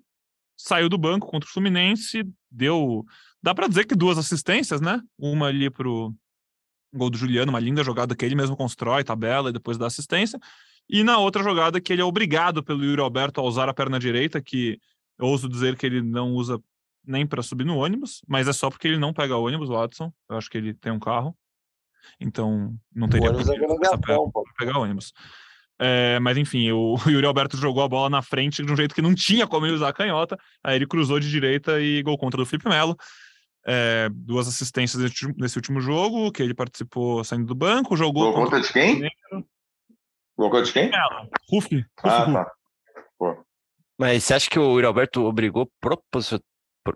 saiu 0.57 0.89
do 0.89 0.97
banco 0.97 1.27
contra 1.27 1.47
o 1.47 1.51
Fluminense, 1.51 2.27
deu. 2.51 3.05
Dá 3.41 3.55
pra 3.55 3.67
dizer 3.67 3.85
que 3.85 3.95
duas 3.95 4.17
assistências, 4.17 4.81
né? 4.81 5.01
Uma 5.17 5.47
ali 5.47 5.69
pro 5.69 6.13
gol 6.93 7.09
do 7.09 7.17
Juliano, 7.17 7.51
uma 7.51 7.59
linda 7.61 7.81
jogada 7.81 8.13
que 8.13 8.25
ele 8.25 8.35
mesmo 8.35 8.57
constrói, 8.57 9.05
tabela 9.05 9.49
e 9.49 9.53
depois 9.53 9.77
dá 9.77 9.87
assistência. 9.87 10.37
E 10.89 11.03
na 11.03 11.17
outra 11.17 11.43
jogada 11.43 11.79
que 11.79 11.93
ele 11.93 12.01
é 12.01 12.05
obrigado 12.05 12.61
pelo 12.61 12.83
Yuri 12.83 12.99
Alberto 12.99 13.39
a 13.39 13.43
usar 13.43 13.69
a 13.69 13.73
perna 13.73 13.99
direita, 13.99 14.41
que 14.41 14.79
eu 15.17 15.27
ouso 15.27 15.47
dizer 15.47 15.77
que 15.77 15.85
ele 15.85 16.01
não 16.01 16.33
usa 16.33 16.59
nem 17.09 17.25
para 17.25 17.41
subir 17.41 17.65
no 17.65 17.77
ônibus, 17.77 18.21
mas 18.27 18.47
é 18.47 18.53
só 18.53 18.69
porque 18.69 18.87
ele 18.87 18.99
não 18.99 19.11
pega 19.11 19.35
ônibus, 19.35 19.69
o 19.69 19.73
Watson. 19.73 20.13
Eu 20.29 20.37
acho 20.37 20.49
que 20.49 20.57
ele 20.57 20.73
tem 20.73 20.91
um 20.91 20.99
carro. 20.99 21.35
Então 22.19 22.75
não 22.93 23.07
O 23.07 23.09
teria 23.09 23.29
ônibus 23.29 23.49
é 23.49 23.55
pegar 24.57 24.77
ônibus. 24.79 25.11
É, 25.81 26.19
mas 26.19 26.37
enfim, 26.37 26.69
o 26.71 26.95
Yuri 27.07 27.25
Alberto 27.25 27.57
jogou 27.57 27.81
a 27.83 27.87
bola 27.89 28.09
na 28.09 28.21
frente 28.21 28.63
de 28.63 28.71
um 28.71 28.75
jeito 28.75 28.93
que 28.93 29.01
não 29.01 29.15
tinha 29.15 29.47
como 29.47 29.65
ele 29.65 29.73
usar 29.75 29.89
a 29.89 29.93
canhota. 29.93 30.37
Aí 30.63 30.75
ele 30.75 30.85
cruzou 30.87 31.19
de 31.19 31.29
direita 31.29 31.81
e 31.81 32.03
gol 32.03 32.17
contra 32.17 32.37
do 32.37 32.45
Felipe 32.45 32.69
Melo. 32.69 32.95
É, 33.65 34.07
duas 34.11 34.47
assistências 34.47 35.01
nesse 35.37 35.57
último- 35.57 35.81
jogo, 35.81 36.31
que 36.31 36.41
ele 36.41 36.53
participou 36.53 37.23
saindo 37.23 37.45
do 37.45 37.55
banco, 37.55 37.95
jogou 37.97 38.31
Gol 38.31 38.33
contra 38.33 38.57
contra 38.61 38.67
de 38.67 38.73
quem? 38.73 39.09
Gol 40.37 40.49
contra 40.49 40.63
de 40.63 40.73
quem? 40.73 40.91
Rufi. 41.51 41.75
Rufi, 41.75 41.85
Ah, 42.03 42.33
tá. 42.33 42.51
Pô. 43.17 43.45
Mas 43.97 44.23
você 44.23 44.33
acha 44.33 44.49
que 44.49 44.57
o 44.57 44.71
Yuri 44.75 44.85
Alberto 44.85 45.23
obrigou 45.25 45.69
propositalmente? 45.81 46.47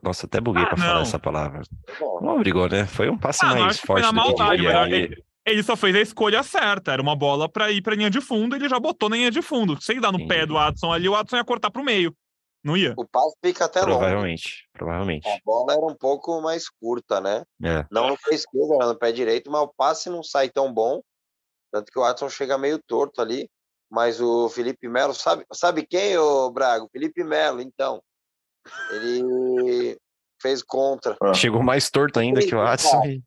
Nossa, 0.01 0.25
até 0.25 0.39
buguei 0.41 0.63
Ah, 0.63 0.67
pra 0.67 0.77
falar 0.77 0.93
não. 0.95 1.01
essa 1.01 1.19
palavra. 1.19 1.61
Não 2.21 2.35
obrigou, 2.35 2.67
né? 2.69 2.85
Foi 2.85 3.09
um 3.09 3.17
passe 3.17 3.45
Ah, 3.45 3.55
mais 3.55 3.79
forte 3.79 4.03
do 4.03 4.09
que 4.09 4.15
maldade, 4.15 4.65
Ele- 4.95 5.23
ele, 5.45 5.63
só 5.63 5.75
fez 5.75 5.95
a 5.95 5.99
escolha 6.01 6.41
certa. 6.43 6.91
Era 6.93 7.01
uma 7.01 7.15
bola 7.15 7.49
pra 7.49 7.71
ir 7.71 7.81
pra 7.81 7.95
linha 7.95 8.09
de 8.09 8.21
fundo, 8.21 8.55
ele 8.55 8.69
já 8.69 8.79
botou 8.79 9.09
na 9.09 9.15
linha 9.17 9.31
de 9.31 9.41
fundo. 9.41 9.81
Sem 9.81 9.99
dar 9.99 10.11
no 10.11 10.19
pé 10.27 10.37
Entendi. 10.37 10.47
do 10.47 10.57
Adson 10.57 10.91
ali, 10.91 11.07
o 11.09 11.15
Adson 11.15 11.37
ia 11.37 11.43
cortar 11.45 11.69
pro 11.71 11.83
meio. 11.83 12.15
Não 12.63 12.77
ia? 12.77 12.93
O 12.97 13.05
passe 13.05 13.35
fica 13.43 13.65
até 13.65 13.81
longe. 13.81 13.91
Provavelmente, 13.91 14.69
provavelmente. 14.71 15.27
A 15.27 15.37
bola 15.43 15.73
era 15.73 15.85
um 15.85 15.95
pouco 15.95 16.41
mais 16.41 16.69
curta, 16.69 17.19
né? 17.19 17.43
É. 17.61 17.85
Não 17.91 18.07
no 18.07 18.17
pé 18.17 18.35
esquerdo, 18.35 18.75
era 18.75 18.87
no 18.87 18.95
pé 18.97 19.11
direito, 19.11 19.51
mas 19.51 19.61
o 19.63 19.67
passe 19.67 20.09
não 20.09 20.23
sai 20.23 20.49
tão 20.49 20.73
bom. 20.73 21.01
Tanto 21.73 21.91
que 21.91 21.99
o 21.99 22.03
Watson 22.03 22.29
chega 22.29 22.57
meio 22.57 22.79
torto 22.79 23.21
ali. 23.21 23.49
Mas 23.91 24.19
o 24.21 24.47
Felipe 24.49 24.87
Melo, 24.87 25.13
sabe, 25.13 25.45
sabe 25.53 25.85
quem, 25.85 26.17
ô 26.17 26.49
Braga? 26.51 26.83
O 26.85 26.89
Felipe 26.89 27.23
Melo, 27.23 27.61
então. 27.61 28.01
Ele 28.91 29.97
fez 30.41 30.61
contra. 30.63 31.15
Ah. 31.21 31.33
Chegou 31.33 31.63
mais 31.63 31.89
torto 31.89 32.19
ainda 32.19 32.41
que 32.41 32.53
o 32.55 32.59
e- 33.05 33.21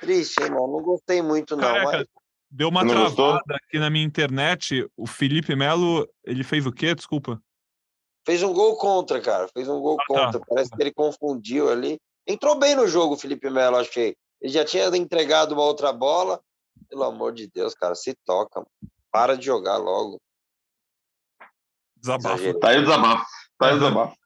Triste, 0.00 0.42
hein, 0.42 0.50
mano? 0.50 0.68
Não 0.72 0.82
gostei 0.82 1.22
muito, 1.22 1.56
não. 1.56 1.84
Mas 1.84 2.06
Deu 2.50 2.68
uma 2.68 2.84
não 2.84 2.94
gostou? 2.94 3.32
travada 3.32 3.56
aqui 3.56 3.78
na 3.78 3.90
minha 3.90 4.04
internet. 4.04 4.86
O 4.96 5.06
Felipe 5.06 5.56
Melo, 5.56 6.08
ele 6.24 6.44
fez 6.44 6.64
o 6.66 6.72
quê? 6.72 6.94
Desculpa. 6.94 7.40
fez 8.24 8.42
um 8.42 8.52
gol 8.52 8.76
contra, 8.76 9.20
cara. 9.20 9.48
Fez 9.48 9.68
um 9.68 9.80
gol 9.80 9.96
Ah, 10.00 10.04
tá. 10.06 10.06
contra. 10.24 10.40
Parece 10.48 10.70
que 10.70 10.82
ele 10.82 10.92
confundiu 10.92 11.70
ali. 11.70 11.98
Entrou 12.26 12.58
bem 12.58 12.74
no 12.74 12.86
jogo 12.88 13.14
o 13.14 13.18
Felipe 13.18 13.48
Melo, 13.50 13.76
achei. 13.76 14.16
Ele 14.40 14.52
já 14.52 14.64
tinha 14.64 14.84
entregado 14.96 15.52
uma 15.52 15.62
outra 15.62 15.92
bola. 15.92 16.40
Pelo 16.88 17.04
amor 17.04 17.32
de 17.32 17.48
Deus, 17.48 17.74
cara, 17.74 17.94
se 17.94 18.14
toca. 18.24 18.60
mano. 18.60 18.70
Para 19.10 19.36
de 19.36 19.46
jogar 19.46 19.76
logo. 19.78 20.20
Exagerei. 22.02 22.54
Tá 22.60 22.68
aí 22.68 22.78
o 22.78 22.82
desabafo. 22.82 23.24
Tá 23.58 23.66
aí 23.68 23.74
o 23.74 23.78
desabafo. 23.78 24.16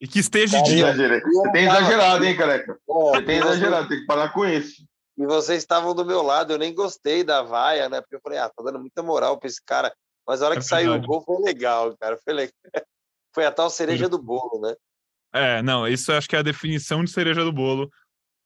E 0.00 0.08
que 0.08 0.18
esteja 0.18 0.62
de 0.62 0.70
dia. 0.70 0.84
Exagerei. 0.88 1.20
Você 1.20 1.52
tem 1.52 1.64
exagerado, 1.66 2.24
hein, 2.24 2.36
careca? 2.36 2.78
Você 2.86 3.22
tem 3.22 3.36
exagerado, 3.38 3.88
tem 3.88 4.00
que 4.00 4.06
parar 4.06 4.30
com 4.32 4.46
isso. 4.46 4.82
E 5.18 5.26
vocês 5.26 5.58
estavam 5.58 5.94
do 5.94 6.04
meu 6.04 6.22
lado, 6.22 6.52
eu 6.54 6.58
nem 6.58 6.74
gostei 6.74 7.22
da 7.22 7.42
vaia, 7.42 7.88
né? 7.88 8.00
Porque 8.00 8.16
eu 8.16 8.20
falei, 8.22 8.38
ah, 8.38 8.48
tá 8.48 8.62
dando 8.64 8.78
muita 8.80 9.02
moral 9.02 9.38
pra 9.38 9.46
esse 9.48 9.60
cara. 9.62 9.92
Mas 10.26 10.40
a 10.40 10.46
hora 10.46 10.54
É 10.54 10.58
que 10.58 10.64
saiu 10.64 10.94
o 10.94 11.00
gol 11.00 11.22
foi 11.22 11.38
legal, 11.42 11.94
cara. 11.98 12.18
Foi 12.24 12.32
legal. 12.32 12.54
Foi 13.32 13.44
a 13.46 13.52
tal 13.52 13.70
cereja 13.70 14.08
do 14.08 14.20
bolo, 14.20 14.60
né? 14.60 14.74
É, 15.32 15.62
não, 15.62 15.86
isso 15.86 16.10
eu 16.10 16.16
acho 16.18 16.28
que 16.28 16.34
é 16.34 16.40
a 16.40 16.42
definição 16.42 17.04
de 17.04 17.10
cereja 17.12 17.44
do 17.44 17.52
bolo 17.52 17.88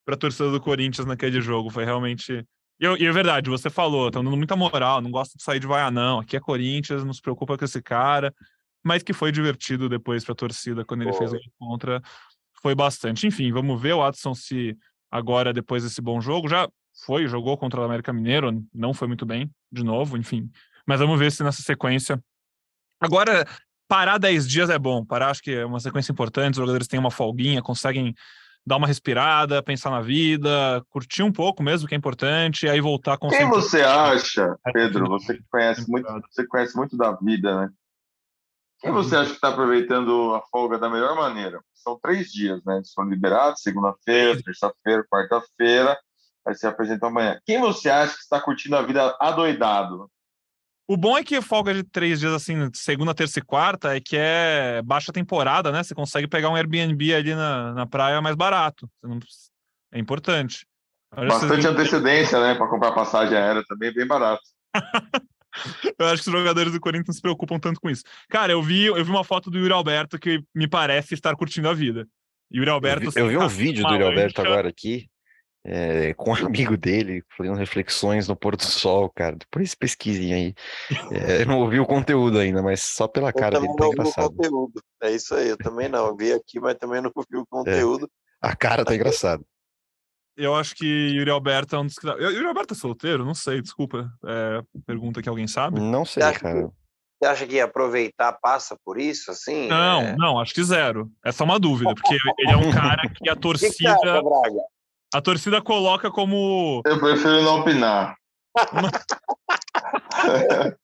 pra 0.05 0.14
torcida 0.14 0.50
do 0.50 0.61
Corinthians 0.61 1.07
naquele 1.07 1.40
jogo. 1.40 1.70
Foi 1.70 1.86
realmente. 1.86 2.44
E, 2.78 2.84
eu- 2.84 2.94
e 2.98 3.07
é 3.07 3.11
verdade, 3.12 3.48
você 3.48 3.70
falou, 3.70 4.09
estão 4.09 4.22
dando 4.22 4.36
muita 4.36 4.55
moral, 4.55 5.00
não 5.00 5.11
gosto 5.11 5.38
de 5.38 5.42
sair 5.42 5.59
de 5.59 5.66
vaia, 5.66 5.90
não. 5.90 6.18
Aqui 6.20 6.36
é 6.36 6.40
Corinthians, 6.40 7.02
não 7.02 7.14
se 7.14 7.22
preocupa 7.22 7.57
com 7.57 7.64
esse 7.64 7.80
cara. 7.80 8.34
Mas 8.85 9.03
que 9.03 9.12
foi 9.12 9.32
divertido 9.32 9.89
depois 9.89 10.24
pra 10.24 10.35
torcida 10.35 10.85
quando 10.85 11.03
ele 11.03 11.12
fez 11.12 11.32
o 11.32 11.39
contra. 11.59 12.03
Foi 12.61 12.74
bastante. 12.74 13.26
Enfim, 13.26 13.51
vamos 13.51 13.80
ver 13.80 13.95
o 13.95 14.03
Adson 14.03 14.35
se 14.35 14.76
agora, 15.11 15.53
depois 15.53 15.82
desse 15.82 16.03
bom 16.03 16.20
jogo, 16.20 16.49
já 16.49 16.68
foi, 17.05 17.26
jogou 17.26 17.57
contra 17.57 17.80
o 17.80 17.85
América 17.85 18.12
Mineiro, 18.12 18.62
não 18.72 18.95
foi 18.95 19.09
muito 19.09 19.26
bem, 19.26 19.51
de 19.70 19.82
novo, 19.82 20.16
enfim. 20.16 20.51
Mas 20.87 21.01
vamos 21.01 21.18
ver 21.18 21.32
se 21.32 21.43
nessa 21.43 21.62
sequência. 21.62 22.22
Agora, 23.01 23.47
parar 23.89 24.18
10 24.18 24.49
dias 24.49 24.70
é 24.70 24.78
bom. 24.78 25.05
Parar, 25.05 25.30
acho 25.30 25.43
que 25.43 25.53
é 25.53 25.64
uma 25.64 25.80
sequência 25.80 26.12
importante. 26.12 26.55
Os 26.55 26.59
jogadores 26.59 26.87
têm 26.87 27.01
uma 27.01 27.11
folguinha, 27.11 27.62
conseguem 27.62 28.14
dar 28.66 28.76
uma 28.76 28.87
respirada, 28.87 29.62
pensar 29.62 29.91
na 29.91 30.01
vida, 30.01 30.82
curtir 30.89 31.22
um 31.22 31.32
pouco 31.32 31.62
mesmo, 31.62 31.87
que 31.87 31.95
é 31.95 31.99
importante, 31.99 32.64
e 32.64 32.68
aí 32.68 32.80
voltar 32.80 33.18
com 33.18 33.28
Quem 33.28 33.49
você 33.49 33.82
acha, 33.82 34.57
Pedro, 34.72 35.07
você 35.09 35.35
que 35.35 35.45
conhece 35.51 35.89
muito, 35.89 36.09
você 36.30 36.47
conhece 36.47 36.76
muito 36.76 36.97
da 36.97 37.12
vida, 37.12 37.61
né? 37.61 37.70
Quem 38.85 38.93
você 38.93 39.16
acha 39.16 39.30
que 39.30 39.37
está 39.37 39.49
aproveitando 39.49 40.35
a 40.35 40.43
folga 40.51 40.78
da 40.78 40.91
melhor 40.91 41.16
maneira? 41.16 41.59
São 41.72 41.99
três 41.99 42.30
dias, 42.30 42.62
né? 42.66 42.76
Eles 42.76 42.93
foram 42.93 43.09
liberados, 43.09 43.62
segunda-feira, 43.62 44.43
terça-feira, 44.43 45.03
quarta-feira, 45.11 45.99
vai 46.45 46.55
se 46.55 46.66
apresentar 46.66 47.07
amanhã. 47.07 47.41
Quem 47.47 47.59
você 47.59 47.89
acha 47.89 48.12
que 48.12 48.20
está 48.20 48.39
curtindo 48.39 48.76
a 48.76 48.82
vida 48.82 49.16
adoidado? 49.18 50.11
O 50.87 50.99
bom 50.99 51.16
é 51.16 51.24
que 51.24 51.41
folga 51.41 51.72
de 51.72 51.82
três 51.82 52.20
dias, 52.20 52.35
assim, 52.35 52.68
segunda, 52.74 53.14
terça 53.14 53.39
e 53.39 53.43
quarta, 53.43 53.97
é 53.97 54.01
que 54.03 54.18
é 54.18 54.82
baixa 54.85 55.11
temporada, 55.11 55.72
né? 55.72 55.82
Você 55.82 55.95
consegue 55.95 56.28
pegar 56.28 56.51
um 56.51 56.55
Airbnb 56.55 57.14
ali 57.14 57.35
na, 57.35 57.72
na 57.72 57.87
praia 57.87 58.20
mais 58.20 58.37
barato. 58.37 58.87
Não 59.03 59.18
É 59.95 59.99
importante. 59.99 60.66
Olha, 61.16 61.28
Bastante 61.28 61.66
antecedência, 61.66 62.39
né? 62.39 62.55
Para 62.55 62.68
comprar 62.68 62.93
passagem 62.93 63.35
aérea 63.35 63.64
também, 63.66 63.95
bem 63.95 64.07
barato. 64.07 64.43
Eu 65.98 66.07
acho 66.07 66.22
que 66.22 66.28
os 66.28 66.34
jogadores 66.38 66.72
do 66.72 66.80
Corinthians 66.80 67.09
não 67.09 67.14
se 67.14 67.22
preocupam 67.22 67.59
tanto 67.59 67.80
com 67.80 67.88
isso. 67.90 68.02
Cara, 68.28 68.52
eu 68.52 68.62
vi, 68.62 68.86
eu 68.86 69.05
vi 69.05 69.11
uma 69.11 69.24
foto 69.24 69.50
do 69.50 69.59
Yuri 69.59 69.72
Alberto 69.72 70.18
que 70.18 70.42
me 70.55 70.66
parece 70.68 71.14
estar 71.14 71.34
curtindo 71.36 71.68
a 71.68 71.74
vida. 71.74 72.07
Yuri 72.52 72.68
Eu 72.68 72.74
Alberto. 72.74 73.11
vi, 73.11 73.20
eu 73.20 73.28
vi 73.28 73.36
um 73.36 73.40
sentado 73.40 73.57
vídeo 73.57 73.84
do 73.84 73.92
Yuri 73.92 74.05
Alberto 74.05 74.40
agora 74.42 74.68
aqui, 74.68 75.09
é, 75.66 76.12
com 76.14 76.30
um 76.30 76.34
amigo 76.46 76.76
dele, 76.76 77.22
fazendo 77.36 77.57
reflexões 77.57 78.28
no 78.28 78.36
pôr 78.36 78.55
do 78.57 78.64
sol, 78.64 79.09
cara. 79.11 79.34
Depois 79.36 79.74
pesquisem 79.74 80.34
aí. 80.34 80.55
É, 81.11 81.42
eu 81.42 81.46
não 81.46 81.61
ouvi 81.61 81.80
o 81.80 81.86
conteúdo 81.86 82.38
ainda, 82.38 82.62
mas 82.62 82.82
só 82.82 83.09
pela 83.09 83.30
Eu 83.30 83.34
cara 83.34 83.52
também 83.57 83.68
dele 83.74 83.78
tá 83.78 83.84
não 83.84 83.90
vi 83.90 83.96
o 83.96 84.00
engraçado. 84.00 84.36
conteúdo. 84.36 84.82
É 85.02 85.11
isso 85.11 85.34
aí, 85.34 85.48
eu 85.48 85.57
também 85.57 85.88
não. 85.88 86.07
Eu 86.09 86.16
vi 86.16 86.32
aqui, 86.32 86.61
mas 86.61 86.74
também 86.76 87.00
não 87.00 87.11
vi 87.30 87.38
o 87.38 87.46
conteúdo. 87.46 88.09
A 88.42 88.55
cara 88.55 88.84
tá 88.84 88.94
engraçado. 88.94 89.44
Eu 90.37 90.55
acho 90.55 90.74
que 90.74 90.85
Yuri 90.87 91.30
Alberto 91.30 91.76
é 91.76 91.78
um 91.78 91.87
dos. 91.87 91.95
que- 91.97 92.07
Eu- 92.09 92.30
Yuri 92.32 92.47
Alberto 92.47 92.74
é 92.74 92.76
solteiro? 92.76 93.24
Não 93.24 93.35
sei, 93.35 93.62
desculpa. 93.62 94.11
É, 94.26 94.61
pergunta 94.87 95.22
que 95.22 95.28
alguém 95.28 95.47
sabe. 95.47 95.80
Não 95.80 96.05
sei, 96.05 96.22
acha 96.22 96.39
que- 96.39 96.45
cara. 96.45 96.70
Você 97.22 97.28
acha 97.28 97.47
que 97.47 97.61
aproveitar 97.61 98.32
passa 98.35 98.76
por 98.85 98.99
isso, 99.01 99.30
assim? 99.30 99.68
Não, 99.68 100.01
É... 100.03 100.16
não, 100.16 100.39
acho 100.41 100.53
que 100.53 100.62
zero. 100.62 101.11
É 101.24 101.30
só 101.32 101.45
uma 101.45 101.59
dúvida, 101.61 101.95
porque 101.95 102.18
ele 102.39 102.51
é 102.53 102.57
um 102.57 102.70
cara 102.72 103.01
que 103.09 103.28
a 103.30 103.35
O 103.35 103.37
que, 103.37 103.39
que 103.39 103.39
você 103.39 103.41
torcida, 103.41 103.93
acha, 103.93 104.22
Braga? 104.22 104.61
a 105.14 105.22
torcida 105.22 105.62
coloca 105.62 106.11
como 106.11 106.82
Eu 106.85 106.99
prefiro 106.99 107.41
não 107.43 107.61
opinar. 107.61 108.16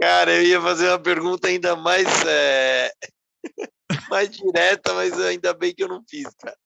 Cara, 0.00 0.32
eu 0.32 0.42
ia 0.42 0.60
fazer 0.60 0.88
uma 0.88 0.98
pergunta 0.98 1.48
ainda 1.48 1.76
mais. 1.76 2.06
é, 2.26 2.90
mais 4.10 4.30
direta, 4.30 4.92
mas 4.94 5.18
ainda 5.20 5.52
bem 5.54 5.74
que 5.74 5.82
eu 5.82 5.88
não 5.88 6.02
fiz, 6.08 6.28
cara. 6.36 6.56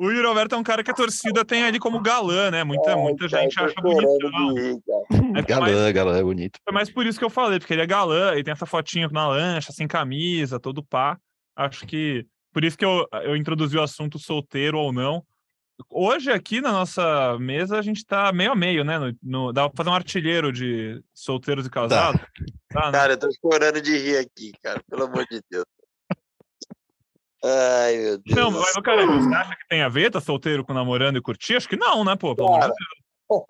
O 0.00 0.10
Yuri 0.10 0.26
Alberto 0.26 0.54
é 0.54 0.58
um 0.58 0.62
cara 0.62 0.82
que 0.82 0.90
a 0.90 0.94
torcida 0.94 1.44
tem 1.44 1.62
ali 1.62 1.78
como 1.78 2.00
galã, 2.00 2.50
né? 2.50 2.64
Muita, 2.64 2.96
muita 2.96 3.28
gente 3.28 3.54
Cara, 3.54 3.66
acha 3.70 3.80
bonitão. 3.82 4.80
cara. 4.86 5.20
É 5.20 5.32
mais, 5.32 5.44
Galã, 5.46 5.92
galã, 5.92 6.16
é 6.18 6.22
bonito. 6.22 6.58
é 6.66 6.72
mais 6.72 6.90
por 6.90 7.04
isso 7.04 7.18
que 7.18 7.24
eu 7.24 7.28
falei, 7.28 7.58
porque 7.58 7.74
ele 7.74 7.82
é 7.82 7.86
galã 7.86 8.34
e 8.36 8.42
tem 8.42 8.52
essa 8.52 8.64
fotinha 8.64 9.08
na 9.12 9.28
lancha, 9.28 9.72
sem 9.72 9.86
camisa, 9.86 10.58
todo 10.58 10.82
pá. 10.82 11.18
Acho 11.54 11.86
que. 11.86 12.24
Por 12.52 12.64
isso 12.64 12.78
que 12.78 12.84
eu, 12.84 13.06
eu 13.24 13.36
introduzi 13.36 13.76
o 13.76 13.82
assunto 13.82 14.18
solteiro 14.18 14.78
ou 14.78 14.90
não. 14.90 15.22
Hoje, 15.88 16.30
aqui 16.32 16.60
na 16.62 16.72
nossa 16.72 17.38
mesa, 17.38 17.78
a 17.78 17.82
gente 17.82 18.04
tá 18.04 18.32
meio 18.32 18.52
a 18.52 18.56
meio, 18.56 18.82
né? 18.84 18.98
No, 18.98 19.14
no- 19.22 19.52
dá 19.52 19.68
pra 19.68 19.76
fazer 19.76 19.90
um 19.90 19.94
artilheiro 19.94 20.50
de 20.52 21.02
solteiros 21.14 21.66
e 21.66 21.70
casados. 21.70 22.20
Tá, 22.70 22.86
né? 22.86 22.92
Cara, 22.92 23.12
eu 23.12 23.18
tô 23.18 23.28
chorando 23.40 23.80
de 23.80 23.96
rir 23.98 24.16
aqui, 24.18 24.52
cara. 24.62 24.82
Pelo 24.90 25.04
amor 25.04 25.24
de 25.30 25.40
Deus. 25.50 25.64
Ai, 27.42 27.96
meu 27.96 28.18
Deus. 28.18 28.36
Não, 28.36 28.50
mas, 28.50 28.72
cara, 28.82 29.06
você 29.06 29.34
acha 29.34 29.56
que 29.56 29.66
tem 29.68 29.82
a 29.82 29.88
ver, 29.88 30.10
tá 30.10 30.20
solteiro 30.20 30.64
com 30.64 30.74
namorando 30.74 31.16
e 31.16 31.22
curtir? 31.22 31.56
Acho 31.56 31.68
que 31.68 31.76
não, 31.76 32.04
né, 32.04 32.14
pô? 32.16 32.34
Pelo 32.36 32.48
amor 32.54 32.60
de 32.60 32.66
Deus. 32.68 33.44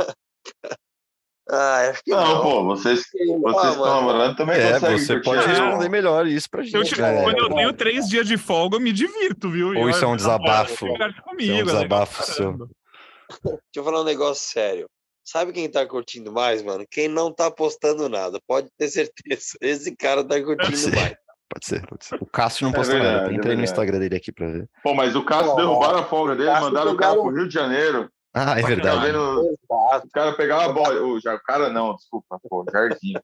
Ai, 1.53 1.89
acho 1.89 2.05
que 2.05 2.11
Não, 2.13 2.21
não. 2.35 2.43
pô, 2.43 2.65
vocês, 2.65 3.01
Ah, 3.01 3.39
vocês 3.53 3.73
estão 3.73 3.85
namorando 3.97 4.37
também 4.37 4.57
É, 4.57 4.79
você 4.79 5.21
pode 5.21 5.45
responder 5.49 5.89
melhor 5.89 6.25
isso 6.29 6.49
pra 6.49 6.61
eu 6.61 6.65
gente. 6.67 6.91
tiver- 6.91 7.13
né? 7.13 7.23
quando 7.25 7.39
eu 7.39 7.49
tenho 7.53 7.73
três 7.73 8.09
dias 8.09 8.29
de 8.29 8.37
folga, 8.39 8.77
eu 8.77 8.81
me 8.81 8.93
divirto, 8.93 9.51
viu? 9.51 9.69
Ou 9.77 9.91
isso 9.91 10.05
é 10.05 10.07
um 10.07 10.15
desabafo. 10.15 10.87
comigo, 11.25 11.43
Isso 11.43 11.51
é 11.51 11.55
um 11.55 11.59
é 11.59 11.65
desabafo 11.65 12.17
pra 12.17 12.27
seu. 12.27 12.53
Deixa 12.53 13.59
eu 13.75 13.85
falar 13.85 14.01
um 14.03 14.05
negócio 14.05 14.49
sério. 14.49 14.89
Sabe 15.25 15.53
quem 15.53 15.69
tá 15.69 15.85
curtindo 15.87 16.33
mais, 16.33 16.63
mano? 16.63 16.85
Quem 16.91 17.09
não 17.09 17.33
tá 17.33 17.51
postando 17.51 18.09
nada. 18.09 18.39
Pode 18.47 18.69
ter 18.79 18.89
certeza. 18.89 19.57
Esse 19.61 19.95
cara 19.97 20.23
tá 20.25 20.41
curtindo 20.41 20.95
mais. 20.97 21.15
Pode 21.53 21.67
ser, 21.67 21.85
pode 21.87 22.05
ser. 22.05 22.17
O 22.23 22.27
Cássio 22.27 22.65
não 22.65 22.73
É 22.73 22.77
postou 22.77 22.97
nada. 22.97 23.09
verdade, 23.11 23.31
é 23.31 23.37
Entrei 23.37 23.55
no 23.55 23.59
verdade. 23.61 23.71
Instagram 23.71 23.99
dele 23.99 24.17
aqui 24.17 24.31
pra 24.33 24.47
ver. 24.47 24.69
Pô, 24.85 24.95
mas 24.95 25.17
o 25.17 25.25
Cássio 25.25 25.57
derrubaram 25.57 25.99
a 25.99 26.05
folga 26.05 26.37
dele, 26.37 26.49
Cássio 26.49 26.65
mandaram 26.67 26.93
o 26.93 26.97
cara 26.97 27.13
pro 27.15 27.29
Rio 27.35 27.49
de 27.49 27.55
Janeiro. 27.55 28.09
Ah, 28.33 28.57
é 28.59 28.63
Tá 28.63 28.69
verdade. 28.69 29.07
vendo? 29.07 29.41
Exato. 29.41 30.07
O 30.07 30.11
cara 30.13 30.33
pegar 30.35 30.65
a 30.65 30.69
bola. 30.73 31.03
O, 31.03 31.19
já- 31.21 31.35
o 31.35 31.41
cara 31.43 31.69
não, 31.69 31.95
desculpa, 31.97 32.39
pô, 32.49 32.65
Jardim. 32.73 33.15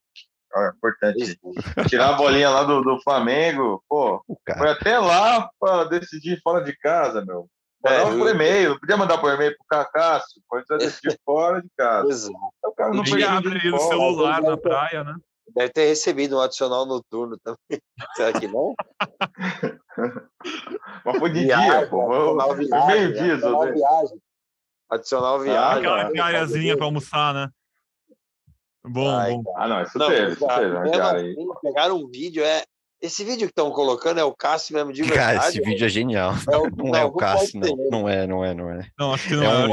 É 0.56 0.68
importante. 0.70 1.38
Tirar 1.88 2.10
a 2.10 2.12
bolinha 2.14 2.48
lá 2.50 2.64
do, 2.64 2.80
do 2.82 2.98
Flamengo, 3.02 3.82
pô, 3.88 4.22
foi 4.58 4.70
até 4.70 4.98
lá 4.98 5.48
pra 5.60 5.84
decidir 5.84 6.40
fora 6.42 6.64
de 6.64 6.74
casa, 6.78 7.24
meu. 7.24 7.46
É, 7.84 7.98
Mandava 7.98 8.16
por 8.18 8.30
e-mail, 8.34 8.70
não 8.70 8.78
podia 8.80 8.96
mandar 8.96 9.18
por 9.18 9.32
e-mail 9.32 9.54
pro 9.68 9.84
Cássio, 9.92 10.40
pode 10.48 10.64
decidir 10.78 11.16
fora 11.24 11.60
de 11.62 11.68
casa. 11.76 12.08
Exato. 12.08 12.34
O 12.64 12.72
cara 12.72 12.90
não 12.92 13.04
foi 13.04 13.22
abre 13.22 13.70
o 13.70 13.78
celular 13.78 14.40
na 14.42 14.56
praia, 14.56 15.04
né? 15.04 15.14
Deve 15.54 15.72
ter 15.72 15.86
recebido 15.86 16.36
um 16.36 16.40
adicional 16.40 16.84
noturno 16.86 17.38
também. 17.42 17.80
Será 18.16 18.32
que 18.38 18.46
não? 18.48 18.74
Mas 21.04 21.18
foi 21.18 21.30
de 21.32 21.44
Viagem, 21.44 21.70
dia, 21.70 21.86
pô. 21.88 22.02
adicional 22.12 22.54
viagem, 22.56 22.86
meio 22.86 23.12
dia, 23.14 23.32
adicional 23.34 23.62
Zé. 23.64 23.72
viagem. 23.72 24.18
Adicional 24.90 25.40
viagem. 25.40 25.78
Aquela 25.78 26.04
né? 26.04 26.10
diariazinha 26.12 26.76
pra 26.76 26.84
almoçar, 26.86 27.34
né? 27.34 27.48
Bom, 28.88 29.08
Ai, 29.08 29.32
bom. 29.32 29.52
Ah, 29.56 29.66
não, 29.68 29.82
isso 29.82 29.98
Não, 29.98 30.08
teve, 30.08 30.32
isso 30.32 30.46
cara, 30.46 30.62
teve. 30.84 31.00
Aí. 31.00 31.30
assim, 31.32 31.46
pegaram 31.62 31.96
um 31.96 32.08
vídeo, 32.08 32.44
é. 32.44 32.62
Esse 33.02 33.24
vídeo 33.24 33.46
que 33.46 33.52
estão 33.52 33.70
colocando 33.72 34.18
é 34.18 34.24
o 34.24 34.34
Cássio 34.34 34.74
mesmo 34.74 34.90
de 34.92 35.02
verdade. 35.02 35.36
Cara, 35.38 35.48
esse 35.50 35.60
vídeo 35.60 35.84
é 35.84 35.88
genial. 35.88 36.32
É 36.50 36.56
o- 36.56 36.70
Não 36.70 36.94
é 36.94 37.04
o 37.04 37.12
Cássio, 37.12 37.60
não. 37.60 37.68
ele. 37.68 37.90
Não 37.90 38.08
é, 38.08 38.26
não 38.26 38.44
é, 38.44 38.54
não 38.54 38.70
é. 38.70 38.88
Não, 38.98 39.12
acho 39.12 39.28
que 39.28 39.34
não 39.34 39.42
É 39.42 39.46
é. 39.46 39.50
um- 39.50 39.72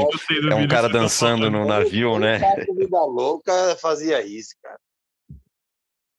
É 0.50 0.54
um 0.54 0.58
vídeo 0.58 0.68
cara 0.68 0.90
tá 0.90 0.98
dançando 0.98 1.50
no 1.50 1.64
navio, 1.64 2.12
O 2.12 2.18
né? 2.18 2.38
Cássio 2.38 2.74
Vida 2.74 3.00
Louca 3.00 3.76
fazia 3.80 4.20
isso, 4.26 4.54
cara. 4.62 4.78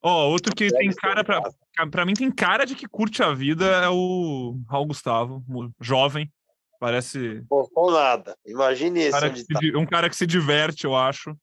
Ó, 0.06 0.28
outro 0.28 0.54
que 0.54 0.68
tem 0.70 0.88
cara 0.94 1.24
pra, 1.24 1.42
pra 1.90 2.06
mim 2.06 2.14
tem 2.14 2.30
cara 2.30 2.64
de 2.64 2.76
que 2.76 2.86
curte 2.86 3.22
a 3.24 3.32
vida 3.32 3.64
é 3.66 3.88
o 3.88 4.56
Raul 4.68 4.86
Gustavo, 4.86 5.42
jovem. 5.80 6.30
Parece 6.78 7.42
Postou 7.48 7.90
nada. 7.90 8.36
Imagine 8.46 9.00
esse 9.00 9.10
cara, 9.10 9.34
se 9.34 9.46
tá. 9.48 9.58
di- 9.58 9.76
um 9.76 9.84
cara 9.86 10.08
que 10.08 10.14
se 10.16 10.26
diverte, 10.26 10.84
eu 10.84 10.94
acho. 10.94 11.34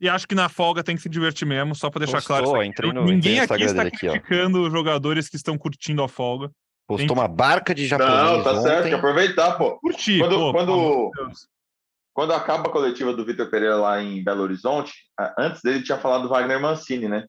E 0.00 0.08
acho 0.08 0.26
que 0.26 0.34
na 0.34 0.48
folga 0.48 0.82
tem 0.82 0.96
que 0.96 1.02
se 1.02 1.08
divertir 1.08 1.46
mesmo, 1.46 1.74
só 1.74 1.90
pra 1.90 2.00
deixar 2.04 2.22
claro. 2.22 2.44
Postou, 2.44 2.60
aqui. 2.60 2.68
entrei 2.70 2.92
no, 2.92 3.04
Ninguém 3.04 3.38
entrei 3.38 3.46
no 3.46 3.54
aqui 3.54 3.64
está 3.64 3.82
aqui, 3.82 4.08
ó. 4.08 4.12
criticando 4.12 4.62
os 4.66 4.72
jogadores 4.72 5.28
que 5.28 5.36
estão 5.36 5.56
curtindo 5.58 6.02
a 6.02 6.08
folga. 6.08 6.50
Postou 6.86 7.14
uma 7.14 7.28
barca 7.28 7.74
de 7.74 7.86
japonês 7.86 8.14
Não, 8.16 8.42
tá 8.42 8.54
certo, 8.54 8.64
tem 8.64 8.76
ontem. 8.78 8.88
que 8.88 8.94
aproveitar, 8.94 9.52
pô. 9.58 9.78
Curtir, 9.78 10.18
Quando- 10.18 10.36
pô, 10.36 10.52
quando-. 10.52 11.10
Quando 12.14 12.32
acaba 12.32 12.68
a 12.68 12.72
coletiva 12.72 13.12
do 13.12 13.24
Vitor 13.24 13.48
Pereira 13.50 13.76
lá 13.76 14.02
em 14.02 14.24
Belo 14.24 14.42
Horizonte, 14.42 14.92
antes 15.38 15.62
dele 15.62 15.82
tinha 15.84 15.98
falado 15.98 16.22
do 16.22 16.28
Wagner 16.30 16.60
Mancini, 16.60 17.06
né? 17.08 17.24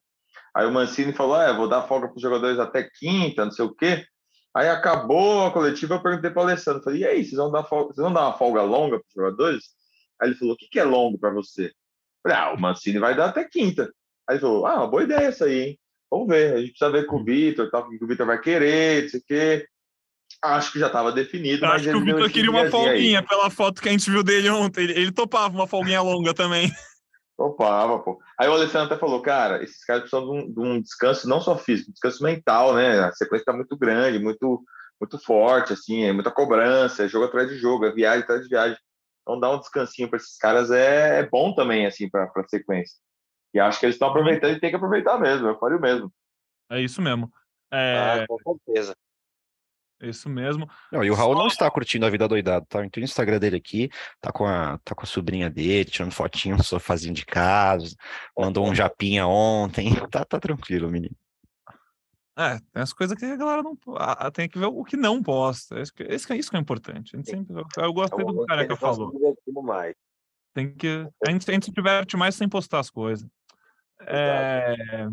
Aí 0.60 0.66
o 0.66 0.72
Mancini 0.74 1.14
falou: 1.14 1.36
ah, 1.36 1.48
eu 1.48 1.56
vou 1.56 1.70
dar 1.70 1.84
folga 1.84 2.10
para 2.10 2.18
os 2.18 2.22
jogadores 2.22 2.60
até 2.60 2.84
quinta, 2.84 3.46
não 3.46 3.52
sei 3.52 3.64
o 3.64 3.74
quê. 3.74 4.06
Aí 4.54 4.68
acabou 4.68 5.46
a 5.46 5.52
coletiva, 5.52 5.96
eu 5.96 6.02
perguntei 6.02 6.30
para 6.32 6.42
o 6.42 6.44
Alessandro, 6.44 6.84
falei, 6.84 7.02
e 7.02 7.06
aí, 7.06 7.24
vocês 7.24 7.38
vão 7.38 7.50
dar, 7.50 7.64
folga, 7.64 7.94
vocês 7.94 8.04
vão 8.04 8.12
dar 8.12 8.24
uma 8.24 8.38
folga 8.38 8.62
longa 8.62 9.00
para 9.00 9.08
os 9.08 9.14
jogadores? 9.14 9.64
Aí 10.22 10.28
ele 10.28 10.38
falou, 10.38 10.56
o 10.56 10.58
que, 10.58 10.68
que 10.68 10.80
é 10.80 10.84
longo 10.84 11.18
para 11.18 11.30
você? 11.30 11.68
Eu 11.68 11.72
falei, 12.24 12.38
ah, 12.38 12.54
o 12.54 12.60
Mancini 12.60 13.00
vai 13.00 13.16
dar 13.16 13.30
até 13.30 13.46
quinta. 13.46 13.84
Aí 14.28 14.36
ele 14.36 14.42
falou, 14.42 14.66
ah, 14.66 14.80
uma 14.80 14.88
boa 14.88 15.04
ideia 15.04 15.28
essa 15.28 15.46
aí, 15.46 15.62
hein? 15.62 15.80
Vamos 16.12 16.28
ver, 16.28 16.54
a 16.56 16.58
gente 16.58 16.72
precisa 16.72 16.92
ver 16.92 17.06
com 17.06 17.22
o 17.22 17.24
Vitor, 17.24 17.70
tal, 17.70 17.84
o 17.84 17.90
que 17.90 18.04
o 18.04 18.08
Vitor 18.08 18.26
vai 18.26 18.42
querer, 18.42 19.04
não 19.04 19.10
sei 19.10 19.20
o 19.22 19.24
quê. 19.26 19.68
Acho 20.44 20.74
que 20.74 20.80
já 20.80 20.88
estava 20.88 21.14
definido, 21.14 21.66
acho 21.66 21.86
que 21.86 21.96
o 21.96 22.04
Vitor 22.04 22.30
queria 22.30 22.50
uma 22.50 22.62
diazinho 22.62 22.84
aí. 22.84 22.90
folguinha 22.90 23.24
pela 23.24 23.50
foto 23.50 23.82
que 23.82 23.88
a 23.88 23.92
gente 23.94 24.12
viu 24.12 24.24
dele 24.24 24.50
ontem. 24.50 24.84
Ele, 24.84 24.94
ele 24.94 25.12
topava 25.14 25.56
uma 25.56 25.68
folguinha 25.68 26.02
longa 26.02 26.34
também. 26.34 26.70
Topava, 27.40 28.00
pô. 28.00 28.22
Aí 28.38 28.50
o 28.50 28.52
Alessandro 28.52 28.88
até 28.88 28.98
falou, 28.98 29.22
cara, 29.22 29.64
esses 29.64 29.86
caras 29.86 30.02
precisam 30.02 30.26
de 30.26 30.38
um, 30.38 30.52
de 30.52 30.60
um 30.60 30.82
descanso 30.82 31.26
não 31.26 31.40
só 31.40 31.58
físico, 31.58 31.90
descanso 31.94 32.22
mental, 32.22 32.76
né? 32.76 33.00
A 33.00 33.14
sequência 33.14 33.46
tá 33.46 33.54
muito 33.54 33.78
grande, 33.78 34.20
muito, 34.20 34.62
muito 35.00 35.18
forte, 35.18 35.72
assim, 35.72 36.04
é 36.04 36.12
muita 36.12 36.32
cobrança, 36.32 37.06
é 37.06 37.08
jogo 37.08 37.28
atrás 37.28 37.48
de 37.48 37.58
jogo, 37.58 37.86
é 37.86 37.94
viagem 37.94 38.24
atrás 38.24 38.42
de 38.42 38.50
viagem. 38.50 38.78
Então 39.22 39.40
dar 39.40 39.52
um 39.52 39.60
descansinho 39.60 40.10
para 40.10 40.18
esses 40.18 40.36
caras 40.36 40.70
é, 40.70 41.20
é 41.22 41.30
bom 41.30 41.56
também, 41.56 41.86
assim, 41.86 42.10
para 42.10 42.26
a 42.26 42.48
sequência. 42.50 42.98
E 43.54 43.60
acho 43.60 43.80
que 43.80 43.86
eles 43.86 43.96
estão 43.96 44.10
aproveitando 44.10 44.58
e 44.58 44.60
tem 44.60 44.70
que 44.70 44.76
aproveitar 44.76 45.18
mesmo, 45.18 45.48
eu 45.48 45.58
falei 45.58 45.78
o 45.78 45.82
mesmo. 45.82 46.12
É 46.70 46.82
isso 46.82 47.02
mesmo. 47.02 47.32
É 47.72 47.96
Ah, 47.96 48.26
com 48.28 48.38
certeza. 48.66 48.94
Isso 50.02 50.30
mesmo. 50.30 50.70
Não, 50.92 51.04
e 51.04 51.12
o 51.12 51.14
Raul 51.14 51.36
não 51.36 51.48
está 51.48 51.70
curtindo 51.70 52.06
a 52.06 52.10
vida 52.10 52.28
doidado, 52.28 52.66
tá? 52.68 52.86
Entrei 52.86 53.02
no 53.02 53.06
Instagram 53.06 53.40
dele 53.40 53.58
aqui, 53.58 53.90
tá 54.22 54.32
com 54.32 54.46
a, 54.46 54.78
tá 54.80 54.96
com 54.96 55.04
a 55.04 55.08
sobrinha 55.08 55.50
dele, 55.50 55.90
tirando 55.90 56.12
fotinho 56.12 56.58
no 56.58 56.64
sofazinho 56.64 57.14
de 57.14 57.26
casa, 57.26 57.96
mandou 58.38 58.68
um 58.68 58.76
japinha 58.76 59.28
ontem. 59.28 59.90
Tá, 60.10 60.26
tá 60.26 60.40
tranquilo, 60.40 60.90
menino. 60.90 61.16
É, 62.36 62.58
tem 62.72 62.82
as 62.82 62.94
coisas 62.94 63.18
que 63.18 63.26
a 63.26 63.36
galera 63.36 63.62
não. 63.62 63.78
ah, 63.98 64.32
tem 64.32 64.48
que 64.48 64.58
ver 64.58 64.68
o 64.68 64.84
que 64.84 64.96
não 64.96 65.22
posta. 65.22 65.80
Isso 65.82 65.94
que, 65.94 66.04
isso 66.04 66.26
que, 66.26 66.40
que 66.40 66.56
é 66.56 66.60
importante. 66.60 67.14
A 67.14 67.18
gente 67.18 67.30
sempre, 67.30 67.54
eu 67.78 67.94
gostei 67.94 68.20
É 68.20 68.24
o 68.24 68.28
do 68.28 68.34
momento 68.34 68.48
cara 68.48 68.66
que 68.66 68.74
estão 68.74 68.96
falou. 68.96 69.12
Tem 70.54 70.74
que. 70.74 71.06
A 71.28 71.32
gente, 71.32 71.50
a 71.50 71.54
gente 71.54 71.66
se 71.66 71.72
diverte 71.72 72.16
mais 72.18 72.36
sem 72.36 72.48
postar 72.48 72.80
as 72.80 72.90
coisas. 72.90 73.28
É, 74.08 75.08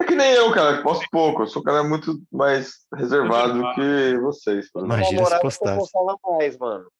É 0.00 0.04
que 0.04 0.14
nem 0.14 0.32
eu, 0.32 0.50
cara, 0.52 0.78
que 0.78 0.82
posto 0.82 1.06
pouco, 1.10 1.42
eu 1.42 1.46
sou 1.46 1.60
um 1.60 1.64
cara 1.64 1.84
muito 1.84 2.18
mais 2.32 2.86
reservado 2.94 3.54
do 3.54 3.74
que 3.74 4.18
vocês. 4.18 4.68
Imagina 4.76 5.24
se 5.26 5.40
postasse. 5.40 5.76
postava 5.78 6.16
mais, 6.38 6.56
mano. 6.56 6.90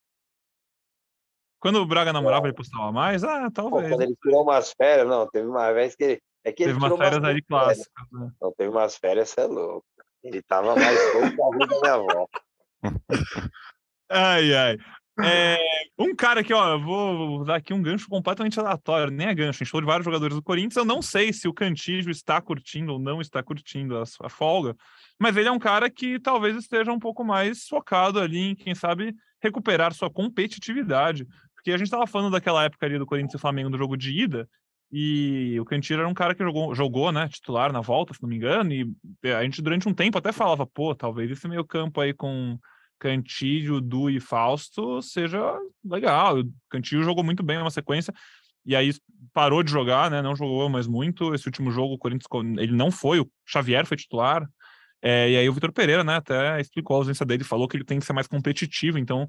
quando 1.59 1.77
o 1.77 1.85
Braga 1.85 2.13
namorava, 2.13 2.45
ele 2.47 2.55
postava 2.55 2.91
mais? 2.91 3.23
Ah, 3.23 3.45
Pô, 3.45 3.51
talvez. 3.51 3.89
quando 3.89 4.01
ele 4.01 4.15
tirou 4.21 4.43
umas 4.43 4.71
férias, 4.73 5.07
não, 5.07 5.27
teve 5.27 5.47
uma 5.47 5.71
vez 5.73 5.95
que 5.95 6.03
ele. 6.03 6.21
É 6.43 6.51
que 6.51 6.63
Teve 6.63 6.71
ele 6.71 6.77
umas 6.79 6.91
tirou 6.91 6.97
férias 6.97 7.23
aí 7.23 7.33
férias. 7.33 7.47
clássicas. 7.47 8.07
Né? 8.11 8.31
Não, 8.41 8.51
teve 8.53 8.69
umas 8.69 8.97
férias, 8.97 9.29
você 9.29 9.41
é 9.41 9.45
louco. 9.45 9.85
Ele 10.23 10.41
tava 10.43 10.75
mais 10.75 10.99
solto 11.11 11.35
que 11.35 11.41
a 11.41 11.45
rua 11.45 11.67
da 11.67 11.79
minha 11.81 11.93
avó. 11.93 12.27
Ai, 14.09 14.53
ai. 14.53 14.77
É, 15.19 15.57
um 15.99 16.15
cara 16.15 16.39
aqui, 16.39 16.53
ó, 16.53 16.77
vou 16.77 17.43
dar 17.43 17.55
aqui 17.57 17.73
um 17.73 17.81
gancho 17.81 18.07
completamente 18.07 18.59
aleatório, 18.59 19.11
nem 19.11 19.27
é 19.27 19.35
gancho, 19.35 19.61
a 19.61 19.63
gente 19.63 19.71
falou 19.71 19.81
de 19.81 19.87
vários 19.87 20.05
jogadores 20.05 20.35
do 20.35 20.41
Corinthians, 20.41 20.77
eu 20.77 20.85
não 20.85 21.01
sei 21.01 21.33
se 21.33 21.47
o 21.47 21.53
Cantígio 21.53 22.09
está 22.09 22.41
curtindo 22.41 22.93
ou 22.93 22.99
não 22.99 23.19
está 23.19 23.43
curtindo 23.43 23.97
a, 23.97 24.29
folga, 24.29 24.75
mas 25.19 25.35
ele 25.35 25.49
é 25.49 25.51
um 25.51 25.59
cara 25.59 25.89
que 25.89 26.19
talvez 26.19 26.55
esteja 26.55 26.91
um 26.91 26.99
pouco 26.99 27.23
mais 27.23 27.67
focado 27.67 28.19
ali 28.19 28.39
em, 28.51 28.55
quem 28.55 28.73
sabe, 28.73 29.13
recuperar 29.41 29.93
sua 29.93 30.09
competitividade, 30.09 31.27
porque 31.53 31.71
a 31.71 31.77
gente 31.77 31.87
estava 31.87 32.07
falando 32.07 32.31
daquela 32.31 32.63
época 32.63 32.85
ali 32.85 32.97
do 32.97 33.05
Corinthians 33.05 33.35
e 33.35 33.39
Flamengo 33.39 33.69
do 33.69 33.77
jogo 33.77 33.97
de 33.97 34.11
ida, 34.11 34.49
e 34.93 35.57
o 35.59 35.65
Cantillo 35.65 36.01
era 36.01 36.09
um 36.09 36.13
cara 36.13 36.33
que 36.33 36.43
jogou, 36.43 36.73
jogou, 36.73 37.11
né, 37.11 37.27
titular 37.27 37.71
na 37.71 37.81
volta, 37.81 38.13
se 38.13 38.21
não 38.21 38.29
me 38.29 38.37
engano, 38.37 38.73
e 38.73 38.87
a 39.29 39.43
gente 39.43 39.61
durante 39.61 39.87
um 39.87 39.93
tempo 39.93 40.17
até 40.17 40.31
falava, 40.31 40.65
pô, 40.65 40.95
talvez 40.95 41.29
esse 41.29 41.47
meio 41.47 41.65
campo 41.65 41.99
aí 41.99 42.13
com 42.13 42.57
Cantillo, 43.01 43.81
Du 43.81 44.09
e 44.09 44.19
Fausto 44.19 45.01
seja 45.01 45.57
legal. 45.83 46.39
O 46.39 46.53
Cantillo 46.69 47.03
jogou 47.03 47.23
muito 47.23 47.41
bem 47.41 47.57
numa 47.57 47.71
sequência 47.71 48.13
e 48.63 48.75
aí 48.75 48.93
parou 49.33 49.63
de 49.63 49.71
jogar, 49.71 50.11
né? 50.11 50.21
Não 50.21 50.35
jogou 50.35 50.69
mais 50.69 50.85
muito. 50.85 51.33
Esse 51.33 51.47
último 51.47 51.71
jogo, 51.71 51.95
o 51.95 51.97
Corinthians 51.97 52.29
ele 52.59 52.73
não 52.73 52.91
foi, 52.91 53.19
o 53.19 53.29
Xavier 53.43 53.87
foi 53.87 53.97
titular. 53.97 54.47
É, 55.01 55.31
e 55.31 55.37
aí 55.37 55.49
o 55.49 55.53
Vitor 55.53 55.71
Pereira, 55.71 56.03
né, 56.03 56.17
até 56.17 56.61
explicou 56.61 56.95
a 56.95 56.99
ausência 56.99 57.25
dele, 57.25 57.43
falou 57.43 57.67
que 57.67 57.75
ele 57.75 57.83
tem 57.83 57.97
que 57.99 58.05
ser 58.05 58.13
mais 58.13 58.27
competitivo, 58.27 58.99
então 58.99 59.27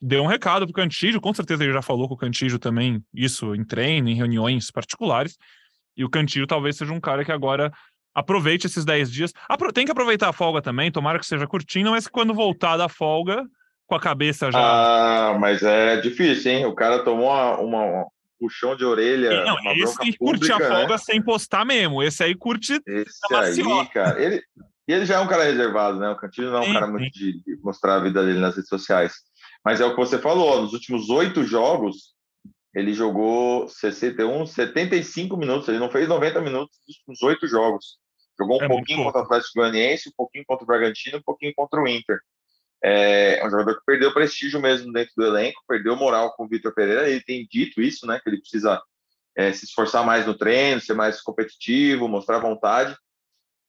deu 0.00 0.22
um 0.22 0.28
recado 0.28 0.64
pro 0.64 0.72
Cantillo, 0.72 1.20
com 1.20 1.34
certeza 1.34 1.64
ele 1.64 1.72
já 1.72 1.82
falou 1.82 2.06
com 2.06 2.14
o 2.14 2.16
Cantillo 2.16 2.56
também, 2.56 3.04
isso 3.12 3.52
em 3.52 3.64
treino, 3.64 4.08
em 4.08 4.14
reuniões 4.14 4.70
particulares, 4.70 5.36
e 5.96 6.04
o 6.04 6.08
Cantillo 6.08 6.46
talvez 6.46 6.76
seja 6.76 6.92
um 6.92 7.00
cara 7.00 7.24
que 7.24 7.32
agora 7.32 7.72
aproveite 8.14 8.66
esses 8.66 8.84
10 8.84 9.10
dias. 9.10 9.32
Tem 9.74 9.84
que 9.84 9.92
aproveitar 9.92 10.28
a 10.28 10.32
folga 10.32 10.60
também, 10.60 10.90
tomara 10.90 11.18
que 11.18 11.26
seja 11.26 11.46
curtinho, 11.46 11.90
mas 11.90 12.06
quando 12.06 12.34
voltar 12.34 12.76
da 12.76 12.88
folga, 12.88 13.44
com 13.86 13.94
a 13.94 14.00
cabeça 14.00 14.50
já. 14.50 14.58
Ah, 14.58 15.38
mas 15.38 15.62
é 15.62 16.00
difícil, 16.00 16.52
hein? 16.52 16.66
O 16.66 16.74
cara 16.74 17.04
tomou 17.04 17.28
uma, 17.28 17.58
uma 17.58 18.06
puxão 18.38 18.74
de 18.74 18.84
orelha. 18.84 19.44
Não, 19.44 19.56
esse 19.74 20.16
curte 20.16 20.50
a 20.50 20.58
folga 20.58 20.94
né? 20.94 20.98
sem 20.98 21.22
postar 21.22 21.64
mesmo. 21.64 22.02
Esse 22.02 22.24
aí 22.24 22.34
curte. 22.34 22.80
Esse 22.86 23.34
aí, 23.34 23.86
cara. 23.88 24.22
Ele, 24.22 24.42
ele 24.88 25.06
já 25.06 25.16
é 25.16 25.20
um 25.20 25.26
cara 25.26 25.44
reservado, 25.44 25.98
né? 25.98 26.08
O 26.08 26.16
Cantilho 26.16 26.50
não 26.50 26.58
é 26.58 26.60
um 26.60 26.64
sim, 26.64 26.72
cara 26.72 26.86
muito 26.86 27.12
de, 27.12 27.42
de 27.42 27.56
mostrar 27.62 27.96
a 27.96 28.00
vida 28.00 28.24
dele 28.24 28.40
nas 28.40 28.56
redes 28.56 28.68
sociais. 28.68 29.14
Mas 29.64 29.80
é 29.80 29.84
o 29.84 29.90
que 29.90 30.00
você 30.00 30.18
falou, 30.18 30.60
nos 30.62 30.72
últimos 30.72 31.08
oito 31.08 31.44
jogos, 31.44 32.14
ele 32.74 32.92
jogou 32.94 33.68
61, 33.68 34.46
75 34.46 35.36
minutos, 35.36 35.68
ele 35.68 35.78
não 35.78 35.90
fez 35.90 36.08
90 36.08 36.40
minutos 36.40 36.78
nos 36.88 36.96
últimos 36.96 37.22
oito 37.22 37.46
jogos. 37.46 37.98
Jogou 38.38 38.60
um 38.60 38.64
é 38.64 38.68
pouquinho 38.68 39.04
contra 39.04 39.20
o 39.20 39.24
Atlético 39.24 39.60
Goianiense, 39.60 40.08
um 40.08 40.12
pouquinho 40.16 40.44
contra 40.46 40.64
o 40.64 40.66
Bragantino, 40.66 41.18
um 41.18 41.22
pouquinho 41.22 41.52
contra 41.54 41.80
o 41.80 41.88
Inter. 41.88 42.20
É 42.84 43.40
um 43.46 43.50
jogador 43.50 43.76
que 43.76 43.84
perdeu 43.86 44.12
prestígio 44.12 44.60
mesmo 44.60 44.92
dentro 44.92 45.12
do 45.16 45.24
elenco, 45.24 45.62
perdeu 45.68 45.94
moral 45.94 46.34
com 46.34 46.44
o 46.44 46.48
Vitor 46.48 46.74
Pereira. 46.74 47.08
Ele 47.08 47.22
tem 47.22 47.46
dito 47.48 47.80
isso, 47.80 48.06
né? 48.06 48.18
Que 48.20 48.28
ele 48.28 48.40
precisa 48.40 48.82
é, 49.36 49.52
se 49.52 49.64
esforçar 49.64 50.04
mais 50.04 50.26
no 50.26 50.34
treino, 50.34 50.80
ser 50.80 50.94
mais 50.94 51.20
competitivo, 51.20 52.08
mostrar 52.08 52.38
vontade. 52.38 52.96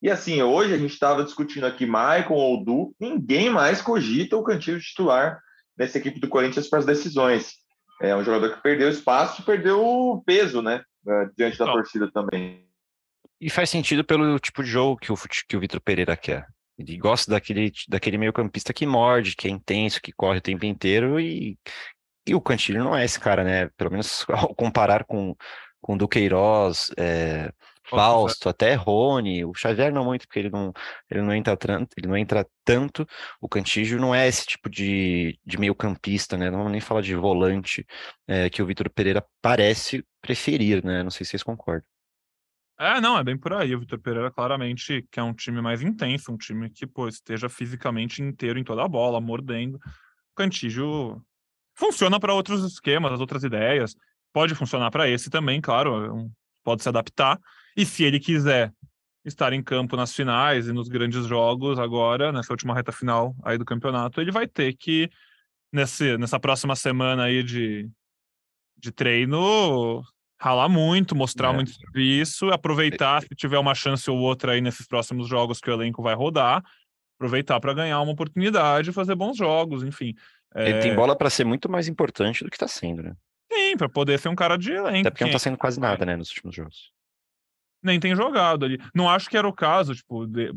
E 0.01 0.09
assim, 0.09 0.41
hoje 0.41 0.73
a 0.73 0.77
gente 0.77 0.93
estava 0.93 1.23
discutindo 1.23 1.65
aqui 1.65 1.85
Maicon 1.85 2.33
ou 2.33 2.63
Du, 2.63 2.95
ninguém 2.99 3.49
mais 3.49 3.81
cogita 3.81 4.35
o 4.35 4.43
cantinho 4.43 4.79
titular 4.79 5.39
nessa 5.77 5.97
equipe 5.97 6.19
do 6.19 6.27
Corinthians 6.27 6.67
para 6.67 6.79
as 6.79 6.85
decisões. 6.85 7.53
É 8.01 8.15
um 8.15 8.23
jogador 8.23 8.55
que 8.55 8.61
perdeu 8.61 8.89
espaço 8.89 9.41
e 9.41 9.45
perdeu 9.45 10.21
peso, 10.25 10.61
né? 10.61 10.83
É, 11.07 11.29
diante 11.37 11.57
da 11.57 11.71
torcida 11.71 12.11
também. 12.11 12.67
E 13.43 13.49
faz 13.49 13.69
sentido 13.69 14.05
pelo 14.05 14.39
tipo 14.39 14.63
de 14.63 14.69
jogo 14.69 14.97
que 14.97 15.11
o, 15.11 15.15
que 15.49 15.57
o 15.57 15.59
Vitor 15.59 15.81
Pereira 15.81 16.15
quer. 16.15 16.47
Ele 16.77 16.97
gosta 16.97 17.29
daquele, 17.29 17.73
daquele 17.89 18.17
meio-campista 18.17 18.73
que 18.73 18.85
morde, 18.85 19.35
que 19.35 19.49
é 19.49 19.51
intenso, 19.51 20.01
que 20.01 20.13
corre 20.13 20.37
o 20.37 20.41
tempo 20.41 20.65
inteiro 20.65 21.19
e, 21.19 21.57
e 22.25 22.33
o 22.33 22.39
Cantilho 22.39 22.81
não 22.81 22.95
é 22.95 23.03
esse 23.03 23.19
cara, 23.19 23.43
né? 23.43 23.69
Pelo 23.75 23.91
menos 23.91 24.25
ao 24.31 24.55
comparar 24.55 25.03
com, 25.03 25.35
com 25.81 25.95
o 25.95 25.97
Duqueiroz, 25.97 26.89
é, 26.97 27.51
Fausto, 27.83 28.47
até 28.47 28.75
Rony, 28.75 29.43
o 29.43 29.53
Xavier 29.53 29.91
não 29.91 30.05
muito, 30.05 30.25
porque 30.25 30.39
ele 30.39 30.49
não, 30.49 30.71
ele 31.11 31.21
não 31.21 31.35
entra 31.35 31.57
tanto, 31.57 31.93
ele 31.97 32.07
não 32.07 32.15
entra 32.15 32.47
tanto. 32.63 33.05
O 33.41 33.49
Cantígio 33.49 33.99
não 33.99 34.15
é 34.15 34.25
esse 34.25 34.45
tipo 34.45 34.69
de, 34.69 35.37
de 35.45 35.57
meio-campista, 35.57 36.37
né? 36.37 36.49
Não 36.49 36.59
vamos 36.59 36.71
nem 36.71 36.79
falar 36.81 37.01
de 37.01 37.13
volante 37.13 37.85
é, 38.25 38.49
que 38.49 38.61
o 38.61 38.65
Vitor 38.65 38.89
Pereira 38.89 39.21
parece 39.41 40.05
preferir, 40.21 40.81
né? 40.83 41.03
Não 41.03 41.11
sei 41.11 41.25
se 41.25 41.31
vocês 41.31 41.43
concordam. 41.43 41.92
É, 42.83 42.99
não, 42.99 43.17
é 43.17 43.23
bem 43.23 43.37
por 43.37 43.53
aí. 43.53 43.73
O 43.73 43.79
Vitor 43.79 43.97
Pereira 43.97 44.29
claramente 44.29 45.07
que 45.09 45.17
é 45.17 45.23
um 45.23 45.33
time 45.33 45.61
mais 45.61 45.81
intenso, 45.81 46.33
um 46.33 46.37
time 46.37 46.69
que, 46.69 46.85
pô, 46.85 47.07
esteja 47.07 47.47
fisicamente 47.47 48.21
inteiro 48.21 48.59
em 48.59 48.63
toda 48.63 48.83
a 48.83 48.87
bola, 48.89 49.21
mordendo. 49.21 49.75
O 49.75 50.35
Cantígio 50.35 51.23
funciona 51.75 52.19
para 52.19 52.33
outros 52.33 52.61
esquemas, 52.65 53.21
outras 53.21 53.45
ideias. 53.45 53.95
Pode 54.33 54.53
funcionar 54.53 54.91
para 54.91 55.07
esse 55.07 55.29
também, 55.29 55.61
claro, 55.61 56.29
pode 56.61 56.83
se 56.83 56.89
adaptar. 56.89 57.39
E 57.77 57.85
se 57.85 58.03
ele 58.03 58.19
quiser 58.19 58.73
estar 59.23 59.53
em 59.53 59.63
campo 59.63 59.95
nas 59.95 60.13
finais 60.13 60.67
e 60.67 60.73
nos 60.73 60.89
grandes 60.89 61.25
jogos 61.25 61.79
agora, 61.79 62.33
nessa 62.33 62.51
última 62.51 62.75
reta 62.75 62.91
final 62.91 63.33
aí 63.45 63.57
do 63.57 63.63
campeonato, 63.63 64.19
ele 64.19 64.31
vai 64.31 64.45
ter 64.45 64.75
que, 64.75 65.09
nesse, 65.71 66.17
nessa 66.17 66.37
próxima 66.37 66.75
semana 66.75 67.23
aí 67.23 67.43
de, 67.43 67.89
de 68.77 68.91
treino, 68.91 70.03
ralar 70.43 70.67
muito, 70.67 71.15
mostrar 71.15 71.51
é. 71.51 71.53
muito 71.53 71.71
serviço, 71.71 72.49
aproveitar 72.49 73.21
se 73.21 73.29
tiver 73.29 73.57
uma 73.57 73.73
chance 73.73 74.09
ou 74.09 74.17
outra 74.17 74.51
aí 74.51 74.61
nesses 74.61 74.85
próximos 74.85 75.27
jogos 75.27 75.61
que 75.61 75.69
o 75.69 75.73
elenco 75.73 76.03
vai 76.03 76.13
rodar, 76.13 76.61
aproveitar 77.17 77.59
para 77.59 77.73
ganhar 77.73 78.01
uma 78.01 78.11
oportunidade, 78.11 78.91
fazer 78.91 79.15
bons 79.15 79.37
jogos, 79.37 79.83
enfim. 79.83 80.13
Ele 80.53 80.77
é... 80.77 80.79
tem 80.79 80.95
bola 80.95 81.15
para 81.15 81.29
ser 81.29 81.45
muito 81.45 81.69
mais 81.69 81.87
importante 81.87 82.43
do 82.43 82.49
que 82.49 82.55
está 82.57 82.67
sendo, 82.67 83.01
né? 83.01 83.13
Sim, 83.51 83.77
para 83.77 83.87
poder 83.87 84.19
ser 84.19 84.29
um 84.29 84.35
cara 84.35 84.57
de 84.57 84.71
elenco. 84.71 85.01
Até 85.01 85.11
porque 85.11 85.23
não 85.23 85.29
está 85.29 85.39
sendo 85.39 85.57
quase 85.57 85.79
nada, 85.79 86.05
né, 86.05 86.15
nos 86.15 86.29
últimos 86.29 86.55
jogos 86.55 86.91
nem 87.83 87.99
tem 87.99 88.15
jogado 88.15 88.63
ali. 88.63 88.79
Não 88.95 89.09
acho 89.09 89.29
que 89.29 89.37
era 89.37 89.47
o 89.47 89.53
caso, 89.53 89.93
tipo, 89.93 90.25
de, 90.25 90.53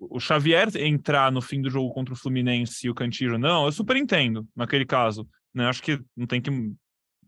o 0.00 0.18
Xavier 0.18 0.68
entrar 0.76 1.30
no 1.30 1.42
fim 1.42 1.60
do 1.60 1.70
jogo 1.70 1.92
contra 1.92 2.14
o 2.14 2.16
Fluminense 2.16 2.86
e 2.86 2.90
o 2.90 2.94
Cantillo, 2.94 3.38
não, 3.38 3.66
eu 3.66 3.72
super 3.72 3.96
entendo 3.96 4.48
naquele 4.56 4.86
caso. 4.86 5.28
Né? 5.52 5.66
Acho 5.66 5.82
que 5.82 6.00
não 6.16 6.26
tem 6.26 6.40
que 6.40 6.50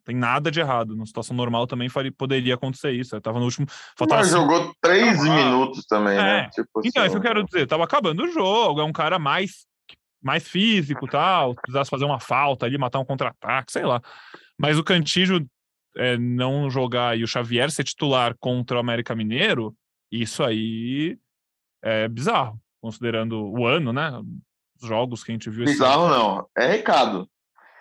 tem 0.06 0.14
nada 0.14 0.52
de 0.52 0.60
errado. 0.60 0.94
Numa 0.94 1.04
situação 1.04 1.36
normal 1.36 1.66
também 1.66 1.88
faria, 1.88 2.12
poderia 2.12 2.54
acontecer 2.54 2.92
isso. 2.92 3.16
Eu 3.16 3.20
tava 3.20 3.40
no 3.40 3.44
último. 3.44 3.66
Faltava 3.98 4.22
Mas 4.22 4.30
jogou 4.30 4.72
três 4.80 5.20
minutos 5.22 5.84
também, 5.84 6.16
né? 6.16 6.38
é. 6.38 6.42
né? 6.42 6.50
Tipo 6.50 6.80
então, 6.84 6.88
assim, 6.88 7.00
é 7.00 7.06
isso 7.06 7.20
que 7.20 7.26
eu 7.26 7.32
quero 7.32 7.44
dizer. 7.44 7.66
Tava 7.66 7.82
acabando 7.82 8.22
o 8.22 8.30
jogo, 8.30 8.80
é 8.80 8.84
um 8.84 8.92
cara 8.92 9.18
mais, 9.18 9.66
mais 10.22 10.46
físico 10.46 11.08
tal. 11.08 11.56
Precisasse 11.56 11.90
fazer 11.90 12.04
uma 12.04 12.20
falta 12.20 12.64
ali, 12.64 12.78
matar 12.78 13.00
um 13.00 13.04
contra-ataque, 13.04 13.72
sei 13.72 13.84
lá. 13.84 14.00
Mas 14.56 14.78
o 14.78 14.84
Cantillo 14.84 15.44
é, 15.96 16.16
não 16.16 16.70
jogar 16.70 17.18
e 17.18 17.24
o 17.24 17.28
Xavier 17.28 17.68
ser 17.72 17.82
titular 17.82 18.36
contra 18.38 18.76
o 18.76 18.80
América 18.80 19.14
Mineiro, 19.14 19.74
isso 20.10 20.44
aí 20.44 21.18
é 21.82 22.06
bizarro, 22.06 22.60
considerando 22.80 23.44
o 23.44 23.66
ano, 23.66 23.92
né? 23.92 24.12
Os 24.80 24.86
jogos 24.86 25.24
que 25.24 25.32
a 25.32 25.34
gente 25.34 25.50
viu. 25.50 25.64
Bizarro 25.64 26.08
não, 26.08 26.48
é 26.56 26.68
recado. 26.68 27.28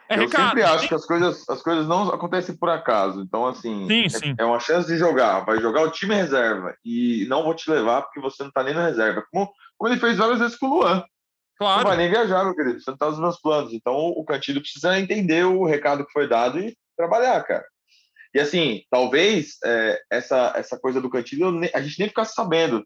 É 0.08 0.20
eu 0.20 0.30
sempre 0.30 0.62
acho 0.62 0.82
sim. 0.82 0.88
que 0.88 0.96
as 0.96 1.06
coisas, 1.06 1.50
as 1.50 1.62
coisas 1.62 1.88
não 1.88 2.10
acontecem 2.10 2.56
por 2.56 2.70
acaso. 2.70 3.22
Então, 3.22 3.48
assim, 3.48 3.88
sim, 3.88 4.06
é, 4.06 4.10
sim. 4.10 4.36
é, 4.38 4.46
uma 4.46 4.60
chance 4.60 4.88
de 4.88 4.98
jogar. 4.98 5.42
Vai 5.42 5.60
jogar 5.60 5.82
o 5.82 5.92
time 5.92 6.14
reserva 6.14 6.76
e 6.86 7.26
não 7.28 7.44
vou 7.44 7.56
te 7.56 7.70
levar 7.70 8.04
porque 8.04 8.20
você 8.20 8.44
não 8.44 8.52
tá 8.52 8.64
nem 8.64 8.74
na 8.74 8.86
reserva. 8.86 9.24
Como, 9.32 9.52
como 9.78 9.92
ele 9.92 10.00
fez 10.00 10.18
várias 10.18 10.40
vezes 10.40 10.58
com 10.58 10.68
o 10.68 10.80
Luan. 10.80 11.04
Claro. 11.58 11.82
Não 11.82 11.88
vai 11.88 11.98
nem 11.98 12.10
viajar, 12.10 12.44
meu 12.44 12.56
querido. 12.56 12.80
Você 12.80 12.92
não 12.92 12.98
tá 12.98 13.10
nos 13.10 13.20
meus 13.20 13.42
planos. 13.42 13.74
Então, 13.74 13.96
o 13.96 14.24
Cantilho 14.26 14.62
precisa 14.62 15.00
entender 15.00 15.46
o 15.46 15.66
recado 15.66 16.06
que 16.06 16.12
foi 16.12 16.28
dado 16.28 16.60
e 16.60 16.76
trabalhar, 16.96 17.42
cara. 17.44 17.66
E 18.34 18.40
assim, 18.40 18.84
talvez 18.92 19.58
é, 19.64 20.00
essa, 20.12 20.54
essa 20.56 20.78
coisa 20.78 21.00
do 21.00 21.10
Cantilho 21.10 21.62
a 21.74 21.82
gente 21.82 21.98
nem 21.98 22.10
ficasse 22.10 22.34
sabendo. 22.34 22.86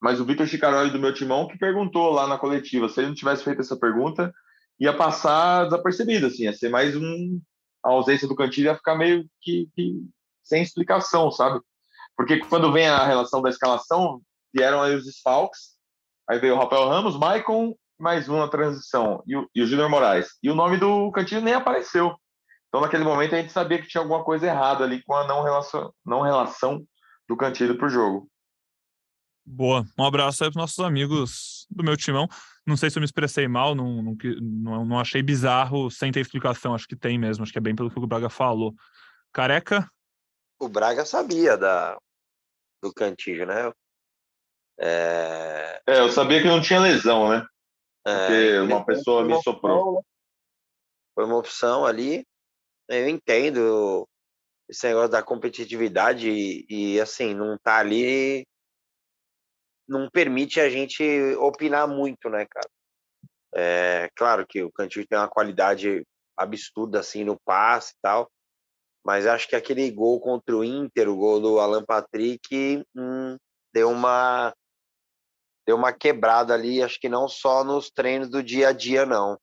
Mas 0.00 0.20
o 0.20 0.24
Vitor 0.24 0.46
Chicaroli 0.46 0.90
do 0.90 0.98
meu 0.98 1.12
timão 1.12 1.46
que 1.46 1.58
perguntou 1.58 2.10
lá 2.10 2.26
na 2.26 2.38
coletiva. 2.38 2.88
Se 2.88 3.00
ele 3.00 3.08
não 3.08 3.14
tivesse 3.14 3.44
feito 3.44 3.60
essa 3.60 3.76
pergunta, 3.76 4.32
ia 4.78 4.92
passar 4.92 5.64
desapercebido, 5.64 6.26
assim, 6.26 6.44
ia 6.44 6.52
ser 6.52 6.68
mais 6.68 6.96
um. 6.96 7.40
A 7.84 7.90
ausência 7.90 8.26
do 8.26 8.34
Cantilho 8.34 8.66
ia 8.66 8.76
ficar 8.76 8.96
meio 8.96 9.28
que, 9.40 9.68
que 9.74 9.94
sem 10.42 10.62
explicação, 10.62 11.30
sabe? 11.30 11.60
Porque 12.16 12.38
quando 12.38 12.72
vem 12.72 12.88
a 12.88 13.04
relação 13.04 13.42
da 13.42 13.50
escalação, 13.50 14.20
vieram 14.54 14.82
aí 14.82 14.94
os 14.94 15.04
desfalques, 15.04 15.76
aí 16.28 16.38
veio 16.38 16.54
o 16.54 16.58
Rafael 16.58 16.88
Ramos, 16.88 17.16
Maicon, 17.16 17.74
mais 17.98 18.28
um 18.28 18.38
na 18.38 18.48
transição, 18.48 19.22
e 19.26 19.36
o, 19.36 19.48
e 19.54 19.62
o 19.62 19.66
Júnior 19.66 19.88
Moraes. 19.88 20.28
E 20.42 20.50
o 20.50 20.54
nome 20.54 20.78
do 20.78 21.10
Cantilho 21.12 21.42
nem 21.42 21.54
apareceu. 21.54 22.14
Então, 22.68 22.80
naquele 22.80 23.04
momento, 23.04 23.34
a 23.34 23.38
gente 23.38 23.52
sabia 23.52 23.80
que 23.80 23.88
tinha 23.88 24.02
alguma 24.02 24.24
coisa 24.24 24.46
errada 24.46 24.84
ali 24.84 25.02
com 25.04 25.14
a 25.14 25.26
não 25.26 25.42
relação, 25.42 25.92
não 26.04 26.20
relação 26.22 26.84
do 27.28 27.36
Cantilho 27.36 27.76
para 27.76 27.86
o 27.86 27.90
jogo. 27.90 28.28
Boa. 29.46 29.86
Um 29.96 30.04
abraço 30.04 30.42
aí 30.42 30.50
para 30.50 30.60
nossos 30.60 30.80
amigos 30.80 31.66
do 31.70 31.84
meu 31.84 31.96
timão. 31.96 32.26
Não 32.66 32.76
sei 32.76 32.90
se 32.90 32.98
eu 32.98 33.00
me 33.00 33.04
expressei 33.04 33.46
mal, 33.46 33.76
não, 33.76 34.02
não, 34.02 34.84
não, 34.84 34.98
achei 34.98 35.22
bizarro 35.22 35.88
sem 35.88 36.10
ter 36.10 36.18
explicação. 36.18 36.74
Acho 36.74 36.88
que 36.88 36.96
tem 36.96 37.16
mesmo, 37.16 37.44
acho 37.44 37.52
que 37.52 37.58
é 37.58 37.60
bem 37.60 37.76
pelo 37.76 37.88
que 37.88 37.96
o 37.96 38.06
Braga 38.06 38.28
falou. 38.28 38.74
Careca? 39.32 39.88
O 40.58 40.68
Braga 40.68 41.04
sabia 41.04 41.56
da, 41.56 41.96
do 42.82 42.92
Cantilho, 42.92 43.46
né? 43.46 43.70
É... 44.80 45.80
é, 45.86 46.00
eu 46.00 46.10
sabia 46.10 46.42
que 46.42 46.48
não 46.48 46.60
tinha 46.60 46.80
lesão, 46.80 47.28
né? 47.28 47.46
É, 48.04 48.18
Porque 48.18 48.34
é, 48.34 48.60
uma 48.62 48.84
pessoa 48.84 49.24
me 49.24 49.40
soprou. 49.42 50.04
Foi 51.14 51.24
uma 51.24 51.36
opção 51.36 51.86
ali. 51.86 52.26
Eu 52.88 53.08
entendo 53.08 54.08
esse 54.68 54.88
negócio 54.88 55.10
da 55.10 55.22
competitividade 55.22 56.28
e, 56.28 56.66
e, 56.68 57.00
assim, 57.00 57.32
não 57.32 57.56
tá 57.58 57.78
ali 57.78 58.44
não 59.88 60.08
permite 60.10 60.60
a 60.60 60.68
gente 60.68 61.02
opinar 61.36 61.86
muito, 61.86 62.28
né, 62.28 62.46
cara? 62.46 62.68
É, 63.54 64.10
claro 64.14 64.46
que 64.46 64.62
o 64.62 64.72
Cantillo 64.72 65.06
tem 65.06 65.18
uma 65.18 65.28
qualidade 65.28 66.06
absurda, 66.36 67.00
assim, 67.00 67.24
no 67.24 67.40
passe 67.44 67.92
e 67.92 67.96
tal, 68.02 68.30
mas 69.04 69.26
acho 69.26 69.48
que 69.48 69.56
aquele 69.56 69.90
gol 69.90 70.20
contra 70.20 70.56
o 70.56 70.64
Inter, 70.64 71.08
o 71.08 71.16
gol 71.16 71.40
do 71.40 71.60
Alan 71.60 71.84
Patrick, 71.84 72.84
hum, 72.94 73.36
deu 73.72 73.90
uma 73.90 74.52
deu 75.66 75.76
uma 75.76 75.92
quebrada 75.92 76.54
ali, 76.54 76.82
acho 76.82 77.00
que 77.00 77.08
não 77.08 77.28
só 77.28 77.64
nos 77.64 77.90
treinos 77.90 78.28
do 78.28 78.42
dia 78.42 78.68
a 78.68 78.72
dia, 78.72 79.04
não. 79.04 79.36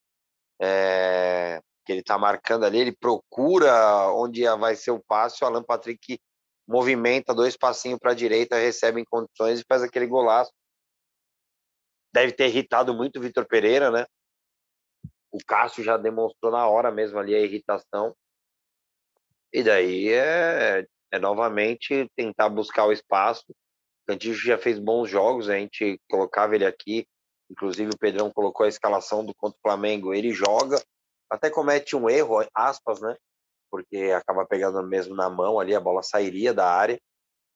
É, 0.62 1.60
que 1.86 1.92
ele 1.92 2.00
está 2.00 2.18
marcando 2.18 2.66
ali, 2.66 2.80
ele 2.80 2.96
procura 2.96 4.10
onde 4.14 4.44
vai 4.58 4.76
ser 4.76 4.92
o 4.92 5.04
passe, 5.04 5.44
o 5.44 5.48
Alan 5.48 5.64
Patrick 5.64 6.20
movimenta 6.68 7.34
dois 7.34 7.58
passinhos 7.58 8.00
para 8.00 8.12
a 8.12 8.16
direita, 8.16 8.56
recebe 8.56 9.02
em 9.02 9.06
condições 9.06 9.60
e 9.60 9.66
faz 9.68 9.84
aquele 9.84 10.08
golaço. 10.08 10.52
Deve 12.14 12.32
ter 12.32 12.48
irritado 12.48 12.94
muito 12.94 13.18
o 13.18 13.22
Vitor 13.22 13.46
Pereira, 13.46 13.92
né? 13.92 14.06
O 15.32 15.40
Cássio 15.46 15.84
já 15.84 15.98
demonstrou 15.98 16.52
na 16.52 16.68
hora 16.68 16.92
mesmo 16.92 17.18
ali 17.18 17.34
a 17.34 17.42
irritação. 17.42 18.16
E 19.52 19.64
daí 19.64 20.10
é, 20.10 20.86
é 21.12 21.20
novamente 21.20 22.10
tentar 22.16 22.50
buscar 22.50 22.86
o 22.86 22.92
espaço. 22.92 23.46
Cantillo 24.08 24.36
já 24.36 24.58
fez 24.58 24.80
bons 24.80 25.10
jogos, 25.10 25.50
a 25.50 25.58
gente 25.58 26.00
colocava 26.10 26.56
ele 26.56 26.66
aqui, 26.66 27.08
inclusive 27.50 27.92
o 27.94 27.98
Pedrão 27.98 28.32
colocou 28.32 28.66
a 28.66 28.70
escalação 28.70 29.26
do 29.26 29.34
contra 29.34 29.58
o 29.58 29.62
Flamengo, 29.62 30.14
ele 30.14 30.32
joga, 30.32 30.82
até 31.30 31.50
comete 31.50 31.96
um 31.96 32.10
erro, 32.10 32.46
aspas, 32.54 33.00
né? 33.00 33.16
Porque 33.74 34.12
acaba 34.16 34.46
pegando 34.46 34.84
mesmo 34.84 35.16
na 35.16 35.28
mão 35.32 35.60
ali, 35.60 35.74
a 35.74 35.80
bola 35.80 36.04
sairia 36.04 36.54
da 36.54 36.70
área 36.70 37.02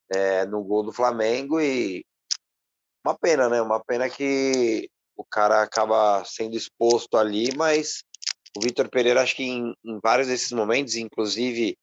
é, 0.10 0.48
no 0.48 0.64
gol 0.64 0.82
do 0.82 0.92
Flamengo 0.92 1.62
e 1.62 2.04
uma 3.06 3.16
pena, 3.16 3.48
né? 3.48 3.62
Uma 3.62 3.80
pena 3.80 4.10
que 4.10 4.90
o 5.16 5.24
cara 5.24 5.62
acaba 5.62 6.26
sendo 6.26 6.58
exposto 6.58 7.18
ali, 7.18 7.56
mas 7.56 8.04
o 8.58 8.62
Vitor 8.64 8.90
Pereira, 8.90 9.22
acho 9.22 9.36
que 9.36 9.44
em, 9.44 9.76
em, 9.86 10.00
vários 10.02 10.28
desses 10.28 10.52
momentos, 10.52 10.96
inclusive, 10.96 11.78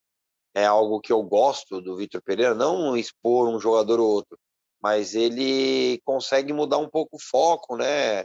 é 0.52 0.64
algo 0.64 1.00
que 1.00 1.12
eu 1.12 1.22
gosto 1.22 1.80
do 1.80 1.96
Vitor 1.96 2.20
Pereira, 2.20 2.56
não 2.56 2.96
expor 2.96 3.48
um 3.48 3.60
jogador 3.60 4.00
ou 4.00 4.10
outro, 4.10 4.36
mas 4.82 5.14
ele 5.14 6.00
consegue 6.04 6.52
mudar 6.52 6.78
um 6.78 6.90
pouco 6.90 7.18
o 7.18 7.22
foco, 7.22 7.76
né? 7.76 8.24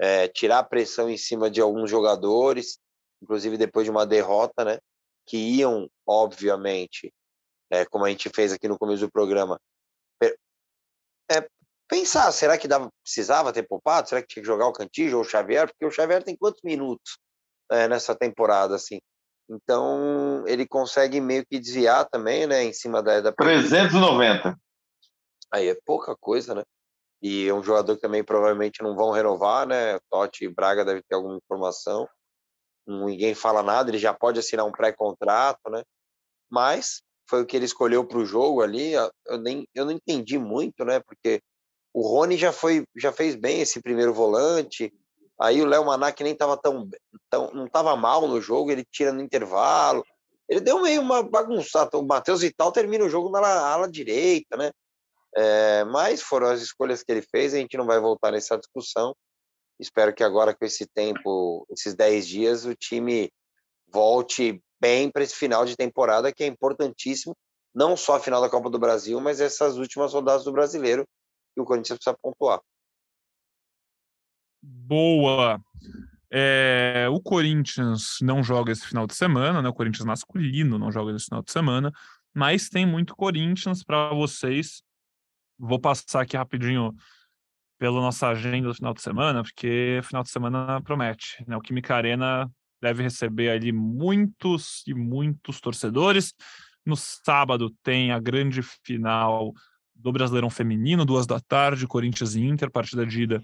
É, 0.00 0.26
tirar 0.26 0.60
a 0.60 0.64
pressão 0.64 1.10
em 1.10 1.18
cima 1.18 1.50
de 1.50 1.60
alguns 1.60 1.90
jogadores, 1.90 2.78
inclusive 3.22 3.58
depois 3.58 3.84
de 3.84 3.90
uma 3.90 4.06
derrota, 4.06 4.64
né? 4.64 4.78
Que 5.26 5.36
iam, 5.36 5.88
obviamente, 6.06 7.12
é, 7.70 7.84
como 7.84 8.04
a 8.04 8.10
gente 8.10 8.28
fez 8.30 8.52
aqui 8.52 8.68
no 8.68 8.78
começo 8.78 9.06
do 9.06 9.10
programa, 9.10 9.58
é, 11.30 11.48
pensar, 11.88 12.30
será 12.32 12.58
que 12.58 12.68
dava, 12.68 12.90
precisava 13.02 13.52
ter 13.52 13.62
poupado? 13.62 14.08
Será 14.08 14.20
que 14.20 14.28
tinha 14.28 14.42
que 14.42 14.46
jogar 14.46 14.66
o 14.66 14.72
Cantillo 14.72 15.16
ou 15.16 15.22
o 15.22 15.28
Xavier? 15.28 15.66
Porque 15.68 15.86
o 15.86 15.90
Xavier 15.90 16.22
tem 16.22 16.36
quantos 16.36 16.60
minutos 16.62 17.18
é, 17.70 17.88
nessa 17.88 18.14
temporada, 18.14 18.74
assim? 18.74 19.00
Então, 19.48 20.44
ele 20.46 20.66
consegue 20.66 21.20
meio 21.20 21.44
que 21.46 21.58
desviar 21.58 22.08
também, 22.08 22.46
né, 22.46 22.64
em 22.64 22.72
cima 22.72 23.02
da... 23.02 23.20
da... 23.20 23.32
390. 23.32 24.58
Aí 25.52 25.68
é 25.68 25.76
pouca 25.84 26.16
coisa, 26.16 26.54
né? 26.54 26.62
E 27.22 27.46
é 27.48 27.54
um 27.54 27.62
jogador 27.62 27.94
que 27.94 28.02
também 28.02 28.24
provavelmente 28.24 28.82
não 28.82 28.94
vão 28.94 29.10
renovar, 29.10 29.66
né? 29.66 29.98
Totti 30.10 30.44
e 30.44 30.48
Braga 30.48 30.84
deve 30.84 31.02
ter 31.02 31.14
alguma 31.14 31.36
informação. 31.36 32.08
Ninguém 32.86 33.34
fala 33.34 33.62
nada, 33.62 33.90
ele 33.90 33.98
já 33.98 34.12
pode 34.12 34.38
assinar 34.38 34.66
um 34.66 34.72
pré-contrato, 34.72 35.70
né? 35.70 35.82
Mas 36.50 37.02
foi 37.28 37.42
o 37.42 37.46
que 37.46 37.56
ele 37.56 37.64
escolheu 37.64 38.04
para 38.04 38.18
o 38.18 38.26
jogo 38.26 38.62
ali. 38.62 38.92
Eu 38.92 39.38
nem 39.38 39.66
eu 39.74 39.84
não 39.84 39.92
entendi 39.92 40.38
muito, 40.38 40.84
né? 40.84 41.00
Porque 41.00 41.40
o 41.92 42.02
Rony 42.06 42.36
já 42.36 42.52
foi 42.52 42.84
já 42.96 43.12
fez 43.12 43.34
bem 43.34 43.60
esse 43.60 43.80
primeiro 43.80 44.12
volante. 44.12 44.92
Aí 45.40 45.62
o 45.62 45.66
Léo 45.66 45.86
Maná 45.86 46.12
que 46.12 46.22
nem 46.22 46.32
estava 46.32 46.56
tão, 46.56 46.88
tão 47.30 47.50
não 47.52 47.66
estava 47.66 47.96
mal 47.96 48.28
no 48.28 48.40
jogo, 48.40 48.70
ele 48.70 48.84
tira 48.84 49.12
no 49.12 49.22
intervalo. 49.22 50.04
Ele 50.48 50.60
deu 50.60 50.82
meio 50.82 51.00
uma 51.00 51.22
bagunçada. 51.22 51.96
O 51.96 52.06
Matheus 52.06 52.42
Vital 52.42 52.70
termina 52.70 53.04
o 53.04 53.08
jogo 53.08 53.30
na 53.30 53.40
ala 53.40 53.90
direita, 53.90 54.56
né? 54.56 54.70
É, 55.36 55.84
mas 55.84 56.22
foram 56.22 56.48
as 56.48 56.60
escolhas 56.60 57.02
que 57.02 57.10
ele 57.10 57.22
fez, 57.22 57.54
a 57.54 57.58
gente 57.58 57.76
não 57.76 57.86
vai 57.86 57.98
voltar 57.98 58.30
nessa 58.30 58.56
discussão. 58.56 59.16
Espero 59.78 60.14
que 60.14 60.22
agora, 60.22 60.54
com 60.54 60.64
esse 60.64 60.86
tempo, 60.86 61.66
esses 61.70 61.94
10 61.94 62.26
dias, 62.26 62.64
o 62.64 62.74
time 62.74 63.30
volte 63.92 64.62
bem 64.80 65.10
para 65.10 65.22
esse 65.22 65.34
final 65.34 65.64
de 65.64 65.76
temporada, 65.76 66.32
que 66.32 66.44
é 66.44 66.46
importantíssimo, 66.46 67.36
não 67.74 67.96
só 67.96 68.16
a 68.16 68.20
final 68.20 68.40
da 68.40 68.50
Copa 68.50 68.70
do 68.70 68.78
Brasil, 68.78 69.20
mas 69.20 69.40
essas 69.40 69.76
últimas 69.76 70.12
rodadas 70.12 70.44
do 70.44 70.52
brasileiro, 70.52 71.06
que 71.54 71.60
o 71.60 71.64
Corinthians 71.64 71.98
precisa 71.98 72.16
pontuar. 72.20 72.60
Boa! 74.62 75.60
É, 76.30 77.06
o 77.10 77.20
Corinthians 77.20 78.18
não 78.20 78.42
joga 78.42 78.72
esse 78.72 78.86
final 78.86 79.06
de 79.06 79.14
semana, 79.14 79.62
né? 79.62 79.68
O 79.68 79.74
Corinthians 79.74 80.04
masculino 80.04 80.78
não 80.78 80.90
joga 80.90 81.14
esse 81.14 81.26
final 81.26 81.42
de 81.42 81.52
semana, 81.52 81.92
mas 82.34 82.68
tem 82.68 82.84
muito 82.84 83.14
Corinthians 83.14 83.84
para 83.84 84.12
vocês. 84.12 84.82
Vou 85.58 85.78
passar 85.78 86.22
aqui 86.22 86.36
rapidinho 86.36 86.92
pela 87.78 88.00
nossa 88.00 88.28
agenda 88.28 88.68
do 88.68 88.74
final 88.74 88.94
de 88.94 89.02
semana, 89.02 89.42
porque 89.42 90.00
final 90.04 90.22
de 90.22 90.30
semana 90.30 90.80
promete. 90.82 91.44
Né? 91.46 91.56
O 91.56 91.60
Química 91.60 91.94
Arena 91.94 92.50
deve 92.80 93.02
receber 93.02 93.50
ali 93.50 93.72
muitos 93.72 94.82
e 94.86 94.94
muitos 94.94 95.60
torcedores. 95.60 96.34
No 96.84 96.96
sábado 96.96 97.70
tem 97.82 98.12
a 98.12 98.18
grande 98.18 98.62
final 98.62 99.52
do 99.94 100.12
Brasileirão 100.12 100.50
Feminino, 100.50 101.04
duas 101.04 101.26
da 101.26 101.40
tarde, 101.40 101.86
Corinthians 101.86 102.34
e 102.34 102.42
Inter, 102.42 102.70
partida 102.70 103.06
de 103.06 103.22
ida. 103.22 103.42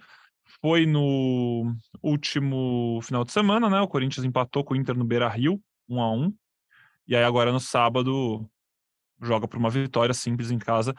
Foi 0.60 0.84
no 0.84 1.74
último 2.02 3.00
final 3.02 3.24
de 3.24 3.32
semana, 3.32 3.70
né? 3.70 3.80
O 3.80 3.88
Corinthians 3.88 4.24
empatou 4.24 4.64
com 4.64 4.74
o 4.74 4.76
Inter 4.76 4.96
no 4.96 5.04
Beira 5.04 5.28
Rio, 5.28 5.60
um 5.88 6.00
a 6.00 6.12
um. 6.12 6.34
E 7.06 7.16
aí 7.16 7.24
agora 7.24 7.52
no 7.52 7.60
sábado 7.60 8.48
joga 9.22 9.48
por 9.48 9.58
uma 9.58 9.70
vitória 9.70 10.14
simples 10.14 10.50
em 10.50 10.58
casa 10.58 10.94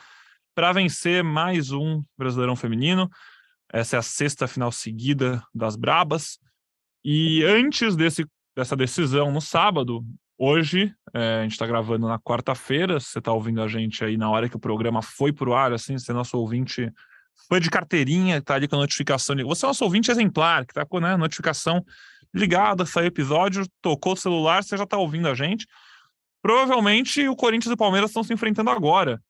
para 0.53 0.73
vencer 0.73 1.23
mais 1.23 1.71
um 1.71 2.01
Brasileirão 2.17 2.55
Feminino. 2.55 3.09
Essa 3.71 3.95
é 3.95 3.99
a 3.99 4.03
sexta 4.03 4.47
final 4.47 4.71
seguida 4.71 5.41
das 5.53 5.75
Brabas. 5.75 6.37
E 7.03 7.43
antes 7.43 7.95
desse, 7.95 8.25
dessa 8.55 8.75
decisão 8.75 9.31
no 9.31 9.41
sábado, 9.41 10.03
hoje, 10.37 10.93
é, 11.13 11.39
a 11.39 11.43
gente 11.43 11.53
está 11.53 11.65
gravando 11.65 12.07
na 12.07 12.19
quarta-feira, 12.19 12.99
você 12.99 13.19
está 13.19 13.31
ouvindo 13.31 13.61
a 13.61 13.67
gente 13.67 14.03
aí 14.03 14.17
na 14.17 14.29
hora 14.29 14.49
que 14.49 14.55
o 14.55 14.59
programa 14.59 15.01
foi 15.01 15.31
para 15.31 15.49
o 15.49 15.53
ar, 15.53 15.71
assim, 15.71 15.97
você 15.97 16.11
é 16.11 16.13
nosso 16.13 16.37
ouvinte 16.37 16.91
foi 17.47 17.59
de 17.59 17.69
carteirinha, 17.69 18.37
está 18.37 18.55
ali 18.55 18.67
com 18.67 18.75
a 18.75 18.79
notificação. 18.79 19.35
Você 19.45 19.65
é 19.65 19.67
nosso 19.67 19.83
ouvinte 19.83 20.11
exemplar, 20.11 20.65
que 20.65 20.71
está 20.71 20.85
com 20.85 20.99
né, 20.99 21.15
notificação 21.17 21.83
ligada, 22.33 22.85
saiu 22.85 23.07
episódio, 23.07 23.65
tocou 23.81 24.13
o 24.13 24.17
celular, 24.17 24.63
você 24.63 24.77
já 24.77 24.83
está 24.83 24.97
ouvindo 24.97 25.27
a 25.27 25.33
gente. 25.33 25.65
Provavelmente 26.41 27.27
o 27.27 27.35
Corinthians 27.35 27.71
e 27.71 27.73
o 27.73 27.77
Palmeiras 27.77 28.09
estão 28.09 28.23
se 28.23 28.33
enfrentando 28.33 28.69
agora, 28.69 29.21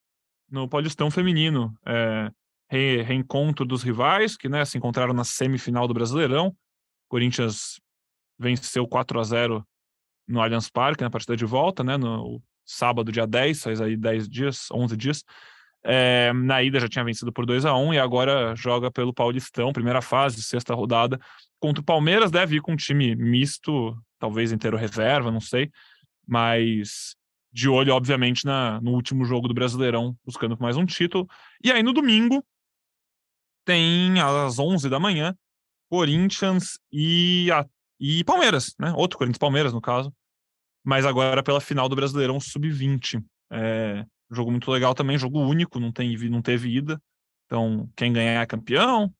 no 0.52 0.68
Paulistão 0.68 1.10
Feminino. 1.10 1.74
É, 1.86 2.30
re, 2.70 3.02
reencontro 3.02 3.66
dos 3.66 3.84
rivais, 3.84 4.38
que 4.38 4.48
né, 4.48 4.64
se 4.66 4.78
encontraram 4.78 5.14
na 5.14 5.24
semifinal 5.24 5.88
do 5.88 5.94
Brasileirão. 5.94 6.56
Corinthians 7.10 7.82
venceu 8.38 8.88
4 8.88 9.20
a 9.20 9.24
0 9.24 9.68
no 10.28 10.42
Allianz 10.42 10.70
Parque, 10.70 11.04
na 11.04 11.10
partida 11.10 11.36
de 11.36 11.46
volta, 11.46 11.84
né, 11.84 11.98
no 11.98 12.42
sábado, 12.66 13.12
dia 13.12 13.28
10, 13.28 13.64
faz 13.64 13.82
aí 13.82 13.98
10 13.98 14.30
dias, 14.30 14.68
11 14.72 14.96
dias. 14.96 15.24
É, 15.84 16.32
na 16.34 16.62
ida 16.62 16.80
já 16.80 16.88
tinha 16.88 17.04
vencido 17.04 17.34
por 17.34 17.46
2 17.46 17.66
a 17.66 17.76
1 17.76 17.96
e 17.96 18.00
agora 18.00 18.56
joga 18.56 18.92
pelo 18.92 19.14
Paulistão, 19.14 19.74
primeira 19.74 20.02
fase, 20.02 20.42
sexta 20.42 20.74
rodada, 20.74 21.20
contra 21.60 21.82
o 21.82 21.86
Palmeiras. 21.86 22.32
Deve 22.32 22.58
ir 22.58 22.62
com 22.62 22.74
um 22.74 22.78
time 22.78 23.16
misto, 23.16 23.98
talvez 24.20 24.52
inteiro 24.52 24.78
reserva, 24.78 25.32
não 25.32 25.42
sei, 25.42 25.70
mas 26.26 27.16
de 27.52 27.68
olho, 27.68 27.94
obviamente, 27.94 28.46
na, 28.46 28.80
no 28.82 28.92
último 28.92 29.26
jogo 29.26 29.48
do 29.48 29.54
Brasileirão, 29.54 30.16
buscando 30.26 30.58
mais 30.60 30.78
um 30.78 30.86
título. 30.86 31.28
E 31.64 31.72
aí 31.72 31.84
no 31.84 31.94
domingo, 31.94 32.44
tem 33.66 34.20
às 34.20 34.58
11 34.58 34.90
da 34.90 35.00
manhã, 35.00 35.36
Corinthians 35.90 36.80
e, 36.92 37.50
a, 37.52 37.66
e 38.00 38.24
Palmeiras, 38.24 38.74
né? 38.80 38.94
Outro 38.96 39.18
Corinthians 39.18 39.38
Palmeiras, 39.38 39.74
no 39.74 39.82
caso. 39.82 40.14
Mas 40.84 41.06
agora 41.06 41.44
pela 41.44 41.60
final 41.60 41.90
do 41.90 41.96
Brasileirão 41.96 42.40
Sub-20. 42.40 43.24
É, 43.52 44.06
jogo 44.32 44.50
muito 44.50 44.72
legal 44.72 44.96
também, 44.96 45.18
jogo 45.18 45.40
único, 45.40 45.80
não, 45.80 45.92
tem, 45.92 46.18
não 46.30 46.42
teve 46.42 46.70
ida. 46.70 47.02
Então, 47.46 47.90
quem 47.98 48.14
ganhar 48.14 48.42
é 48.42 48.46
campeão, 48.46 49.14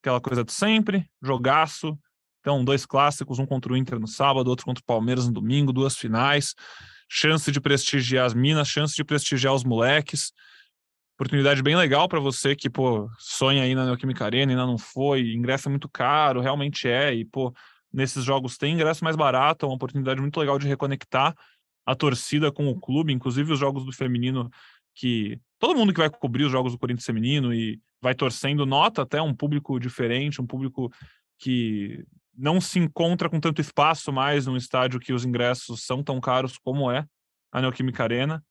aquela 0.00 0.20
coisa 0.20 0.44
de 0.44 0.52
sempre, 0.52 1.10
jogaço. 1.20 1.98
Então, 2.40 2.64
dois 2.64 2.86
clássicos, 2.86 3.38
um 3.38 3.46
contra 3.46 3.72
o 3.72 3.76
Inter 3.76 3.98
no 3.98 4.06
sábado, 4.06 4.48
outro 4.48 4.64
contra 4.64 4.80
o 4.80 4.84
Palmeiras 4.84 5.26
no 5.26 5.32
domingo, 5.32 5.72
duas 5.72 5.96
finais. 5.96 6.54
Chance 7.08 7.50
de 7.50 7.60
prestigiar 7.60 8.26
as 8.26 8.34
minas, 8.34 8.68
chance 8.68 8.94
de 8.94 9.04
prestigiar 9.04 9.54
os 9.54 9.64
moleques. 9.64 10.32
Oportunidade 11.16 11.62
bem 11.62 11.76
legal 11.76 12.08
para 12.08 12.18
você 12.18 12.56
que, 12.56 12.68
pô, 12.68 13.08
sonha 13.18 13.62
aí 13.62 13.74
na 13.74 13.84
Neoquímica 13.84 14.24
Arena, 14.24 14.52
ainda 14.52 14.66
não 14.66 14.76
foi, 14.76 15.32
ingresso 15.32 15.68
é 15.68 15.70
muito 15.70 15.88
caro, 15.88 16.40
realmente 16.40 16.88
é, 16.88 17.14
e, 17.14 17.24
pô, 17.24 17.54
nesses 17.92 18.24
jogos 18.24 18.58
tem 18.58 18.74
ingresso 18.74 19.04
mais 19.04 19.14
barato, 19.14 19.64
é 19.64 19.68
uma 19.68 19.76
oportunidade 19.76 20.20
muito 20.20 20.38
legal 20.40 20.58
de 20.58 20.66
reconectar 20.66 21.32
a 21.86 21.94
torcida 21.94 22.50
com 22.50 22.68
o 22.68 22.80
clube, 22.80 23.12
inclusive 23.12 23.52
os 23.52 23.58
jogos 23.58 23.84
do 23.84 23.92
feminino, 23.92 24.50
que 24.94 25.38
todo 25.58 25.76
mundo 25.76 25.92
que 25.92 26.00
vai 26.00 26.10
cobrir 26.10 26.44
os 26.44 26.52
jogos 26.52 26.72
do 26.72 26.78
Corinthians 26.78 27.06
feminino 27.06 27.54
e 27.54 27.80
vai 28.02 28.14
torcendo 28.14 28.66
nota 28.66 29.02
até 29.02 29.22
um 29.22 29.34
público 29.34 29.78
diferente, 29.78 30.40
um 30.40 30.46
público 30.46 30.92
que 31.38 32.04
não 32.36 32.60
se 32.60 32.78
encontra 32.78 33.28
com 33.28 33.40
tanto 33.40 33.60
espaço 33.60 34.12
mais 34.12 34.46
num 34.46 34.56
estádio 34.56 35.00
que 35.00 35.12
os 35.12 35.24
ingressos 35.24 35.84
são 35.84 36.02
tão 36.02 36.20
caros 36.20 36.58
como 36.58 36.90
é 36.90 37.06
a 37.52 37.60
Neoquímica 37.60 38.02
Arena. 38.02 38.42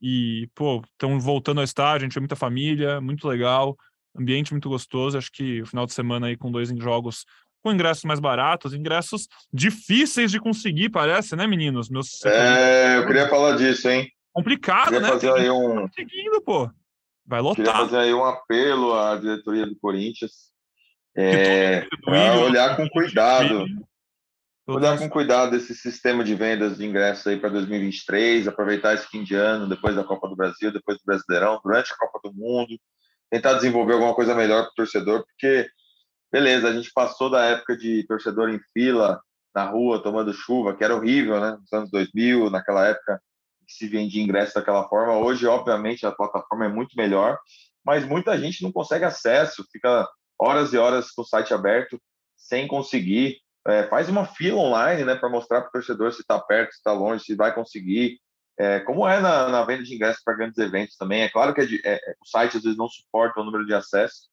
E, 0.00 0.48
pô, 0.54 0.82
estão 0.92 1.18
voltando 1.18 1.58
ao 1.58 1.64
estádio, 1.64 2.04
a 2.04 2.08
gente 2.08 2.14
vê 2.14 2.20
muita 2.20 2.36
família, 2.36 3.00
muito 3.00 3.26
legal, 3.26 3.76
ambiente 4.14 4.52
muito 4.52 4.68
gostoso. 4.68 5.16
Acho 5.16 5.32
que 5.32 5.62
o 5.62 5.66
final 5.66 5.86
de 5.86 5.94
semana 5.94 6.26
aí 6.26 6.36
com 6.36 6.50
dois 6.50 6.68
jogos 6.78 7.24
com 7.62 7.72
ingressos 7.72 8.04
mais 8.04 8.20
baratos, 8.20 8.74
ingressos 8.74 9.26
difíceis 9.50 10.30
de 10.30 10.38
conseguir, 10.38 10.90
parece, 10.90 11.34
né, 11.34 11.46
meninos? 11.46 11.88
Meus 11.88 12.22
é, 12.26 12.98
eu 12.98 13.06
queria 13.06 13.26
falar 13.26 13.56
disso, 13.56 13.88
hein? 13.88 14.12
Complicado, 14.34 14.88
queria 14.88 15.00
né? 15.00 15.08
Fazer 15.08 15.32
aí 15.32 15.50
um... 15.50 15.88
Conseguindo, 15.88 16.42
pô. 16.42 16.70
Vai 17.26 17.40
lotar. 17.40 17.64
Queria 17.64 17.80
fazer 17.80 17.96
aí 17.96 18.12
um 18.12 18.22
apelo 18.22 18.92
à 18.92 19.16
diretoria 19.16 19.66
do 19.66 19.74
Corinthians 19.76 20.52
é, 21.16 21.86
para 22.04 22.38
olhar 22.40 22.76
com 22.76 22.88
cuidado 22.88 23.66
Olhar 24.66 24.98
com 24.98 25.10
cuidado 25.10 25.54
esse 25.56 25.74
sistema 25.74 26.24
de 26.24 26.34
vendas 26.34 26.78
de 26.78 26.86
ingressos 26.86 27.26
aí 27.26 27.38
para 27.38 27.50
2023, 27.50 28.48
aproveitar 28.48 28.94
esse 28.94 29.06
fim 29.08 29.22
de 29.22 29.34
ano, 29.34 29.68
depois 29.68 29.94
da 29.94 30.02
Copa 30.02 30.26
do 30.26 30.34
Brasil, 30.34 30.72
depois 30.72 30.96
do 30.96 31.04
Brasileirão, 31.04 31.60
durante 31.62 31.92
a 31.92 31.96
Copa 31.96 32.18
do 32.24 32.32
Mundo. 32.32 32.78
tentar 33.30 33.54
desenvolver 33.54 33.94
alguma 33.94 34.14
coisa 34.14 34.34
melhor 34.34 34.62
para 34.62 34.70
o 34.70 34.74
torcedor, 34.74 35.24
porque, 35.26 35.68
beleza, 36.32 36.68
a 36.68 36.72
gente 36.72 36.90
passou 36.94 37.28
da 37.28 37.44
época 37.44 37.76
de 37.76 38.06
torcedor 38.06 38.48
em 38.48 38.60
fila, 38.72 39.20
na 39.54 39.64
rua, 39.64 40.02
tomando 40.02 40.32
chuva, 40.32 40.74
que 40.74 40.82
era 40.82 40.96
horrível, 40.96 41.38
né? 41.40 41.58
Nos 41.60 41.72
anos 41.72 41.90
2000, 41.90 42.48
naquela 42.48 42.86
época 42.86 43.20
que 43.66 43.72
se 43.74 43.86
vendia 43.86 44.22
ingresso 44.22 44.54
daquela 44.54 44.88
forma. 44.88 45.18
Hoje, 45.18 45.46
obviamente, 45.46 46.06
a 46.06 46.12
plataforma 46.12 46.64
é 46.64 46.68
muito 46.68 46.96
melhor, 46.96 47.38
mas 47.84 48.06
muita 48.06 48.38
gente 48.38 48.62
não 48.62 48.72
consegue 48.72 49.04
acesso, 49.04 49.64
fica 49.70 50.08
horas 50.38 50.72
e 50.72 50.78
horas 50.78 51.10
com 51.10 51.22
o 51.22 51.24
site 51.24 51.54
aberto 51.54 52.00
sem 52.36 52.66
conseguir. 52.66 53.38
É, 53.66 53.84
faz 53.84 54.08
uma 54.08 54.26
fila 54.26 54.58
online, 54.58 55.04
né, 55.04 55.14
para 55.14 55.30
mostrar 55.30 55.62
para 55.62 55.68
o 55.68 55.72
torcedor 55.72 56.12
se 56.12 56.20
está 56.20 56.38
perto, 56.38 56.72
se 56.72 56.78
está 56.78 56.92
longe, 56.92 57.24
se 57.24 57.34
vai 57.34 57.54
conseguir. 57.54 58.18
É, 58.58 58.80
como 58.80 59.08
é 59.08 59.20
na, 59.20 59.48
na, 59.48 59.64
venda 59.64 59.82
de 59.82 59.94
ingressos 59.94 60.22
para 60.22 60.36
grandes 60.36 60.58
eventos 60.58 60.96
também. 60.96 61.22
É 61.22 61.28
claro 61.28 61.54
que 61.54 61.60
é 61.60 61.64
é, 61.64 61.94
é, 61.94 62.14
o 62.22 62.28
site 62.28 62.56
às 62.56 62.62
vezes 62.62 62.78
não 62.78 62.88
suporta 62.88 63.40
o 63.40 63.44
número 63.44 63.66
de 63.66 63.74
acessos, 63.74 64.28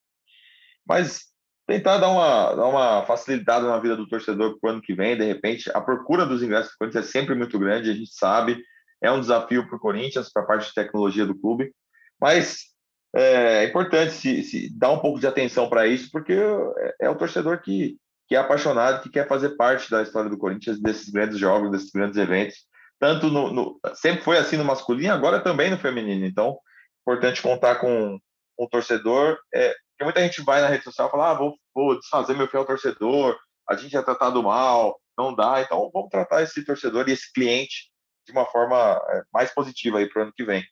mas 0.86 1.32
tentar 1.66 1.98
dar 1.98 2.10
uma, 2.10 2.54
dar 2.54 2.68
uma 2.68 3.06
facilitada 3.06 3.68
na 3.68 3.80
vida 3.80 3.96
do 3.96 4.08
torcedor 4.08 4.60
para 4.60 4.68
o 4.68 4.74
ano 4.74 4.82
que 4.82 4.94
vem, 4.94 5.18
de 5.18 5.26
repente. 5.26 5.72
A 5.74 5.82
procura 5.82 6.26
dos 6.26 6.44
ingressos 6.44 6.74
do 6.74 6.78
Corinthians 6.78 7.08
é 7.08 7.12
sempre 7.12 7.34
muito 7.34 7.58
grande, 7.58 7.90
a 7.90 7.94
gente 7.94 8.14
sabe. 8.14 8.62
É 9.02 9.12
um 9.12 9.20
desafio 9.20 9.68
para 9.68 9.78
o 9.78 9.80
Corinthians, 9.80 10.32
para 10.32 10.44
a 10.44 10.46
parte 10.46 10.68
de 10.68 10.74
tecnologia 10.76 11.26
do 11.26 11.40
clube, 11.40 11.74
mas 12.20 12.71
é, 13.16 13.64
é 13.64 13.66
importante 13.66 14.14
se, 14.14 14.44
se, 14.44 14.78
dar 14.78 14.92
um 14.92 15.00
pouco 15.00 15.20
de 15.20 15.28
atenção 15.28 15.70
para 15.70 15.88
isso, 15.88 16.10
porque 16.12 16.34
é, 16.34 17.08
é 17.08 17.10
o 17.10 17.18
torcedor 17.18 17.62
que, 17.62 17.98
que 18.28 18.36
é 18.36 18.40
apaixonado, 18.40 19.02
que 19.02 19.10
quer 19.10 19.28
fazer 19.28 19.52
parte 19.58 19.90
da 19.90 20.02
história 20.02 20.30
do 20.30 20.38
Corinthians, 20.38 20.80
desses 20.80 21.10
grandes 21.10 21.38
jogos, 21.38 21.72
desses 21.72 21.92
grandes 21.92 22.18
eventos 22.18 22.66
tanto 23.02 23.30
no, 23.30 23.52
no, 23.52 23.80
sempre 23.96 24.24
foi 24.24 24.38
assim 24.38 24.56
no 24.58 24.64
masculino, 24.64 25.12
agora 25.12 25.42
também 25.42 25.72
no 25.72 25.80
feminino. 25.80 26.24
Então, 26.24 26.60
importante 27.02 27.42
contar 27.42 27.78
com, 27.78 28.20
com 28.56 28.66
o 28.66 28.70
torcedor. 28.70 29.40
É, 29.52 29.70
porque 29.70 30.04
muita 30.04 30.22
gente 30.22 30.44
vai 30.44 30.62
na 30.62 30.68
rede 30.68 30.84
social 30.84 31.08
e 31.08 31.12
fala: 31.12 31.32
ah, 31.32 31.34
vou, 31.34 31.58
vou 31.74 32.00
desfazer 32.00 32.36
meu 32.36 32.48
fiel 32.48 32.64
torcedor, 32.64 33.36
a 33.68 33.76
gente 33.76 33.98
é 33.98 34.02
tratado 34.04 34.44
mal, 34.44 35.02
não 35.18 35.36
dá. 35.36 35.62
Então, 35.62 35.90
vamos 35.92 36.10
tratar 36.10 36.44
esse 36.44 36.64
torcedor 36.64 37.10
e 37.10 37.14
esse 37.14 37.34
cliente 37.34 37.90
de 38.24 38.32
uma 38.32 38.46
forma 38.46 39.02
é, 39.10 39.24
mais 39.34 39.52
positiva 39.52 39.98
aí 39.98 40.08
para 40.08 40.20
o 40.20 40.24
ano 40.26 40.34
que 40.36 40.44
vem. 40.44 40.64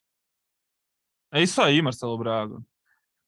É 1.31 1.41
isso 1.41 1.61
aí, 1.61 1.81
Marcelo 1.81 2.17
Braga. 2.17 2.57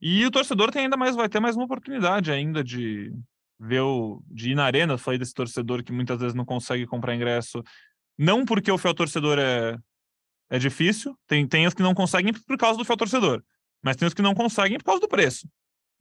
E 0.01 0.25
o 0.25 0.31
torcedor 0.31 0.71
tem 0.71 0.83
ainda 0.83 0.97
mais, 0.97 1.15
vai 1.15 1.29
ter 1.29 1.39
mais 1.39 1.55
uma 1.55 1.65
oportunidade 1.65 2.31
ainda 2.31 2.63
de 2.63 3.13
ver 3.59 3.81
o, 3.81 4.23
de 4.27 4.51
ir 4.51 4.55
na 4.55 4.65
arena. 4.65 4.97
Falei 4.97 5.19
desse 5.19 5.33
torcedor 5.33 5.83
que 5.83 5.91
muitas 5.91 6.19
vezes 6.19 6.33
não 6.33 6.45
consegue 6.45 6.87
comprar 6.87 7.15
ingresso 7.15 7.63
não 8.17 8.45
porque 8.45 8.71
o 8.71 8.77
fiel 8.77 8.93
torcedor 8.93 9.39
é, 9.39 9.75
é 10.49 10.59
difícil, 10.59 11.17
tem, 11.25 11.47
tem 11.47 11.65
os 11.65 11.73
que 11.73 11.81
não 11.81 11.95
conseguem 11.95 12.31
por 12.31 12.55
causa 12.55 12.77
do 12.77 12.85
fiel 12.85 12.97
torcedor, 12.97 13.43
mas 13.81 13.95
tem 13.95 14.07
os 14.07 14.13
que 14.13 14.21
não 14.21 14.35
conseguem 14.35 14.77
por 14.77 14.85
causa 14.85 15.01
do 15.01 15.07
preço. 15.07 15.47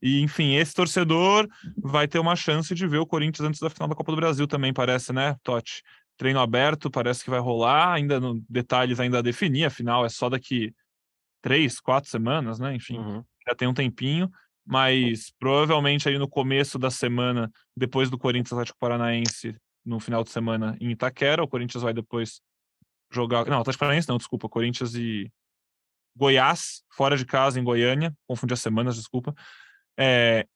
E, 0.03 0.20
enfim, 0.20 0.55
esse 0.55 0.74
torcedor 0.74 1.48
vai 1.78 2.07
ter 2.07 2.18
uma 2.18 2.36
chance 2.36 2.74
de 2.74 2.86
ver 2.86 2.98
o 2.98 3.07
Corinthians 3.07 3.48
antes 3.48 3.61
da 3.61 3.70
final 3.70 3.88
da 3.88 3.94
Copa 3.94 4.12
do 4.12 4.16
Brasil 4.16 4.46
também, 4.46 4.72
parece, 4.72 5.12
né, 5.12 5.34
Totti? 5.42 5.82
Treino 6.18 6.40
aberto, 6.40 6.90
parece 6.90 7.24
que 7.24 7.30
vai 7.30 7.40
rolar, 7.40 7.92
ainda 7.92 8.20
no 8.20 8.42
detalhes 8.48 9.01
ainda 9.01 9.18
a 9.18 9.22
definir, 9.22 9.64
afinal 9.64 10.05
é 10.05 10.09
só 10.11 10.28
daqui 10.28 10.74
três, 11.41 11.80
quatro 11.80 12.11
semanas, 12.11 12.59
né? 12.59 12.74
Enfim, 12.74 12.99
uhum. 12.99 13.24
já 13.47 13.55
tem 13.55 13.68
um 13.68 13.74
tempinho, 13.74 14.30
mas 14.66 15.32
provavelmente 15.38 16.09
aí 16.09 16.18
no 16.18 16.28
começo 16.28 16.78
da 16.78 16.91
semana, 16.91 17.51
depois 17.76 18.11
do 18.11 18.18
Corinthians 18.18 18.53
Atlético 18.53 18.78
Paranaense, 18.78 19.57
no 19.84 19.99
final 19.99 20.22
de 20.22 20.30
semana 20.30 20.76
em 20.80 20.91
Itaquera. 20.91 21.43
O 21.43 21.49
Corinthians 21.49 21.82
vai 21.82 21.93
depois 21.93 22.41
jogar. 23.11 23.47
Não, 23.47 23.61
Atlético 23.61 23.80
Paranaense 23.80 24.09
não, 24.09 24.18
desculpa. 24.18 24.49
Corinthians 24.49 24.95
e 24.95 25.30
Goiás, 26.16 26.82
fora 26.93 27.16
de 27.16 27.24
casa, 27.24 27.59
em 27.59 27.64
Goiânia. 27.64 28.14
Confundi 28.26 28.53
as 28.53 28.61
semanas, 28.61 28.97
desculpa. 28.97 29.34
É, 29.99 30.47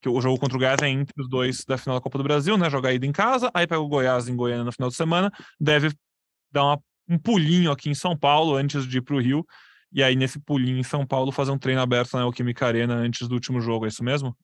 que 0.00 0.08
o 0.08 0.20
jogo 0.20 0.38
contra 0.38 0.56
o 0.56 0.58
Goiás 0.58 0.80
é 0.82 0.88
entre 0.88 1.14
os 1.20 1.28
dois 1.28 1.64
da 1.64 1.78
final 1.78 1.96
da 1.96 2.02
Copa 2.02 2.18
do 2.18 2.24
Brasil, 2.24 2.58
né? 2.58 2.68
Jogar 2.68 2.92
ida 2.92 3.06
em 3.06 3.12
casa, 3.12 3.50
aí 3.54 3.66
pega 3.66 3.80
o 3.80 3.88
Goiás 3.88 4.28
em 4.28 4.36
Goiânia 4.36 4.64
no 4.64 4.72
final 4.72 4.88
de 4.88 4.96
semana, 4.96 5.30
deve 5.60 5.94
dar 6.50 6.64
uma, 6.64 6.82
um 7.08 7.18
pulinho 7.18 7.70
aqui 7.70 7.88
em 7.88 7.94
São 7.94 8.16
Paulo 8.16 8.56
antes 8.56 8.86
de 8.86 8.98
ir 8.98 9.02
para 9.02 9.14
o 9.14 9.20
Rio, 9.20 9.46
e 9.92 10.02
aí 10.02 10.16
nesse 10.16 10.40
pulinho 10.40 10.78
em 10.78 10.82
São 10.82 11.06
Paulo 11.06 11.32
fazer 11.32 11.50
um 11.50 11.58
treino 11.58 11.80
aberto 11.80 12.14
na 12.14 12.22
Alquímica 12.22 12.66
Arena 12.66 12.94
antes 12.94 13.28
do 13.28 13.34
último 13.34 13.60
jogo, 13.60 13.84
é 13.84 13.88
isso 13.88 14.02
mesmo? 14.02 14.36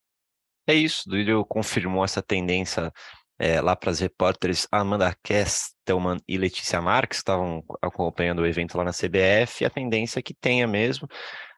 É 0.67 0.75
isso, 0.75 1.09
Duílio 1.09 1.45
confirmou 1.45 2.05
essa 2.05 2.23
tendência 2.23 2.93
é, 3.39 3.61
lá 3.61 3.77
para 3.77 3.91
as 3.91 4.01
repórteres 4.01 4.67
Amanda 4.71 5.17
Kestelman 5.23 6.19
e 6.29 6.37
Letícia 6.37 6.83
Marques, 6.83 7.19
que 7.19 7.23
estavam 7.23 7.65
acompanhando 7.81 8.41
o 8.41 8.47
evento 8.47 8.77
lá 8.77 8.85
na 8.85 8.93
CBF, 8.93 9.65
a 9.65 9.71
tendência 9.71 10.19
é 10.19 10.23
que 10.23 10.35
tenha 10.35 10.67
mesmo. 10.67 11.09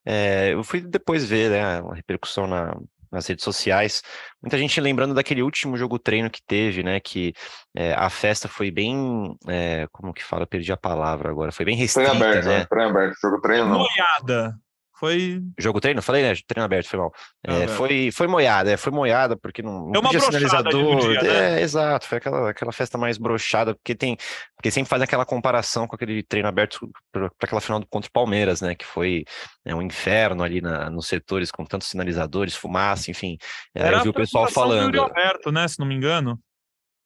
É, 0.04 0.52
eu 0.52 0.62
fui 0.62 0.80
depois 0.80 1.24
ver 1.24 1.50
né, 1.50 1.62
a 1.62 1.94
repercussão 1.94 2.46
na, 2.46 2.76
nas 3.10 3.26
redes 3.26 3.44
sociais. 3.44 4.02
Muita 4.42 4.56
gente 4.56 4.80
lembrando 4.80 5.14
daquele 5.14 5.42
último 5.42 5.76
jogo 5.76 5.98
treino 5.98 6.30
que 6.30 6.42
teve, 6.42 6.82
né? 6.82 7.00
Que 7.00 7.32
é, 7.74 7.92
a 7.94 8.08
festa 8.08 8.48
foi 8.48 8.70
bem. 8.70 9.36
É, 9.48 9.86
como 9.92 10.14
que 10.14 10.24
fala? 10.24 10.46
Perdi 10.46 10.72
a 10.72 10.76
palavra 10.76 11.30
agora. 11.30 11.52
Foi 11.52 11.64
bem 11.64 11.76
restrita. 11.76 12.10
Foi 12.10 12.16
aberto, 12.16 12.46
né? 12.46 12.66
Foi 12.68 12.84
aberto, 12.84 13.16
jogo 13.20 13.40
treino 13.40 13.68
não. 13.68 13.78
Moiada. 13.78 14.54
Foi. 15.00 15.42
Jogo 15.58 15.80
treino? 15.80 16.02
Falei, 16.02 16.22
né? 16.22 16.34
Treino 16.46 16.62
aberto, 16.62 16.86
foi 16.86 16.98
mal. 16.98 17.10
É, 17.42 17.66
foi, 17.68 18.10
foi 18.12 18.26
moiada, 18.26 18.70
é, 18.70 18.76
foi 18.76 18.92
moiada, 18.92 19.34
porque 19.34 19.62
não, 19.62 19.86
não 19.86 20.00
é 20.00 20.02
podia 20.02 20.20
sinalizador. 20.20 21.00
Dia, 21.00 21.22
né? 21.22 21.58
É, 21.58 21.62
exato, 21.62 22.06
foi 22.06 22.18
aquela, 22.18 22.50
aquela 22.50 22.70
festa 22.70 22.98
mais 22.98 23.16
brochada, 23.16 23.74
porque 23.74 23.94
tem. 23.94 24.18
Porque 24.54 24.70
sempre 24.70 24.90
faz 24.90 25.00
aquela 25.00 25.24
comparação 25.24 25.86
com 25.86 25.96
aquele 25.96 26.22
treino 26.22 26.46
aberto 26.46 26.86
para 27.10 27.30
aquela 27.42 27.62
final 27.62 27.82
contra 27.88 28.10
o 28.10 28.12
Palmeiras, 28.12 28.60
né? 28.60 28.74
Que 28.74 28.84
foi 28.84 29.24
né, 29.64 29.74
um 29.74 29.80
inferno 29.80 30.42
ali 30.42 30.60
na, 30.60 30.90
nos 30.90 31.06
setores, 31.06 31.50
com 31.50 31.64
tantos 31.64 31.88
sinalizadores, 31.88 32.54
fumaça, 32.54 33.10
enfim. 33.10 33.38
Era 33.74 33.96
eu 33.96 34.02
vi 34.02 34.08
o 34.10 34.14
pessoal 34.14 34.50
falando. 34.50 34.92
Do 34.92 35.02
aberto, 35.02 35.50
né? 35.50 35.66
Se 35.66 35.78
não 35.78 35.86
me 35.86 35.94
engano. 35.94 36.38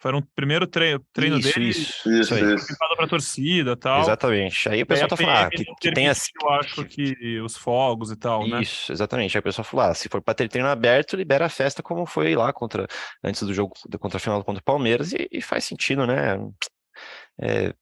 Foi 0.04 0.14
um 0.14 0.20
primeiro 0.20 0.66
treino, 0.66 1.02
treino 1.14 1.38
isso, 1.38 1.54
dele. 1.54 1.70
Isso, 1.70 2.10
isso, 2.12 2.34
isso. 2.34 2.76
para 2.76 3.08
torcida 3.08 3.74
tal. 3.74 4.02
Exatamente. 4.02 4.68
Aí 4.68 4.82
o 4.82 4.86
pessoal 4.86 5.08
tá 5.08 5.16
falando 5.16 5.46
ah, 5.46 5.48
que, 5.48 5.64
que 5.80 5.92
tem 5.92 6.08
assim. 6.10 6.30
Eu 6.42 6.50
acho 6.50 6.84
que 6.84 7.40
os 7.40 7.56
fogos 7.56 8.10
e 8.10 8.16
tal, 8.16 8.46
né? 8.46 8.60
Isso, 8.60 8.92
exatamente. 8.92 9.34
Aí 9.34 9.40
o 9.40 9.42
pessoal 9.42 9.64
falou: 9.64 9.86
ah, 9.86 9.94
se 9.94 10.06
for 10.10 10.20
para 10.20 10.34
ter 10.34 10.46
treino 10.50 10.68
aberto, 10.68 11.16
libera 11.16 11.46
a 11.46 11.48
festa 11.48 11.82
como 11.82 12.04
foi 12.04 12.34
lá 12.34 12.52
contra 12.52 12.86
antes 13.24 13.42
do 13.44 13.54
jogo 13.54 13.72
contra 13.98 14.18
a 14.18 14.20
final 14.20 14.44
contra 14.44 14.60
o 14.60 14.64
Palmeiras 14.64 15.14
e, 15.14 15.26
e 15.32 15.40
faz 15.40 15.64
sentido, 15.64 16.06
né? 16.06 16.36
É, 17.40 17.68
é 17.68 17.74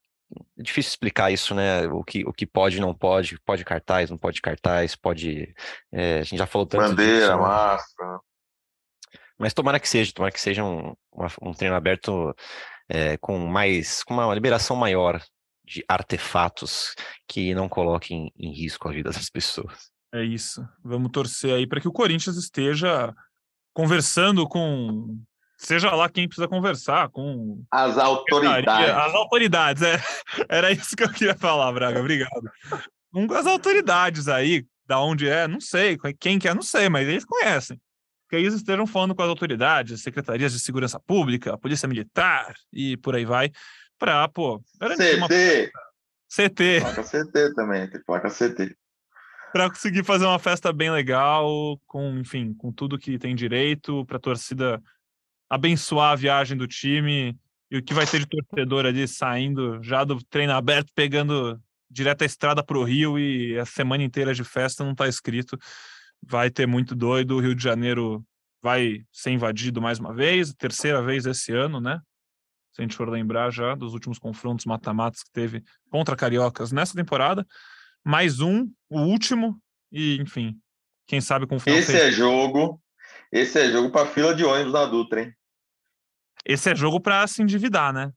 difícil 0.63 0.91
explicar 0.91 1.29
isso, 1.29 1.53
né? 1.53 1.87
O 1.87 2.05
que, 2.05 2.23
o 2.25 2.31
que 2.31 2.45
pode 2.45 2.77
e 2.77 2.79
não 2.79 2.93
pode, 2.93 3.37
pode 3.41 3.65
cartaz, 3.65 4.09
não 4.09 4.17
pode 4.17 4.41
cartaz, 4.41 4.95
pode. 4.95 5.53
É, 5.91 6.19
a 6.19 6.23
gente 6.23 6.37
já 6.37 6.45
falou 6.45 6.65
tanto. 6.65 6.87
Bandeira, 6.87 7.17
disso, 7.17 7.31
né? 7.31 7.35
máscara. 7.35 8.19
Mas 9.37 9.53
tomara 9.53 9.79
que 9.79 9.89
seja, 9.89 10.11
tomara 10.13 10.31
que 10.31 10.41
seja 10.41 10.63
um, 10.63 10.93
uma, 11.11 11.27
um 11.41 11.53
treino 11.53 11.75
aberto 11.75 12.35
é, 12.89 13.17
com 13.17 13.37
mais, 13.39 14.03
com 14.03 14.13
uma 14.13 14.33
liberação 14.33 14.75
maior 14.75 15.21
de 15.65 15.83
artefatos 15.87 16.93
que 17.27 17.53
não 17.55 17.69
coloquem 17.69 18.31
em 18.37 18.53
risco 18.53 18.87
a 18.87 18.91
vida 18.91 19.11
das 19.11 19.29
pessoas. 19.29 19.91
É 20.13 20.23
isso. 20.23 20.67
Vamos 20.83 21.11
torcer 21.11 21.53
aí 21.53 21.65
para 21.65 21.81
que 21.81 21.87
o 21.87 21.91
Corinthians 21.91 22.37
esteja 22.37 23.13
conversando 23.73 24.47
com 24.47 25.19
seja 25.57 25.95
lá 25.95 26.09
quem 26.09 26.27
precisa 26.27 26.47
conversar 26.47 27.09
com 27.09 27.63
as 27.71 27.97
autoridades. 27.97 28.95
As 28.95 29.13
autoridades, 29.13 29.81
é. 29.81 29.99
Era 30.49 30.71
isso 30.71 30.95
que 30.95 31.03
eu 31.03 31.11
queria 31.11 31.35
falar, 31.35 31.71
Braga. 31.71 31.99
Obrigado. 31.99 32.51
Com 33.11 33.33
as 33.33 33.47
autoridades 33.47 34.27
aí, 34.27 34.65
da 34.85 34.99
onde 34.99 35.27
é, 35.27 35.47
não 35.47 35.61
sei, 35.61 35.97
quem 36.19 36.37
que 36.37 36.47
é, 36.47 36.53
não 36.53 36.61
sei, 36.61 36.89
mas 36.89 37.07
eles 37.07 37.25
conhecem 37.25 37.79
que 38.33 38.37
eles 38.37 38.55
estejam 38.55 38.87
falando 38.87 39.13
com 39.13 39.21
as 39.21 39.29
autoridades, 39.29 40.01
secretarias 40.01 40.51
de 40.51 40.59
segurança 40.59 40.99
pública, 40.99 41.57
polícia 41.57 41.87
militar 41.87 42.53
e 42.71 42.97
por 42.97 43.15
aí 43.15 43.25
vai, 43.25 43.51
para, 43.99 44.27
pô, 44.27 44.59
garantir 44.79 45.03
CT. 45.03 45.17
uma. 45.17 45.27
CT. 45.27 46.79
Placa 46.81 47.03
CT 47.03 47.53
também, 47.53 47.87
tem 47.87 48.01
placa 48.03 48.29
CT. 48.29 48.75
Para 49.51 49.69
conseguir 49.69 50.03
fazer 50.03 50.25
uma 50.25 50.39
festa 50.39 50.73
bem 50.73 50.89
legal, 50.89 51.79
com, 51.85 52.17
enfim, 52.17 52.55
com 52.55 52.71
tudo 52.71 52.97
que 52.97 53.19
tem 53.19 53.35
direito, 53.35 54.03
para 54.05 54.17
a 54.17 54.19
torcida 54.19 54.81
abençoar 55.47 56.13
a 56.13 56.15
viagem 56.15 56.57
do 56.57 56.67
time 56.67 57.37
e 57.69 57.77
o 57.77 57.83
que 57.83 57.93
vai 57.93 58.07
ter 58.07 58.17
de 58.17 58.25
torcedor 58.25 58.87
ali 58.87 59.07
saindo 59.07 59.77
já 59.83 60.03
do 60.03 60.17
treino 60.23 60.53
aberto, 60.53 60.91
pegando 60.95 61.61
direto 61.87 62.23
a 62.23 62.25
estrada 62.25 62.63
para 62.63 62.79
o 62.79 62.83
Rio 62.83 63.19
e 63.19 63.59
a 63.59 63.65
semana 63.65 64.03
inteira 64.03 64.33
de 64.33 64.43
festa 64.43 64.83
não 64.83 64.93
está 64.93 65.07
escrito 65.07 65.55
vai 66.27 66.49
ter 66.49 66.67
muito 66.67 66.95
doido. 66.95 67.35
O 67.35 67.39
Rio 67.39 67.55
de 67.55 67.63
Janeiro 67.63 68.23
vai 68.61 69.03
ser 69.11 69.31
invadido 69.31 69.81
mais 69.81 69.99
uma 69.99 70.13
vez, 70.13 70.53
terceira 70.53 71.01
vez 71.01 71.25
esse 71.25 71.51
ano, 71.51 71.79
né? 71.79 71.99
Se 72.71 72.81
a 72.81 72.83
gente 72.83 72.95
for 72.95 73.09
lembrar 73.09 73.51
já 73.51 73.75
dos 73.75 73.93
últimos 73.93 74.17
confrontos 74.17 74.65
mata-matas 74.65 75.21
que 75.21 75.31
teve 75.31 75.63
contra 75.91 76.15
Cariocas 76.15 76.71
nessa 76.71 76.95
temporada. 76.95 77.45
Mais 78.03 78.39
um, 78.39 78.69
o 78.89 78.99
último, 79.01 79.61
e 79.91 80.17
enfim, 80.19 80.59
quem 81.05 81.21
sabe 81.21 81.45
com 81.45 81.57
o 81.57 81.59
final. 81.59 81.77
Esse 81.77 81.95
é 81.95 82.11
jogo, 82.11 82.81
esse 83.31 83.59
é 83.59 83.71
jogo 83.71 83.91
para 83.91 84.07
fila 84.07 84.33
de 84.33 84.43
ônibus 84.43 84.73
na 84.73 84.85
Dutra, 84.85 85.21
hein? 85.21 85.33
Esse 86.45 86.71
é 86.71 86.75
jogo 86.75 86.99
para 86.99 87.25
se 87.27 87.41
endividar, 87.41 87.93
né? 87.93 88.11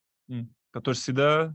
A 0.75 0.81
torcida 0.81 1.55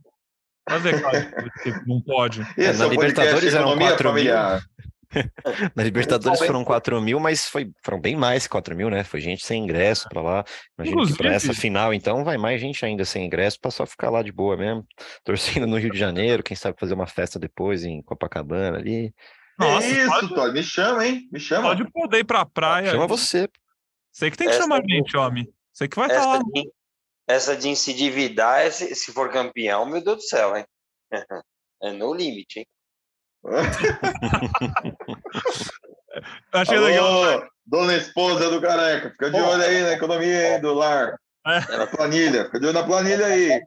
fazer, 0.68 1.00
claro, 1.02 1.18
não 1.88 2.02
pode. 2.02 2.42
É, 2.58 2.74
na 2.74 2.88
Libertadores 2.88 3.54
eram 3.54 3.78
4 3.78 4.10
familiar. 4.10 4.62
mil. 4.62 4.91
Na 5.76 5.84
Libertadores 5.84 6.40
foram 6.40 6.64
4 6.64 7.02
mil, 7.02 7.20
mas 7.20 7.48
foi, 7.48 7.72
foram 7.84 8.00
bem 8.00 8.16
mais 8.16 8.44
que 8.44 8.50
4 8.50 8.76
mil, 8.76 8.90
né? 8.90 9.04
Foi 9.04 9.20
gente 9.20 9.46
sem 9.46 9.64
ingresso 9.64 10.08
para 10.10 10.22
lá. 10.22 10.44
Imagino 10.78 11.06
que 11.06 11.18
para 11.18 11.34
essa 11.34 11.54
final, 11.54 11.94
então, 11.94 12.24
vai 12.24 12.38
mais 12.38 12.60
gente 12.62 12.84
ainda 12.86 13.06
sem 13.06 13.26
ingresso 13.26 13.60
para 13.60 13.72
só 13.72 13.86
ficar 13.86 14.10
lá 14.10 14.22
de 14.22 14.32
boa 14.32 14.56
mesmo, 14.58 14.86
torcendo 15.24 15.68
no 15.68 15.78
Rio 15.78 15.92
de 15.92 16.00
Janeiro, 16.00 16.44
quem 16.44 16.56
sabe 16.56 16.80
fazer 16.80 16.94
uma 16.94 17.08
festa 17.08 17.38
depois 17.38 17.84
em 17.84 18.02
Copacabana 18.02 18.78
ali. 18.78 19.14
Nossa, 19.60 19.88
é 19.88 19.92
isso, 19.92 20.30
pode... 20.34 20.54
Me 20.54 20.64
chama, 20.64 21.06
hein? 21.06 21.30
Me 21.32 21.40
chama. 21.40 21.70
Pode 21.70 21.92
poder 21.92 22.20
ir 22.20 22.24
pra 22.24 22.46
praia. 22.46 22.92
Chama 22.92 23.08
você. 23.08 23.48
Sei 24.12 24.32
que 24.32 24.38
tem 24.38 24.48
que 24.48 24.54
essa 24.54 24.64
chamar 24.64 24.82
a 24.82 24.88
gente, 24.88 25.16
homem. 25.16 25.48
Sei 25.74 25.88
que 25.88 25.96
vai 25.96 26.08
estar 26.08 26.22
tá 26.22 26.28
lá. 26.28 26.40
De, 26.40 26.70
essa 27.28 27.56
de 27.56 27.76
se 27.76 27.92
endividar, 27.92 28.72
se, 28.72 28.94
se 28.96 29.12
for 29.14 29.32
campeão, 29.32 29.86
meu 29.86 30.04
Deus 30.04 30.18
do 30.18 30.24
céu, 30.24 30.56
hein? 30.56 30.66
É 31.84 31.92
no 31.92 32.14
limite, 32.14 32.60
hein? 32.60 32.68
Achei 36.54 36.78
Alô, 36.78 36.86
legal. 36.86 37.50
Dona 37.66 37.96
esposa 37.96 38.50
do 38.50 38.62
careca, 38.62 39.12
fica 39.12 39.32
de 39.32 39.40
olho 39.40 39.64
aí 39.64 39.82
na 39.82 39.94
economia 39.94 40.56
hein, 40.56 40.62
do 40.62 40.74
lar. 40.74 41.18
É. 41.46 41.78
Na 41.78 41.88
planilha, 41.88 42.46
fica 42.46 42.60
de 42.60 42.68
olho 42.68 42.74
na 42.74 42.84
planilha 42.84 43.26
aí. 43.26 43.62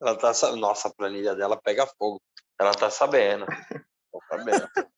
Ela 0.00 0.16
tá 0.16 0.32
Nossa, 0.56 0.88
a 0.88 0.94
planilha 0.94 1.34
dela 1.34 1.60
pega 1.60 1.86
fogo. 1.98 2.20
Ela 2.58 2.72
tá 2.72 2.88
sabendo. 2.90 3.44
Tá 3.46 4.18
sabendo. 4.28 4.68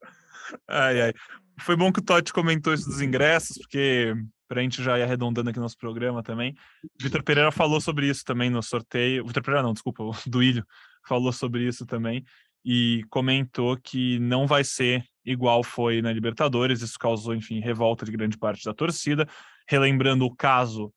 ai, 0.68 1.00
ai. 1.00 1.12
Foi 1.60 1.76
bom 1.76 1.92
que 1.92 2.00
o 2.00 2.04
Totti 2.04 2.32
comentou 2.32 2.74
isso 2.74 2.88
dos 2.88 3.00
ingressos, 3.00 3.56
porque 3.58 4.14
para 4.48 4.60
a 4.60 4.62
gente 4.62 4.82
já 4.82 4.98
ir 4.98 5.02
arredondando 5.02 5.50
aqui 5.50 5.58
nosso 5.58 5.78
programa 5.78 6.22
também. 6.22 6.54
Vitor 7.00 7.22
Pereira 7.22 7.50
falou 7.50 7.80
sobre 7.80 8.06
isso 8.06 8.24
também 8.24 8.50
no 8.50 8.62
sorteio. 8.62 9.26
Vitor 9.26 9.42
Pereira, 9.42 9.62
não, 9.62 9.72
desculpa, 9.72 10.02
o 10.02 10.12
Duílio 10.26 10.64
falou 11.06 11.32
sobre 11.32 11.66
isso 11.66 11.86
também 11.86 12.24
e 12.64 13.04
comentou 13.10 13.76
que 13.76 14.18
não 14.18 14.46
vai 14.46 14.64
ser 14.64 15.04
igual 15.24 15.62
foi 15.62 16.02
na 16.02 16.12
Libertadores. 16.12 16.82
Isso 16.82 16.98
causou, 16.98 17.34
enfim, 17.34 17.60
revolta 17.60 18.04
de 18.04 18.12
grande 18.12 18.38
parte 18.38 18.64
da 18.64 18.74
torcida. 18.74 19.26
Relembrando 19.68 20.24
o 20.24 20.34
caso, 20.34 20.92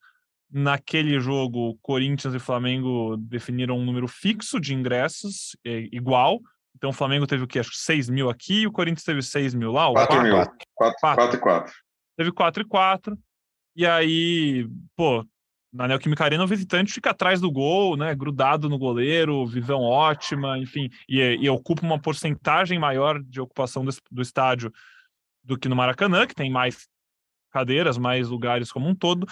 naquele 0.52 1.20
jogo, 1.20 1.78
Corinthians 1.82 2.34
e 2.34 2.40
Flamengo 2.40 3.18
definiram 3.18 3.78
um 3.78 3.86
número 3.86 4.08
fixo 4.08 4.60
de 4.60 4.74
ingressos, 4.74 5.56
é, 5.66 5.88
igual. 5.92 6.40
Então 6.76 6.90
o 6.90 6.94
Flamengo 6.94 7.26
teve 7.26 7.44
o 7.44 7.48
quê? 7.48 7.60
Acho 7.60 7.72
que 7.72 7.78
6 7.78 8.10
mil 8.10 8.30
aqui 8.30 8.62
e 8.62 8.68
o 8.68 8.72
Corinthians 8.72 9.04
teve 9.04 9.22
6 9.22 9.54
mil 9.54 9.72
lá. 9.72 9.92
4 9.92 10.22
mil. 10.22 10.36
4 10.76 11.38
e 11.38 11.40
4. 11.40 11.74
Teve 12.18 12.32
4 12.32 12.64
e 12.64 12.66
4. 12.66 13.18
E 13.78 13.86
aí, 13.86 14.68
pô, 14.96 15.26
na 15.76 15.89
Neoquímica 15.89 16.23
Arena 16.23 16.43
o 16.43 16.47
visitante 16.47 16.93
fica 16.93 17.10
atrás 17.10 17.41
do 17.41 17.52
gol, 17.52 17.97
né, 17.97 18.15
grudado 18.15 18.69
no 18.69 18.77
goleiro, 18.77 19.45
visão 19.45 19.81
ótima, 19.81 20.57
enfim, 20.57 20.89
e, 21.07 21.19
e 21.19 21.49
ocupa 21.49 21.84
uma 21.84 21.99
porcentagem 21.99 22.80
maior 22.80 23.22
de 23.22 23.41
ocupação 23.41 23.84
do, 23.84 23.91
do, 24.10 24.22
estádio 24.22 24.72
do 25.43 25.57
que 25.57 25.68
no 25.68 25.76
Maracanã, 25.76 26.26
que 26.26 26.34
tem 26.34 26.49
mais 26.49 26.88
cadeiras, 27.52 27.97
mais 27.97 28.30
lugares 28.30 28.72
como 28.72 28.88
um 28.88 28.95
todo. 28.95 29.27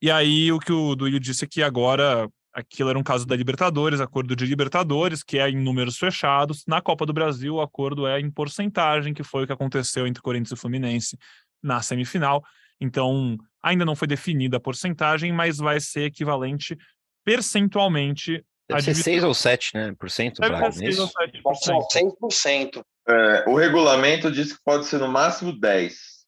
E 0.00 0.08
aí 0.08 0.52
o 0.52 0.60
que 0.60 0.72
o 0.72 0.94
Duílio 0.94 1.18
disse 1.18 1.44
é 1.44 1.48
que 1.48 1.64
agora 1.64 2.28
aquilo 2.52 2.90
era 2.90 2.98
um 2.98 3.02
caso 3.02 3.26
da 3.26 3.34
Libertadores, 3.34 4.00
acordo 4.00 4.36
de 4.36 4.46
Libertadores, 4.46 5.24
que 5.24 5.36
é 5.36 5.50
em 5.50 5.56
números 5.56 5.98
fechados. 5.98 6.62
Na 6.66 6.80
Copa 6.80 7.04
do 7.04 7.12
Brasil, 7.12 7.56
o 7.56 7.60
acordo 7.60 8.06
é 8.06 8.20
em 8.20 8.30
porcentagem, 8.30 9.12
que 9.12 9.24
foi 9.24 9.42
o 9.42 9.46
que 9.46 9.52
aconteceu 9.52 10.06
entre 10.06 10.22
Corinthians 10.22 10.52
e 10.52 10.60
Fluminense 10.60 11.18
na 11.60 11.82
semifinal. 11.82 12.42
Então, 12.80 13.36
ainda 13.62 13.84
não 13.84 13.96
foi 13.96 14.08
definida 14.08 14.56
a 14.56 14.60
porcentagem, 14.60 15.32
mas 15.32 15.58
vai 15.58 15.80
ser 15.80 16.04
equivalente 16.04 16.76
percentualmente. 17.24 18.44
Deve 18.68 18.82
ser 18.82 18.94
6 18.94 19.24
ou 19.24 19.34
7, 19.34 19.70
né? 19.74 19.94
Por 19.98 20.10
cento, 20.10 20.40
Braga, 20.40 20.70
6 20.70 20.98
ou 20.98 21.08
7%. 21.08 22.12
100%. 22.20 22.82
É, 23.08 23.44
o 23.48 23.56
regulamento 23.56 24.30
diz 24.30 24.52
que 24.52 24.62
pode 24.62 24.84
ser 24.84 24.98
no 24.98 25.08
máximo 25.08 25.58
10. 25.58 26.18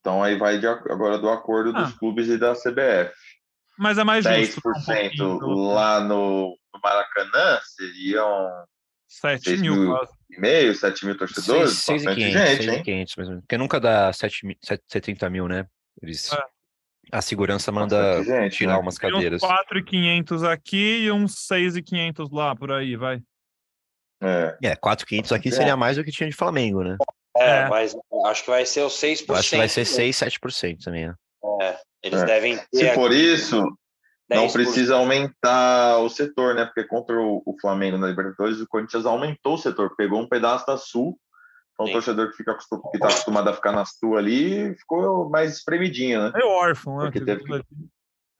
Então 0.00 0.22
aí 0.22 0.36
vai 0.36 0.58
de, 0.58 0.66
agora 0.66 1.18
do 1.18 1.28
acordo 1.28 1.76
ah. 1.76 1.82
dos 1.82 1.94
clubes 1.94 2.28
e 2.28 2.38
da 2.38 2.54
CBF. 2.54 3.12
Mas 3.78 3.98
é 3.98 4.04
mais 4.04 4.24
10% 4.24 4.46
justo. 4.46 4.60
10% 4.62 5.42
um 5.42 5.72
lá 5.72 6.00
no, 6.00 6.56
no, 6.72 6.80
Maracanã 6.82 7.60
seriam 7.62 8.64
7 9.06 9.58
mil, 9.58 9.74
mil 9.74 9.98
e 10.30 10.40
meio, 10.40 10.74
7 10.74 11.04
mil 11.04 11.16
torcedores. 11.18 11.72
6, 11.72 12.02
6 12.02 12.14
500, 12.14 12.48
gente, 12.48 12.64
6 12.64 12.82
500 12.82 13.16
mesmo. 13.16 13.40
Porque 13.42 13.58
nunca 13.58 13.78
dá 13.78 14.12
7, 14.12 14.58
70 14.88 15.28
mil, 15.28 15.46
né? 15.46 15.66
Eles, 16.02 16.32
é. 16.32 16.42
A 17.12 17.22
segurança 17.22 17.70
manda 17.70 18.22
gente, 18.24 18.56
tirar 18.56 18.74
né? 18.74 18.80
umas 18.80 18.98
cadeiras. 18.98 19.42
Uns 19.42 19.48
4,500 19.48 20.42
aqui 20.42 21.04
e 21.04 21.12
uns 21.12 21.46
6,500 21.46 22.30
lá, 22.30 22.54
por 22.56 22.72
aí, 22.72 22.96
vai. 22.96 23.22
É, 24.20 24.56
é 24.62 24.76
4,500 24.76 25.32
aqui 25.32 25.48
é. 25.48 25.52
seria 25.52 25.76
mais 25.76 25.96
do 25.96 26.04
que 26.04 26.10
tinha 26.10 26.28
de 26.28 26.34
Flamengo, 26.34 26.82
né? 26.82 26.96
É, 27.36 27.58
é. 27.58 27.68
mas 27.68 27.94
acho 28.26 28.44
que 28.44 28.50
vai 28.50 28.66
ser 28.66 28.82
o 28.82 28.88
6%. 28.88 29.24
Eu 29.28 29.34
acho 29.36 29.50
que 29.50 29.56
vai 29.56 29.68
ser 29.68 29.84
6, 29.84 30.16
7% 30.16 30.78
também, 30.82 31.06
né? 31.06 31.14
É, 31.60 31.78
eles 32.02 32.22
é. 32.22 32.24
devem 32.24 32.56
ter. 32.56 32.88
Se 32.88 32.94
for 32.94 33.12
isso, 33.12 33.62
não 34.28 34.50
precisa 34.50 34.96
aumentar 34.96 35.98
o 35.98 36.08
setor, 36.08 36.54
né? 36.54 36.64
Porque 36.64 36.84
contra 36.84 37.14
o, 37.20 37.42
o 37.46 37.56
Flamengo 37.60 37.98
na 37.98 38.08
Libertadores, 38.08 38.60
o 38.60 38.66
Corinthians 38.66 39.06
aumentou 39.06 39.54
o 39.54 39.58
setor, 39.58 39.94
pegou 39.94 40.20
um 40.20 40.28
pedaço 40.28 40.66
da 40.66 40.76
Sul 40.76 41.16
então, 41.78 41.86
o 41.86 41.92
torcedor 41.92 42.30
que 42.30 42.38
fica 42.38 42.56
que 42.56 42.98
tá 42.98 43.08
acostumado 43.08 43.50
a 43.50 43.52
ficar 43.52 43.70
na 43.70 43.84
sua 43.84 44.18
ali 44.18 44.74
ficou 44.76 45.28
mais 45.28 45.52
espremidinho, 45.52 46.22
né? 46.22 46.32
É 46.34 46.44
órfão, 46.44 46.98
né? 46.98 47.10
Que... 47.10 47.20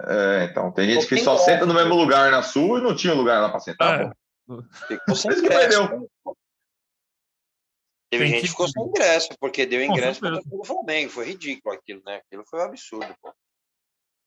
É, 0.03 0.45
então, 0.51 0.73
tem 0.73 0.89
gente 0.89 1.07
que 1.07 1.19
só 1.19 1.37
senta 1.37 1.67
no 1.67 1.75
mesmo 1.75 1.95
lugar 1.95 2.31
na 2.31 2.43
sua 2.43 2.79
e 2.79 2.83
não 2.83 2.97
tinha 2.97 3.13
lugar 3.13 3.43
lá 3.43 3.51
para 3.51 3.61
sentar. 3.61 4.01
É. 4.01 4.13
Ficou 4.89 5.15
sem 5.15 5.33
ingresso. 5.33 5.83
Né? 5.83 6.07
Teve 8.11 8.27
gente 8.27 8.43
que 8.43 8.49
ficou 8.49 8.69
sem 8.69 8.83
ingresso, 8.83 9.29
porque 9.39 9.67
deu 9.67 9.83
ingresso 9.83 10.21
para 10.21 10.41
o 10.51 10.65
Flamengo. 10.65 11.11
Foi 11.11 11.27
ridículo 11.27 11.75
aquilo, 11.75 12.03
né? 12.07 12.17
Aquilo 12.17 12.45
foi 12.47 12.61
um 12.61 12.65
absurdo, 12.65 13.15
pô. 13.21 13.35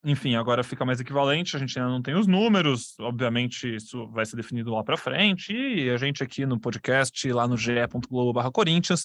Enfim, 0.04 0.36
agora 0.36 0.64
fica 0.64 0.86
mais 0.86 1.02
equivalente, 1.02 1.56
a 1.56 1.60
gente 1.60 1.78
ainda 1.78 1.92
não 1.92 2.02
tem 2.02 2.16
os 2.16 2.26
números, 2.26 2.96
obviamente 3.00 3.76
isso 3.76 4.08
vai 4.08 4.26
ser 4.26 4.38
definido 4.38 4.72
lá 4.72 4.82
para 4.82 4.96
frente, 4.96 5.54
e 5.54 5.90
a 5.90 5.98
gente 5.98 6.24
aqui 6.24 6.46
no 6.46 6.58
podcast, 6.58 7.32
lá 7.34 7.46
no 7.46 7.58
ge.globo 7.58 8.52
Corinthians, 8.52 9.04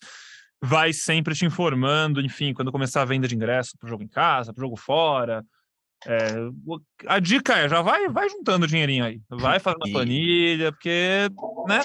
vai 0.63 0.93
sempre 0.93 1.35
te 1.35 1.45
informando, 1.45 2.21
enfim, 2.21 2.55
quando 2.55 2.71
começar 2.71 3.03
a 3.03 3.05
venda 3.05 3.27
de 3.27 3.35
ingresso 3.35 3.77
para 3.77 3.87
o 3.87 3.91
jogo 3.91 4.05
em 4.05 4.09
casa, 4.09 4.53
para 4.53 4.63
o 4.63 4.67
jogo 4.67 4.77
fora. 4.77 5.45
É, 6.07 6.17
a 7.07 7.19
dica 7.19 7.57
é, 7.59 7.69
já 7.69 7.83
vai, 7.83 8.09
vai 8.09 8.29
juntando 8.29 8.67
dinheirinho 8.67 9.05
aí, 9.05 9.21
vai 9.29 9.59
fazendo 9.59 9.89
a 9.89 9.91
planilha, 9.91 10.71
porque, 10.71 11.29
né, 11.67 11.81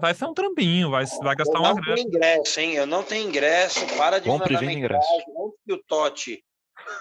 vai 0.00 0.14
ser 0.14 0.26
um 0.26 0.34
trampinho, 0.34 0.90
vai, 0.90 1.04
vai 1.22 1.34
gastar 1.34 1.58
uma 1.58 1.74
grana. 1.74 1.88
Eu 1.88 1.96
não 1.96 1.96
tenho 1.96 2.08
ingresso, 2.08 2.60
hein? 2.60 2.74
Eu 2.74 2.86
não 2.86 3.02
tenho 3.02 3.28
ingresso, 3.28 3.86
para 3.96 4.18
de 4.20 4.28
Compre 4.28 4.54
mandar 4.54 4.66
mensagem 4.66 4.78
ingresso. 4.78 5.08
antes 5.12 5.58
que 5.66 5.72
o 5.72 5.82
Totti 5.88 6.44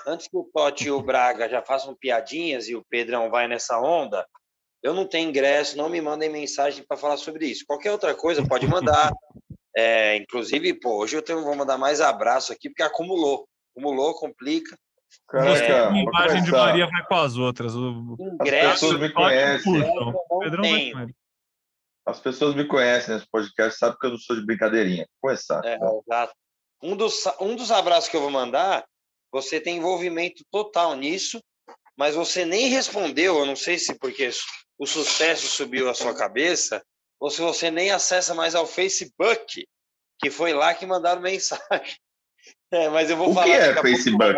antes 0.05 0.27
que 0.27 0.37
o 0.37 0.49
Totti 0.53 0.85
e 0.85 0.91
o 0.91 1.01
Braga 1.01 1.49
já 1.49 1.61
façam 1.61 1.95
piadinhas 1.95 2.67
e 2.67 2.75
o 2.75 2.85
Pedrão 2.89 3.29
vai 3.29 3.47
nessa 3.47 3.79
onda, 3.79 4.25
eu 4.83 4.93
não 4.93 5.05
tenho 5.05 5.29
ingresso, 5.29 5.77
não 5.77 5.89
me 5.89 5.99
mandem 5.99 6.29
mensagem 6.29 6.83
para 6.87 6.97
falar 6.97 7.17
sobre 7.17 7.47
isso. 7.47 7.65
Qualquer 7.65 7.91
outra 7.91 8.13
coisa 8.15 8.47
pode 8.47 8.67
mandar. 8.67 9.11
É, 9.75 10.15
inclusive, 10.15 10.73
pô, 10.73 11.01
hoje 11.01 11.15
eu 11.15 11.21
tenho, 11.21 11.43
vou 11.43 11.55
mandar 11.55 11.77
mais 11.77 12.01
abraço 12.01 12.51
aqui, 12.53 12.69
porque 12.69 12.83
acumulou. 12.83 13.47
Acumulou, 13.75 14.13
complica. 14.15 14.77
Caraca, 15.27 15.65
é, 15.65 15.87
a 15.87 15.91
imagem 15.91 16.43
de 16.43 16.51
Maria 16.51 16.87
vai 16.87 17.05
com 17.05 17.15
as 17.15 17.37
outras. 17.37 17.75
O... 17.75 18.15
Ingresso, 18.41 18.67
As 18.67 18.79
pessoas 18.79 18.99
me 18.99 19.09
conhecem. 19.11 19.73
Pedrão 20.39 20.61
vai 20.61 21.07
As 22.05 22.19
pessoas 22.19 22.55
me 22.55 22.65
conhecem 22.65 23.13
nesse 23.13 23.27
podcast, 23.29 23.77
sabem 23.77 23.97
que 23.99 24.05
eu 24.05 24.11
não 24.11 24.17
sou 24.17 24.35
de 24.35 24.45
brincadeirinha. 24.45 25.07
Começar. 25.21 25.63
É, 25.65 25.75
exato. 25.75 26.33
Um 26.81 26.95
dos, 26.95 27.23
um 27.41 27.55
dos 27.55 27.71
abraços 27.71 28.09
que 28.09 28.15
eu 28.15 28.21
vou 28.21 28.31
mandar 28.31 28.85
você 29.31 29.59
tem 29.59 29.77
envolvimento 29.77 30.43
total 30.51 30.95
nisso, 30.95 31.41
mas 31.95 32.15
você 32.15 32.45
nem 32.45 32.67
respondeu, 32.67 33.39
eu 33.39 33.45
não 33.45 33.55
sei 33.55 33.77
se 33.77 33.95
porque 33.95 34.29
o 34.77 34.85
sucesso 34.85 35.47
subiu 35.47 35.89
à 35.89 35.93
sua 35.93 36.15
cabeça, 36.15 36.83
ou 37.19 37.29
se 37.29 37.41
você 37.41 37.71
nem 37.71 37.91
acessa 37.91 38.33
mais 38.35 38.53
ao 38.53 38.67
Facebook, 38.67 39.67
que 40.19 40.29
foi 40.29 40.53
lá 40.53 40.73
que 40.73 40.85
mandaram 40.85 41.21
mensagem. 41.21 41.97
É, 42.71 42.89
mas 42.89 43.09
eu 43.09 43.17
vou 43.17 43.31
o 43.31 43.33
falar. 43.33 43.45
O 43.45 43.49
que 43.49 43.55
é 43.55 43.81
Facebook? 43.81 44.33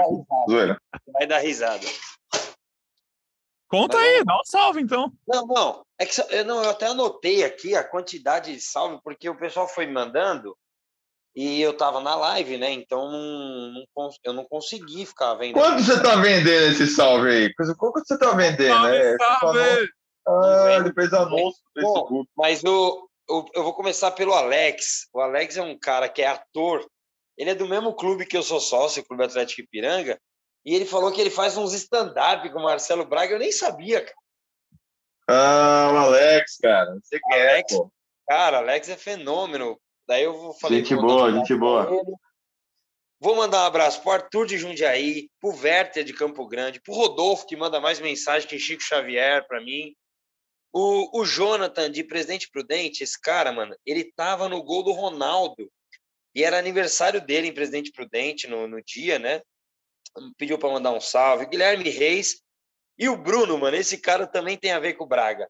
Vai, 0.48 0.78
vai 1.14 1.28
dar 1.28 1.40
risada. 1.40 1.86
Conta 3.68 3.98
mas, 3.98 4.08
aí, 4.08 4.24
dá 4.24 4.36
um 4.36 4.44
salve 4.44 4.82
então. 4.82 5.14
Não, 5.28 5.46
não. 5.46 5.86
É 6.00 6.06
que 6.06 6.20
eu, 6.30 6.46
não, 6.46 6.64
eu 6.64 6.70
até 6.72 6.88
anotei 6.88 7.44
aqui 7.44 7.76
a 7.76 7.84
quantidade 7.84 8.54
de 8.54 8.62
salve, 8.62 9.00
porque 9.04 9.30
o 9.30 9.38
pessoal 9.38 9.68
foi 9.68 9.86
mandando 9.86 10.58
e 11.36 11.62
eu 11.62 11.74
tava 11.74 12.02
na 12.02 12.16
live, 12.16 12.58
né? 12.58 12.72
Então 12.72 13.10
não, 13.12 13.86
não, 13.96 14.10
eu 14.24 14.34
não 14.34 14.46
consegui 14.46 15.06
ficar 15.06 15.36
vendo. 15.36 15.54
Quanto 15.54 15.84
você 15.84 16.02
tá 16.02 16.16
vendendo 16.16 16.72
esse 16.72 16.88
salve 16.88 17.30
aí? 17.30 17.54
Quanto 17.54 18.08
você 18.08 18.18
tá 18.18 18.32
vendendo, 18.32 18.74
salve, 18.74 18.98
né? 18.98 19.18
Salve. 19.18 19.90
Ah, 20.28 20.76
ele 20.80 20.94
fez 20.94 21.14
anúncio 21.14 21.62
no 21.76 21.82
Facebook. 21.82 22.30
Mas 22.36 22.64
eu, 22.64 23.10
eu, 23.30 23.46
eu 23.56 23.64
vou 23.64 23.74
começar 23.74 24.12
pelo 24.12 24.34
Alex. 24.34 25.08
O 25.14 25.20
Alex 25.22 25.58
é 25.58 25.62
um 25.62 25.78
cara 25.78 26.10
que 26.10 26.22
é 26.22 26.28
ator. 26.28 26.86
Ele 27.38 27.52
é 27.52 27.56
do 27.56 27.68
mesmo 27.68 27.94
clube 27.94 28.26
que 28.26 28.36
eu 28.36 28.44
sou 28.44 28.60
sócio, 28.60 29.06
Clube 29.06 29.24
Atlético 29.24 29.62
Ipiranga. 29.62 30.20
E 30.66 30.76
ele 30.76 30.86
falou 30.86 31.12
que 31.12 31.22
ele 31.22 31.30
faz 31.30 31.58
uns 31.58 31.74
stand-up 31.74 32.48
com 32.50 32.60
o 32.60 32.64
Marcelo 32.64 33.06
Braga. 33.06 33.34
Eu 33.34 33.40
nem 33.40 33.52
sabia, 33.52 34.02
cara. 34.02 34.16
Ah, 35.30 35.92
o 35.94 35.98
Alex, 35.98 36.58
cara. 36.58 36.98
Você 37.02 37.20
quer, 37.20 37.50
Alex, 37.50 37.74
pô. 37.74 37.92
Cara, 38.28 38.58
Alex 38.58 38.90
é 38.90 38.98
fenômeno. 38.98 39.80
Daí 40.10 40.24
eu 40.24 40.34
vou 40.34 40.56
falei. 40.56 40.80
Gente 40.80 40.96
boa, 40.96 41.32
gente 41.32 41.56
boa. 41.56 41.88
Ele. 41.94 42.16
Vou 43.20 43.36
mandar 43.36 43.62
um 43.62 43.68
abraço 43.68 44.02
pro 44.02 44.12
Arthur 44.12 44.48
de 44.48 44.58
Jundiaí, 44.58 45.30
pro 45.40 45.56
Werther 45.56 46.04
de 46.04 46.14
Campo 46.14 46.48
Grande, 46.48 46.82
pro 46.82 46.96
Rodolfo, 46.96 47.46
que 47.46 47.56
manda 47.56 47.80
mais 47.80 48.00
mensagem 48.00 48.50
que 48.50 48.58
Chico 48.58 48.82
Xavier 48.82 49.46
para 49.48 49.62
mim. 49.62 49.94
O, 50.74 51.20
o 51.22 51.26
Jonathan 51.26 51.92
de 51.92 52.04
Presidente 52.04 52.50
Prudente, 52.50 53.04
esse 53.04 53.22
cara, 53.22 53.52
mano, 53.52 53.76
ele 53.86 54.04
tava 54.04 54.50
no 54.50 54.64
gol 54.64 54.82
do 54.82 54.94
Ronaldo. 54.94 55.72
E 56.34 56.44
era 56.44 56.58
aniversário 56.58 57.22
dele 57.22 57.50
em 57.50 57.54
Presidente 57.54 57.92
Prudente 57.92 58.48
no, 58.48 58.68
no 58.68 58.82
dia, 58.82 59.20
né? 59.20 59.44
Pediu 60.40 60.58
para 60.58 60.74
mandar 60.74 60.92
um 60.92 61.02
salve. 61.02 61.46
Guilherme 61.46 61.88
Reis. 61.88 62.42
E 62.98 63.08
o 63.08 63.16
Bruno, 63.16 63.60
mano, 63.60 63.78
esse 63.78 64.00
cara 64.00 64.26
também 64.26 64.58
tem 64.58 64.72
a 64.72 64.80
ver 64.80 64.94
com 64.94 65.04
o 65.04 65.08
Braga. 65.08 65.48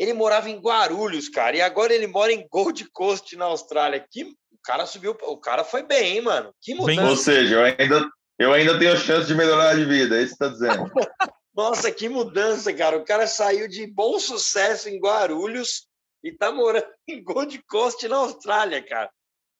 Ele 0.00 0.14
morava 0.14 0.48
em 0.48 0.58
Guarulhos, 0.58 1.28
cara, 1.28 1.54
e 1.54 1.60
agora 1.60 1.92
ele 1.92 2.06
mora 2.06 2.32
em 2.32 2.48
Gold 2.48 2.90
Coast, 2.90 3.36
na 3.36 3.44
Austrália. 3.44 4.02
Que 4.10 4.24
o 4.24 4.58
cara 4.64 4.86
subiu, 4.86 5.10
o 5.10 5.36
cara 5.36 5.62
foi 5.62 5.82
bem, 5.82 6.14
hein, 6.14 6.22
mano? 6.22 6.54
Que 6.58 6.74
mudança. 6.74 7.02
Ou 7.02 7.16
seja, 7.18 7.56
eu 7.56 7.64
ainda, 7.64 8.10
eu 8.38 8.50
ainda 8.50 8.78
tenho 8.78 8.96
chance 8.96 9.26
de 9.26 9.34
melhorar 9.34 9.76
de 9.76 9.84
vida, 9.84 10.18
é 10.18 10.22
isso 10.22 10.38
que 10.38 10.38
você 10.38 10.48
tá 10.48 10.48
dizendo. 10.48 10.90
Nossa, 11.54 11.92
que 11.92 12.08
mudança, 12.08 12.72
cara. 12.72 12.96
O 12.96 13.04
cara 13.04 13.26
saiu 13.26 13.68
de 13.68 13.86
bom 13.86 14.18
sucesso 14.18 14.88
em 14.88 14.98
Guarulhos 14.98 15.86
e 16.24 16.32
tá 16.32 16.50
morando 16.50 16.86
em 17.06 17.22
Gold 17.22 17.62
Coast, 17.68 18.08
na 18.08 18.16
Austrália, 18.16 18.82
cara. 18.82 19.10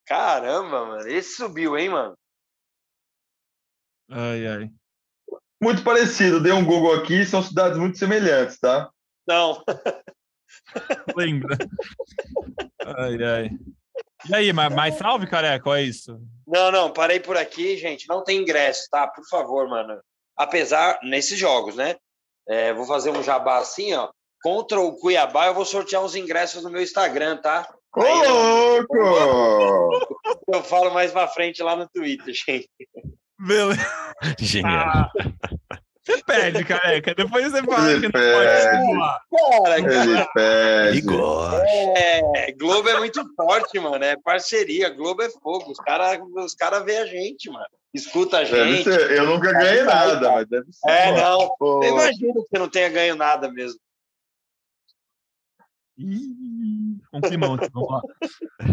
Caramba, 0.06 0.86
mano. 0.86 1.06
Esse 1.06 1.36
subiu, 1.36 1.76
hein, 1.76 1.90
mano? 1.90 2.14
Ai, 4.10 4.46
ai. 4.46 4.70
Muito 5.62 5.84
parecido, 5.84 6.42
dei 6.42 6.52
um 6.52 6.64
Google 6.64 6.94
aqui, 6.94 7.26
são 7.26 7.42
cidades 7.42 7.76
muito 7.76 7.98
semelhantes, 7.98 8.58
tá? 8.58 8.90
Não. 9.28 9.62
Lembra? 11.16 11.56
Ai, 12.84 13.22
ai. 13.22 13.50
E 14.28 14.34
aí, 14.34 14.52
mais, 14.52 14.96
salve, 14.96 15.26
careca? 15.26 15.68
Olha 15.70 15.82
isso. 15.82 16.20
Não, 16.46 16.70
não, 16.70 16.92
parei 16.92 17.20
por 17.20 17.36
aqui, 17.36 17.76
gente. 17.76 18.08
Não 18.08 18.22
tem 18.22 18.40
ingresso, 18.40 18.88
tá? 18.90 19.06
Por 19.06 19.26
favor, 19.28 19.68
mano. 19.68 20.00
Apesar, 20.36 20.98
nesses 21.02 21.38
jogos, 21.38 21.76
né? 21.76 21.96
É, 22.48 22.72
vou 22.72 22.86
fazer 22.86 23.10
um 23.10 23.22
jabá 23.22 23.58
assim, 23.58 23.94
ó. 23.94 24.10
Contra 24.42 24.80
o 24.80 24.96
Cuiabá, 24.96 25.46
eu 25.46 25.54
vou 25.54 25.64
sortear 25.64 26.02
uns 26.02 26.14
ingressos 26.14 26.62
no 26.62 26.70
meu 26.70 26.82
Instagram, 26.82 27.36
tá? 27.36 27.68
Ô, 27.94 28.02
louco! 28.02 28.96
Eu 30.52 30.62
falo 30.64 30.92
mais 30.92 31.12
pra 31.12 31.28
frente 31.28 31.62
lá 31.62 31.76
no 31.76 31.88
Twitter, 31.88 32.32
gente. 32.34 32.68
Beleza. 33.38 33.80
Genial. 34.38 34.72
Ah, 34.74 35.10
você 36.02 36.22
pede, 36.24 36.64
careca. 36.64 37.14
Depois 37.14 37.50
você 37.50 37.62
fala 37.62 37.92
Ele 37.92 38.10
que 38.10 38.18
não 38.18 38.98
pode. 39.30 39.62
Cara, 39.62 39.78
Ele 39.78 40.26
pede. 40.34 40.98
Igor. 40.98 41.54
é, 41.64 42.52
Globo 42.52 42.88
é 42.88 42.98
muito 42.98 43.22
forte, 43.34 43.78
mano. 43.78 44.02
É 44.02 44.16
parceria. 44.16 44.88
Globo 44.90 45.22
é 45.22 45.30
fogo. 45.30 45.70
Os 45.70 45.78
caras 45.78 46.18
os 46.36 46.54
cara 46.54 46.80
vê 46.80 46.96
a 46.96 47.06
gente, 47.06 47.50
mano. 47.50 47.66
Escuta 47.92 48.38
a 48.38 48.44
gente. 48.44 48.84
ser. 48.84 49.10
Eu 49.10 49.26
nunca 49.26 49.52
ganhei 49.52 49.82
nada, 49.82 50.30
mas 50.32 50.46
deve 50.48 50.72
ser. 50.72 50.90
É, 50.90 51.12
não. 51.12 51.54
Pô, 51.58 51.82
Eu 51.84 51.92
imagino 51.92 52.34
que 52.34 52.48
você 52.48 52.58
não 52.58 52.68
tenha 52.68 52.88
ganho 52.88 53.16
nada 53.16 53.50
mesmo. 53.50 53.78
Ih, 55.98 56.96
um 57.12 57.20
climão, 57.20 57.56
vamos 57.56 57.90
lá. 57.90 58.00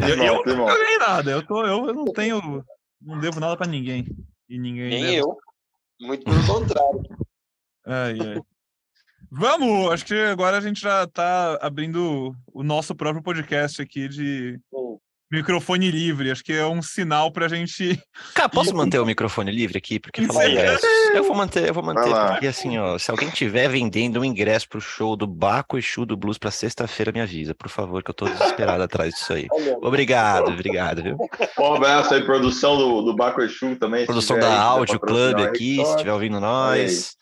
Eu, 0.08 0.16
Não, 0.18 0.26
eu 0.26 0.44
tem 0.44 0.56
não 0.56 0.66
ganhei 0.66 0.98
nada. 0.98 1.32
Eu, 1.32 1.46
tô, 1.46 1.66
eu, 1.66 1.88
eu 1.88 1.94
não 1.94 2.06
tenho. 2.06 2.64
Não 3.02 3.20
devo 3.20 3.40
nada 3.40 3.58
pra 3.58 3.68
ninguém. 3.68 4.06
E 4.48 4.58
ninguém. 4.58 4.90
Nem 4.90 5.04
deve. 5.04 5.16
eu. 5.18 5.38
Muito 6.00 6.24
pelo 6.24 6.46
contrário. 6.46 7.04
Ai, 7.90 8.18
ai. 8.20 8.42
Vamos! 9.32 9.92
Acho 9.94 10.06
que 10.06 10.14
agora 10.14 10.58
a 10.58 10.62
gente 10.62 10.82
já 10.82 11.08
tá 11.08 11.58
abrindo 11.62 12.36
o 12.54 12.62
nosso 12.62 12.94
próprio 12.94 13.24
podcast 13.24 13.82
aqui 13.82 14.10
de. 14.10 14.60
Microfone 15.32 15.92
livre. 15.92 16.32
Acho 16.32 16.44
que 16.44 16.54
é 16.54 16.66
um 16.66 16.82
sinal 16.82 17.32
pra 17.32 17.48
gente. 17.48 18.02
Cara, 18.34 18.50
posso 18.50 18.76
manter 18.76 19.00
o 19.00 19.06
microfone 19.06 19.52
livre 19.52 19.78
aqui? 19.78 20.00
Porque 20.00 20.26
falar 20.26 20.50
ingresso. 20.50 20.86
Eu 21.14 21.24
vou 21.24 21.36
manter, 21.36 21.68
eu 21.68 21.74
vou 21.74 21.84
manter, 21.84 22.14
porque 22.14 22.48
assim, 22.48 22.78
ó, 22.78 22.98
se 22.98 23.10
alguém 23.12 23.30
tiver 23.30 23.68
vendendo 23.68 24.20
um 24.20 24.26
ingresso 24.26 24.68
pro 24.70 24.82
show 24.82 25.16
do 25.16 25.28
Baco 25.28 25.78
Exu 25.78 26.06
do 26.06 26.18
Blues 26.18 26.38
pra 26.38 26.52
sexta-feira, 26.52 27.12
me 27.12 27.22
avisa, 27.22 27.54
por 27.54 27.70
favor, 27.70 28.04
que 28.04 28.10
eu 28.10 28.16
tô 28.16 28.26
desesperado 28.26 28.84
atrás 28.84 29.14
disso 29.14 29.34
aí. 29.34 29.48
Obrigado, 29.82 30.52
obrigado, 30.52 31.04
viu? 31.04 31.18
Um 31.60 31.74
abraço 31.74 32.14
aí, 32.14 32.24
produção 32.24 32.78
do, 32.78 33.02
do 33.02 33.16
Baco 33.16 33.42
Exu 33.42 33.76
também. 33.78 34.02
se 34.02 34.08
Produção 34.08 34.40
da 34.40 34.62
Áudio 34.62 35.00
Club 35.00 35.40
aqui, 35.40 35.76
se 35.84 35.92
estiver 35.92 36.14
ouvindo 36.14 36.40
nós. 36.40 37.16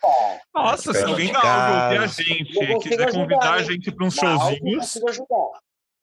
Nossa, 0.54 0.94
se 0.94 1.04
alguém 1.04 1.32
da 1.32 1.40
áudio 1.40 2.02
ouvir 2.02 2.04
a 2.04 2.08
gente 2.08 2.64
e 2.64 2.80
quiser 2.80 3.08
ajudar, 3.08 3.12
convidar 3.12 3.54
a 3.54 3.62
gente 3.64 3.92
pra 3.92 4.06
uns 4.06 4.16
showzinhos. 4.16 5.00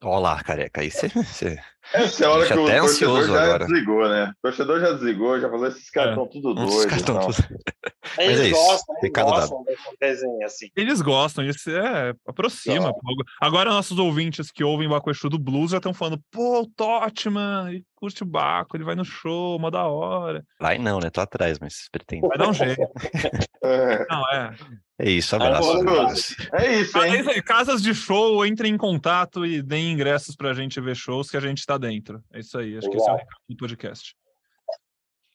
Consigo 0.03 0.15
ajudar. 0.15 0.17
Ó 0.17 0.19
lá, 0.19 0.43
careca, 0.43 0.81
aí 0.81 0.91
você. 0.91 1.07
você- 1.09 1.59
Essa 1.93 2.23
é 2.23 2.27
a 2.27 2.31
hora 2.31 2.47
que 2.47 2.53
o 2.53 2.63
até 2.63 2.79
torcedor 2.79 3.17
ansioso 3.17 3.33
já 3.33 3.43
agora. 3.43 3.65
desligou, 3.65 4.07
né? 4.09 4.31
O 4.37 4.41
torcedor 4.41 4.79
já 4.79 4.91
desligou, 4.93 5.39
já 5.39 5.49
falou, 5.49 5.67
esses 5.67 5.89
caras 5.89 6.09
É. 6.09 6.11
estão 6.13 6.27
tudo 6.27 6.49
Os 6.49 6.55
doidos. 6.71 6.85
caras 6.85 7.03
tão 7.03 7.15
então. 7.17 7.27
tudo- 7.31 7.35
Mas 8.17 8.27
Eles 8.27 8.39
é 8.39 8.47
isso, 8.47 8.55
gostam, 8.55 8.95
eles 8.95 9.03
recado 9.03 9.25
gostam 9.29 9.65
desenho 9.99 10.45
assim. 10.45 10.67
Eles 10.75 11.01
gostam, 11.01 11.43
isso 11.45 11.69
é 11.71 12.13
aproxima. 12.27 12.93
pô. 12.93 12.99
Agora 13.41 13.69
nossos 13.71 13.97
ouvintes 13.97 14.51
que 14.51 14.63
ouvem 14.63 14.87
Baco 14.89 15.09
Exu 15.09 15.29
do 15.29 15.39
Blues 15.39 15.71
já 15.71 15.77
estão 15.77 15.93
falando, 15.93 16.21
pô, 16.31 16.61
o 16.61 16.67
Totman, 16.67 17.81
curte 18.03 18.21
o 18.21 18.25
Baco, 18.25 18.75
ele 18.75 18.83
vai 18.83 18.95
no 18.95 19.05
show, 19.05 19.57
mó 19.57 19.69
da 19.69 19.85
hora. 19.87 20.45
Vai 20.59 20.77
não, 20.77 20.99
né? 20.99 21.09
Tô 21.09 21.21
atrás, 21.21 21.57
mas 21.57 21.87
pretendo. 21.89 22.27
Vai 22.27 22.37
dar 22.37 22.49
um 22.49 22.53
jeito. 22.53 22.81
É, 23.65 24.05
Não, 24.09 24.29
é. 24.29 24.55
É 24.99 25.09
isso, 25.09 25.37
abraço. 25.37 25.71
Aí, 25.71 25.77
amigos. 25.77 26.35
é 26.51 26.81
isso, 26.81 26.97
é 26.97 27.07
hein? 27.07 27.29
aí, 27.29 27.41
Casas 27.41 27.81
de 27.81 27.95
show, 27.95 28.45
entrem 28.45 28.73
em 28.73 28.77
contato 28.77 29.45
e 29.45 29.61
deem 29.61 29.93
ingressos 29.93 30.35
pra 30.35 30.53
gente 30.53 30.81
ver 30.81 30.97
shows 30.97 31.29
que 31.31 31.37
a 31.37 31.39
gente 31.39 31.65
tá 31.65 31.77
dentro. 31.77 32.21
É 32.33 32.39
isso 32.39 32.57
aí, 32.57 32.77
acho 32.77 32.89
que 32.89 32.97
esse 32.97 33.09
é 33.09 33.13
o 33.13 33.15
recado 33.15 33.39
do 33.47 33.55
podcast. 33.55 34.13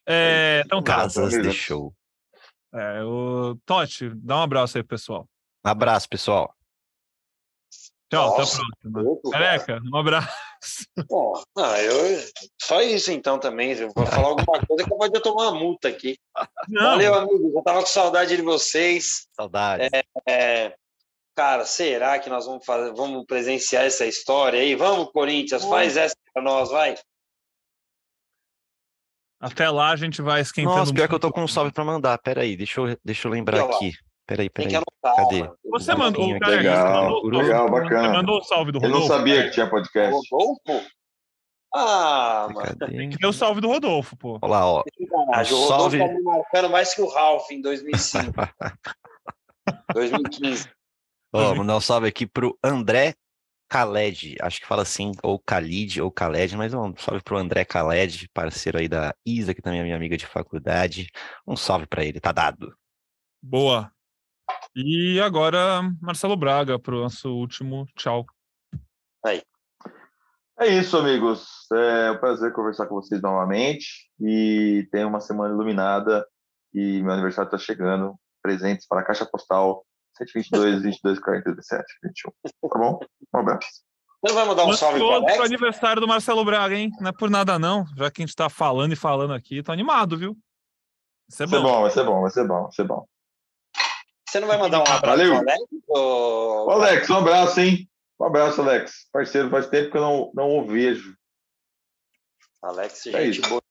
É, 0.07 0.62
então 0.66 0.82
tá. 0.82 0.97
Casas 0.97 1.32
de 1.32 1.51
show. 1.53 1.90
É, 2.74 3.03
o 3.03 3.57
Totti, 3.65 4.11
dá 4.15 4.36
um 4.36 4.43
abraço 4.43 4.77
aí, 4.77 4.85
pessoal. 4.85 5.27
Abraço, 5.65 6.07
pessoal. 6.07 6.55
Tchau, 8.10 8.39
Nossa, 8.39 8.56
até 8.56 8.62
a 8.62 8.90
próxima. 8.90 9.02
louco, 9.02 9.30
cara. 9.30 9.44
Careca, 9.44 9.82
um 9.85 9.97
abraço. 9.97 10.28
Pô, 11.09 11.43
não, 11.55 11.76
eu, 11.76 12.26
só 12.60 12.80
isso 12.80 13.12
então 13.12 13.39
também. 13.39 13.72
Eu 13.72 13.90
vou 13.94 14.06
falar 14.06 14.28
alguma 14.28 14.60
coisa 14.66 14.85
que 14.85 14.93
eu 14.93 14.97
vou 14.97 15.10
tomar 15.20 15.51
uma 15.51 15.59
multa 15.59 15.89
aqui. 15.89 16.18
Não, 16.68 16.82
Valeu, 16.82 17.14
amigos. 17.14 17.55
Eu 17.55 17.62
tava 17.62 17.80
com 17.80 17.86
saudade 17.86 18.35
de 18.35 18.43
vocês. 18.43 19.28
Saudades. 19.32 19.89
É, 20.26 20.74
cara, 21.36 21.66
será 21.66 22.18
que 22.18 22.30
nós 22.30 22.47
vamos 22.47 22.64
fazer, 22.64 22.93
vamos 22.94 23.26
presenciar 23.26 23.85
essa 23.85 24.06
história 24.06 24.60
aí? 24.60 24.74
Vamos, 24.74 25.12
Corinthians, 25.12 25.64
faz 25.64 25.97
essa 25.97 26.16
pra 26.32 26.43
nós, 26.43 26.70
vai. 26.70 26.97
até 29.39 29.68
lá 29.68 29.90
a 29.90 29.97
gente 29.97 30.22
vai 30.22 30.40
esquentando. 30.40 30.76
Nossa, 30.76 30.94
pior 30.94 31.09
que 31.09 31.14
eu 31.14 31.20
tô 31.20 31.30
com 31.30 31.43
um 31.43 31.48
salve 31.48 31.72
pra 31.72 31.85
mandar. 31.85 32.18
Pera 32.18 32.40
aí, 32.40 32.56
deixa 32.56 32.80
eu, 32.80 32.98
deixa 33.05 33.28
eu 33.28 33.32
lembrar 33.32 33.60
Aqui, 33.64 33.93
ó. 34.02 34.07
Aqui. 34.28 34.34
Pera 34.34 34.42
aí, 34.42 34.48
Tem 34.50 34.68
pera 34.68 34.68
que 34.68 34.76
aí. 34.76 34.82
anotar. 35.05 35.24
Cadê? 35.24 35.50
Você 35.70 35.92
Um 35.94 35.98
mandou, 35.98 36.12
pouquinho 36.24 36.40
cara, 36.40 36.52
você 36.52 36.56
Legal, 36.59 37.02
mandou 37.02 37.18
o 37.18 37.22
salve- 37.30 37.36
legal, 37.46 37.68
Você 37.68 37.70
bacana. 37.82 38.09
mandou 38.12 38.38
o 38.38 38.42
salve 38.44 38.72
do 38.72 38.78
Eu 38.78 38.82
não 38.82 38.88
Rodolfo? 39.00 39.09
sabia 39.14 39.44
que 39.44 39.50
tinha 39.50 39.70
podcast. 39.70 40.28
Rodolfo? 40.30 40.86
Ah, 41.74 42.48
mano. 42.55 42.76
Tem 43.18 43.28
o 43.28 43.32
salve 43.32 43.60
do 43.60 43.68
Rodolfo, 43.68 44.16
pô. 44.16 44.38
Olha 44.40 44.50
lá, 44.50 44.66
ó. 44.66 44.82
que 44.84 45.06
sacanagem. 45.06 45.52
O 45.52 45.56
Um 45.56 45.60
Rodolfo 45.62 45.80
salve. 45.82 45.98
tá 45.98 46.06
me 46.09 46.22
marcando 46.22 46.70
mais 46.70 46.94
que 46.94 47.02
o 47.02 47.09
Ralph 47.09 47.50
em 47.50 47.60
2005. 47.60 48.32
2015. 49.94 50.68
Ó, 51.32 51.55
mandar 51.55 51.76
um 51.76 51.80
salve 51.80 52.09
aqui 52.09 52.26
pro 52.26 52.59
André 52.64 53.14
Khaled. 53.70 54.36
Acho 54.40 54.60
que 54.60 54.66
fala 54.66 54.80
assim, 54.80 55.12
ou 55.22 55.38
Khalid, 55.38 56.00
ou 56.00 56.10
Khaled, 56.10 56.56
mas 56.56 56.72
um 56.72 56.94
salve 56.96 57.22
pro 57.22 57.36
André 57.36 57.66
Khaled, 57.66 58.30
parceiro 58.32 58.78
aí 58.78 58.88
da 58.88 59.14
Isa, 59.26 59.52
que 59.52 59.60
também 59.60 59.80
é 59.80 59.82
minha 59.82 59.96
amiga 59.96 60.16
de 60.16 60.24
faculdade. 60.26 61.10
Um 61.46 61.55
salve 61.55 61.86
pra 61.86 62.02
ele, 62.02 62.18
tá 62.18 62.32
dado. 62.32 62.74
Boa. 63.42 63.92
E 64.74 65.20
agora, 65.20 65.80
Marcelo 66.00 66.36
Braga, 66.36 66.78
pro 66.78 67.02
nosso 67.02 67.30
último 67.30 67.86
tchau. 67.96 68.24
É 70.60 70.66
isso, 70.66 70.96
amigos. 70.98 71.46
É 71.72 72.10
um 72.10 72.18
prazer 72.18 72.52
conversar 72.52 72.86
com 72.86 72.96
vocês 72.96 73.22
novamente. 73.22 74.10
E 74.20 74.88
tem 74.90 75.04
uma 75.04 75.20
semana 75.20 75.54
iluminada 75.54 76.26
e 76.74 77.00
meu 77.00 77.12
aniversário 77.12 77.46
está 77.46 77.58
chegando. 77.58 78.16
Presentes 78.42 78.86
para 78.86 79.00
a 79.00 79.04
Caixa 79.04 79.26
Postal 79.26 79.84
122, 80.16 80.82
22, 80.82 81.20
40, 81.20 81.54
17, 81.54 81.84
21. 82.02 82.30
Tá 82.68 82.78
bom? 82.78 82.98
Um 83.34 83.38
abraço. 83.38 83.68
Você 84.20 84.32
não 84.32 84.34
vai 84.34 84.46
mandar 84.46 84.64
um 84.64 84.72
salve 84.72 84.98
pro 84.98 85.10
Alex? 85.10 85.40
aniversário 85.40 86.00
do 86.00 86.08
Marcelo 86.08 86.44
Braga, 86.44 86.74
hein? 86.74 86.90
Não 87.00 87.10
é 87.10 87.12
por 87.12 87.30
nada, 87.30 87.56
não. 87.56 87.84
Já 87.96 88.10
que 88.10 88.22
a 88.22 88.26
gente 88.26 88.34
tá 88.34 88.48
falando 88.48 88.92
e 88.92 88.96
falando 88.96 89.32
aqui, 89.32 89.62
tô 89.62 89.70
animado, 89.70 90.18
viu? 90.18 90.36
Isso 91.28 91.42
é 91.42 91.46
Vai 91.46 91.60
ser 91.60 91.62
bom. 91.64 91.72
bom, 91.72 91.80
vai 91.82 91.90
ser 91.90 92.04
bom, 92.04 92.20
vai 92.22 92.30
ser 92.30 92.48
bom, 92.48 92.62
vai 92.62 92.72
ser 92.72 92.84
bom. 92.84 93.06
Você 94.28 94.40
não 94.40 94.48
vai 94.48 94.59
mandar 94.59 94.78
um 94.80 94.82
abraço 94.82 95.06
Valeu. 95.06 95.30
pro 95.30 95.38
Alex? 95.50 95.62
Ô, 95.88 96.70
Alex, 96.70 97.10
um 97.10 97.16
abraço, 97.16 97.60
hein? 97.60 97.88
Um 98.20 98.24
abraço, 98.24 98.60
Alex. 98.60 99.09
Parceiro, 99.12 99.48
faz 99.50 99.66
tempo 99.68 99.90
que 99.90 99.96
eu 99.96 100.00
não, 100.02 100.30
não 100.34 100.59
o 100.59 100.66
vejo. 100.66 101.14
Alex, 102.62 103.06
É 103.06 103.24
gente 103.24 103.40
isso. 103.40 103.48
boa. 103.48 103.62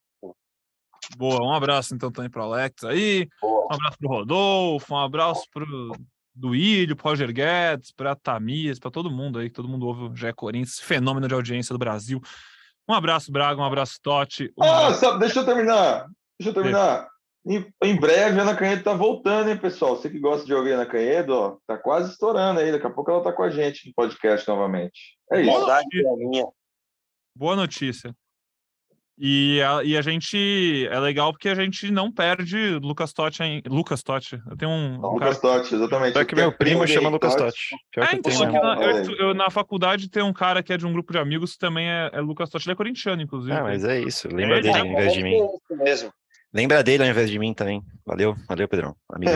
Boa, 1.17 1.41
um 1.47 1.53
abraço 1.53 1.93
então 1.95 2.11
também 2.11 2.29
pro 2.29 2.43
Alex 2.43 2.83
aí. 2.83 3.27
boa. 3.41 3.67
Um 3.71 3.73
abraço 3.75 3.97
pro 3.97 4.09
Rodolfo, 4.09 4.93
um 4.93 4.97
abraço 4.97 5.43
pro 5.53 5.91
Duílio, 6.33 6.95
pro 6.95 7.09
Roger 7.09 7.31
Guedes, 7.31 7.91
pra 7.91 8.15
Tamias, 8.15 8.79
pra 8.79 8.91
todo 8.91 9.09
mundo 9.11 9.39
aí, 9.39 9.49
que 9.49 9.55
todo 9.55 9.67
mundo 9.69 9.85
ouve 9.87 10.03
o 10.03 10.15
Gé 10.15 10.31
Corinthians, 10.33 10.79
fenômeno 10.79 11.27
de 11.27 11.33
audiência 11.33 11.73
do 11.73 11.79
Brasil. 11.79 12.19
Um 12.89 12.93
abraço, 12.93 13.31
Braga, 13.31 13.59
um 13.61 13.65
abraço, 13.65 13.99
Totti. 14.01 14.51
Um 14.57 14.63
Ah, 14.63 14.85
abraço... 14.87 14.99
sabe, 15.01 15.19
deixa 15.19 15.39
eu 15.39 15.45
terminar. 15.45 16.07
Deixa 16.39 16.49
eu 16.49 16.53
terminar. 16.53 17.07
Em, 17.47 17.65
em 17.81 17.95
breve, 17.95 18.37
a 18.37 18.41
Ana 18.41 18.55
Canhedo 18.55 18.83
tá 18.83 18.93
voltando, 18.93 19.49
hein, 19.49 19.57
pessoal? 19.57 19.95
Você 19.95 20.09
que 20.09 20.19
gosta 20.19 20.45
de 20.45 20.53
ouvir 20.53 20.73
a 20.73 20.75
Ana 20.75 20.85
Canhedo, 20.85 21.33
ó, 21.33 21.57
tá 21.65 21.77
quase 21.77 22.11
estourando 22.11 22.59
aí. 22.59 22.73
Daqui 22.73 22.85
a 22.85 22.89
pouco 22.89 23.09
ela 23.09 23.23
tá 23.23 23.31
com 23.31 23.43
a 23.43 23.49
gente 23.49 23.87
no 23.87 23.93
podcast 23.93 24.45
novamente. 24.47 25.17
É 25.31 25.41
isso. 25.41 25.51
Boa 25.51 25.81
notícia. 25.81 26.47
Boa 27.33 27.55
notícia. 27.55 28.15
E 29.19 29.59
a, 29.63 29.83
e 29.83 29.97
a 29.97 30.01
gente 30.01 30.87
é 30.91 30.99
legal 30.99 31.31
porque 31.31 31.49
a 31.49 31.55
gente 31.55 31.89
não 31.89 32.11
perde 32.11 32.77
Lucas 32.79 33.13
Totti 33.13 33.41
em 33.41 33.63
Lucas 33.65 34.03
Totti. 34.03 34.39
Eu 34.47 34.55
tenho 34.55 34.69
um, 34.69 34.97
um 34.97 35.13
Lucas 35.13 35.39
cara... 35.39 35.59
Totti, 35.59 35.73
exatamente. 35.73 36.13
Pior 36.13 36.25
que 36.25 36.35
meu 36.35 36.51
primo 36.51 36.85
chama 36.85 37.09
Lucas 37.09 37.33
Totti. 37.33 37.75
É, 37.95 38.07
que 38.07 38.15
então, 38.15 38.37
tem, 38.37 38.51
na, 38.51 38.75
eu, 38.79 39.15
eu, 39.15 39.33
na 39.33 39.49
faculdade 39.49 40.07
tem 40.07 40.21
um 40.21 40.33
cara 40.33 40.61
que 40.61 40.71
é 40.71 40.77
de 40.77 40.85
um 40.85 40.93
grupo 40.93 41.11
de 41.11 41.17
amigos 41.17 41.53
que 41.53 41.59
também 41.59 41.89
é, 41.89 42.11
é 42.13 42.21
Lucas 42.21 42.49
Totti. 42.49 42.67
Ele 42.67 42.73
é 42.73 42.75
corintiano, 42.75 43.21
inclusive. 43.21 43.53
Ah, 43.53 43.63
mas 43.63 43.83
é 43.85 43.99
isso. 43.99 44.27
Lembra 44.27 44.59
é, 44.59 44.61
dele 44.61 44.77
ao 44.77 44.85
invés 44.85 45.13
de 45.13 45.23
mim. 45.23 45.39
Mesmo. 45.71 46.13
Lembra 46.53 46.83
dele 46.83 47.03
ao 47.03 47.09
invés 47.09 47.29
de 47.29 47.39
mim 47.39 47.53
também. 47.53 47.81
Valeu, 48.05 48.35
valeu, 48.47 48.67
Pedrão. 48.67 48.95
Amigão. 49.11 49.35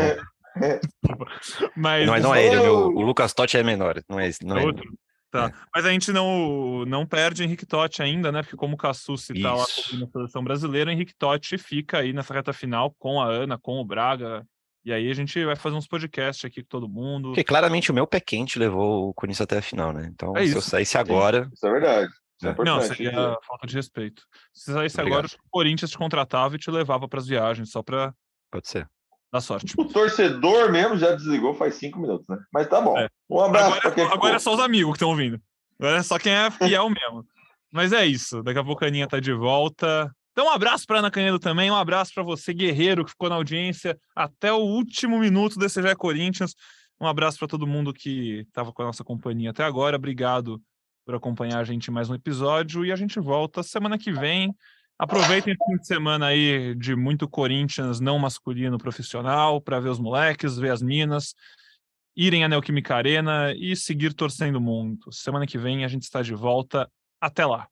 mas, 1.76 2.08
mas 2.08 2.24
não 2.24 2.36
é 2.36 2.46
ele, 2.46 2.58
o, 2.58 2.88
o 2.88 3.02
Lucas 3.02 3.34
Totti 3.34 3.58
é 3.58 3.64
menor. 3.64 4.02
Não 4.10 4.20
é, 4.20 4.30
não 4.44 4.58
é 4.58 4.66
outro. 4.66 4.84
Tá. 5.32 5.46
É. 5.46 5.52
Mas 5.74 5.86
a 5.86 5.92
gente 5.92 6.12
não, 6.12 6.86
não 6.86 7.06
perde 7.06 7.44
Henrique 7.44 7.66
Totti 7.66 8.02
ainda, 8.02 8.32
né? 8.32 8.44
Porque 8.44 8.58
como 8.58 8.76
o 8.76 8.78
Cassucci 8.78 9.42
tá 9.42 9.54
lá 9.54 9.66
na 9.94 10.08
seleção 10.08 10.44
brasileira, 10.44 10.90
o 10.90 10.94
Henrique 10.94 11.16
Totti 11.18 11.58
fica 11.58 12.00
aí 12.00 12.12
nessa 12.12 12.34
reta 12.34 12.52
final 12.52 12.94
com 13.00 13.22
a 13.22 13.26
Ana, 13.26 13.58
com 13.58 13.80
o 13.80 13.86
Braga. 13.86 14.46
E 14.84 14.92
aí 14.92 15.10
a 15.10 15.14
gente 15.14 15.44
vai 15.46 15.56
fazer 15.56 15.76
uns 15.76 15.88
podcasts 15.88 16.44
aqui 16.44 16.62
com 16.62 16.68
todo 16.68 16.90
mundo. 16.90 17.30
Porque 17.30 17.44
claramente 17.44 17.92
o 17.92 17.94
meu 17.94 18.06
pé 18.06 18.20
quente 18.20 18.60
levou 18.60 19.10
o 19.10 19.14
Corinthians 19.14 19.42
até 19.42 19.60
a 19.60 19.62
final, 19.62 19.94
né? 19.94 20.10
Então, 20.12 20.36
é 20.36 20.46
se 20.46 20.56
eu 20.56 20.62
saísse 20.62 20.98
agora. 20.98 21.50
Isso 21.54 21.66
é 21.66 21.72
verdade. 21.72 22.12
Isso 22.42 22.62
é 22.62 22.66
não, 22.66 22.82
seria 22.82 23.12
dizer. 23.12 23.38
falta 23.46 23.68
de 23.68 23.76
respeito. 23.76 24.24
Se 24.52 24.74
saísse 24.74 25.00
Obrigado. 25.00 25.20
agora, 25.20 25.28
o 25.46 25.50
Corinthians 25.52 25.92
te 25.92 25.98
contratava 25.98 26.56
e 26.56 26.60
te 26.60 26.72
levava 26.72 27.08
para 27.08 27.20
as 27.20 27.28
viagens, 27.28 27.70
só 27.72 27.84
para. 27.84 28.14
Pode 28.50 28.68
ser. 28.68 28.90
Dá 29.32 29.40
sorte. 29.40 29.76
O 29.78 29.86
torcedor 29.86 30.72
mesmo 30.72 30.98
já 30.98 31.14
desligou 31.14 31.54
faz 31.54 31.76
cinco 31.76 32.00
minutos, 32.00 32.28
né? 32.28 32.38
Mas 32.52 32.68
tá 32.68 32.82
bom. 32.82 32.98
É. 32.98 33.08
Um 33.30 33.40
abraço 33.40 33.78
agora, 33.78 33.92
quem 33.92 34.04
Agora 34.06 34.36
é 34.36 34.40
só 34.40 34.54
os 34.54 34.60
amigos 34.60 34.94
que 34.94 34.98
estão 34.98 35.10
ouvindo. 35.10 35.40
Agora 35.80 35.98
é 35.98 36.04
só 36.04 36.20
quem 36.20 36.34
é 36.34 36.52
fiel 36.52 36.90
mesmo. 36.90 37.26
Mas 37.72 37.94
é 37.94 38.06
isso. 38.06 38.44
Daqui 38.44 38.60
a 38.60 38.64
pouco 38.64 38.84
a 38.84 38.88
Aninha 38.88 39.08
tá 39.08 39.20
de 39.20 39.32
volta. 39.32 40.12
Então, 40.32 40.48
um 40.48 40.50
abraço 40.50 40.86
para 40.86 41.00
Ana 41.00 41.12
Canedo 41.12 41.40
também, 41.40 41.70
um 41.70 41.76
abraço 41.76 42.14
para 42.14 42.24
você, 42.24 42.54
guerreiro, 42.54 43.04
que 43.04 43.12
ficou 43.12 43.30
na 43.30 43.36
audiência 43.36 43.98
até 44.16 44.52
o 44.52 44.60
último 44.60 45.20
minuto 45.20 45.60
desse 45.60 45.82
já 45.82 45.96
Corinthians. 45.96 46.56
Um 47.00 47.08
abraço 47.08 47.38
para 47.40 47.48
todo 47.48 47.68
mundo 47.68 47.94
que 47.94 48.46
estava 48.48 48.72
com 48.72 48.82
a 48.82 48.86
nossa 48.86 49.04
companhia 49.04 49.52
até 49.52 49.64
agora. 49.64 49.96
Obrigado 49.98 50.62
por 51.12 51.18
acompanhar 51.18 51.60
a 51.60 51.64
gente 51.66 51.92
mais 51.92 52.10
um 52.10 52.16
episódio 52.16 52.86
e 52.86 52.92
a 52.92 52.96
gente 52.96 53.20
volta 53.20 53.62
semana 53.62 53.98
que 53.98 54.14
vem 54.14 54.56
Aproveitem 54.98 55.56
o 55.56 55.58
fim 55.58 55.78
de 55.78 55.88
semana 55.88 56.28
aí 56.28 56.76
de 56.76 56.96
muito 56.96 57.28
Corinthians 57.28 58.00
não 58.00 58.20
masculino 58.20 58.78
profissional 58.78 59.60
para 59.60 59.80
ver 59.80 59.90
os 59.90 60.00
moleques, 60.00 60.58
ver 60.58 60.70
as 60.70 60.80
minas, 60.80 61.34
irem 62.16 62.44
à 62.44 62.48
Neoquímica 62.48 62.96
Arena 62.96 63.52
e 63.58 63.76
seguir 63.76 64.14
torcendo 64.14 64.62
muito. 64.62 65.12
Semana 65.12 65.48
que 65.48 65.58
vem 65.58 65.84
a 65.84 65.88
gente 65.88 66.04
está 66.04 66.22
de 66.22 66.36
volta. 66.36 66.88
Até 67.20 67.44
lá. 67.48 67.68